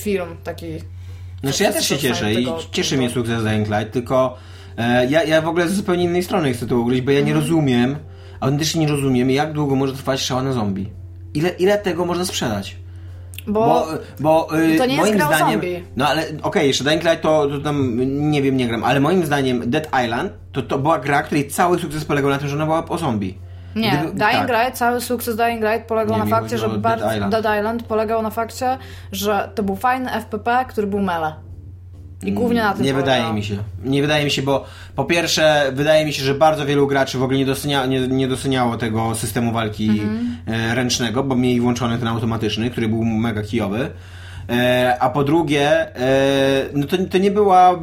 film 0.00 0.28
taki. 0.44 0.66
Znaczy 1.42 1.62
ja 1.62 1.72
też 1.72 1.88
się 1.88 1.98
cieszę 1.98 2.32
i 2.34 2.46
cieszy 2.72 2.96
mnie 2.96 3.10
sukces 3.10 3.44
Dying 3.44 3.68
Light, 3.68 3.92
tylko 3.92 4.36
e, 4.76 5.06
ja, 5.06 5.24
ja 5.24 5.42
w 5.42 5.48
ogóle 5.48 5.68
z 5.68 5.72
zupełnie 5.74 6.04
innej 6.04 6.22
strony 6.22 6.52
chcę 6.52 6.66
to 6.66 6.76
ugryźć, 6.78 7.02
bo 7.02 7.10
ja 7.10 7.20
nie 7.20 7.34
rozumiem, 7.34 7.96
autentycznie 8.40 8.80
nie 8.80 8.88
rozumiem, 8.88 9.30
jak 9.30 9.52
długo 9.52 9.74
może 9.76 9.92
trwać 9.92 10.20
szała 10.20 10.42
na 10.42 10.52
zombie. 10.52 10.90
Ile, 11.34 11.48
ile 11.48 11.78
tego 11.78 12.04
można 12.04 12.24
sprzedać? 12.24 12.76
Bo, 13.46 13.60
Bo, 13.60 13.86
bo 14.20 14.58
y, 14.58 14.76
to 14.78 14.86
nie 14.86 14.94
jest 14.94 15.06
moim 15.06 15.16
gra 15.16 15.28
o 15.28 15.34
zdaniem. 15.36 15.50
zombie. 15.52 15.84
No 15.96 16.08
ale 16.08 16.22
okej, 16.42 16.66
jeszcze 16.68 16.84
Dying 16.84 17.04
Light 17.04 17.22
to, 17.22 17.46
to 17.48 17.58
tam 17.58 18.00
nie 18.30 18.42
wiem, 18.42 18.56
nie 18.56 18.68
gram, 18.68 18.84
ale 18.84 19.00
moim 19.00 19.26
zdaniem 19.26 19.70
Dead 19.70 19.88
Island 20.04 20.32
to, 20.52 20.62
to 20.62 20.78
była 20.78 20.98
gra, 20.98 21.22
której 21.22 21.48
cały 21.48 21.78
sukces 21.78 22.04
polegał 22.04 22.30
na 22.30 22.38
tym, 22.38 22.48
że 22.48 22.54
ona 22.54 22.64
była 22.64 22.88
o 22.88 22.98
zombie. 22.98 23.38
Nie, 23.76 23.90
Gdyby- 23.90 24.04
Dying 24.18 24.20
tak. 24.46 24.48
Light, 24.48 24.78
cały 24.78 25.00
sukces 25.00 25.36
Dying 25.36 25.62
Light 25.62 25.86
polegał 25.88 26.18
Nie, 26.18 26.24
na 26.24 26.30
fakcie, 26.30 26.58
że 26.58 26.66
o 26.66 26.78
bardzo, 26.78 27.04
Dead 27.04 27.14
Island. 27.16 27.32
Dead 27.32 27.58
Island 27.58 27.82
polegał 27.82 28.22
na 28.22 28.30
fakcie, 28.30 28.78
że 29.12 29.50
to 29.54 29.62
był 29.62 29.76
fajny 29.76 30.10
FPP, 30.12 30.64
który 30.68 30.86
był 30.86 31.00
mele. 31.00 31.32
I 32.22 32.32
głównie 32.32 32.62
na 32.62 32.72
tym 32.74 32.84
Nie 32.84 32.92
polegało. 32.92 33.16
wydaje 33.16 33.34
mi 33.34 33.44
się. 33.44 33.56
Nie 33.84 34.02
wydaje 34.02 34.24
mi 34.24 34.30
się, 34.30 34.42
bo 34.42 34.64
po 34.96 35.04
pierwsze, 35.04 35.70
wydaje 35.72 36.06
mi 36.06 36.12
się, 36.12 36.22
że 36.24 36.34
bardzo 36.34 36.66
wielu 36.66 36.86
graczy 36.86 37.18
w 37.18 37.22
ogóle 37.22 37.38
nie, 37.38 37.46
docenia, 37.46 37.86
nie, 37.86 38.08
nie 38.08 38.28
doceniało 38.28 38.76
tego 38.76 39.14
systemu 39.14 39.52
walki 39.52 39.88
Mhm. 39.88 40.36
e, 40.46 40.74
ręcznego, 40.74 41.24
bo 41.24 41.36
mieli 41.36 41.60
włączony 41.60 41.98
ten 41.98 42.08
automatyczny, 42.08 42.70
który 42.70 42.88
był 42.88 43.04
mega 43.04 43.42
kijowy. 43.42 43.90
E, 44.50 44.96
a 45.00 45.10
po 45.10 45.24
drugie, 45.24 45.96
e, 45.96 46.66
no 46.74 46.86
to, 46.86 46.96
to, 47.10 47.18
nie 47.18 47.30
była, 47.30 47.78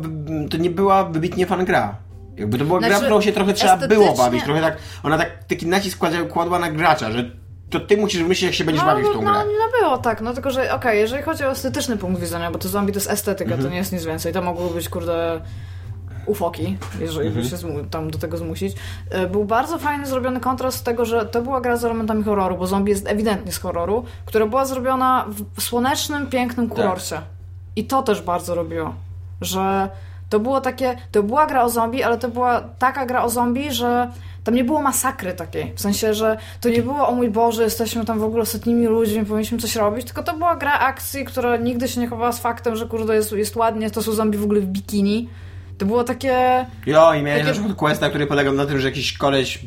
to 0.50 0.58
nie 0.58 0.70
była 0.70 1.04
wybitnie 1.04 1.46
fan 1.46 1.66
gra. 1.66 1.96
Jakby 2.38 2.58
to 2.58 2.66
była 2.66 2.80
gra, 2.80 2.90
Znaczy, 2.90 3.04
którą 3.06 3.22
się 3.22 3.32
trochę 3.32 3.54
trzeba 3.54 3.88
było 3.88 4.14
bawić. 4.14 4.44
Trochę 4.44 4.62
tak, 4.62 4.78
ona 5.04 5.18
tak, 5.18 5.44
taki 5.44 5.68
nacisk 5.68 5.98
kładła, 5.98 6.22
kładła 6.22 6.60
na 6.60 6.72
gracza, 6.72 7.12
że 7.12 7.32
to 7.70 7.80
ty 7.80 7.98
musisz 7.98 8.22
myśleć, 8.22 8.42
jak 8.44 8.54
się 8.54 8.64
będziesz 8.64 8.84
bawić 8.86 9.08
w 9.08 9.14
tą 9.14 9.22
no, 9.22 9.32
grę. 9.32 9.42
no 9.60 9.80
było 9.82 9.98
tak, 9.98 10.22
no 10.22 10.34
tylko, 10.34 10.52
że 10.52 10.74
okej, 10.74 11.00
jeżeli 11.00 11.24
chodzi 11.24 11.44
o 11.44 11.52
estetyczny 11.52 11.98
punkt 11.98 12.22
widzenia, 12.22 12.52
bo 12.52 12.60
to 12.60 12.68
zombie 12.70 12.94
to 12.94 12.98
jest 12.98 13.10
estetyka, 13.10 13.52
Mhm. 13.52 13.64
to 13.64 13.70
nie 13.72 13.78
jest 13.78 13.94
nic 13.94 14.06
więcej, 14.06 14.34
to 14.34 14.42
mogły 14.42 14.70
być, 14.70 14.90
kurde, 14.90 15.42
ufoki, 16.26 16.78
jeżeli 17.00 17.28
Mhm. 17.28 17.44
by 17.46 17.50
się 17.50 17.56
zmu- 17.56 17.90
tam 17.90 18.12
do 18.12 18.18
tego 18.18 18.38
zmusić. 18.38 18.76
E, 19.10 19.28
Był 19.28 19.46
bardzo 19.46 19.78
fajny 19.78 20.06
zrobiony 20.06 20.40
kontrast 20.40 20.86
tego, 20.86 21.06
że 21.06 21.26
to 21.26 21.42
była 21.42 21.62
gra 21.62 21.78
z 21.78 21.86
elementami 21.86 22.24
horroru, 22.24 22.58
bo 22.58 22.68
zombie 22.68 22.90
jest 22.92 23.08
ewidentnie 23.08 23.52
z 23.52 23.58
horroru, 23.58 24.06
która 24.26 24.46
była 24.46 24.66
zrobiona 24.66 25.26
w 25.56 25.62
słonecznym, 25.62 26.28
pięknym 26.28 26.68
Tak. 26.70 26.76
kurorcie. 26.78 27.22
I 27.76 27.86
to 27.86 28.02
też 28.04 28.22
bardzo 28.22 28.56
robiło, 28.56 28.94
że 29.42 29.90
to 30.30 30.40
było 30.40 30.62
takie, 30.62 30.96
to 31.12 31.24
była 31.24 31.46
gra 31.48 31.64
o 31.64 31.70
zombie, 31.70 32.04
ale 32.04 32.18
to 32.18 32.30
była 32.30 32.62
taka 32.62 33.06
gra 33.06 33.24
o 33.24 33.30
zombie, 33.30 33.72
że 33.72 34.12
tam 34.44 34.56
nie 34.56 34.64
było 34.64 34.82
masakry 34.82 35.34
takiej. 35.34 35.74
W 35.76 35.82
sensie, 35.82 36.14
że 36.14 36.38
to 36.62 36.70
nie 36.70 36.82
było, 36.82 37.08
o 37.08 37.16
mój 37.16 37.30
Boże, 37.30 37.64
jesteśmy 37.64 38.06
tam 38.06 38.20
w 38.20 38.24
ogóle 38.24 38.46
setnimi 38.46 38.86
ludźmi, 38.88 39.26
powinniśmy 39.26 39.58
coś 39.58 39.76
robić, 39.76 40.06
tylko 40.06 40.24
to 40.24 40.34
była 40.34 40.56
gra 40.56 40.80
akcji, 40.80 41.26
która 41.26 41.58
nigdy 41.58 41.88
się 41.88 42.00
nie 42.02 42.08
chowała 42.08 42.32
z 42.32 42.40
faktem, 42.40 42.76
że 42.76 42.86
kurde 42.86 43.16
jest, 43.16 43.32
jest 43.32 43.56
ładnie, 43.56 43.92
to 43.92 44.04
są 44.04 44.12
zombie 44.12 44.38
w 44.38 44.44
ogóle 44.44 44.62
w 44.62 44.66
bikini. 44.66 45.30
To 45.78 45.86
było 45.86 46.04
takie... 46.04 46.66
Jo, 46.86 47.14
i 47.14 47.22
miałeś 47.22 47.42
Takie- 47.42 47.46
na 47.46 47.54
przykład 47.54 47.78
questa, 47.78 48.10
który 48.10 48.28
polegał 48.28 48.54
na 48.54 48.66
tym, 48.66 48.80
że 48.80 48.88
jakiś 48.88 49.18
koleś 49.18 49.60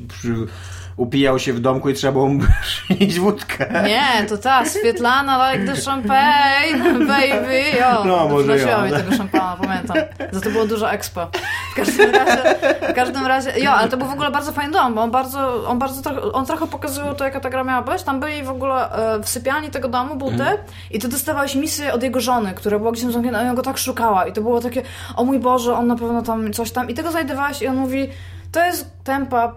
upijał 0.99 1.38
się 1.38 1.53
w 1.53 1.61
domku 1.61 1.90
i 1.90 1.94
trzeba 1.94 2.12
było 2.12 2.28
mu 2.28 2.40
przynieść 2.62 3.18
wódkę. 3.18 3.82
Nie, 3.86 4.26
to 4.28 4.38
ta, 4.38 4.64
Swietlana 4.64 5.53
like 5.53 5.72
the 5.72 5.80
champagne, 5.80 7.07
baby. 7.07 7.84
O, 7.99 8.05
No, 8.05 8.28
może 8.28 8.59
ja. 8.59 8.84
mi 8.84 8.90
tego 8.90 9.16
szampana, 9.16 9.57
pamiętam. 9.61 9.96
Za 10.32 10.40
to 10.40 10.51
było 10.51 10.66
dużo 10.66 10.90
expo. 10.92 11.30
W 11.72 11.74
każdym 11.76 12.11
razie, 12.11 12.42
w 12.90 12.94
każdym 12.94 13.26
razie, 13.26 13.53
jo, 13.61 13.70
ale 13.70 13.88
to 13.88 13.96
był 13.96 14.07
w 14.07 14.12
ogóle 14.12 14.30
bardzo 14.30 14.53
fajny 14.53 14.72
dom, 14.72 14.94
bo 14.94 15.03
on 15.03 15.11
bardzo, 15.11 15.68
on 15.68 15.78
bardzo 15.78 16.03
trochę, 16.03 16.32
on 16.32 16.46
trochę 16.46 16.66
pokazywał 16.66 17.14
to, 17.14 17.24
jaka 17.24 17.40
ta 17.40 17.51
gra 17.51 17.64
miała 17.64 17.82
być. 17.82 18.03
Tam 18.03 18.20
byli 18.20 18.42
w 18.42 18.51
ogóle 18.51 18.92
e, 18.92 19.22
w 19.22 19.28
sypialni 19.28 19.70
tego 19.70 19.88
domu 19.88 20.16
był 20.16 20.30
ty 20.30 20.44
i 20.90 20.99
ty 20.99 21.09
dostawałeś 21.09 21.55
misję 21.55 21.92
od 21.92 22.03
jego 22.03 22.20
żony, 22.20 22.55
która 22.55 22.78
była 22.78 22.92
gdzieś 22.92 23.03
tam 23.05 23.12
zamknięta, 23.12 23.42
i 23.44 23.49
on 23.49 23.55
go 23.57 23.62
tak 23.62 23.78
szukała 23.78 24.26
i 24.26 24.32
to 24.32 24.40
było 24.42 24.61
takie, 24.61 24.82
o 25.16 25.24
mój 25.24 25.38
Boże, 25.38 25.74
on 25.74 25.86
na 25.86 25.96
pewno 25.96 26.22
tam 26.22 26.53
coś 26.53 26.70
tam 26.70 26.90
i 26.90 26.94
ty 26.94 27.03
go 27.03 27.11
znajdowałeś 27.11 27.62
i 27.62 27.66
on 27.66 27.76
mówi, 27.76 28.09
to 28.53 28.64
jest 28.64 28.90
tempa 29.05 29.55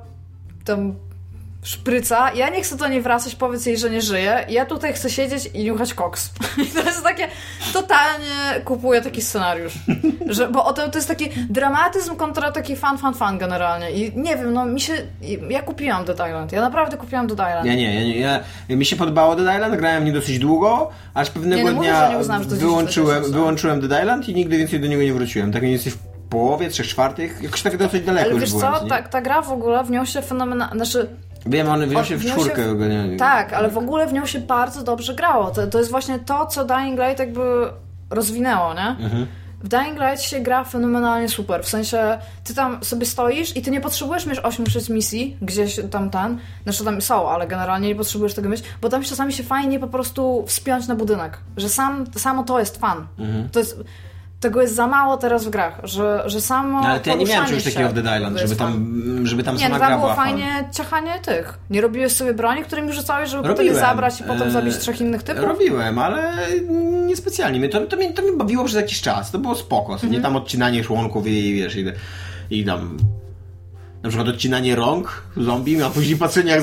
tam 0.65 0.95
szpryca, 1.63 2.31
ja 2.33 2.49
nie 2.49 2.61
chcę 2.61 2.77
do 2.77 2.87
niej 2.87 3.01
wracać, 3.01 3.35
powiedz 3.35 3.65
jej, 3.65 3.77
że 3.77 3.89
nie 3.89 4.01
żyje, 4.01 4.45
ja 4.49 4.65
tutaj 4.65 4.93
chcę 4.93 5.09
siedzieć 5.09 5.49
i 5.53 5.63
niuchać 5.63 5.93
koks. 5.93 6.29
I 6.63 6.65
to 6.65 6.83
jest 6.83 7.03
takie, 7.03 7.27
totalnie 7.73 8.61
kupuję 8.65 9.01
taki 9.01 9.21
scenariusz. 9.21 9.73
Że, 10.27 10.47
bo 10.47 10.65
o 10.65 10.73
to, 10.73 10.89
to 10.89 10.97
jest 10.97 11.07
taki 11.07 11.29
dramatyzm 11.49 12.15
kontra 12.15 12.51
taki 12.51 12.75
fan, 12.75 12.97
fan, 12.97 13.13
fan 13.13 13.37
generalnie. 13.37 13.91
I 13.91 14.17
nie 14.17 14.35
wiem, 14.35 14.53
no 14.53 14.65
mi 14.65 14.81
się, 14.81 14.93
ja 15.49 15.61
kupiłam 15.61 16.05
Dead 16.05 16.27
Island, 16.27 16.51
ja 16.51 16.61
naprawdę 16.61 16.97
kupiłam 16.97 17.27
Dead 17.27 17.49
Island. 17.49 17.65
Ja 17.65 17.75
nie, 17.75 17.95
ja 17.95 18.03
nie, 18.03 18.19
ja, 18.19 18.75
mi 18.77 18.85
się 18.85 18.95
podobało 18.95 19.35
Dead 19.35 19.55
Island, 19.55 19.75
grałem 19.75 20.05
nie 20.05 20.13
dosyć 20.13 20.39
długo, 20.39 20.89
aż 21.13 21.29
pewnego 21.29 21.63
Nie, 21.63 21.63
no 21.63 21.73
mówię, 21.73 21.89
dnia 21.89 22.07
to 22.07 22.37
jest 22.37 22.55
wyłączyłem, 22.55 23.17
10 23.17 23.35
wyłączyłem 23.35 23.87
Dead 23.87 24.01
Island 24.01 24.29
i 24.29 24.35
nigdy 24.35 24.57
więcej 24.57 24.79
do 24.79 24.87
niego 24.87 25.03
nie 25.03 25.13
wróciłem. 25.13 25.51
Tak 25.51 25.61
mniej 25.61 25.73
więcej 25.73 25.91
w 25.91 25.97
połowie, 26.29 26.69
trzech 26.69 26.87
czwartych, 26.87 27.41
jakoś 27.41 27.61
tak 27.61 27.77
dosyć 27.77 28.05
daleko 28.05 28.25
Ale 28.25 28.33
już 28.33 28.41
wiesz 28.41 28.51
byłem. 28.51 28.73
co, 28.73 28.87
ta, 28.87 29.01
ta 29.01 29.21
gra 29.21 29.41
w 29.41 29.51
ogóle, 29.51 29.83
w 29.83 29.91
nią 29.91 30.05
się 30.05 30.21
fenomenalnie, 30.21 30.75
znaczy 30.75 31.07
Wiem, 31.45 31.69
on 31.69 31.85
wziął 31.89 32.01
O, 32.01 32.03
się 32.03 32.17
w 32.17 32.21
w 32.21 32.25
nią 32.25 32.31
czwórkę. 32.33 32.63
się- 32.65 32.75
go 32.75 32.87
nie- 32.87 33.17
Tak, 33.17 33.53
ale 33.53 33.69
w 33.69 33.77
ogóle 33.77 34.07
w 34.07 34.13
nią 34.13 34.25
się 34.25 34.39
bardzo 34.39 34.83
dobrze 34.83 35.15
grało. 35.15 35.51
To, 35.51 35.67
to 35.67 35.77
jest 35.79 35.91
właśnie 35.91 36.19
to, 36.19 36.45
co 36.45 36.65
Dying 36.65 36.99
Light 36.99 37.19
jakby 37.19 37.41
rozwinęło, 38.09 38.73
nie? 38.73 38.87
Mhm. 39.05 39.27
W 39.63 39.67
Dying 39.67 39.99
Light 39.99 40.21
się 40.21 40.39
gra 40.39 40.63
fenomenalnie 40.63 41.29
super. 41.29 41.63
W 41.63 41.69
sensie, 41.69 42.17
ty 42.43 42.55
tam 42.55 42.83
sobie 42.83 43.05
stoisz 43.05 43.57
i 43.57 43.61
ty 43.61 43.71
nie 43.71 43.81
potrzebujesz 43.81 44.25
mieć 44.25 44.39
8 44.43 44.67
6 44.67 44.89
misji, 44.89 45.37
gdzieś 45.41 45.79
tam 45.91 46.09
ten, 46.09 46.37
znaczy 46.63 46.83
tam 46.85 47.01
są, 47.01 47.29
ale 47.29 47.47
generalnie 47.47 47.87
nie 47.87 47.95
potrzebujesz 47.95 48.33
tego 48.33 48.49
mieć, 48.49 48.63
bo 48.81 48.89
tam 48.89 49.03
czasami 49.03 49.33
się 49.33 49.43
fajnie 49.43 49.79
po 49.79 49.87
prostu 49.87 50.43
wspiąć 50.47 50.87
na 50.87 50.95
budynek. 50.95 51.37
Że 51.57 51.69
sam, 51.69 52.05
samo 52.15 52.43
to 52.43 52.59
jest 52.59 52.77
fan. 52.77 53.07
Mhm. 53.19 53.49
To 53.49 53.59
jest, 53.59 53.77
tego 54.41 54.61
jest 54.61 54.75
za 54.75 54.87
mało 54.87 55.17
teraz 55.17 55.45
w 55.45 55.49
grach, 55.49 55.79
że, 55.83 56.23
że 56.25 56.41
samo 56.41 56.81
No, 56.81 56.87
ale 56.87 56.99
to 56.99 57.09
ja 57.09 57.15
nie 57.15 57.25
miałem 57.25 57.47
czegoś 57.47 57.63
takiego 57.63 57.89
w 57.89 57.93
Dead 57.93 58.17
Island, 58.17 58.39
żeby 58.39 58.55
tam, 58.55 58.97
żeby 59.23 59.43
tam 59.43 59.55
Nie, 59.55 59.61
sama 59.63 59.77
gra 59.77 59.87
tam 59.89 59.99
było 59.99 60.13
fan. 60.13 60.25
fajnie 60.25 60.69
ciachanie 60.71 61.19
tych. 61.25 61.57
Nie 61.69 61.81
robiłeś 61.81 62.11
sobie 62.13 62.33
broni, 62.33 62.63
którymi 62.63 62.93
rzucałeś, 62.93 63.29
żeby 63.29 63.41
potem 63.43 63.57
Robiłem. 63.57 63.75
je 63.75 63.81
zabrać 63.81 64.21
i 64.21 64.23
potem 64.23 64.47
E, 64.47 64.51
zabić 64.51 64.77
trzech 64.77 65.01
innych 65.01 65.23
typów? 65.23 65.43
Robiłem, 65.43 65.99
ale 65.99 66.33
niespecjalnie. 67.05 67.59
Mnie 67.59 67.69
to, 67.69 67.81
to, 67.81 67.97
mnie, 67.97 68.13
to 68.13 68.21
mnie 68.21 68.31
bawiło 68.31 68.63
przez 68.65 68.75
jakiś 68.75 69.01
czas. 69.01 69.31
To 69.31 69.39
było 69.39 69.55
spoko. 69.55 69.93
Mhm. 69.93 70.11
Nie 70.11 70.21
tam 70.21 70.35
odcinanie 70.35 70.83
członków 70.83 71.27
i 71.27 71.53
wiesz, 71.53 71.75
i, 71.75 71.85
i 72.49 72.65
tam... 72.65 72.97
Na 74.03 74.09
przykład 74.09 74.29
odcinanie 74.29 74.75
rąk 74.75 75.23
zombie, 75.37 75.81
a 75.83 75.89
później 75.89 76.17
patrzenie 76.17 76.51
jak 76.51 76.61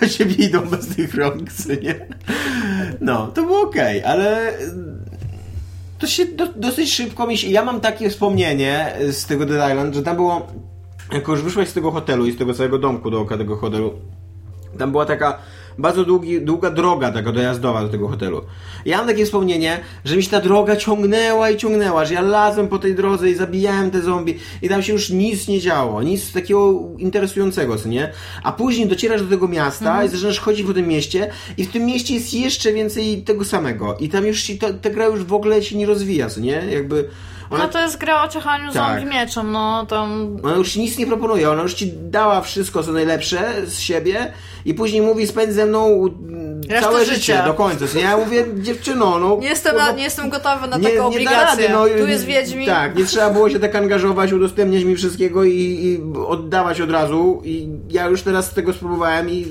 do 0.00 0.08
siebie, 0.16 0.34
idą 0.34 0.60
bez 0.60 0.96
tych 0.96 1.14
rąk, 1.14 1.52
co 1.52 1.68
nie? 1.68 2.06
No, 3.00 3.26
to 3.26 3.42
było 3.42 3.62
okej, 3.62 4.04
ale 4.04 4.52
to 5.98 6.06
się 6.06 6.26
do, 6.26 6.46
dosyć 6.56 6.92
szybko 6.92 7.26
mi 7.26 7.38
się... 7.38 7.48
Ja 7.48 7.64
mam 7.64 7.80
takie 7.80 8.10
wspomnienie 8.10 8.96
z 9.10 9.26
tego 9.26 9.46
Dead 9.46 9.70
Island, 9.70 9.94
że 9.94 10.02
tam 10.02 10.16
było... 10.16 10.46
Jak 11.12 11.28
już 11.28 11.42
wyszłeś 11.42 11.68
z 11.68 11.72
tego 11.72 11.90
hotelu 11.90 12.26
i 12.26 12.32
z 12.32 12.38
tego 12.38 12.54
całego 12.54 12.78
domku 12.78 13.10
dookoła 13.10 13.38
tego 13.38 13.56
hotelu, 13.56 13.92
tam 14.78 14.90
była 14.90 15.06
taka 15.06 15.38
bardzo 15.78 16.04
długi, 16.04 16.40
długa 16.40 16.70
droga 16.70 17.12
taka 17.12 17.32
dojazdowa 17.32 17.82
do 17.82 17.88
tego 17.88 18.08
hotelu. 18.08 18.42
Ja 18.86 18.98
mam 18.98 19.06
takie 19.06 19.24
wspomnienie, 19.24 19.80
że 20.04 20.16
mi 20.16 20.22
się 20.22 20.30
ta 20.30 20.40
droga 20.40 20.76
ciągnęła 20.76 21.50
i 21.50 21.56
ciągnęła, 21.56 22.04
że 22.04 22.14
ja 22.14 22.20
lazłem 22.20 22.68
po 22.68 22.78
tej 22.78 22.94
drodze 22.94 23.30
i 23.30 23.34
zabijałem 23.34 23.90
te 23.90 24.02
zombie 24.02 24.38
i 24.62 24.68
tam 24.68 24.82
się 24.82 24.92
już 24.92 25.10
nic 25.10 25.48
nie 25.48 25.60
działo, 25.60 26.02
nic 26.02 26.32
takiego 26.32 26.74
interesującego, 26.98 27.76
co 27.76 27.88
nie? 27.88 28.12
A 28.42 28.52
później 28.52 28.88
docierasz 28.88 29.22
do 29.22 29.28
tego 29.28 29.48
miasta 29.48 30.04
i 30.04 30.08
zaczynasz 30.08 30.40
chodzić 30.40 30.66
po 30.66 30.74
tym 30.74 30.88
mieście 30.88 31.30
i 31.56 31.64
w 31.64 31.72
tym 31.72 31.86
mieście 31.86 32.14
jest 32.14 32.34
jeszcze 32.34 32.72
więcej 32.72 33.22
tego 33.22 33.44
samego 33.44 33.96
i 34.00 34.08
tam 34.08 34.26
już 34.26 34.40
się, 34.40 34.56
ta, 34.56 34.72
ta 34.72 34.90
gra 34.90 35.06
już 35.06 35.24
w 35.24 35.32
ogóle 35.32 35.62
się 35.62 35.76
nie 35.76 35.86
rozwija, 35.86 36.28
co 36.28 36.40
nie? 36.40 36.62
Jakby 36.70 37.08
Ona, 37.50 37.64
No 37.64 37.68
to 37.70 37.80
jest 37.80 37.98
gra 37.98 38.22
o 38.24 38.28
ciechaniu 38.28 38.72
Tak. 38.72 38.74
zombie 39.00 39.14
mieczem, 39.14 39.52
no 39.52 39.86
tam... 39.86 40.36
ona 40.44 40.54
już 40.56 40.72
ci 40.72 40.80
nic 40.80 40.98
nie 40.98 41.06
proponuje, 41.06 41.50
ona 41.50 41.62
już 41.62 41.74
ci 41.74 41.92
dała 41.96 42.40
wszystko, 42.40 42.82
co 42.82 42.92
najlepsze 42.92 43.66
z 43.66 43.78
siebie 43.80 44.32
i 44.64 44.74
później 44.74 45.02
mówi 45.02 45.26
spędź 45.26 45.52
ze 45.54 45.66
mną 45.66 46.04
Resztę 46.68 46.86
całe 46.90 47.00
życia. 47.04 47.14
życie 47.14 47.42
do 47.46 47.54
końca. 47.54 47.84
nie? 47.94 48.00
Ja 48.02 48.16
mówię, 48.16 48.44
dziewczyno, 48.56 49.18
no... 49.18 49.36
Nie 49.40 49.48
jestem, 49.48 49.76
na, 49.76 49.92
nie 49.92 50.02
jestem 50.02 50.28
gotowy 50.30 50.66
na 50.68 50.76
nie- 50.76 50.88
taką 50.90 51.06
obligację. 51.06 51.68
rady, 51.68 51.68
no, 51.72 51.84
tu 52.04 52.06
jest 52.08 52.24
Wiedźmin. 52.24 52.66
Tak, 52.66 52.96
nie 52.96 53.04
trzeba 53.04 53.30
było 53.30 53.50
się 53.50 53.58
tak 53.60 53.74
angażować, 53.74 54.32
udostępniać 54.32 54.84
mi 54.84 54.96
wszystkiego 54.96 55.44
i, 55.44 55.50
i 55.52 56.00
oddawać 56.26 56.80
od 56.80 56.90
razu. 56.90 57.40
I 57.44 57.68
ja 57.90 58.06
już 58.06 58.22
teraz 58.22 58.54
tego 58.54 58.72
spróbowałem 58.72 59.30
i 59.30 59.46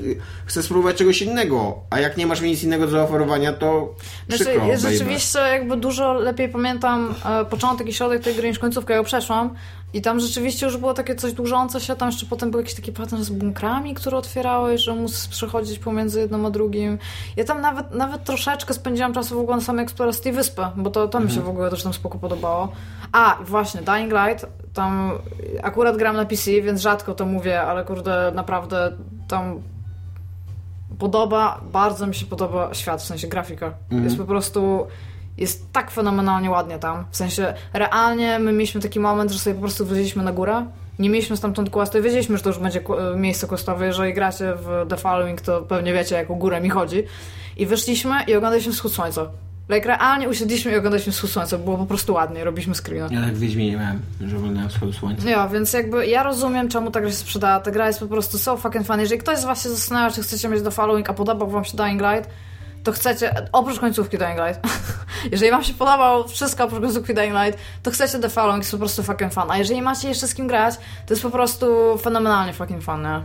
chcę 0.45 0.63
spróbować 0.63 0.95
czegoś 0.95 1.21
innego. 1.21 1.75
A 1.89 1.99
jak 1.99 2.17
nie 2.17 2.27
masz 2.27 2.41
mi 2.41 2.49
nic 2.49 2.63
innego 2.63 2.85
do 2.85 2.91
zaoferowania, 2.91 3.53
to 3.53 3.93
Znaczy, 4.27 4.43
przykro, 4.43 4.67
ja 4.67 4.75
baby. 4.75 4.89
rzeczywiście 4.91 5.39
jakby 5.39 5.77
dużo 5.77 6.13
lepiej 6.13 6.49
pamiętam 6.49 7.15
e, 7.25 7.45
początek 7.45 7.86
i 7.87 7.93
środek 7.93 8.23
tej 8.23 8.35
gry 8.35 8.47
niż 8.47 8.59
końcówkę, 8.59 8.93
ja 8.93 8.97
ją 8.97 9.03
przeszłam 9.03 9.53
i 9.93 10.01
tam 10.01 10.19
rzeczywiście 10.19 10.65
już 10.65 10.77
było 10.77 10.93
takie 10.93 11.15
coś 11.15 11.33
dłużące 11.33 11.79
się, 11.81 11.95
tam 11.95 12.09
jeszcze 12.09 12.25
potem 12.25 12.51
był 12.51 12.59
jakiś 12.59 12.75
taki 12.75 12.91
pattern 12.91 13.23
z 13.23 13.29
bunkrami, 13.29 13.93
które 13.93 14.17
otwierały, 14.17 14.77
że 14.77 14.95
musisz 14.95 15.27
przechodzić 15.27 15.79
pomiędzy 15.79 16.19
jednym 16.19 16.45
a 16.45 16.49
drugim. 16.49 16.97
Ja 17.35 17.43
tam 17.43 17.61
nawet, 17.61 17.91
nawet 17.91 18.23
troszeczkę 18.23 18.73
spędziłam 18.73 19.13
czasu 19.13 19.35
w 19.35 19.39
ogóle 19.39 19.57
na 19.57 19.63
samej 19.63 19.83
eksploracji 19.83 20.23
tej 20.23 20.33
wyspy, 20.33 20.61
bo 20.75 20.89
to, 20.89 21.07
to 21.07 21.19
mi 21.19 21.31
się 21.31 21.41
w 21.41 21.49
ogóle 21.49 21.69
też 21.69 21.83
tam 21.83 21.93
spoko 21.93 22.17
podobało. 22.17 22.71
A, 23.11 23.37
właśnie, 23.45 23.81
Dying 23.81 24.13
Light, 24.13 24.45
tam 24.73 25.11
akurat 25.63 25.97
gram 25.97 26.15
na 26.15 26.25
PC, 26.25 26.51
więc 26.61 26.81
rzadko 26.81 27.13
to 27.13 27.25
mówię, 27.25 27.61
ale 27.61 27.85
kurde, 27.85 28.31
naprawdę 28.35 28.91
tam 29.27 29.61
podoba, 30.99 31.61
bardzo 31.71 32.07
mi 32.07 32.15
się 32.15 32.25
podoba 32.25 32.73
świat, 32.73 33.01
w 33.01 33.05
sensie 33.05 33.27
grafika. 33.27 33.73
Jest 34.03 34.17
po 34.17 34.25
prostu, 34.25 34.87
jest 35.37 35.71
tak 35.71 35.91
fenomenalnie 35.91 36.49
ładnie 36.49 36.79
tam. 36.79 37.05
W 37.11 37.17
sensie, 37.17 37.53
realnie 37.73 38.39
my 38.39 38.51
mieliśmy 38.51 38.81
taki 38.81 38.99
moment, 38.99 39.31
że 39.31 39.39
sobie 39.39 39.53
po 39.53 39.61
prostu 39.61 39.85
wleźliśmy 39.85 40.23
na 40.23 40.31
górę. 40.31 40.65
Nie 40.99 41.09
mieliśmy 41.09 41.37
stamtąd 41.37 41.69
questu 41.69 41.97
i 41.97 42.01
wiedzieliśmy, 42.01 42.37
że 42.37 42.43
to 42.43 42.49
już 42.49 42.59
będzie 42.59 42.81
miejsce 43.15 43.47
questowe. 43.47 43.85
Jeżeli 43.85 44.13
gracie 44.13 44.53
w 44.55 44.85
The 44.89 44.97
Following, 44.97 45.41
to 45.41 45.61
pewnie 45.61 45.93
wiecie, 45.93 46.15
jaką 46.15 46.35
górę 46.35 46.61
mi 46.61 46.69
chodzi. 46.69 47.03
I 47.57 47.65
wyszliśmy 47.65 48.23
i 48.27 48.35
oglądaliśmy 48.35 48.73
wschód 48.73 48.93
słońca. 48.93 49.25
Like, 49.69 49.87
realnie 49.87 50.29
usiedliśmy 50.29 50.71
i 50.71 50.75
oglądaliśmy 50.75 51.11
wschód 51.11 51.29
słońca. 51.29 51.57
Było 51.57 51.77
po 51.77 51.85
prostu 51.85 52.13
ładnie, 52.13 52.43
robiliśmy 52.43 52.75
screena. 52.75 53.07
Ja 53.11 53.21
tak 53.21 53.33
w 53.33 53.39
Wiedźminie 53.39 53.77
miałem, 53.77 54.01
że 54.21 54.37
oglądałem 54.37 54.69
wschód 54.69 54.95
słońca. 54.95 55.29
Ja, 55.29 55.47
więc 55.47 55.73
jakby 55.73 56.07
ja 56.07 56.23
rozumiem, 56.23 56.69
czemu 56.69 56.91
ta 56.91 57.01
gra 57.01 57.09
się 57.09 57.15
sprzedała. 57.15 57.59
Ta 57.59 57.71
gra 57.71 57.87
jest 57.87 57.99
po 57.99 58.07
prostu 58.07 58.37
so 58.37 58.57
fucking 58.57 58.87
fun. 58.87 58.99
Jeżeli 58.99 59.19
ktoś 59.19 59.39
z 59.39 59.45
was 59.45 59.63
się 59.63 59.69
zastanawia, 59.69 60.15
czy 60.15 60.21
chcecie 60.21 60.49
mieć 60.49 60.61
do 60.61 60.71
following, 60.71 61.09
a 61.09 61.13
podobał 61.13 61.49
wam 61.49 61.65
się 61.65 61.77
Dying 61.77 62.01
Light, 62.01 62.29
to 62.87 62.91
chcecie, 62.91 63.33
oprócz 63.51 63.79
końcówki 63.79 64.17
Dying 64.17 64.37
Light, 64.47 64.61
jeżeli 65.31 65.51
wam 65.51 65.63
się 65.63 65.73
podobało 65.73 66.27
wszystko 66.27 66.63
oprócz 66.63 66.81
końcówki 66.81 67.13
Dying 67.13 67.33
Light, 67.33 67.59
to 67.83 67.91
chcecie 67.91 68.19
The 68.19 68.29
Following, 68.29 68.63
jest 68.63 68.71
po 68.71 68.77
prostu 68.77 69.03
fucking 69.03 69.33
fun. 69.33 69.43
A 69.49 69.57
jeżeli 69.57 69.81
macie 69.81 70.07
jeszcze 70.07 70.27
z 70.27 70.35
kim 70.35 70.47
grać, 70.47 70.75
to 71.05 71.13
jest 71.13 71.23
po 71.23 71.29
prostu 71.29 71.97
fenomenalnie 71.97 72.53
fucking 72.53 72.83
fun, 72.83 73.01
nie? 73.01 73.21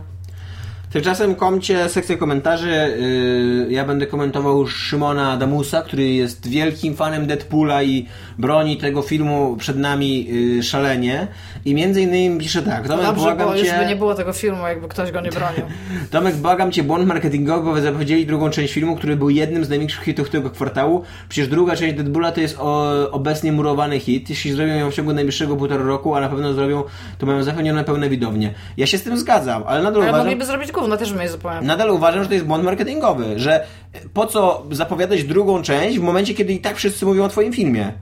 Tymczasem 0.93 1.35
komcie 1.35 1.89
sekcję 1.89 2.17
komentarzy. 2.17 2.69
Yy, 2.69 3.73
ja 3.73 3.85
będę 3.85 4.07
komentował 4.07 4.67
Szymona 4.67 5.31
Adamusa, 5.31 5.81
który 5.81 6.09
jest 6.09 6.47
wielkim 6.47 6.95
fanem 6.95 7.27
Deadpoola 7.27 7.83
i 7.83 8.07
broni 8.37 8.77
tego 8.77 9.01
filmu 9.01 9.55
przed 9.59 9.77
nami 9.77 10.25
yy, 10.25 10.63
szalenie. 10.63 11.27
I 11.65 11.75
między 11.75 12.01
innymi 12.01 12.39
pisze 12.39 12.61
tak. 12.61 12.87
Tomek, 12.87 13.05
Dobrze, 13.05 13.23
błagam 13.23 13.47
bo 13.47 13.55
już 13.55 13.67
cię, 13.67 13.77
by 13.79 13.85
nie 13.85 13.95
było 13.95 14.15
tego 14.15 14.33
filmu, 14.33 14.67
jakby 14.67 14.87
ktoś 14.87 15.11
go 15.11 15.21
nie 15.21 15.29
bronił. 15.29 15.61
Tomek, 16.11 16.35
błagam 16.35 16.71
cię, 16.71 16.83
błąd 16.83 17.07
marketingowy, 17.07 17.81
zapowiedzieli 17.81 18.25
drugą 18.25 18.49
część 18.49 18.73
filmu, 18.73 18.95
który 18.95 19.15
był 19.15 19.29
jednym 19.29 19.65
z 19.65 19.69
największych 19.69 20.03
hitów 20.03 20.29
tego 20.29 20.49
kwartału. 20.49 21.03
Przecież 21.29 21.47
druga 21.47 21.75
część 21.75 21.95
Deadpoola 21.95 22.31
to 22.31 22.41
jest 22.41 22.57
o, 22.59 23.11
obecnie 23.11 23.51
murowany 23.51 23.99
hit. 23.99 24.29
Jeśli 24.29 24.51
zrobią 24.51 24.73
ją 24.73 24.91
w 24.91 24.93
ciągu 24.93 25.13
najbliższego 25.13 25.55
półtora 25.55 25.83
roku, 25.83 26.15
a 26.15 26.21
na 26.21 26.29
pewno 26.29 26.53
zrobią, 26.53 26.83
to 27.17 27.25
mają 27.25 27.43
zapewnione 27.43 27.83
pełne 27.83 28.09
widownie. 28.09 28.53
Ja 28.77 28.87
się 28.87 28.97
z 28.97 29.03
tym 29.03 29.17
zgadzam, 29.17 29.63
ale 29.67 29.83
nadal 29.83 30.01
Ale 30.01 30.09
uważam... 30.09 30.25
mogliby 30.25 30.45
zrobić 30.45 30.71
gówno, 30.71 30.97
też 30.97 31.13
bym 31.13 31.21
je. 31.21 31.29
Nadal 31.61 31.89
uważam, 31.89 32.23
że 32.23 32.27
to 32.27 32.33
jest 32.33 32.45
błąd 32.45 32.63
marketingowy, 32.63 33.39
że 33.39 33.65
po 34.13 34.25
co 34.25 34.63
zapowiadać 34.71 35.23
drugą 35.23 35.61
część 35.61 35.99
w 35.99 36.01
momencie, 36.01 36.33
kiedy 36.33 36.53
i 36.53 36.59
tak 36.59 36.75
wszyscy 36.75 37.05
mówią 37.05 37.23
o 37.23 37.29
twoim 37.29 37.53
filmie. 37.53 37.93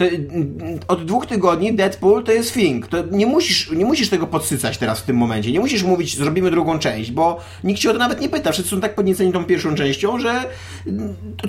Mm, 0.00 0.80
od 0.88 1.04
dwóch 1.04 1.26
tygodni 1.26 1.74
Deadpool 1.74 2.24
to 2.24 2.32
jest 2.32 2.54
thing. 2.54 2.86
To 2.86 2.96
nie 3.10 3.26
musisz, 3.26 3.70
nie 3.70 3.84
musisz 3.84 4.08
tego 4.08 4.26
podsycać 4.26 4.78
teraz 4.78 5.00
w 5.00 5.02
tym 5.02 5.16
momencie. 5.16 5.52
Nie 5.52 5.60
musisz 5.60 5.82
mówić, 5.82 6.16
zrobimy 6.16 6.50
drugą 6.50 6.78
część, 6.78 7.10
bo 7.10 7.40
nikt 7.64 7.80
cię 7.80 7.90
o 7.90 7.92
to 7.92 7.98
nawet 7.98 8.20
nie 8.20 8.28
pyta. 8.28 8.52
Wszyscy 8.52 8.70
są 8.70 8.80
tak 8.80 8.94
podnieceni 8.94 9.32
tą 9.32 9.44
pierwszą 9.44 9.74
częścią, 9.74 10.18
że 10.18 10.44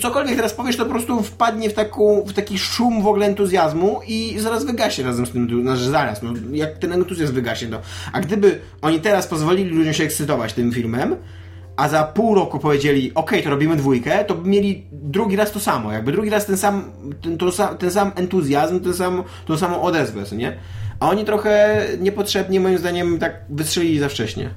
cokolwiek 0.01 0.35
teraz 0.35 0.53
powiesz, 0.53 0.77
to 0.77 0.85
po 0.85 0.91
prostu 0.91 1.23
wpadnie 1.23 1.69
w, 1.69 1.73
taką, 1.73 2.23
w 2.27 2.33
taki 2.33 2.59
szum 2.59 3.01
w 3.01 3.07
ogóle 3.07 3.25
entuzjazmu 3.25 3.99
i 4.07 4.35
zaraz 4.39 4.65
wygaśnie 4.65 5.03
razem 5.03 5.25
z 5.25 5.31
tym. 5.31 5.47
tu- 5.49 5.61
Znaczy 5.61 5.83
zaraz, 5.89 6.21
no, 6.23 6.33
jak 6.51 6.77
ten 6.77 6.93
entuzjazm 6.93 7.33
wygaśnie, 7.33 7.67
to. 7.67 7.81
A 8.13 8.19
gdyby 8.21 8.59
oni 8.81 8.99
teraz 8.99 9.27
pozwolili 9.27 9.69
ludziom 9.69 9.93
się 9.93 10.03
ekscytować 10.03 10.53
tym 10.53 10.71
filmem, 10.71 11.15
a 11.77 11.87
za 11.89 12.03
pół 12.03 12.35
roku 12.35 12.59
powiedzieli, 12.59 13.11
ok, 13.15 13.31
to 13.43 13.49
robimy 13.49 13.75
dwójkę, 13.75 14.25
to 14.25 14.35
by 14.35 14.49
mieli 14.49 14.87
drugi 14.91 15.35
raz 15.35 15.51
to 15.51 15.59
samo, 15.59 15.91
jakby 15.91 16.11
drugi 16.11 16.29
raz 16.29 16.45
ten 16.45 16.57
sam, 16.57 16.91
ten, 17.21 17.37
to, 17.37 17.51
ten 17.79 17.91
sam 17.91 18.11
entuzjazm, 18.15 18.79
ten 18.79 18.93
sam, 18.93 19.23
tą 19.45 19.57
samą 19.57 19.81
odezwę, 19.81 20.25
co 20.25 20.35
nie? 20.35 20.57
A 20.99 21.09
oni 21.09 21.25
trochę 21.25 21.81
niepotrzebnie, 21.99 22.59
moim 22.59 22.77
zdaniem, 22.77 23.19
tak 23.19 23.35
wystrzelili 23.49 23.99
za 23.99 24.09
wcześnie. 24.09 24.49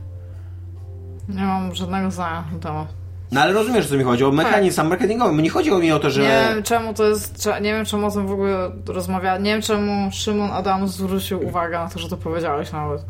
Nie 1.29 1.43
mam 1.43 1.75
żadnego 1.75 2.11
zdania 2.11 2.45
na 2.53 2.59
temat. 2.59 2.89
No 3.33 3.41
ale 3.41 3.53
rozumiesz, 3.53 3.87
o 3.87 3.89
co 3.89 3.97
mi 3.97 4.05
chodzi, 4.05 4.25
o 4.25 4.33
mechanizm 4.33 4.77
sam 4.77 4.89
marketingowy. 4.89 5.43
Nie 5.43 5.51
chodziło 5.51 5.79
mi 5.79 5.93
o 5.93 5.99
to, 5.99 6.11
że... 6.11 6.23
Nie 6.23 6.55
wiem 6.55 6.63
czemu 6.63 6.95
to 6.95 7.05
jest, 7.05 7.49
nie 7.63 7.73
wiem 7.73 7.85
czemu 7.85 8.07
o 8.07 8.11
tym 8.11 8.27
w 8.27 8.33
ogóle 8.33 8.71
rozmawiałem, 8.87 9.43
nie 9.43 9.53
wiem 9.53 9.63
czemu 9.63 10.11
Szymon 10.13 10.51
Adamus 10.51 10.91
zwrócił 10.91 11.47
uwagę 11.47 11.79
na 11.79 11.89
to, 11.89 11.99
że 11.99 12.09
to 12.09 12.17
powiedziałeś 12.17 12.73
nawet. 12.73 13.05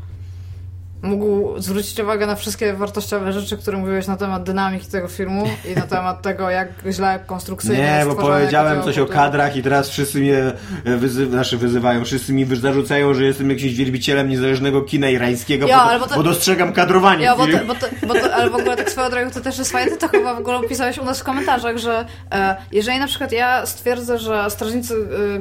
Mógł 1.02 1.58
zwrócić 1.58 2.00
uwagę 2.00 2.26
na 2.26 2.34
wszystkie 2.34 2.72
wartościowe 2.72 3.32
rzeczy, 3.32 3.58
które 3.58 3.78
mówiłeś 3.78 4.06
na 4.06 4.16
temat 4.16 4.42
dynamiki 4.42 4.86
tego 4.86 5.08
filmu 5.08 5.44
i 5.72 5.74
na 5.74 5.86
temat 5.86 6.22
tego, 6.28 6.50
jak 6.50 6.68
źle 6.90 7.20
konstrukcyjnie 7.26 7.82
Nie, 7.82 8.04
bo 8.06 8.14
powiedziałem 8.14 8.78
coś 8.82 8.88
o 8.88 8.92
dzieło 8.92 9.06
kadrach 9.06 9.56
i 9.56 9.62
teraz 9.62 9.88
wszyscy 9.88 10.20
mnie 10.20 10.52
e, 10.84 10.96
wyzy 10.96 11.26
znaczy 11.26 11.58
wyzywają, 11.58 12.04
wszyscy 12.04 12.32
mi 12.32 12.56
zarzucają, 12.56 13.14
że 13.14 13.24
jestem 13.24 13.50
jakimś 13.50 13.74
wielbicielem 13.74 14.28
niezależnego 14.28 14.82
kina 14.82 15.08
irańskiego, 15.08 15.66
Ja, 15.66 15.88
bo, 15.92 15.98
bo 15.98 16.06
to- 16.06 16.16
bo 16.16 16.22
dostrzegam 16.22 16.72
kadrowanie. 16.72 17.24
Ja, 17.24 17.36
bo 17.36 17.46
to, 17.46 17.58
bo 17.66 17.74
to, 17.74 17.86
bo 18.06 18.14
to, 18.14 18.34
ale 18.34 18.50
w 18.50 18.54
ogóle 18.54 18.76
tak 18.76 18.90
swoją 18.90 19.10
drogą 19.10 19.30
to 19.30 19.40
też 19.40 19.58
jest 19.58 19.72
fajne, 19.72 19.96
to 19.96 20.08
chyba 20.08 20.34
w 20.34 20.38
ogóle 20.38 20.60
pisałeś 20.68 20.98
u 20.98 21.04
nas 21.04 21.20
w 21.20 21.24
komentarzach, 21.24 21.78
że 21.78 22.06
e, 22.32 22.56
jeżeli 22.72 22.98
na 22.98 23.06
przykład 23.06 23.32
ja 23.32 23.66
stwierdzę, 23.66 24.18
że 24.18 24.50
Strażnicy 24.50 24.94
e, 25.34 25.38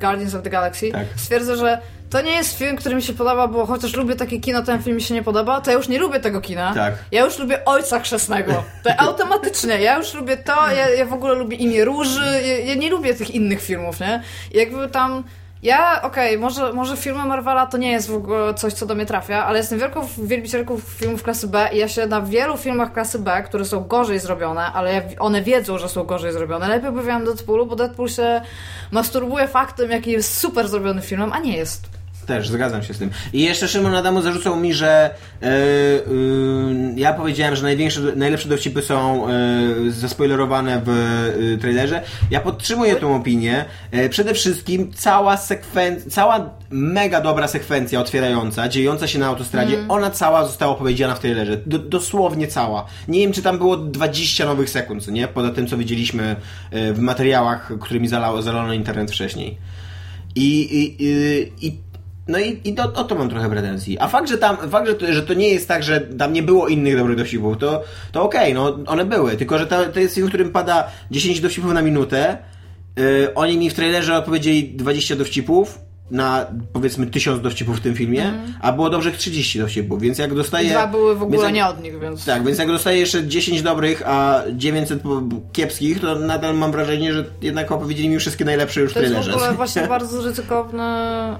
Guardians 0.00 0.34
of 0.34 0.42
the 0.42 0.50
Galaxy 0.50 0.90
Tak. 0.92 1.06
stwierdzę, 1.16 1.56
że 1.56 1.78
to 2.10 2.20
nie 2.20 2.32
jest 2.32 2.58
film, 2.58 2.76
który 2.76 2.94
mi 2.94 3.02
się 3.02 3.12
podoba, 3.12 3.48
bo 3.48 3.66
chociaż 3.66 3.94
lubię 3.94 4.16
takie 4.16 4.40
kino, 4.40 4.62
ten 4.62 4.82
film 4.82 4.96
mi 4.96 5.02
się 5.02 5.14
nie 5.14 5.22
podoba, 5.22 5.60
to 5.60 5.70
ja 5.70 5.76
już 5.76 5.88
nie 5.88 5.98
lubię 5.98 6.20
tego 6.20 6.40
kina. 6.40 6.74
Tak. 6.74 6.94
Ja 7.12 7.24
już 7.24 7.38
lubię 7.38 7.64
Ojca 7.64 8.00
Chrzestnego. 8.00 8.64
To 8.84 8.90
automatycznie. 8.98 9.80
Ja 9.80 9.96
już 9.98 10.14
lubię 10.14 10.36
to, 10.36 10.70
ja, 10.70 10.88
ja 10.88 11.06
w 11.06 11.12
ogóle 11.12 11.34
lubię 11.34 11.56
Imię 11.56 11.84
Róży, 11.84 12.42
ja, 12.46 12.58
ja 12.58 12.74
nie 12.74 12.90
lubię 12.90 13.14
tych 13.14 13.30
innych 13.30 13.62
filmów, 13.62 14.00
nie? 14.00 14.22
I 14.52 14.58
jakby 14.58 14.88
tam... 14.88 15.24
Ja, 15.62 16.02
okej, 16.02 16.38
może, 16.38 16.72
może 16.72 16.96
filmy 16.96 17.24
Marvela 17.24 17.66
to 17.66 17.78
nie 17.78 17.90
jest 17.90 18.08
w 18.08 18.14
ogóle 18.14 18.54
coś, 18.54 18.72
co 18.72 18.86
do 18.86 18.94
mnie 18.94 19.06
trafia, 19.06 19.44
ale 19.44 19.58
jestem 19.58 19.78
wielką 19.78 20.06
wielbicielką 20.18 20.78
filmów 20.78 21.22
klasy 21.22 21.48
B 21.48 21.68
i 21.72 21.78
ja 21.78 21.88
się 21.88 22.06
na 22.06 22.22
wielu 22.22 22.56
filmach 22.56 22.92
klasy 22.92 23.18
B, 23.18 23.42
które 23.42 23.64
są 23.64 23.84
gorzej 23.84 24.18
zrobione, 24.18 24.72
ale 24.72 25.02
one 25.18 25.42
wiedzą, 25.42 25.78
że 25.78 25.88
są 25.88 26.04
gorzej 26.04 26.32
zrobione, 26.32 26.68
lepiej 26.68 26.88
obawiam 26.88 27.24
Deadpoolu, 27.24 27.66
bo 27.66 27.76
Deadpool 27.76 28.08
się 28.08 28.40
masturbuje 28.90 29.48
faktem, 29.48 29.90
jaki 29.90 30.10
jest 30.10 30.38
super 30.38 30.68
zrobiony 30.68 31.02
filmem, 31.02 31.32
a 31.32 31.38
nie 31.38 31.56
jest. 31.56 31.99
Też, 32.30 32.48
zgadzam 32.48 32.82
się 32.82 32.94
z 32.94 32.98
tym. 32.98 33.10
I 33.32 33.42
jeszcze 33.42 33.68
Szymon 33.68 33.94
Adamu 33.94 34.22
zarzucał 34.22 34.56
mi, 34.56 34.74
że 34.74 35.10
e, 35.42 35.46
y, 35.46 36.00
ja 36.96 37.12
powiedziałem, 37.12 37.56
że 37.56 37.62
największe, 37.62 38.00
najlepsze 38.16 38.48
dowcipy 38.48 38.82
są 38.82 39.28
e, 39.28 39.30
zaspoilerowane 39.88 40.82
w 40.84 40.88
e, 40.88 41.58
trailerze. 41.58 42.02
Ja 42.30 42.40
podtrzymuję 42.40 42.96
tą 42.96 43.16
opinię. 43.16 43.64
Przede 44.10 44.34
wszystkim 44.34 44.92
cała 44.92 45.36
sekwencja, 45.36 46.10
cała 46.10 46.50
mega 46.70 47.20
dobra 47.20 47.48
sekwencja 47.48 48.00
otwierająca, 48.00 48.68
dziejąca 48.68 49.06
się 49.06 49.18
na 49.18 49.26
autostradzie, 49.26 49.76
ona 49.88 50.10
cała 50.10 50.44
została 50.44 50.72
opowiedziana 50.72 51.14
w 51.14 51.20
trailerze. 51.20 51.56
Do, 51.66 51.78
dosłownie 51.78 52.46
cała. 52.46 52.86
Nie 53.08 53.20
wiem, 53.20 53.32
czy 53.32 53.42
tam 53.42 53.58
było 53.58 53.76
20 53.76 54.44
nowych 54.44 54.70
sekund, 54.70 55.08
nie? 55.08 55.28
Poza 55.28 55.50
tym, 55.50 55.66
co 55.66 55.76
widzieliśmy 55.76 56.36
w 56.72 56.98
materiałach, 56.98 57.72
którymi 57.80 58.08
zalało, 58.08 58.42
zalono 58.42 58.72
internet 58.72 59.10
wcześniej. 59.10 59.58
I, 60.34 60.60
i, 60.60 61.04
i, 61.04 61.66
i 61.66 61.89
no 62.30 62.38
i, 62.38 62.60
i 62.64 62.72
do, 62.72 62.82
o 62.82 63.04
to 63.04 63.14
mam 63.14 63.28
trochę 63.28 63.50
pretensji. 63.50 63.98
A 63.98 64.08
fakt, 64.08 64.28
że 64.28 64.38
tam, 64.38 64.56
fakt, 64.70 64.86
że 64.86 64.94
to, 64.94 65.12
że 65.12 65.22
to 65.22 65.34
nie 65.34 65.48
jest 65.48 65.68
tak, 65.68 65.82
że 65.82 66.00
tam 66.00 66.32
nie 66.32 66.42
było 66.42 66.68
innych 66.68 66.96
dobrych 66.96 67.16
dowcipów, 67.16 67.58
to, 67.58 67.82
to 68.12 68.22
okej, 68.22 68.54
no 68.54 68.78
one 68.86 69.04
były. 69.04 69.36
Tylko, 69.36 69.58
że 69.58 69.66
to, 69.66 69.84
to 69.84 70.00
jest 70.00 70.14
film, 70.14 70.26
w 70.26 70.30
którym 70.30 70.50
pada 70.50 70.90
10 71.10 71.40
dowcipów 71.40 71.72
na 71.72 71.82
minutę. 71.82 72.38
Yy, 72.96 73.34
oni 73.34 73.58
mi 73.58 73.70
w 73.70 73.74
trailerze 73.74 74.16
odpowiedzieli 74.16 74.68
20 74.68 75.16
dowcipów 75.16 75.89
na 76.10 76.46
powiedzmy 76.72 77.06
tysiąc 77.06 77.42
dowcipów 77.42 77.78
w 77.78 77.80
tym 77.80 77.94
filmie, 77.94 78.22
mm. 78.22 78.54
a 78.60 78.72
było 78.72 78.90
dobrych 78.90 79.16
30 79.16 79.58
dowcipów, 79.58 80.00
więc 80.00 80.18
jak 80.18 80.34
dostaje... 80.34 80.68
I 80.68 80.70
dwa 80.70 80.86
były 80.86 81.16
w 81.16 81.22
ogóle 81.22 81.44
jak, 81.44 81.54
nie 81.54 81.66
od 81.66 81.82
nich, 81.82 82.00
więc... 82.00 82.24
Tak, 82.24 82.44
więc 82.44 82.58
jak 82.58 82.68
dostaje 82.68 82.98
jeszcze 82.98 83.26
10 83.26 83.62
dobrych, 83.62 84.02
a 84.06 84.42
900 84.52 85.02
kiepskich, 85.52 86.00
to 86.00 86.14
nadal 86.14 86.54
mam 86.54 86.72
wrażenie, 86.72 87.12
że 87.12 87.24
jednak 87.42 87.72
opowiedzieli 87.72 88.08
mi 88.08 88.18
wszystkie 88.18 88.44
najlepsze 88.44 88.80
już 88.80 88.92
trailerze. 88.92 89.14
To 89.14 89.26
jest 89.26 89.30
w 89.30 89.34
ogóle 89.34 89.52
właśnie 89.66 89.82
bardzo 89.82 90.22
ryzykowne, 90.22 91.36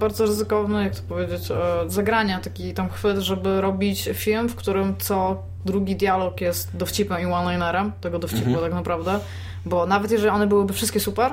bardzo 0.00 0.26
ryzykowne, 0.26 0.82
jak 0.82 0.96
to 0.96 1.02
powiedzieć, 1.08 1.42
zagrania, 1.86 2.40
taki 2.40 2.74
tam 2.74 2.88
chwyt, 2.88 3.18
żeby 3.18 3.60
robić 3.60 4.08
film, 4.14 4.48
w 4.48 4.54
którym 4.54 4.94
co 4.98 5.42
drugi 5.64 5.96
dialog 5.96 6.40
jest 6.40 6.76
dowcipem 6.76 7.22
i 7.22 7.24
one-linerem 7.24 7.92
tego 8.00 8.18
dowcipu 8.18 8.48
mm 8.48 8.58
-hmm. 8.58 8.62
tak 8.62 8.74
naprawdę, 8.74 9.18
bo 9.64 9.86
nawet 9.86 10.10
jeżeli 10.10 10.28
one 10.28 10.46
byłyby 10.46 10.72
wszystkie 10.72 11.00
super, 11.00 11.32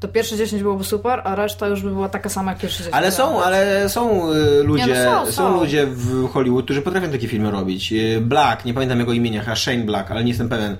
to 0.00 0.08
pierwsze 0.08 0.36
10 0.36 0.62
byłoby 0.62 0.84
super, 0.84 1.20
a 1.24 1.34
reszta 1.34 1.68
już 1.68 1.82
by 1.82 1.90
była 1.90 2.08
taka 2.08 2.28
sama 2.28 2.50
jak 2.50 2.60
pierwsze 2.60 2.78
10. 2.78 2.94
Ale 2.94 3.12
są, 3.12 3.42
ale 3.42 3.88
są 3.88 4.32
y, 4.32 4.62
ludzie, 4.62 4.86
nie, 4.86 5.04
no 5.04 5.26
są, 5.26 5.26
są. 5.26 5.32
są, 5.32 5.60
ludzie 5.60 5.86
w 5.86 6.28
Hollywood, 6.32 6.64
którzy 6.64 6.82
potrafią 6.82 7.10
takie 7.10 7.28
filmy 7.28 7.50
robić. 7.50 7.92
Y, 7.92 8.20
Black, 8.20 8.64
nie 8.64 8.74
pamiętam 8.74 8.98
jego 8.98 9.12
imienia, 9.12 9.42
chyba 9.42 9.56
Shane 9.56 9.84
Black, 9.84 10.10
ale 10.10 10.24
nie 10.24 10.28
jestem 10.28 10.48
pewien. 10.48 10.76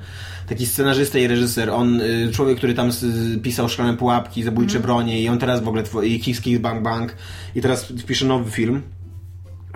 Taki 0.49 0.67
scenarzysta 0.67 1.19
i 1.19 1.27
reżyser, 1.27 1.71
on, 1.71 2.01
y, 2.01 2.31
człowiek, 2.33 2.59
który 2.59 2.75
tam 2.75 2.91
pisał 3.43 3.69
Szklane 3.69 3.97
Pułapki, 3.97 4.43
Zabójcze 4.43 4.77
mm. 4.77 4.83
Bronie 4.83 5.23
i 5.23 5.29
on 5.29 5.39
teraz 5.39 5.61
w 5.61 5.69
ogóle, 5.69 5.83
i 6.03 6.21
Kiss 6.21 6.41
Kiss 6.41 6.59
Bang 6.59 6.83
Bang 6.83 7.15
i 7.55 7.63
teraz 7.63 7.93
pisze 8.07 8.27
nowy 8.27 8.51
film 8.51 8.83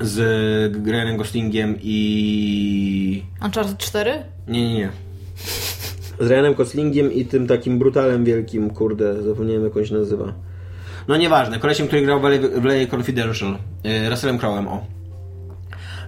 z 0.00 0.86
Ryanem 0.86 1.16
Goslingiem 1.16 1.76
i... 1.82 3.22
Uncharted 3.44 3.78
4? 3.78 4.22
Nie, 4.48 4.68
nie, 4.68 4.74
nie 4.74 4.90
z 6.22 6.30
Ryanem 6.30 6.54
Goslingiem 6.54 7.12
i 7.12 7.24
tym 7.24 7.46
takim 7.46 7.78
brutalem 7.78 8.24
wielkim, 8.24 8.70
kurde, 8.70 9.22
zapomniałem 9.22 9.64
jak 9.64 9.76
on 9.76 9.84
się 9.84 9.94
nazywa. 9.94 10.32
No 11.08 11.16
nieważne, 11.16 11.58
kolesiem, 11.58 11.86
który 11.86 12.02
grał 12.02 12.20
w 12.20 12.64
LA 12.64 12.86
Confidential, 12.90 13.58
yy, 13.84 14.10
Russellem 14.10 14.38
Crowem, 14.38 14.68
o. 14.68 14.86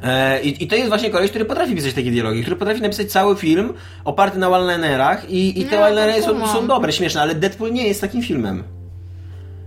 E, 0.02 0.42
I, 0.42 0.64
I, 0.64 0.66
to 0.66 0.76
jest 0.76 0.88
właśnie 0.88 1.10
koleś, 1.10 1.30
który 1.30 1.44
potrafi 1.44 1.74
pisać 1.74 1.94
takie 1.94 2.10
dialogi, 2.10 2.40
który 2.42 2.56
potrafi 2.56 2.82
napisać 2.82 3.12
cały 3.12 3.36
film 3.36 3.72
oparty 4.04 4.38
na 4.38 4.48
one-linerach 4.48 5.30
i, 5.30 5.60
i 5.60 5.64
te 5.64 5.80
one-linery 5.80 6.22
są, 6.22 6.46
są 6.46 6.66
dobre, 6.66 6.92
śmieszne, 6.92 7.20
ale 7.20 7.34
Deadpool 7.34 7.72
nie 7.72 7.88
jest 7.88 8.00
takim 8.00 8.22
filmem. 8.22 8.64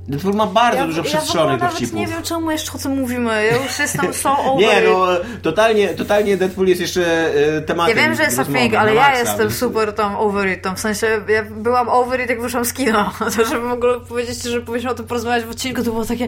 Deadpool 0.08 0.36
ma 0.36 0.46
bardzo 0.46 0.80
ja, 0.80 0.88
dużo 0.88 1.04
przestrzelonych 1.04 1.62
ja 1.62 1.68
dowcipów. 1.68 1.94
nie 1.94 2.08
wiem, 2.08 2.24
czemu 2.24 2.52
jeszcze 2.52 2.72
o 2.74 2.78
tym 2.78 2.92
mówimy. 2.92 3.46
Ja 3.46 3.64
już 3.64 3.80
jestem 3.80 4.14
so 4.14 4.38
over 4.52 4.68
Nie, 4.68 4.82
no, 4.82 5.08
totalnie, 5.42 5.90
totalnie 5.90 6.38
Deadpool 6.38 6.68
jest 6.68 6.82
jeszcze 6.82 7.34
e, 7.58 7.62
tematem 7.62 7.98
Ja 7.98 8.04
wiem, 8.04 8.16
że 8.16 8.24
jest 8.24 8.40
a 8.40 8.46
thing, 8.46 8.76
ale 8.76 8.96
ja 8.96 9.02
maksa, 9.02 9.20
jestem 9.20 9.40
więc... 9.40 9.60
super 9.60 9.94
tam 9.94 10.16
over 10.16 10.50
it. 10.50 10.62
Tam, 10.62 10.76
w 10.76 10.80
sensie, 10.80 11.08
ja 11.28 11.44
byłam 11.44 11.90
over 11.90 12.22
it, 12.22 12.30
jak 12.30 12.42
wyszłam 12.42 12.66
z 12.66 12.74
kina. 12.74 13.12
To, 13.38 13.46
żeby 13.46 13.68
w 13.68 13.72
ogóle 13.72 14.00
powiedzieć, 14.00 14.44
że 14.44 14.62
powinniśmy 14.62 14.92
o 14.92 14.94
tym 14.94 15.08
porozmawiać 15.08 15.46
w 15.46 15.50
odcinku, 15.50 15.84
to 15.84 15.92
było 15.92 16.06
takie, 16.06 16.28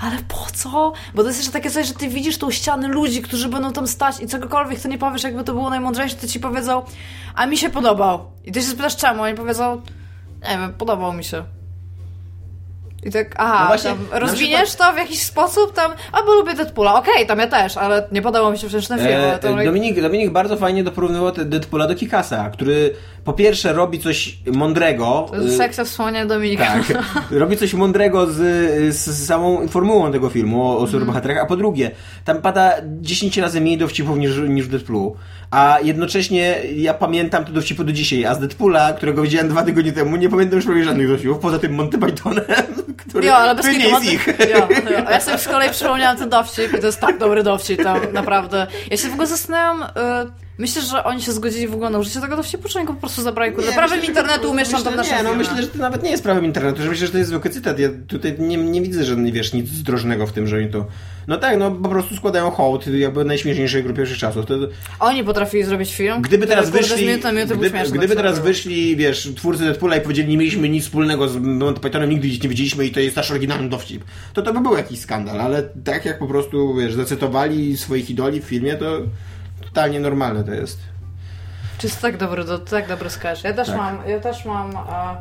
ale 0.00 0.16
po 0.28 0.46
co? 0.54 0.92
Bo 1.14 1.22
to 1.22 1.28
jest 1.28 1.38
jeszcze 1.38 1.52
takie 1.52 1.70
coś, 1.70 1.86
że 1.86 1.94
ty 1.94 2.08
widzisz 2.08 2.38
tą 2.38 2.50
ścianę 2.50 2.88
ludzi, 2.88 3.22
którzy 3.22 3.48
będą 3.48 3.72
tam 3.72 3.86
stać 3.86 4.20
i 4.20 4.26
cokolwiek 4.26 4.80
ty 4.80 4.88
nie 4.88 4.98
powiesz, 4.98 5.22
jakby 5.22 5.44
to 5.44 5.52
było 5.52 5.70
najmądrzejsze, 5.70 6.16
to 6.16 6.26
ci 6.26 6.40
powiedzą, 6.40 6.82
a 7.34 7.46
mi 7.46 7.58
się 7.58 7.70
podobał. 7.70 8.30
I 8.44 8.52
ty 8.52 8.60
się 8.60 8.66
spytasz 8.66 8.96
czemu? 8.96 9.22
Oni 9.22 9.34
powiedzą, 9.34 9.82
nie 10.42 10.58
wiem, 10.58 10.72
podobał 10.72 11.12
mi 11.12 11.24
się. 11.24 11.55
I 13.06 13.10
tak, 13.10 13.34
aha, 13.36 13.58
no 13.60 13.66
właśnie, 13.66 13.94
rozwiniesz 14.12 14.68
przykład... 14.68 14.88
to 14.88 14.94
w 14.94 14.98
jakiś 14.98 15.22
sposób 15.22 15.72
tam, 15.72 15.92
albo 16.12 16.34
lubię 16.34 16.54
Deadpoola, 16.54 16.94
okej, 16.94 17.14
okay, 17.14 17.26
tam 17.26 17.38
ja 17.38 17.46
też, 17.46 17.76
ale 17.76 18.08
nie 18.12 18.22
podobał 18.22 18.52
mi 18.52 18.58
się 18.58 18.66
przecież 18.66 18.88
ten 18.88 18.98
film. 18.98 19.10
E, 19.10 19.64
Dominik, 19.64 20.00
Dominik 20.00 20.30
bardzo 20.30 20.56
fajnie 20.56 20.84
doporównywał 20.84 21.32
Deadpoola 21.32 21.86
do 21.86 21.94
Kikasa, 21.94 22.50
który 22.50 22.94
po 23.24 23.32
pierwsze 23.32 23.72
robi 23.72 23.98
coś 23.98 24.38
mądrego. 24.52 25.30
Y, 25.46 25.56
Seksa 25.56 25.84
wspomnienia 25.84 26.26
Dominika. 26.26 26.64
Tak, 26.64 26.98
robi 27.30 27.56
coś 27.56 27.74
mądrego 27.74 28.26
z, 28.26 28.36
z 28.94 29.26
samą 29.26 29.68
formułą 29.68 30.12
tego 30.12 30.30
filmu 30.30 30.62
o, 30.62 30.78
o 30.78 30.86
superbohaterach, 30.86 31.38
a 31.38 31.46
po 31.46 31.56
drugie, 31.56 31.90
tam 32.24 32.42
pada 32.42 32.72
10 33.00 33.38
razy 33.38 33.60
mniej 33.60 33.78
dowcipów 33.78 34.18
niż, 34.18 34.38
niż 34.38 34.66
w 34.66 34.70
Deadpoolu. 34.70 35.16
A 35.56 35.78
jednocześnie 35.82 36.56
ja 36.74 36.94
pamiętam 36.94 37.44
te 37.44 37.52
dowcipy 37.52 37.84
do 37.84 37.92
dzisiaj, 37.92 38.24
a 38.24 38.34
z 38.34 38.38
Deadpoola, 38.40 38.92
którego 38.92 39.22
widziałem 39.22 39.48
dwa 39.48 39.62
tygodnie 39.62 39.92
temu, 39.92 40.16
nie 40.16 40.28
pamiętam 40.28 40.56
już 40.56 40.64
prawie 40.64 40.84
żadnych 40.84 41.08
dowcipów, 41.08 41.38
poza 41.38 41.58
tym 41.58 41.74
Monty 41.74 41.98
Pythonem, 41.98 42.44
który, 43.08 43.26
jo, 43.26 43.36
ale 43.36 43.54
bez 43.54 43.66
który 43.66 43.78
nie 43.78 43.88
jest 43.88 44.04
ich. 44.04 44.26
Jo, 44.26 44.68
jo. 44.90 45.04
Ja 45.10 45.20
sobie 45.20 45.38
z 45.38 45.48
kolei 45.48 45.70
przypomniałam 45.70 46.16
ten 46.16 46.28
dowcip 46.28 46.72
i 46.72 46.80
to 46.80 46.86
jest 46.86 47.00
tak 47.00 47.18
dobry 47.18 47.42
dowcip 47.42 47.82
tam, 47.82 48.00
naprawdę. 48.12 48.66
Ja 48.90 48.96
się 48.96 49.08
w 49.08 49.12
ogóle 49.12 49.26
zastanawiam... 49.26 49.82
Y 49.82 50.45
Myślę, 50.58 50.82
że 50.82 51.04
oni 51.04 51.22
się 51.22 51.32
zgodzili 51.32 51.68
w 51.68 51.74
ogóle 51.74 51.90
na 51.90 51.98
użycie 51.98 52.20
tego 52.20 52.36
dowcipu, 52.36 52.68
czy 52.68 52.78
oni 52.78 52.86
go 52.86 52.94
po 52.94 53.00
prostu 53.00 53.22
zabrali, 53.22 53.52
kurde, 53.52 53.72
prawem 53.72 53.98
myślę, 53.98 54.08
internetu 54.08 54.50
umieszczą 54.50 54.82
to 54.82 54.90
w 54.90 54.96
naszym 54.96 55.16
Nie, 55.16 55.22
no 55.22 55.34
myślę, 55.34 55.62
że 55.62 55.68
to 55.68 55.78
nawet 55.78 56.02
nie 56.02 56.10
jest 56.10 56.22
prawem 56.22 56.44
internetu, 56.44 56.82
że 56.82 56.88
myślę, 56.88 57.06
że 57.06 57.12
to 57.12 57.18
jest 57.18 57.30
zwykły 57.30 57.50
cytat. 57.50 57.78
Ja 57.78 57.88
tutaj 58.06 58.36
nie, 58.38 58.56
nie 58.56 58.82
widzę, 58.82 59.04
że 59.04 59.16
wiesz, 59.16 59.52
nic 59.52 59.68
zdrożnego 59.68 60.26
w 60.26 60.32
tym, 60.32 60.46
że 60.46 60.56
oni 60.56 60.68
to... 60.68 60.86
No 61.28 61.36
tak, 61.36 61.58
no 61.58 61.70
po 61.70 61.88
prostu 61.88 62.16
składają 62.16 62.50
hołd 62.50 62.86
jakby 62.86 63.24
najśmieszniejszej 63.24 63.82
grupie 63.82 64.06
czasów. 64.06 64.46
To... 64.46 64.54
Oni 65.00 65.24
potrafili 65.24 65.64
zrobić 65.64 65.94
film, 65.94 66.22
gdyby 66.22 66.46
teraz 66.46 66.70
wyszli, 66.70 67.06
gdyby, 67.46 67.90
gdyby 67.92 68.16
teraz 68.16 68.38
wyszli, 68.38 68.96
wiesz, 68.96 69.28
twórcy 69.36 69.64
Deadpoola 69.64 69.96
i 69.96 70.00
powiedzieli, 70.00 70.28
nie 70.28 70.36
mieliśmy 70.36 70.68
nic 70.68 70.84
wspólnego 70.84 71.28
z 71.28 71.36
Monty 71.36 71.80
Pythonem, 71.80 72.10
nigdy 72.10 72.28
nie 72.28 72.48
widzieliśmy 72.48 72.86
i 72.86 72.90
to 72.90 73.00
jest 73.00 73.16
nasz 73.16 73.30
oryginalny 73.30 73.68
dowcip, 73.68 74.04
to 74.32 74.42
to 74.42 74.52
by 74.52 74.60
był 74.60 74.76
jakiś 74.76 75.00
skandal, 75.00 75.40
ale 75.40 75.62
tak 75.84 76.04
jak 76.04 76.18
po 76.18 76.26
prostu, 76.26 76.74
wiesz, 76.74 76.94
zacytowali 76.94 77.76
swoich 77.76 78.10
idoli 78.10 78.40
w 78.40 78.44
filmie, 78.44 78.74
to 78.74 79.02
totalnie 79.76 80.00
normalne 80.00 80.44
to 80.44 80.54
jest. 80.54 80.78
Czy 81.78 81.86
jest 81.86 82.00
tak 82.00 82.16
dobry, 82.16 82.44
to 82.44 82.58
tak 82.58 82.88
dobry 82.88 83.10
sketch. 83.10 83.44
Ja 83.44 83.52
też 83.52 83.68
tak. 83.68 83.76
mam, 83.76 83.98
ja 84.08 84.20
też 84.20 84.44
mam... 84.44 84.76
A, 84.76 85.16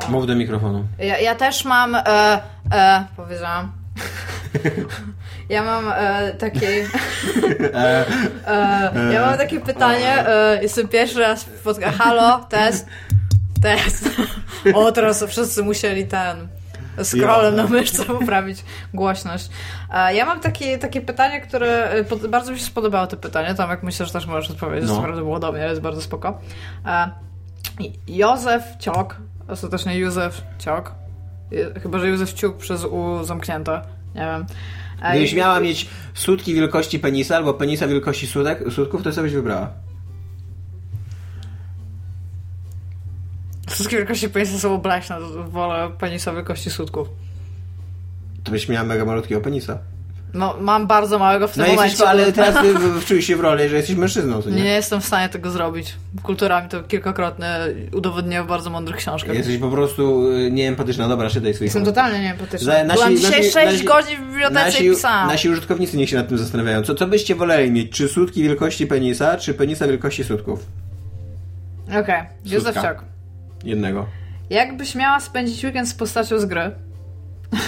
a, 0.00 0.08
Mów 0.08 0.26
do 0.26 0.34
mikrofonu. 0.34 0.84
Ja, 0.98 1.18
ja 1.18 1.34
też 1.34 1.64
mam, 1.64 1.94
e, 1.94 2.00
e, 2.72 3.04
powiedziałam. 3.16 3.72
Ja 5.48 5.62
mam 5.62 5.92
e, 5.96 6.32
takie. 6.32 6.86
E, 7.74 8.04
e, 8.46 9.12
ja 9.12 9.26
mam 9.26 9.38
takie 9.38 9.60
pytanie. 9.60 10.28
E, 10.28 10.62
jestem 10.62 10.88
pierwszy 10.88 11.20
raz 11.20 11.46
Halo, 11.98 12.44
test. 12.48 12.86
Test. 13.62 14.08
O, 14.74 14.92
teraz 14.92 15.24
wszyscy 15.24 15.62
musieli 15.62 16.06
ten 16.06 16.48
scrollem 17.02 17.56
na 17.56 17.66
myszce 17.66 18.04
poprawić 18.04 18.64
głośność. 18.94 19.50
Ja 20.14 20.26
mam 20.26 20.40
takie, 20.40 20.78
takie 20.78 21.00
pytanie, 21.00 21.40
które 21.40 21.90
e, 21.90 22.28
bardzo 22.28 22.52
mi 22.52 22.58
się 22.58 22.64
spodobało 22.64 23.06
to 23.06 23.16
pytanie, 23.16 23.54
tam 23.54 23.70
jak 23.70 23.82
myślę, 23.82 24.06
że 24.06 24.12
też 24.12 24.26
możesz 24.26 24.50
odpowiedzieć, 24.50 24.88
no. 24.88 24.94
to 24.94 25.00
naprawdę 25.00 25.22
było 25.22 25.38
do 25.38 25.52
mnie, 25.52 25.60
jest 25.60 25.80
bardzo 25.80 26.02
spoko. 26.02 26.38
Józef 28.08 28.62
Ciok, 28.78 29.16
ostatecznie 29.48 29.98
Józef 29.98 30.42
Ciok, 30.58 30.94
chyba, 31.82 31.98
że 31.98 32.08
Józef 32.08 32.32
Ciuk 32.32 32.56
przez 32.56 32.84
U 32.84 33.24
zamknięte, 33.24 33.82
nie 34.14 34.20
wiem. 34.20 34.46
Gdybyś 35.10 35.34
miała 35.34 35.60
mieć 35.60 35.88
sutki 36.14 36.54
wielkości 36.54 36.98
penisa 36.98 37.36
albo 37.36 37.54
penisa 37.54 37.86
wielkości 37.86 38.26
sutek, 38.26 38.64
sutków, 38.70 39.02
to 39.02 39.12
sobie 39.12 39.22
byś 39.22 39.34
wybrała. 39.34 39.70
Wszystkie 43.72 43.96
wielkości 43.96 44.28
penisa 44.28 44.58
są 44.58 44.74
obleśne, 44.74 45.16
wolę 45.48 45.90
penisa 45.98 46.32
wielkości 46.32 46.70
sutków. 46.70 47.08
To 48.44 48.50
byś 48.52 48.68
miała 48.68 48.84
mega 48.84 49.04
malutkiego 49.04 49.40
penisa. 49.40 49.78
No, 50.34 50.56
mam 50.60 50.86
bardzo 50.86 51.18
małego 51.18 51.48
w 51.48 51.52
tym 51.52 51.62
no, 51.62 51.68
momencie. 51.68 51.90
Jesteś, 51.90 52.08
ale 52.08 52.32
teraz 52.32 52.66
wczuj 53.02 53.22
się 53.22 53.36
w 53.36 53.40
rolę, 53.40 53.68
że 53.68 53.76
jesteś 53.76 53.96
mężczyzną, 53.96 54.40
nie? 54.46 54.62
Nie 54.62 54.70
jestem 54.70 55.00
w 55.00 55.04
stanie 55.04 55.28
tego 55.28 55.50
zrobić. 55.50 55.94
Kultura 56.22 56.62
mi 56.62 56.68
to 56.68 56.82
kilkakrotnie 56.82 57.46
udowodniła 57.92 58.44
w 58.44 58.46
bardzo 58.46 58.70
mądrych 58.70 58.96
książkach. 58.96 59.34
Jesteś 59.34 59.58
po 59.58 59.70
prostu 59.70 60.30
y, 60.32 60.50
nieempatyczna. 60.50 61.08
Dobra, 61.08 61.30
czytaj 61.30 61.54
swoich 61.54 61.66
Jestem 61.66 61.84
totalnie 61.84 62.20
nieempatyczna. 62.20 62.84
Nasi, 62.84 62.94
Byłam 62.94 63.16
dzisiaj 63.16 63.30
nasi, 63.30 63.52
6 63.52 63.54
nasi, 63.54 63.84
godzin 63.84 64.16
w 64.16 64.26
bibliotece 64.26 64.64
nasi, 64.64 64.86
i 64.86 64.90
pisałam. 64.90 65.28
Nasi 65.28 65.48
użytkownicy 65.48 65.96
niech 65.96 66.10
się 66.10 66.16
nad 66.16 66.28
tym 66.28 66.38
zastanawiają. 66.38 66.82
Co, 66.82 66.94
co 66.94 67.06
byście 67.06 67.34
woleli 67.34 67.70
mieć? 67.70 67.92
Czy 67.92 68.08
sutki 68.08 68.42
wielkości 68.42 68.86
penisa, 68.86 69.36
czy 69.36 69.54
penisa 69.54 69.86
wielkości 69.86 70.24
sutków? 70.24 70.66
Okej, 71.88 72.00
okay. 72.00 72.26
Józef 72.44 72.74
Ciok. 72.74 73.11
Jednego. 73.64 74.06
Jakbyś 74.50 74.94
miała 74.94 75.20
spędzić 75.20 75.64
weekend 75.64 75.88
z 75.88 75.94
postacią 75.94 76.38
z 76.38 76.44
gry, 76.44 76.70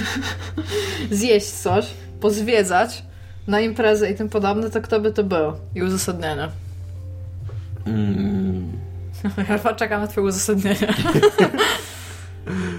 zjeść 1.11 1.47
coś, 1.47 1.87
pozwiedzać 2.21 3.03
na 3.47 3.61
imprezę 3.61 4.11
i 4.11 4.15
tym 4.15 4.29
podobne, 4.29 4.71
to 4.71 4.81
kto 4.81 5.01
by 5.01 5.13
to 5.13 5.25
był? 5.25 5.53
I 5.75 5.83
uzasadnienie. 5.83 6.49
Mm. 7.87 8.73
Ja 9.65 9.75
czekam 9.75 10.01
na 10.01 10.07
twoje 10.07 10.27
uzasadnienie. 10.27 10.95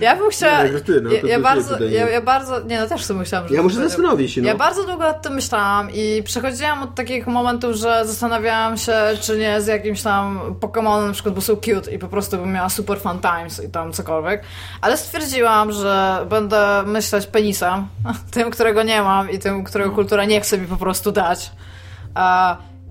Ja 0.01 0.15
bym 0.15 0.29
chciała. 0.29 0.63
Nie, 0.63 0.79
ty, 0.79 1.01
no, 1.01 1.11
ja, 1.11 1.19
ja 1.23 1.39
bardzo, 1.39 1.79
ja, 1.79 2.09
ja, 2.09 2.21
bardzo. 2.21 2.59
Nie, 2.59 2.79
no 2.79 2.87
też 2.87 3.03
sobie 3.05 3.19
myślałam, 3.19 3.49
że. 3.49 3.55
Ja 3.55 3.63
muszę 3.63 3.75
zastanowić 3.75 4.33
się. 4.33 4.41
No. 4.41 4.47
Ja 4.47 4.55
bardzo 4.55 4.83
długo 4.83 5.07
o 5.07 5.13
tym 5.13 5.33
myślałam 5.33 5.89
i 5.93 6.23
przechodziłam 6.23 6.83
od 6.83 6.95
takich 6.95 7.27
momentów, 7.27 7.75
że 7.75 8.05
zastanawiałam 8.05 8.77
się, 8.77 8.93
czy 9.21 9.37
nie 9.37 9.61
z 9.61 9.67
jakimś 9.67 10.01
tam 10.01 10.39
Pokémonem 10.59 11.07
na 11.07 11.13
przykład, 11.13 11.35
bo 11.35 11.41
są 11.41 11.55
cute 11.55 11.91
i 11.91 11.99
po 11.99 12.07
prostu 12.07 12.37
bym 12.37 12.51
miała 12.51 12.69
super 12.69 12.99
fun 12.99 13.19
times 13.19 13.63
i 13.63 13.69
tam 13.69 13.93
cokolwiek. 13.93 14.43
Ale 14.81 14.97
stwierdziłam, 14.97 15.71
że 15.71 16.25
będę 16.29 16.83
myśleć 16.85 17.27
penisem, 17.27 17.87
tym, 18.31 18.51
którego 18.51 18.83
nie 18.83 19.01
mam 19.01 19.31
i 19.31 19.39
tym, 19.39 19.63
którego 19.63 19.89
no. 19.89 19.95
kultura 19.95 20.25
nie 20.25 20.41
chce 20.41 20.57
mi 20.57 20.67
po 20.67 20.77
prostu 20.77 21.11
dać. 21.11 21.51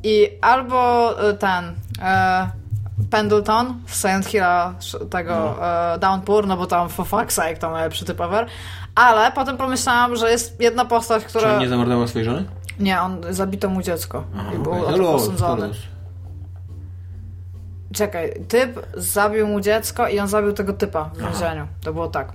I 0.03 0.31
albo 0.41 1.11
e, 1.29 1.35
ten. 1.35 1.75
Pendleton 3.11 3.75
z 3.87 4.01
Silent 4.01 4.27
Hilla 4.27 4.75
tego 5.11 5.57
e, 5.95 5.99
Downpour, 5.99 6.47
no 6.47 6.57
bo 6.57 6.67
tam 6.67 6.89
for 6.89 7.07
fuck's 7.07 7.31
sake 7.31 7.57
to 7.57 7.71
najlepszy 7.71 8.05
ever. 8.19 8.47
Ale 8.95 9.33
potem 9.33 9.57
pomyślałam, 9.57 10.17
że 10.17 10.31
jest 10.31 10.61
jedna 10.61 10.85
postać, 10.85 11.23
Czy 11.23 11.29
która... 11.29 11.55
on 11.55 11.61
nie 11.61 11.69
zamordował 11.69 12.09
swojej 12.09 12.25
żony? 12.25 12.45
Nie, 12.81 13.01
on 13.01 13.21
zabito 13.31 13.69
mu 13.69 13.83
dziecko 13.83 14.25
Aha, 14.39 14.51
i 14.55 14.59
był 14.59 14.73
okej. 14.73 14.85
o 14.85 14.87
To 14.87 14.93
to 14.93 14.97
luz, 14.99 15.11
to 15.25 15.31
posądzony. 15.31 15.67
luz. 15.69 15.77
Czekaj, 17.95 18.33
typ 18.49 18.87
zabił 18.95 19.47
mu 19.47 19.61
dziecko 19.61 20.09
i 20.09 20.19
on 20.21 20.29
zabił 20.29 20.53
tego 20.53 20.73
typa 20.73 21.05
w 21.05 21.19
więzieniu. 21.19 21.67
To 21.85 21.93
było 21.93 22.09
tak. 22.09 22.29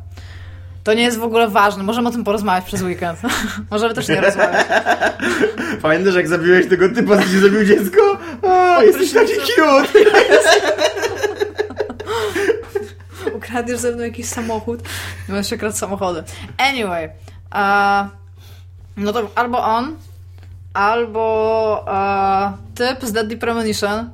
To 0.83 0.93
nie 0.93 1.01
jest 1.03 1.17
w 1.19 1.23
ogóle 1.23 1.47
ważne. 1.47 1.83
Możemy 1.83 2.09
o 2.09 2.11
tym 2.11 2.23
porozmawiać 2.23 2.65
przez 2.65 2.81
weekend. 2.81 3.19
Możemy 3.71 3.93
też 3.93 4.07
nie 4.07 4.21
rozmawiać. 4.21 4.65
Pamiętasz 5.81 6.15
jak 6.15 6.27
zabiłeś 6.27 6.69
tego 6.69 6.89
typa, 6.89 7.17
co 7.17 7.23
ci 7.23 7.39
zabił 7.39 7.65
dziecko? 7.65 7.97
O, 8.79 8.83
jesteś 8.83 9.13
taki 9.13 9.33
cute! 9.33 9.99
Ukradniesz 13.37 13.79
ze 13.79 13.91
mną 13.91 14.03
jakiś 14.03 14.25
samochód. 14.25 14.83
Nie 15.27 15.33
będę 15.33 15.43
się 15.43 15.57
kradł 15.57 15.77
samochody. 15.77 16.23
Anyway. 16.57 17.09
e, 17.55 18.09
no 18.97 19.13
to 19.13 19.29
albo 19.35 19.63
on, 19.63 19.95
albo 20.73 21.85
e, 21.87 22.53
typ 22.75 23.09
z 23.09 23.11
Deadly 23.11 23.37
Premonition. 23.37 24.09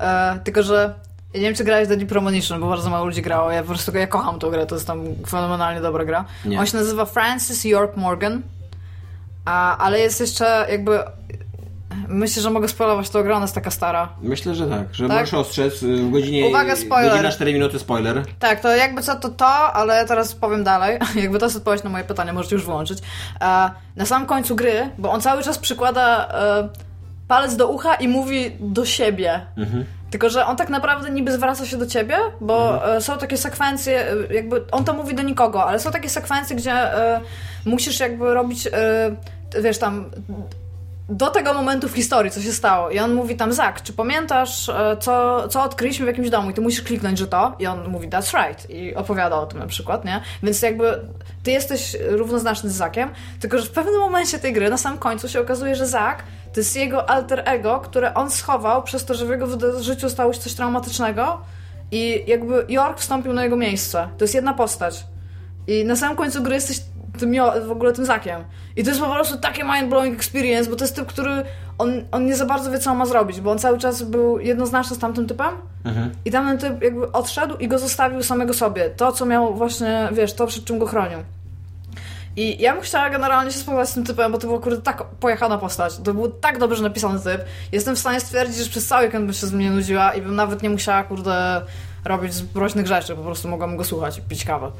E, 0.00 0.38
tylko, 0.44 0.62
że 0.62 0.94
ja 1.34 1.40
nie 1.40 1.46
wiem, 1.46 1.54
czy 1.54 1.64
grałeś 1.64 1.86
w 1.86 1.88
Deadly 1.88 2.06
Premonition, 2.06 2.60
bo 2.60 2.68
bardzo 2.68 2.90
mało 2.90 3.04
ludzi 3.06 3.22
grało. 3.22 3.50
Ja 3.50 3.62
po 3.62 3.68
prostu 3.68 3.98
ja 3.98 4.06
kocham 4.06 4.38
tą 4.38 4.50
grę, 4.50 4.66
to 4.66 4.74
jest 4.74 4.86
tam 4.86 5.04
fenomenalnie 5.26 5.80
dobra 5.80 6.04
gra. 6.04 6.24
Nie. 6.44 6.60
On 6.60 6.66
się 6.66 6.76
nazywa 6.76 7.04
Francis 7.04 7.64
York 7.64 7.96
Morgan. 7.96 8.42
A, 9.44 9.78
ale 9.78 10.00
jest 10.00 10.20
jeszcze 10.20 10.66
jakby... 10.70 10.98
Myślę, 12.08 12.42
że 12.42 12.50
mogę 12.50 12.68
spoilować 12.68 13.10
tą 13.10 13.22
grę, 13.22 13.34
ona 13.34 13.44
jest 13.44 13.54
taka 13.54 13.70
stara. 13.70 14.08
Myślę, 14.22 14.54
że 14.54 14.66
tak, 14.66 14.94
że 14.94 15.08
Tak? 15.08 15.16
możesz 15.16 15.34
ostrzec 15.34 15.82
y, 15.82 15.96
w 15.96 16.10
godzinie... 16.10 16.46
Uwaga, 16.46 16.76
spoiler. 16.76 17.10
Godzina 17.10 17.30
4 17.30 17.52
minuty, 17.52 17.78
spoiler. 17.78 18.22
Tak, 18.38 18.60
to 18.60 18.76
jakby 18.76 19.02
co 19.02 19.16
to 19.16 19.28
to, 19.28 19.46
ale 19.72 20.06
teraz 20.06 20.34
powiem 20.34 20.64
dalej. 20.64 20.98
Jakby 21.22 21.38
to 21.38 21.46
jest 21.46 21.56
odpowiedź 21.56 21.82
na 21.82 21.90
moje 21.90 22.04
pytanie, 22.04 22.32
możecie 22.32 22.56
już 22.56 22.64
wyłączyć. 22.64 22.98
E, 23.40 23.70
na 23.96 24.06
samym 24.06 24.28
końcu 24.28 24.56
gry, 24.56 24.90
bo 24.98 25.12
on 25.12 25.20
cały 25.20 25.42
czas 25.42 25.58
przykłada 25.58 26.28
e, 26.28 26.68
palec 27.28 27.56
do 27.56 27.68
ucha 27.68 27.94
i 27.94 28.08
mówi 28.08 28.56
do 28.60 28.84
siebie. 28.84 29.46
Tylko, 30.10 30.30
że 30.30 30.46
on 30.46 30.56
tak 30.56 30.68
naprawdę 30.68 31.10
niby 31.10 31.32
zwraca 31.32 31.66
się 31.66 31.76
do 31.76 31.86
ciebie, 31.86 32.16
bo 32.40 32.86
e, 32.96 33.00
są 33.00 33.18
takie 33.18 33.36
sekwencje, 33.36 34.06
jakby 34.30 34.70
on 34.70 34.84
to 34.84 34.92
mówi 34.92 35.14
do 35.14 35.22
nikogo, 35.22 35.64
ale 35.64 35.78
są 35.78 35.90
takie 35.90 36.08
sekwencje, 36.08 36.56
gdzie 36.56 36.74
musisz 37.66 38.00
jakby 38.00 38.34
robić, 38.34 38.68
wiesz, 39.62 39.78
tam 39.78 40.10
do 41.12 41.30
tego 41.30 41.54
momentu 41.54 41.88
w 41.88 41.92
historii, 41.92 42.30
co 42.30 42.40
się 42.40 42.52
stało. 42.52 42.90
I 42.90 42.98
on 42.98 43.14
mówi 43.14 43.36
tam, 43.36 43.52
Zak, 43.52 43.82
czy 43.82 43.92
pamiętasz, 43.92 44.68
e, 44.68 44.96
co, 45.00 45.48
co 45.48 45.62
odkryliśmy 45.62 46.04
w 46.04 46.08
jakimś 46.08 46.30
domu? 46.30 46.50
I 46.50 46.54
ty 46.54 46.60
musisz 46.60 46.82
kliknąć, 46.82 47.18
że 47.18 47.26
to. 47.26 47.56
I 47.58 47.66
on 47.66 47.88
mówi, 47.88 48.08
that's 48.08 48.36
right. 48.38 48.70
I 48.70 48.94
opowiada 48.94 49.36
o 49.36 49.46
tym 49.46 49.58
na 49.58 49.66
przykład, 49.66 50.04
nie? 50.04 50.20
Więc 50.42 50.62
jakby 50.62 51.00
ty 51.42 51.50
jesteś 51.50 51.96
równoznaczny 52.08 52.70
z 52.70 52.74
Zakiem, 52.74 53.10
tylko 53.40 53.58
że 53.58 53.64
w 53.64 53.70
pewnym 53.70 54.00
momencie 54.00 54.38
tej 54.38 54.52
gry, 54.52 54.70
na 54.70 54.78
samym 54.78 54.98
końcu 54.98 55.28
się 55.28 55.40
okazuje, 55.40 55.76
że 55.76 55.86
Zak 55.86 56.22
to 56.52 56.60
jest 56.60 56.76
jego 56.76 57.10
alter 57.10 57.42
ego, 57.44 57.80
które 57.80 58.14
on 58.14 58.30
schował 58.30 58.82
przez 58.82 59.04
to, 59.04 59.14
że 59.14 59.26
w 59.26 59.30
jego 59.30 59.46
życiu 59.80 60.10
stało 60.10 60.32
się 60.32 60.40
coś 60.40 60.54
traumatycznego 60.54 61.40
i 61.90 62.24
jakby 62.26 62.64
York 62.68 62.98
wstąpił 62.98 63.32
na 63.32 63.44
jego 63.44 63.56
miejsce. 63.56 64.08
To 64.18 64.24
jest 64.24 64.34
jedna 64.34 64.54
postać. 64.54 65.04
I 65.66 65.84
na 65.84 65.96
samym 65.96 66.16
końcu 66.16 66.42
gry 66.42 66.54
jesteś 66.54 66.80
tym, 67.18 67.34
w 67.66 67.70
ogóle 67.70 67.92
tym 67.92 68.04
zakiem. 68.04 68.44
I 68.76 68.84
to 68.84 68.90
jest 68.90 69.02
po 69.02 69.14
prostu 69.14 69.38
takie 69.38 69.64
mind-blowing 69.64 70.14
experience, 70.14 70.70
bo 70.70 70.76
to 70.76 70.84
jest 70.84 70.96
typ, 70.96 71.06
który 71.06 71.44
on, 71.78 71.92
on 72.12 72.26
nie 72.26 72.36
za 72.36 72.46
bardzo 72.46 72.70
wie, 72.70 72.78
co 72.78 72.90
on 72.90 72.98
ma 72.98 73.06
zrobić, 73.06 73.40
bo 73.40 73.50
on 73.50 73.58
cały 73.58 73.78
czas 73.78 74.02
był 74.02 74.38
jednoznaczny 74.38 74.96
z 74.96 74.98
tamtym 74.98 75.26
typem 75.26 75.54
i 76.24 76.30
tamten 76.30 76.58
typ 76.58 76.82
jakby 76.82 77.12
odszedł 77.12 77.56
i 77.56 77.68
go 77.68 77.78
zostawił 77.78 78.22
samego 78.22 78.54
sobie. 78.54 78.90
To, 78.90 79.12
co 79.12 79.26
miał 79.26 79.54
właśnie, 79.54 80.08
wiesz, 80.12 80.32
to, 80.32 80.46
przed 80.46 80.64
czym 80.64 80.78
go 80.78 80.86
chronił. 80.86 81.18
I 82.36 82.62
ja 82.62 82.72
bym 82.72 82.82
chciała 82.82 83.10
generalnie 83.10 83.52
się 83.52 83.58
spotkać 83.58 83.88
z 83.88 83.94
tym 83.94 84.04
typem, 84.04 84.32
bo 84.32 84.38
to 84.38 84.46
była 84.46 84.60
kurde 84.60 84.82
tak 84.82 85.04
pojechana 85.04 85.58
postać. 85.58 85.96
To 85.96 86.14
był 86.14 86.28
tak 86.28 86.58
dobrze 86.58 86.82
napisany 86.82 87.20
typ. 87.20 87.44
Jestem 87.72 87.96
w 87.96 87.98
stanie 87.98 88.20
stwierdzić, 88.20 88.56
że 88.56 88.70
przez 88.70 88.86
cały 88.86 89.04
weekend 89.04 89.24
bym 89.24 89.34
się 89.34 89.46
z 89.46 89.52
mnie 89.52 89.70
nudziła 89.70 90.14
i 90.14 90.22
bym 90.22 90.36
nawet 90.36 90.62
nie 90.62 90.70
musiała, 90.70 91.04
kurde, 91.04 91.62
robić 92.04 92.34
zbroźnych 92.34 92.86
rzeczy. 92.86 93.16
Po 93.16 93.22
prostu 93.22 93.48
mogłam 93.48 93.76
go 93.76 93.84
słuchać 93.84 94.18
i 94.18 94.22
pić 94.22 94.44
kawę. 94.44 94.70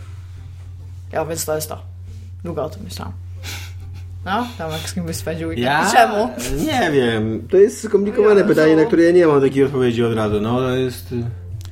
Ja, 1.12 1.24
więc 1.24 1.44
to 1.44 1.54
jest 1.54 1.68
to. 1.68 1.91
Długo 2.44 2.64
o 2.64 2.70
tym 2.70 2.82
myślałam. 2.84 3.14
No, 4.24 4.46
tam 4.58 4.70
jak 4.70 4.80
z 4.80 4.94
kim 4.94 5.04
byś 5.04 5.16
spędził 5.16 5.48
weekend. 5.48 5.66
Ja? 5.66 5.90
Czemu? 5.92 6.28
Nie 6.64 6.90
wiem. 6.92 7.48
To 7.50 7.56
jest 7.56 7.82
skomplikowane 7.84 8.34
Jezu. 8.40 8.48
pytanie, 8.48 8.76
na 8.76 8.84
które 8.84 9.02
ja 9.02 9.10
nie 9.10 9.26
mam 9.26 9.40
takiej 9.40 9.64
odpowiedzi 9.64 10.04
od 10.04 10.14
razu. 10.14 10.40
No, 10.40 10.56
to 10.58 10.70
jest... 10.76 11.12
y, 11.12 11.24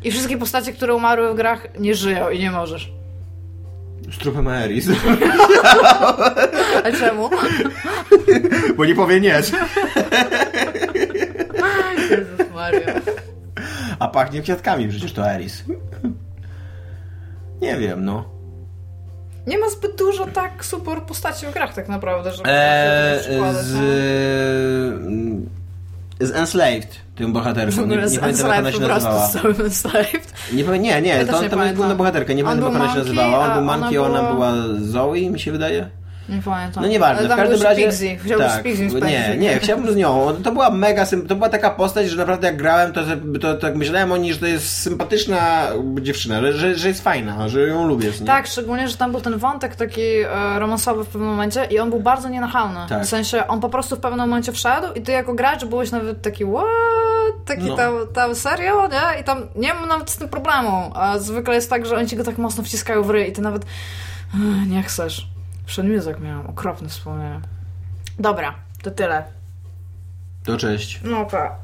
I 0.05 0.11
wszystkie 0.11 0.39
postacie, 0.39 0.73
które 0.73 0.95
umarły 0.95 1.33
w 1.33 1.37
grach, 1.37 1.67
nie 1.79 1.95
żyją 1.95 2.31
i 2.31 2.39
nie 2.39 2.51
możesz. 2.51 2.93
Z 4.13 4.19
trupem 4.19 4.49
Aeris. 4.49 4.89
A 6.85 6.93
czemu? 6.93 7.31
Bo 8.77 8.85
nie 8.85 8.95
powie 8.95 9.21
nie. 9.21 9.29
Jezus 12.11 12.55
Maria. 12.55 12.95
A 13.99 14.09
pachnie 14.09 14.43
kwiatkami 14.43 14.89
przecież 14.89 15.13
to 15.13 15.25
Aeris. 15.25 15.65
Nie 17.61 17.77
wiem, 17.77 18.05
no. 18.05 18.40
Nie 19.51 19.59
ma 19.59 19.71
zbyt 19.71 19.97
dużo 19.99 20.27
tak 20.27 20.65
super 20.65 21.03
postaci 21.03 21.47
w 21.47 21.53
grach 21.53 21.75
tak 21.75 21.89
naprawdę, 21.89 22.33
żeby 22.33 22.49
Eee, 22.49 23.21
z... 23.53 23.75
no. 25.01 25.51
Z 26.21 26.31
Enslaved, 26.37 26.97
tym 27.17 27.33
bohaterką. 27.33 27.87
Nie, 27.87 27.97
nie 27.97 28.19
pamiętam 28.19 28.49
jak 28.51 28.59
ona 28.59 28.73
się 28.73 28.79
po 28.81 28.89
nazywała. 28.89 29.29
całym 29.29 29.61
Enslaved. 29.61 30.33
Nie, 30.53 30.65
nie, 30.65 30.79
nie, 30.79 30.91
Ja 30.91 31.25
to, 31.27 31.33
nie 31.33 31.43
jest 31.43 31.55
pamiętam. 31.55 31.75
główna 31.75 31.95
bohaterka. 31.95 32.33
Nie 32.33 32.45
pamiętam 32.45 32.73
jak 32.73 32.83
ona 32.83 32.93
się 32.93 32.99
nazywała. 32.99 33.39
On 33.39 33.53
był 33.53 33.63
ona 33.63 33.77
Monkey, 33.79 33.99
ona 33.99 34.33
była 34.33 34.53
Zoe, 34.81 35.31
mi 35.31 35.41
się 35.41 35.53
wydaje. 35.53 35.91
Nie 36.31 36.43
pamiętam. 36.43 36.83
No 36.83 36.89
nieważne, 36.89 37.29
w 37.29 37.37
każdym 37.37 37.63
razie... 37.63 37.85
Pixie. 37.89 38.17
Chciałbym 38.17 38.51
z 38.51 38.63
Pixie 38.63 38.85
nie, 38.85 38.91
spędzić. 38.91 39.41
nie, 39.41 39.59
chciałbym 39.59 39.93
z 39.93 39.97
nią. 39.97 40.37
To 40.45 40.53
była 40.53 40.71
mega, 40.71 41.07
to 41.29 41.35
była 41.35 41.49
taka 41.49 41.71
postać, 41.71 42.11
że 42.11 42.17
naprawdę 42.17 42.47
jak 42.47 42.57
grałem, 42.57 42.93
to, 42.93 43.01
to, 43.41 43.55
tak 43.55 43.75
myślałem 43.77 44.13
o 44.13 44.17
niej, 44.17 44.33
że 44.35 44.41
to 44.41 44.47
jest 44.47 44.83
sympatyczna 44.83 45.69
dziewczyna, 46.01 46.41
że, 46.53 46.75
że, 46.75 46.89
jest 46.89 47.03
fajna, 47.05 47.49
że 47.49 47.61
ją 47.61 47.87
lubię. 47.87 48.09
Nie? 48.21 48.27
Tak, 48.27 48.47
szczególnie, 48.47 48.89
że 48.89 48.97
tam 48.97 49.11
był 49.13 49.21
ten 49.21 49.39
wątek 49.39 49.77
taki 49.77 50.03
e, 50.03 50.59
romansowy 50.59 51.05
w 51.05 51.09
pewnym 51.09 51.31
momencie 51.31 51.65
i 51.65 51.79
on 51.79 51.91
był 51.91 52.01
bardzo 52.01 52.29
nienachalny. 52.29 52.81
Tak. 52.89 53.03
W 53.03 53.09
sensie, 53.09 53.47
on 53.47 53.61
po 53.61 53.69
prostu 53.69 53.97
w 53.97 54.01
pewnym 54.01 54.21
momencie 54.21 54.53
wszedł 54.53 54.87
i 54.95 55.01
ty 55.03 55.13
jako 55.13 55.35
gracz 55.35 55.65
byłeś 55.65 55.91
nawet 55.91 56.23
taki 56.23 56.45
what? 56.45 56.65
Taki 57.47 57.63
No. 57.65 57.77
tam, 57.77 57.95
tam 58.15 58.35
serio, 58.35 58.89
nie? 58.89 59.21
I 59.21 59.25
tam 59.25 59.47
nie 59.57 59.75
mam 59.75 59.89
nawet 59.89 60.11
z 60.11 60.17
tym 60.17 60.29
problemu. 60.29 60.91
A 60.95 61.19
zwykle 61.19 61.55
jest 61.55 61.71
tak, 61.71 61.87
że 61.87 61.97
oni 61.97 62.09
ci 62.09 62.17
go 62.17 62.25
tak 62.25 62.39
mocno 62.39 62.63
wciskają 62.65 63.03
w 63.03 63.11
ryj 63.11 63.29
i 63.29 63.33
ty 63.33 63.41
nawet 63.43 63.63
"Ech, 64.35 64.69
nie 64.69 64.83
chcesz. 64.83 65.27
Przed 65.71 65.87
Music 65.87 66.19
miałam 66.21 66.47
okropne 66.47 66.89
wspomnienie. 66.89 67.41
Dobra, 68.19 68.55
to 68.83 68.91
tyle. 68.91 69.25
To 70.45 70.57
cześć. 70.57 71.01
No 71.05 71.25
pa. 71.27 71.57